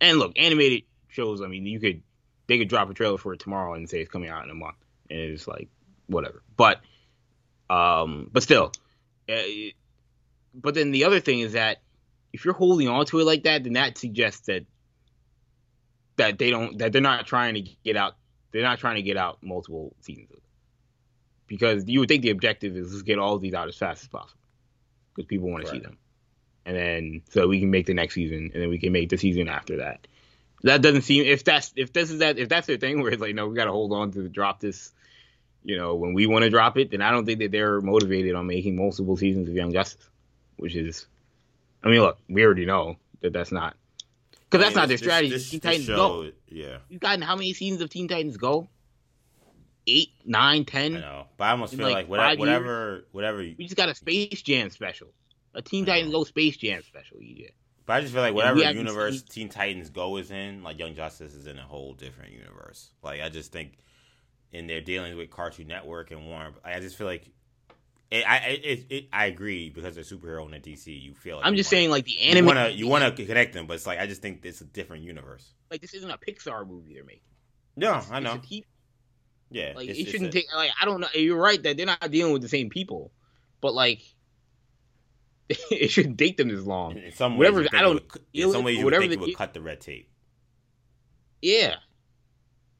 and 0.00 0.18
look, 0.18 0.32
animated 0.38 0.84
shows. 1.08 1.42
I 1.42 1.48
mean, 1.48 1.66
you 1.66 1.80
could 1.80 2.02
they 2.46 2.58
could 2.58 2.68
drop 2.68 2.88
a 2.90 2.94
trailer 2.94 3.18
for 3.18 3.34
it 3.34 3.40
tomorrow 3.40 3.74
and 3.74 3.88
say 3.88 4.00
it's 4.00 4.10
coming 4.10 4.30
out 4.30 4.44
in 4.44 4.50
a 4.50 4.54
month, 4.54 4.76
and 5.10 5.18
it's 5.18 5.46
like 5.46 5.68
whatever. 6.06 6.42
But 6.56 6.80
um, 7.70 8.28
but 8.32 8.42
still, 8.42 8.72
uh, 9.28 9.34
but 10.60 10.74
then 10.74 10.90
the 10.90 11.04
other 11.04 11.20
thing 11.20 11.40
is 11.40 11.52
that 11.52 11.78
if 12.32 12.44
you're 12.44 12.54
holding 12.54 12.88
on 12.88 13.06
to 13.06 13.20
it 13.20 13.24
like 13.24 13.44
that, 13.44 13.64
then 13.64 13.74
that 13.74 13.98
suggests 13.98 14.46
that 14.46 14.64
that 16.16 16.38
they 16.38 16.50
don't 16.50 16.78
that 16.78 16.92
they're 16.92 17.00
not 17.00 17.26
trying 17.26 17.54
to 17.54 17.62
get 17.84 17.96
out 17.96 18.16
they're 18.50 18.62
not 18.62 18.78
trying 18.78 18.96
to 18.96 19.02
get 19.02 19.16
out 19.16 19.38
multiple 19.42 19.94
seasons. 20.00 20.42
Because 21.46 21.86
you 21.86 22.00
would 22.00 22.08
think 22.08 22.22
the 22.22 22.30
objective 22.30 22.76
is 22.76 22.92
let's 22.92 23.02
get 23.02 23.18
all 23.18 23.34
of 23.34 23.42
these 23.42 23.54
out 23.54 23.68
as 23.68 23.76
fast 23.76 24.02
as 24.02 24.08
possible 24.08 24.40
because 25.14 25.26
people 25.26 25.50
want 25.50 25.64
to 25.64 25.70
see 25.70 25.78
them. 25.78 25.98
And 26.66 26.76
then 26.76 27.22
so 27.30 27.48
we 27.48 27.60
can 27.60 27.70
make 27.70 27.86
the 27.86 27.94
next 27.94 28.14
season 28.14 28.50
and 28.52 28.62
then 28.62 28.68
we 28.68 28.78
can 28.78 28.92
make 28.92 29.08
the 29.08 29.16
season 29.16 29.48
after 29.48 29.78
that. 29.78 30.06
That 30.64 30.82
doesn't 30.82 31.02
seem 31.02 31.24
if 31.24 31.44
that's 31.44 31.72
if 31.76 31.92
this 31.92 32.10
is 32.10 32.18
that 32.18 32.38
if 32.38 32.48
that's 32.48 32.66
their 32.66 32.76
thing 32.76 33.00
where 33.00 33.12
it's 33.12 33.22
like 33.22 33.34
no 33.34 33.46
we 33.46 33.54
got 33.54 33.66
to 33.66 33.72
hold 33.72 33.92
on 33.92 34.10
to 34.12 34.22
the 34.22 34.28
drop 34.28 34.60
this 34.60 34.92
you 35.62 35.76
know 35.76 35.94
when 35.94 36.14
we 36.14 36.26
want 36.26 36.42
to 36.42 36.50
drop 36.50 36.78
it 36.78 36.90
then 36.90 37.02
i 37.02 37.10
don't 37.10 37.26
think 37.26 37.40
that 37.40 37.50
they're 37.50 37.80
motivated 37.80 38.34
on 38.34 38.46
making 38.46 38.76
multiple 38.76 39.16
seasons 39.16 39.48
of 39.48 39.54
young 39.54 39.72
justice 39.72 40.08
which 40.58 40.74
is 40.76 41.06
i 41.82 41.88
mean 41.88 42.00
look 42.00 42.18
we 42.28 42.44
already 42.44 42.66
know 42.66 42.96
that 43.20 43.32
that's 43.32 43.52
not 43.52 43.76
because 44.50 44.64
that's 44.64 44.76
not 44.76 44.88
their 44.88 44.98
strategy 44.98 45.30
This, 45.30 45.50
teen 45.50 45.60
this 45.60 45.70
titans 45.70 45.86
show, 45.86 45.96
go 45.96 46.30
yeah, 46.48 46.78
you've 46.88 47.00
gotten 47.00 47.22
how 47.22 47.34
many 47.36 47.52
seasons 47.52 47.82
of 47.82 47.90
teen 47.90 48.08
titans 48.08 48.36
go 48.36 48.68
eight 49.86 50.10
nine, 50.24 50.64
ten. 50.64 50.96
I 50.96 51.00
know, 51.00 51.26
but 51.36 51.44
I 51.44 51.50
almost 51.52 51.74
feel 51.74 51.86
like, 51.86 52.08
like, 52.08 52.08
whatever, 52.08 52.36
whatever, 52.38 53.04
whatever. 53.12 53.38
we 53.38 53.64
just 53.64 53.76
got 53.76 53.88
a 53.88 53.94
space 53.94 54.42
jam 54.42 54.70
special 54.70 55.08
a 55.54 55.62
teen 55.62 55.84
titans 55.86 56.12
go 56.12 56.24
space 56.24 56.56
jam 56.56 56.82
special 56.82 57.18
EJ. 57.18 57.50
But 57.86 57.94
I 57.94 58.00
just 58.02 58.12
feel 58.12 58.22
like 58.22 58.34
whatever 58.34 58.60
universe 58.60 59.20
seen- 59.20 59.28
Teen 59.28 59.48
Titans 59.48 59.88
Go 59.90 60.18
is 60.18 60.30
in, 60.30 60.62
like 60.62 60.78
Young 60.78 60.94
Justice 60.94 61.34
is 61.34 61.46
in 61.46 61.58
a 61.58 61.62
whole 61.62 61.94
different 61.94 62.32
universe. 62.32 62.90
Like 63.02 63.22
I 63.22 63.28
just 63.30 63.50
think 63.50 63.78
in 64.52 64.66
their 64.66 64.80
dealings 64.82 65.16
with 65.16 65.30
Cartoon 65.30 65.68
Network 65.68 66.10
and 66.10 66.26
Warner, 66.26 66.52
I 66.64 66.80
just 66.80 66.96
feel 66.96 67.06
like 67.06 67.30
it, 68.10 68.24
I 68.26 68.36
it, 68.62 68.86
it, 68.90 69.08
I 69.12 69.26
agree 69.26 69.68
because 69.70 69.94
they're 69.94 70.04
superhero 70.04 70.44
in 70.46 70.52
the 70.52 70.60
DC. 70.60 70.86
You 71.02 71.14
feel 71.14 71.36
like 71.36 71.46
i'm 71.46 71.52
you 71.54 71.58
just 71.58 71.70
wanna- 71.72 71.80
saying 71.80 71.90
like 71.90 72.04
the 72.06 72.12
you 72.12 72.30
anime 72.30 72.46
want 72.46 72.58
to 72.58 72.72
you 72.72 72.86
want 72.86 73.16
to 73.16 73.26
connect 73.26 73.52
them, 73.52 73.66
but 73.66 73.74
it's 73.74 73.86
like 73.86 73.98
I 73.98 74.06
just 74.06 74.22
think 74.22 74.44
it's 74.44 74.60
a 74.60 74.64
different 74.64 75.02
universe. 75.04 75.52
like 75.70 75.80
this 75.82 75.92
isn't 75.94 76.10
a 76.10 76.16
pixar 76.18 76.66
movie 76.66 76.94
they're 76.94 77.04
making 77.04 77.20
I 77.84 78.00
It's 78.00 78.24
know. 78.24 78.34
a 78.34 78.38
T- 78.38 78.64
Yeah, 79.50 79.72
like 79.76 79.88
it 79.90 80.06
shouldn't 80.08 80.32
take 80.32 80.46
like 80.54 80.70
i 80.80 80.84
don't 80.84 81.00
know 81.00 81.08
you're 81.14 81.36
right 81.40 81.62
that 81.62 81.76
they're 81.76 81.86
not 81.86 82.10
dealing 82.10 82.32
with 82.32 82.42
the 82.42 82.48
same 82.48 82.70
people 82.70 83.12
but 83.60 83.72
like 83.74 84.00
it 85.48 85.90
shouldn't 85.90 86.18
take 86.18 86.36
them 86.36 86.48
this 86.48 86.64
long 86.64 86.96
In 86.98 87.12
some 87.12 87.36
ways, 87.36 87.52
whatever- 87.52 87.76
I 87.76 87.80
don't- 87.82 87.94
would 87.94 88.22
you 88.32 88.44
in 88.44 88.48
know, 88.48 88.52
some 88.54 88.64
ways, 88.64 88.78
you 88.78 88.84
would 88.84 88.94
think 88.96 89.12
it 89.12 89.20
would 89.20 89.36
cut 89.36 89.52
the 89.54 89.60
red 89.60 89.80
tape 89.80 90.10
yeah 91.42 91.76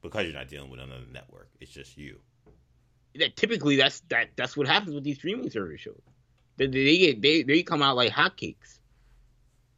because 0.01 0.23
you're 0.25 0.33
not 0.33 0.47
dealing 0.47 0.69
with 0.69 0.79
another 0.79 1.03
network. 1.11 1.49
It's 1.59 1.71
just 1.71 1.97
you. 1.97 2.19
That 3.15 3.35
typically 3.35 3.75
that's 3.75 4.01
that 4.09 4.29
that's 4.35 4.55
what 4.55 4.67
happens 4.67 4.93
with 4.95 5.03
these 5.03 5.17
streaming 5.17 5.49
service 5.49 5.81
shows. 5.81 6.01
They, 6.57 6.67
they 6.67 6.97
get 6.97 7.21
they, 7.21 7.43
they 7.43 7.63
come 7.63 7.81
out 7.81 7.95
like 7.95 8.11
hotcakes. 8.11 8.79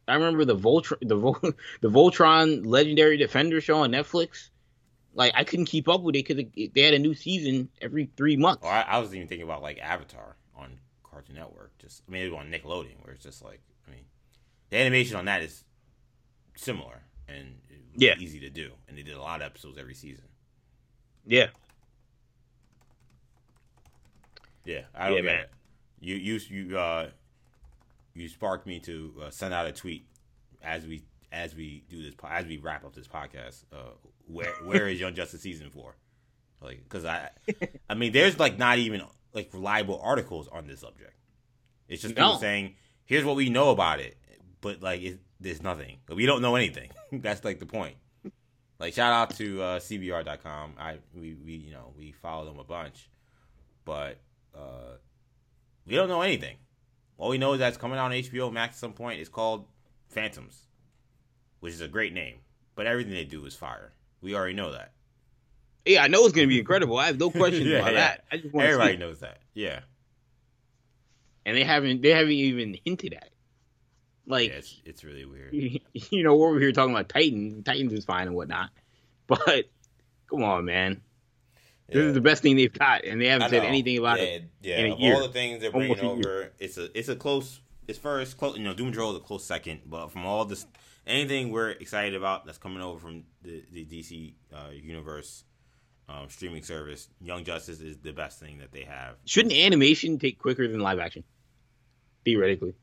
I 0.08 0.14
remember 0.14 0.44
the 0.44 0.56
Voltron 0.56 0.96
the 1.06 1.16
Vol, 1.16 1.38
the 1.80 1.88
Voltron 1.90 2.66
Legendary 2.66 3.16
Defender 3.16 3.60
show 3.60 3.78
on 3.78 3.92
Netflix. 3.92 4.50
Like 5.14 5.32
I 5.36 5.44
couldn't 5.44 5.66
keep 5.66 5.88
up 5.88 6.02
with 6.02 6.16
it 6.16 6.26
because 6.26 6.44
they 6.74 6.80
had 6.80 6.94
a 6.94 6.98
new 6.98 7.14
season 7.14 7.68
every 7.80 8.10
three 8.16 8.36
months. 8.36 8.64
Or 8.64 8.70
I, 8.70 8.82
I 8.82 8.98
was 8.98 9.14
even 9.14 9.28
thinking 9.28 9.46
about 9.46 9.62
like 9.62 9.78
Avatar 9.78 10.36
on 10.56 10.78
Cartoon 11.02 11.36
Network. 11.36 11.76
Just 11.78 12.02
I 12.08 12.10
mean, 12.10 12.22
it 12.22 12.30
was 12.30 12.38
on 12.40 12.50
Nickelodeon, 12.50 13.02
where 13.04 13.14
it's 13.14 13.22
just 13.22 13.42
like 13.44 13.60
I 13.86 13.90
mean, 13.90 14.04
the 14.70 14.78
animation 14.78 15.16
on 15.16 15.26
that 15.26 15.42
is 15.42 15.64
similar 16.56 17.02
and 17.28 17.54
Yeah. 17.94 18.14
easy 18.18 18.40
to 18.40 18.50
do, 18.50 18.72
and 18.88 18.96
they 18.98 19.02
did 19.02 19.14
a 19.14 19.20
lot 19.20 19.40
of 19.40 19.46
episodes 19.46 19.78
every 19.78 19.94
season. 19.94 20.24
Yeah, 21.26 21.48
Yeah, 24.64 24.82
I 24.94 25.08
don't 25.08 25.16
Yeah, 25.16 25.22
get 25.22 25.26
man. 25.26 25.40
it. 25.40 25.50
You 26.00 26.14
you 26.16 26.40
you 26.48 26.78
uh 26.78 27.08
you 28.14 28.28
sparked 28.28 28.66
me 28.66 28.80
to 28.80 29.14
uh, 29.24 29.30
send 29.30 29.54
out 29.54 29.66
a 29.66 29.72
tweet 29.72 30.06
as 30.62 30.86
we 30.86 31.04
as 31.30 31.54
we 31.54 31.84
do 31.88 32.02
this 32.02 32.14
as 32.28 32.46
we 32.46 32.58
wrap 32.58 32.84
up 32.84 32.94
this 32.94 33.08
podcast. 33.08 33.64
Uh, 33.72 33.92
where 34.26 34.52
where 34.64 34.88
is 34.88 35.00
Young 35.00 35.14
Justice 35.14 35.40
season 35.42 35.70
four? 35.70 35.96
Like, 36.60 36.82
because 36.84 37.04
I 37.04 37.30
I 37.88 37.94
mean, 37.94 38.12
there's 38.12 38.38
like 38.38 38.58
not 38.58 38.78
even 38.78 39.02
like 39.32 39.50
reliable 39.52 40.00
articles 40.02 40.48
on 40.48 40.66
this 40.66 40.80
subject. 40.80 41.14
It's 41.88 42.02
just 42.02 42.14
people 42.14 42.36
saying, 42.38 42.74
"Here's 43.04 43.24
what 43.24 43.36
we 43.36 43.48
know 43.50 43.70
about 43.70 44.00
it," 44.00 44.16
but 44.60 44.82
like 44.82 45.02
it, 45.02 45.20
there's 45.40 45.62
nothing. 45.62 45.98
We 46.08 46.26
don't 46.26 46.42
know 46.42 46.54
anything. 46.56 46.90
That's 47.12 47.44
like 47.44 47.58
the 47.58 47.66
point. 47.66 47.96
Like 48.78 48.94
shout 48.94 49.12
out 49.12 49.36
to 49.36 49.62
uh, 49.62 49.78
CBR.com. 49.80 50.74
I 50.78 50.98
we 51.14 51.34
we 51.34 51.52
you 51.54 51.72
know 51.72 51.92
we 51.96 52.12
follow 52.12 52.44
them 52.44 52.58
a 52.58 52.64
bunch, 52.64 53.08
but 53.84 54.18
uh, 54.56 54.96
we 55.86 55.94
don't 55.94 56.08
know 56.08 56.22
anything. 56.22 56.56
All 57.18 57.28
we 57.30 57.38
know 57.38 57.52
is 57.52 57.60
that 57.60 57.68
it's 57.68 57.76
coming 57.76 57.98
out 57.98 58.06
on 58.06 58.10
HBO 58.12 58.52
Max 58.52 58.76
at 58.76 58.80
some 58.80 58.92
point. 58.92 59.20
It's 59.20 59.28
called 59.28 59.66
Phantoms, 60.08 60.66
which 61.60 61.72
is 61.72 61.80
a 61.80 61.88
great 61.88 62.12
name, 62.12 62.36
but 62.74 62.86
everything 62.86 63.12
they 63.12 63.24
do 63.24 63.44
is 63.46 63.54
fire. 63.54 63.92
We 64.20 64.34
already 64.34 64.54
know 64.54 64.72
that. 64.72 64.92
yeah, 65.84 66.02
I 66.02 66.08
know 66.08 66.24
it's 66.24 66.34
gonna 66.34 66.46
be 66.48 66.58
incredible. 66.58 66.96
I 66.98 67.06
have 67.06 67.18
no 67.18 67.30
questions 67.42 67.66
Yeah, 67.66 67.78
about 67.78 67.92
yeah. 67.94 68.00
that. 68.00 68.24
I 68.32 68.36
just 68.38 68.52
want 68.54 68.66
Everybody 68.66 68.96
knows 68.96 69.20
that. 69.20 69.38
Yeah, 69.54 69.80
and 71.44 71.56
they 71.56 71.64
haven't 71.64 72.02
they 72.02 72.10
haven't 72.10 72.32
even 72.32 72.76
hinted 72.84 73.14
at 73.14 73.24
it. 73.24 73.32
Like 74.26 74.50
yeah, 74.50 74.56
it's 74.56 74.80
it's 74.84 75.04
really 75.04 75.24
weird. 75.24 75.52
you 75.52 76.22
know, 76.22 76.36
we're 76.36 76.50
over 76.50 76.60
here 76.60 76.72
talking 76.72 76.94
about 76.94 77.08
Titans. 77.08 77.64
Titans 77.64 77.92
is 77.92 78.04
fine 78.04 78.26
and 78.28 78.36
whatnot, 78.36 78.70
but 79.26 79.64
come 80.30 80.42
on, 80.44 80.64
man. 80.64 81.00
This 81.88 82.04
is 82.04 82.14
the 82.14 82.20
best 82.20 82.42
thing 82.42 82.56
they've 82.56 82.72
got, 82.72 83.04
and 83.04 83.20
they 83.20 83.26
haven't 83.26 83.50
said 83.50 83.64
anything 83.64 83.98
about 83.98 84.18
yeah, 84.18 84.24
it. 84.24 84.44
Yeah, 84.62 84.78
in 84.78 84.86
a 84.86 84.94
of 84.94 85.00
year. 85.00 85.14
all 85.14 85.22
the 85.22 85.28
things 85.28 85.60
they're 85.60 85.70
bringing 85.70 85.98
Almost 85.98 86.26
over, 86.26 86.52
it's 86.58 86.78
a 86.78 86.96
it's 86.98 87.08
a 87.08 87.16
close. 87.16 87.60
It's 87.86 87.98
first 87.98 88.38
close. 88.38 88.56
You 88.56 88.64
know, 88.64 88.72
Doom 88.72 88.90
Patrol 88.90 89.10
is 89.10 89.18
a 89.18 89.20
close 89.20 89.44
second, 89.44 89.82
but 89.86 90.08
from 90.08 90.24
all 90.24 90.44
this, 90.44 90.66
anything 91.06 91.50
we're 91.50 91.70
excited 91.70 92.14
about 92.14 92.46
that's 92.46 92.58
coming 92.58 92.80
over 92.82 92.98
from 92.98 93.24
the, 93.42 93.62
the 93.72 93.84
DC 93.84 94.32
uh, 94.54 94.70
universe 94.72 95.44
um, 96.08 96.28
streaming 96.28 96.62
service, 96.62 97.08
Young 97.20 97.44
Justice 97.44 97.80
is 97.80 97.98
the 97.98 98.12
best 98.12 98.38
thing 98.40 98.58
that 98.58 98.72
they 98.72 98.84
have. 98.84 99.16
Shouldn't 99.24 99.54
animation 99.54 100.18
take 100.18 100.38
quicker 100.38 100.68
than 100.68 100.80
live 100.80 100.98
action? 100.98 101.24
Theoretically, 102.24 102.74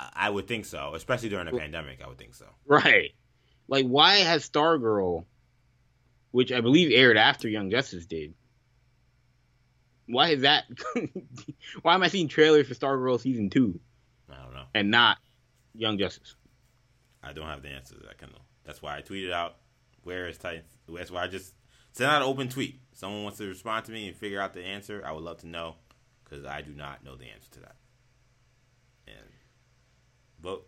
I, 0.00 0.10
I 0.14 0.30
would 0.30 0.48
think 0.48 0.64
so, 0.64 0.94
especially 0.94 1.28
during 1.28 1.48
a 1.48 1.52
Well- 1.52 1.60
pandemic. 1.60 2.00
I 2.02 2.08
would 2.08 2.18
think 2.18 2.34
so. 2.34 2.46
right? 2.66 3.12
Like, 3.68 3.86
why 3.86 4.16
has 4.16 4.48
Stargirl, 4.48 5.24
which 6.30 6.52
I 6.52 6.60
believe 6.60 6.92
aired 6.92 7.16
after 7.16 7.48
Young 7.48 7.70
Justice 7.70 8.06
did, 8.06 8.34
why 10.06 10.30
is 10.30 10.42
that? 10.42 10.64
why 11.82 11.94
am 11.94 12.02
I 12.02 12.08
seeing 12.08 12.28
trailers 12.28 12.68
for 12.68 12.74
Stargirl 12.74 13.20
season 13.20 13.50
two 13.50 13.80
I 14.30 14.42
don't 14.42 14.54
know. 14.54 14.64
and 14.74 14.90
not 14.90 15.18
Young 15.74 15.98
Justice? 15.98 16.36
I 17.22 17.32
don't 17.32 17.46
have 17.46 17.62
the 17.62 17.70
answer 17.70 17.94
to 17.94 18.00
that, 18.02 18.18
Kendall. 18.18 18.40
That's 18.64 18.82
why 18.82 18.96
I 18.96 19.02
tweeted 19.02 19.32
out 19.32 19.56
where 20.02 20.28
is 20.28 20.38
Titans. 20.38 20.70
That's 20.88 21.10
why 21.10 21.24
I 21.24 21.26
just 21.26 21.54
sent 21.92 22.10
out 22.10 22.22
an 22.22 22.28
open 22.28 22.48
tweet. 22.48 22.80
Someone 22.92 23.24
wants 23.24 23.38
to 23.38 23.46
respond 23.46 23.84
to 23.86 23.92
me 23.92 24.08
and 24.08 24.16
figure 24.16 24.40
out 24.40 24.54
the 24.54 24.62
answer. 24.62 25.02
I 25.04 25.12
would 25.12 25.24
love 25.24 25.38
to 25.38 25.48
know 25.48 25.76
because 26.24 26.44
I 26.44 26.62
do 26.62 26.72
not 26.72 27.04
know 27.04 27.16
the 27.16 27.24
answer 27.24 27.50
to 27.52 27.60
that. 27.60 27.76
And 29.08 29.26
but 30.40 30.62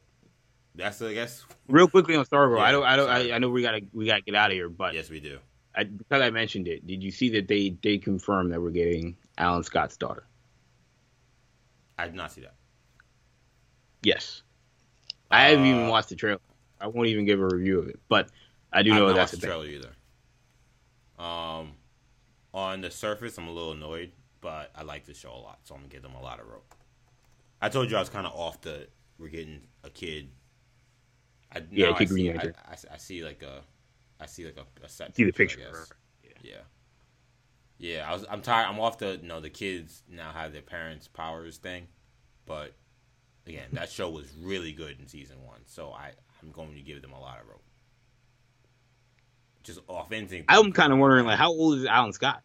that's 0.74 1.00
I 1.02 1.14
guess 1.14 1.44
Real 1.68 1.88
quickly 1.88 2.16
on 2.16 2.24
Stargirl, 2.24 2.58
Yeah, 2.58 2.64
I 2.64 2.72
don't, 2.72 2.84
I 2.84 2.96
don't. 2.96 3.10
I, 3.10 3.32
I 3.32 3.38
know 3.38 3.50
we 3.50 3.62
gotta, 3.62 3.80
we 3.92 4.06
gotta 4.06 4.22
get 4.22 4.34
out 4.34 4.50
of 4.50 4.54
here, 4.54 4.68
but 4.68 4.94
yes 4.94 5.10
we 5.10 5.20
do. 5.20 5.38
I, 5.74 5.84
because 5.84 6.22
I 6.22 6.30
mentioned 6.30 6.66
it, 6.66 6.86
did 6.86 7.02
you 7.02 7.12
see 7.12 7.30
that 7.30 7.46
they 7.46 7.76
they 7.82 7.98
confirmed 7.98 8.52
that 8.52 8.60
we're 8.60 8.70
getting 8.70 9.16
Alan 9.38 9.62
Scott's 9.64 9.96
daughter? 9.96 10.26
I 11.98 12.06
did 12.06 12.14
not 12.14 12.32
see 12.32 12.40
that. 12.42 12.54
Yes. 14.02 14.42
I 15.30 15.48
haven't 15.50 15.66
even 15.66 15.86
Uh, 15.86 15.90
watched 15.90 16.10
the 16.10 16.16
trailer. 16.16 16.40
I 16.80 16.86
won't 16.88 17.08
even 17.08 17.24
give 17.24 17.40
a 17.40 17.46
review 17.46 17.78
of 17.80 17.88
it, 17.88 18.00
but 18.08 18.30
I 18.72 18.82
do 18.82 18.92
I 18.92 18.98
know 18.98 19.12
not 19.12 19.14
that's 19.14 19.32
the 19.32 19.38
thing. 19.38 19.50
trailer 19.50 19.66
either. 19.66 19.96
Um, 21.18 21.72
on 22.54 22.80
the 22.80 22.90
surface, 22.90 23.38
I'm 23.38 23.48
a 23.48 23.52
little 23.52 23.72
annoyed, 23.72 24.12
but 24.40 24.70
I 24.74 24.82
like 24.82 25.04
the 25.06 25.14
show 25.14 25.32
a 25.32 25.36
lot, 25.40 25.60
so 25.64 25.74
I'm 25.74 25.82
gonna 25.82 25.90
give 25.90 26.02
them 26.02 26.14
a 26.14 26.22
lot 26.22 26.40
of 26.40 26.46
rope. 26.48 26.74
I 27.60 27.68
told 27.68 27.90
you 27.90 27.96
I 27.96 28.00
was 28.00 28.08
kind 28.08 28.26
of 28.26 28.32
off 28.34 28.60
the 28.60 28.88
we're 29.18 29.28
getting 29.28 29.62
a 29.84 29.90
kid. 29.90 30.30
I, 31.54 31.62
Yeah, 31.70 31.92
Kid 31.94 32.08
I 32.10 32.14
see, 32.14 32.30
I, 32.32 32.34
I, 32.34 32.76
I 32.92 32.96
see 32.98 33.24
like 33.24 33.42
a, 33.42 33.62
I 34.20 34.26
see 34.26 34.44
like 34.44 34.58
a, 34.58 34.84
a 34.84 34.88
set. 34.88 35.16
See 35.16 35.24
the 35.24 35.28
I 35.28 35.32
picture. 35.32 35.60
Yeah. 36.22 36.30
Yeah. 36.42 36.56
Yeah, 37.78 38.04
I 38.08 38.12
was. 38.12 38.24
I'm 38.28 38.42
tired. 38.42 38.66
I'm 38.68 38.80
off 38.80 38.98
the. 38.98 39.18
You 39.22 39.28
know, 39.28 39.40
the 39.40 39.50
kids 39.50 40.02
now 40.10 40.32
have 40.32 40.52
their 40.52 40.62
parents' 40.62 41.06
powers 41.08 41.58
thing, 41.58 41.86
but 42.44 42.74
again, 43.46 43.68
that 43.72 43.88
show 43.90 44.10
was 44.10 44.26
really 44.42 44.72
good 44.72 44.98
in 44.98 45.06
season 45.06 45.36
one. 45.44 45.60
So 45.66 45.90
I, 45.92 46.10
I'm 46.42 46.50
going 46.50 46.74
to 46.74 46.80
give 46.82 47.00
them 47.02 47.12
a 47.12 47.20
lot 47.20 47.40
of 47.40 47.48
rope. 47.48 47.62
Just 49.62 49.80
off 49.86 50.10
instinct. 50.12 50.46
I'm 50.48 50.72
kind 50.72 50.92
of 50.92 50.98
wondering, 50.98 51.24
like, 51.24 51.38
how 51.38 51.50
old 51.50 51.78
is 51.78 51.84
Alan 51.86 52.12
Scott? 52.12 52.42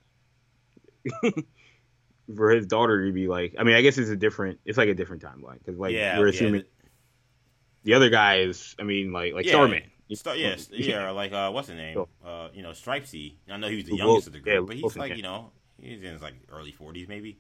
For 2.35 2.51
his 2.51 2.65
daughter 2.68 3.05
to 3.05 3.11
be 3.11 3.27
like, 3.27 3.55
I 3.60 3.64
mean, 3.64 3.76
I 3.76 3.81
guess 3.81 3.97
it's 3.97 4.10
a 4.10 4.15
different, 4.15 4.60
it's 4.65 4.77
like 4.77 4.88
a 4.88 4.93
different 4.93 5.22
timeline 5.23 5.57
because, 5.60 5.77
like, 5.77 5.93
yeah, 5.93 6.18
we're 6.19 6.27
assuming 6.27 6.61
the- 6.61 6.68
the 7.85 7.93
other 7.95 8.10
guy 8.10 8.39
is, 8.39 8.76
I 8.80 8.84
mean, 8.84 9.11
like, 9.11 9.34
like 9.34 9.45
Yeah. 9.45 9.51
Starman. 9.51 9.84
Star, 10.14 10.35
yes, 10.35 10.69
yeah, 10.72 11.05
or 11.10 11.11
like 11.11 11.34
uh, 11.34 11.49
what's 11.51 11.68
his 11.69 11.76
name? 11.77 11.95
Sure. 11.95 12.07
Uh, 12.34 12.49
you 12.53 12.64
know, 12.64 12.72
Stripesy. 12.72 13.35
I 13.49 13.57
know 13.57 13.68
he 13.69 13.76
was 13.77 13.85
the 13.85 13.95
youngest 13.95 14.27
of 14.27 14.34
the 14.34 14.39
group, 14.39 14.55
yeah, 14.55 14.65
but 14.68 14.76
he's 14.76 14.95
like 14.97 15.15
you 15.15 15.23
know, 15.23 15.51
he's 15.80 16.01
in 16.03 16.14
his 16.14 16.22
like 16.22 16.34
early 16.51 16.72
forties 16.72 17.07
maybe. 17.07 17.39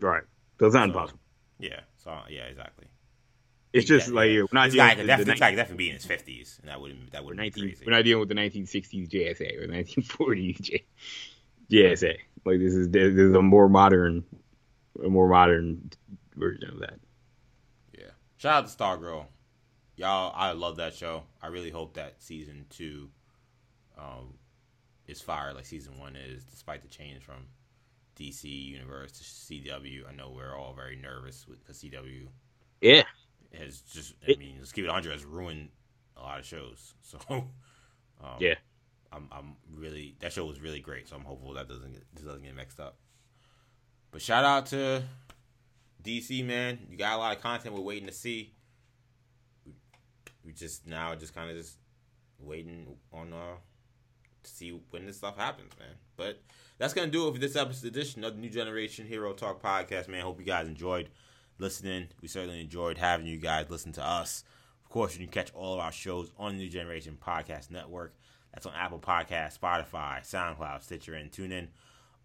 Right. 0.00 0.22
So 0.58 0.66
it's 0.66 0.74
not 0.74 0.80
So, 0.82 0.84
impossible. 0.84 1.20
Yeah. 1.58 1.80
So 1.96 2.18
yeah, 2.30 2.44
exactly. 2.44 2.86
It's 3.72 3.86
just 3.86 4.08
Yeah, 4.08 4.14
like, 4.14 4.30
yeah. 4.30 4.40
we're 4.42 4.48
not 4.52 4.64
this 4.66 4.74
dealing 4.74 4.86
guy 4.88 4.94
with 4.94 4.98
the, 4.98 5.06
definitely, 5.06 5.24
the 5.24 5.30
this 5.32 5.40
guy 5.40 5.54
definitely 5.54 5.84
be 5.84 5.88
in 5.90 5.94
his 5.96 6.04
fifties, 6.06 6.58
and 6.62 6.70
that 6.70 6.80
wouldn't 6.80 7.10
that 7.12 7.24
wouldn't 7.24 7.38
be 7.38 7.60
19, 7.60 7.64
crazy. 7.64 7.84
we're 7.86 7.92
not 7.92 8.04
dealing 8.04 8.20
with 8.20 8.28
the 8.30 8.34
1960s 8.34 9.08
JSA 9.10 9.62
or 9.62 9.66
1940s 9.68 10.60
J, 10.62 10.84
JSA. 11.70 12.16
Like, 12.44 12.60
this 12.60 12.72
is, 12.74 12.88
this 12.88 13.12
is 13.14 13.34
a 13.34 13.42
more 13.42 13.68
modern, 13.68 14.24
a 15.04 15.08
more 15.08 15.28
modern 15.28 15.90
version 16.34 16.70
of 16.70 16.78
that. 16.80 16.98
Yeah. 17.92 18.10
Shout 18.38 18.64
out 18.64 18.68
to 18.68 18.74
Stargirl. 18.76 19.26
Y'all, 19.96 20.32
I 20.34 20.52
love 20.52 20.76
that 20.76 20.94
show. 20.94 21.24
I 21.42 21.48
really 21.48 21.70
hope 21.70 21.94
that 21.94 22.22
season 22.22 22.64
two 22.70 23.10
um, 23.98 24.34
is 25.06 25.20
fire 25.20 25.52
like 25.54 25.66
season 25.66 25.98
one 25.98 26.16
is, 26.16 26.44
despite 26.44 26.82
the 26.82 26.88
change 26.88 27.22
from 27.22 27.46
DC 28.18 28.44
Universe 28.44 29.12
to 29.12 29.24
CW. 29.24 30.08
I 30.08 30.14
know 30.14 30.32
we're 30.34 30.56
all 30.56 30.74
very 30.74 30.96
nervous 30.96 31.44
because 31.48 31.82
CW 31.82 32.26
Yeah. 32.80 33.02
has 33.56 33.80
just, 33.80 34.14
I 34.26 34.34
mean, 34.36 34.56
let's 34.58 34.72
keep 34.72 34.84
it 34.84 34.88
100, 34.88 35.12
has 35.12 35.24
ruined 35.24 35.68
a 36.16 36.20
lot 36.22 36.38
of 36.38 36.44
shows. 36.46 36.94
So, 37.02 37.18
um, 37.30 38.36
Yeah. 38.40 38.54
I'm, 39.10 39.28
I'm 39.32 39.56
really, 39.74 40.16
that 40.20 40.32
show 40.32 40.44
was 40.44 40.60
really 40.60 40.80
great. 40.80 41.08
So 41.08 41.16
I'm 41.16 41.24
hopeful 41.24 41.54
that 41.54 41.68
doesn't 41.68 41.92
get, 41.92 42.04
this 42.14 42.24
doesn't 42.24 42.42
get 42.42 42.54
mixed 42.54 42.78
up. 42.80 42.96
But 44.10 44.20
shout 44.20 44.44
out 44.44 44.66
to 44.66 45.02
DC, 46.02 46.44
man. 46.44 46.78
You 46.90 46.96
got 46.98 47.14
a 47.14 47.18
lot 47.18 47.36
of 47.36 47.42
content 47.42 47.74
we're 47.74 47.80
waiting 47.80 48.06
to 48.08 48.12
see. 48.12 48.52
We, 50.44 50.52
just 50.52 50.86
now 50.86 51.14
just 51.14 51.34
kind 51.34 51.50
of 51.50 51.56
just 51.56 51.76
waiting 52.38 52.96
on 53.12 53.32
uh 53.32 53.56
see 54.56 54.80
when 54.90 55.06
this 55.06 55.16
stuff 55.16 55.36
happens, 55.36 55.72
man. 55.78 55.96
But 56.16 56.42
that's 56.78 56.94
gonna 56.94 57.08
do 57.08 57.28
it 57.28 57.32
for 57.32 57.38
this 57.38 57.56
episode 57.56 57.88
edition 57.88 58.24
of 58.24 58.34
the 58.34 58.40
New 58.40 58.50
Generation 58.50 59.06
Hero 59.06 59.32
Talk 59.32 59.62
podcast, 59.62 60.08
man. 60.08 60.22
Hope 60.22 60.38
you 60.38 60.46
guys 60.46 60.68
enjoyed 60.68 61.10
listening. 61.58 62.08
We 62.22 62.28
certainly 62.28 62.60
enjoyed 62.60 62.98
having 62.98 63.26
you 63.26 63.38
guys 63.38 63.70
listen 63.70 63.92
to 63.92 64.06
us. 64.06 64.44
Of 64.84 64.90
course, 64.90 65.14
you 65.14 65.26
can 65.26 65.32
catch 65.32 65.52
all 65.54 65.74
of 65.74 65.80
our 65.80 65.92
shows 65.92 66.30
on 66.38 66.52
the 66.52 66.58
New 66.58 66.70
Generation 66.70 67.18
Podcast 67.20 67.70
Network. 67.70 68.14
That's 68.54 68.64
on 68.64 68.72
Apple 68.74 68.98
Podcasts, 68.98 69.58
Spotify, 69.58 70.20
SoundCloud, 70.20 70.82
Stitcher, 70.82 71.14
and 71.14 71.30
TuneIn. 71.30 71.68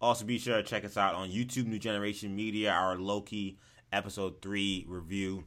Also, 0.00 0.24
be 0.24 0.38
sure 0.38 0.56
to 0.56 0.62
check 0.62 0.84
us 0.84 0.96
out 0.96 1.14
on 1.14 1.30
YouTube, 1.30 1.66
New 1.66 1.78
Generation 1.78 2.34
Media, 2.34 2.70
our 2.70 2.96
Loki 2.96 3.58
episode 3.92 4.40
3 4.42 4.86
review. 4.88 5.44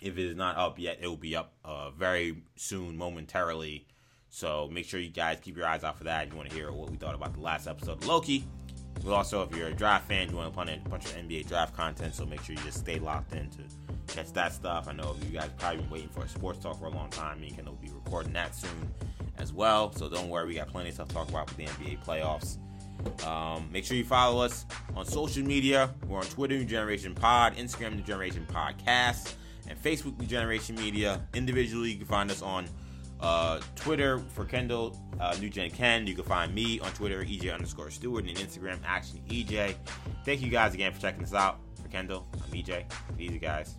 If 0.00 0.18
it 0.18 0.26
is 0.26 0.36
not 0.36 0.56
up 0.56 0.78
yet, 0.78 0.98
it 1.00 1.06
will 1.06 1.16
be 1.16 1.34
up 1.34 1.54
uh, 1.64 1.90
very 1.90 2.42
soon, 2.56 2.96
momentarily. 2.96 3.86
So 4.30 4.68
make 4.70 4.86
sure 4.86 5.00
you 5.00 5.10
guys 5.10 5.38
keep 5.40 5.56
your 5.56 5.66
eyes 5.66 5.84
out 5.84 5.96
for 5.96 6.04
that 6.04 6.30
you 6.30 6.36
want 6.36 6.50
to 6.50 6.54
hear 6.54 6.70
what 6.70 6.90
we 6.90 6.96
thought 6.96 7.14
about 7.14 7.34
the 7.34 7.40
last 7.40 7.66
episode 7.66 8.02
of 8.02 8.06
Loki. 8.06 8.44
But 9.04 9.12
also, 9.12 9.42
if 9.42 9.54
you're 9.54 9.68
a 9.68 9.74
draft 9.74 10.08
fan, 10.08 10.30
you 10.30 10.36
want 10.36 10.52
to 10.52 10.60
a 10.60 10.88
bunch 10.88 11.04
of 11.04 11.12
NBA 11.12 11.48
draft 11.48 11.76
content, 11.76 12.14
so 12.14 12.24
make 12.24 12.42
sure 12.42 12.54
you 12.54 12.62
just 12.62 12.78
stay 12.78 12.98
locked 12.98 13.34
in 13.34 13.48
to 13.50 13.58
catch 14.08 14.32
that 14.32 14.52
stuff. 14.52 14.88
I 14.88 14.92
know 14.92 15.14
you 15.24 15.38
guys 15.38 15.50
probably 15.58 15.80
been 15.82 15.90
waiting 15.90 16.08
for 16.08 16.24
a 16.24 16.28
sports 16.28 16.58
talk 16.60 16.78
for 16.78 16.86
a 16.86 16.90
long 16.90 17.10
time. 17.10 17.40
Me 17.40 17.48
and 17.48 17.56
Ken 17.56 17.66
will 17.66 17.74
be 17.74 17.90
recording 17.90 18.32
that 18.32 18.54
soon 18.54 18.90
as 19.38 19.52
well. 19.52 19.92
So 19.92 20.08
don't 20.08 20.28
worry, 20.28 20.46
we 20.46 20.54
got 20.54 20.68
plenty 20.68 20.88
of 20.88 20.94
stuff 20.94 21.08
to 21.08 21.14
talk 21.14 21.28
about 21.28 21.48
with 21.48 21.56
the 21.56 21.64
NBA 21.66 22.04
playoffs. 22.04 22.58
Um, 23.26 23.68
make 23.70 23.84
sure 23.84 23.96
you 23.96 24.04
follow 24.04 24.42
us 24.42 24.64
on 24.96 25.04
social 25.04 25.44
media. 25.44 25.94
We're 26.08 26.18
on 26.18 26.24
Twitter, 26.24 26.56
New 26.56 26.64
Generation 26.64 27.14
Pod, 27.14 27.56
Instagram, 27.56 27.96
New 27.96 28.02
Generation 28.02 28.46
Podcast, 28.50 29.34
and 29.68 29.80
Facebook, 29.80 30.18
New 30.18 30.26
Generation 30.26 30.74
Media. 30.76 31.20
Individually, 31.34 31.90
you 31.90 31.98
can 31.98 32.06
find 32.06 32.30
us 32.30 32.42
on 32.42 32.66
uh, 33.20 33.60
Twitter 33.74 34.18
for 34.18 34.44
Kendall, 34.44 34.98
uh, 35.20 35.36
New 35.40 35.48
Gen 35.50 35.70
Ken. 35.70 36.06
You 36.06 36.14
can 36.14 36.24
find 36.24 36.54
me 36.54 36.80
on 36.80 36.90
Twitter, 36.92 37.24
EJ 37.24 37.52
underscore 37.52 37.90
Stewart, 37.90 38.24
and 38.24 38.36
Instagram, 38.36 38.78
Action 38.84 39.20
EJ. 39.28 39.74
Thank 40.24 40.42
you 40.42 40.50
guys 40.50 40.74
again 40.74 40.92
for 40.92 41.00
checking 41.00 41.22
us 41.22 41.34
out. 41.34 41.60
For 41.82 41.88
Kendall, 41.88 42.26
I'm 42.34 42.50
EJ. 42.52 42.84
Easy, 43.18 43.38
guys. 43.38 43.76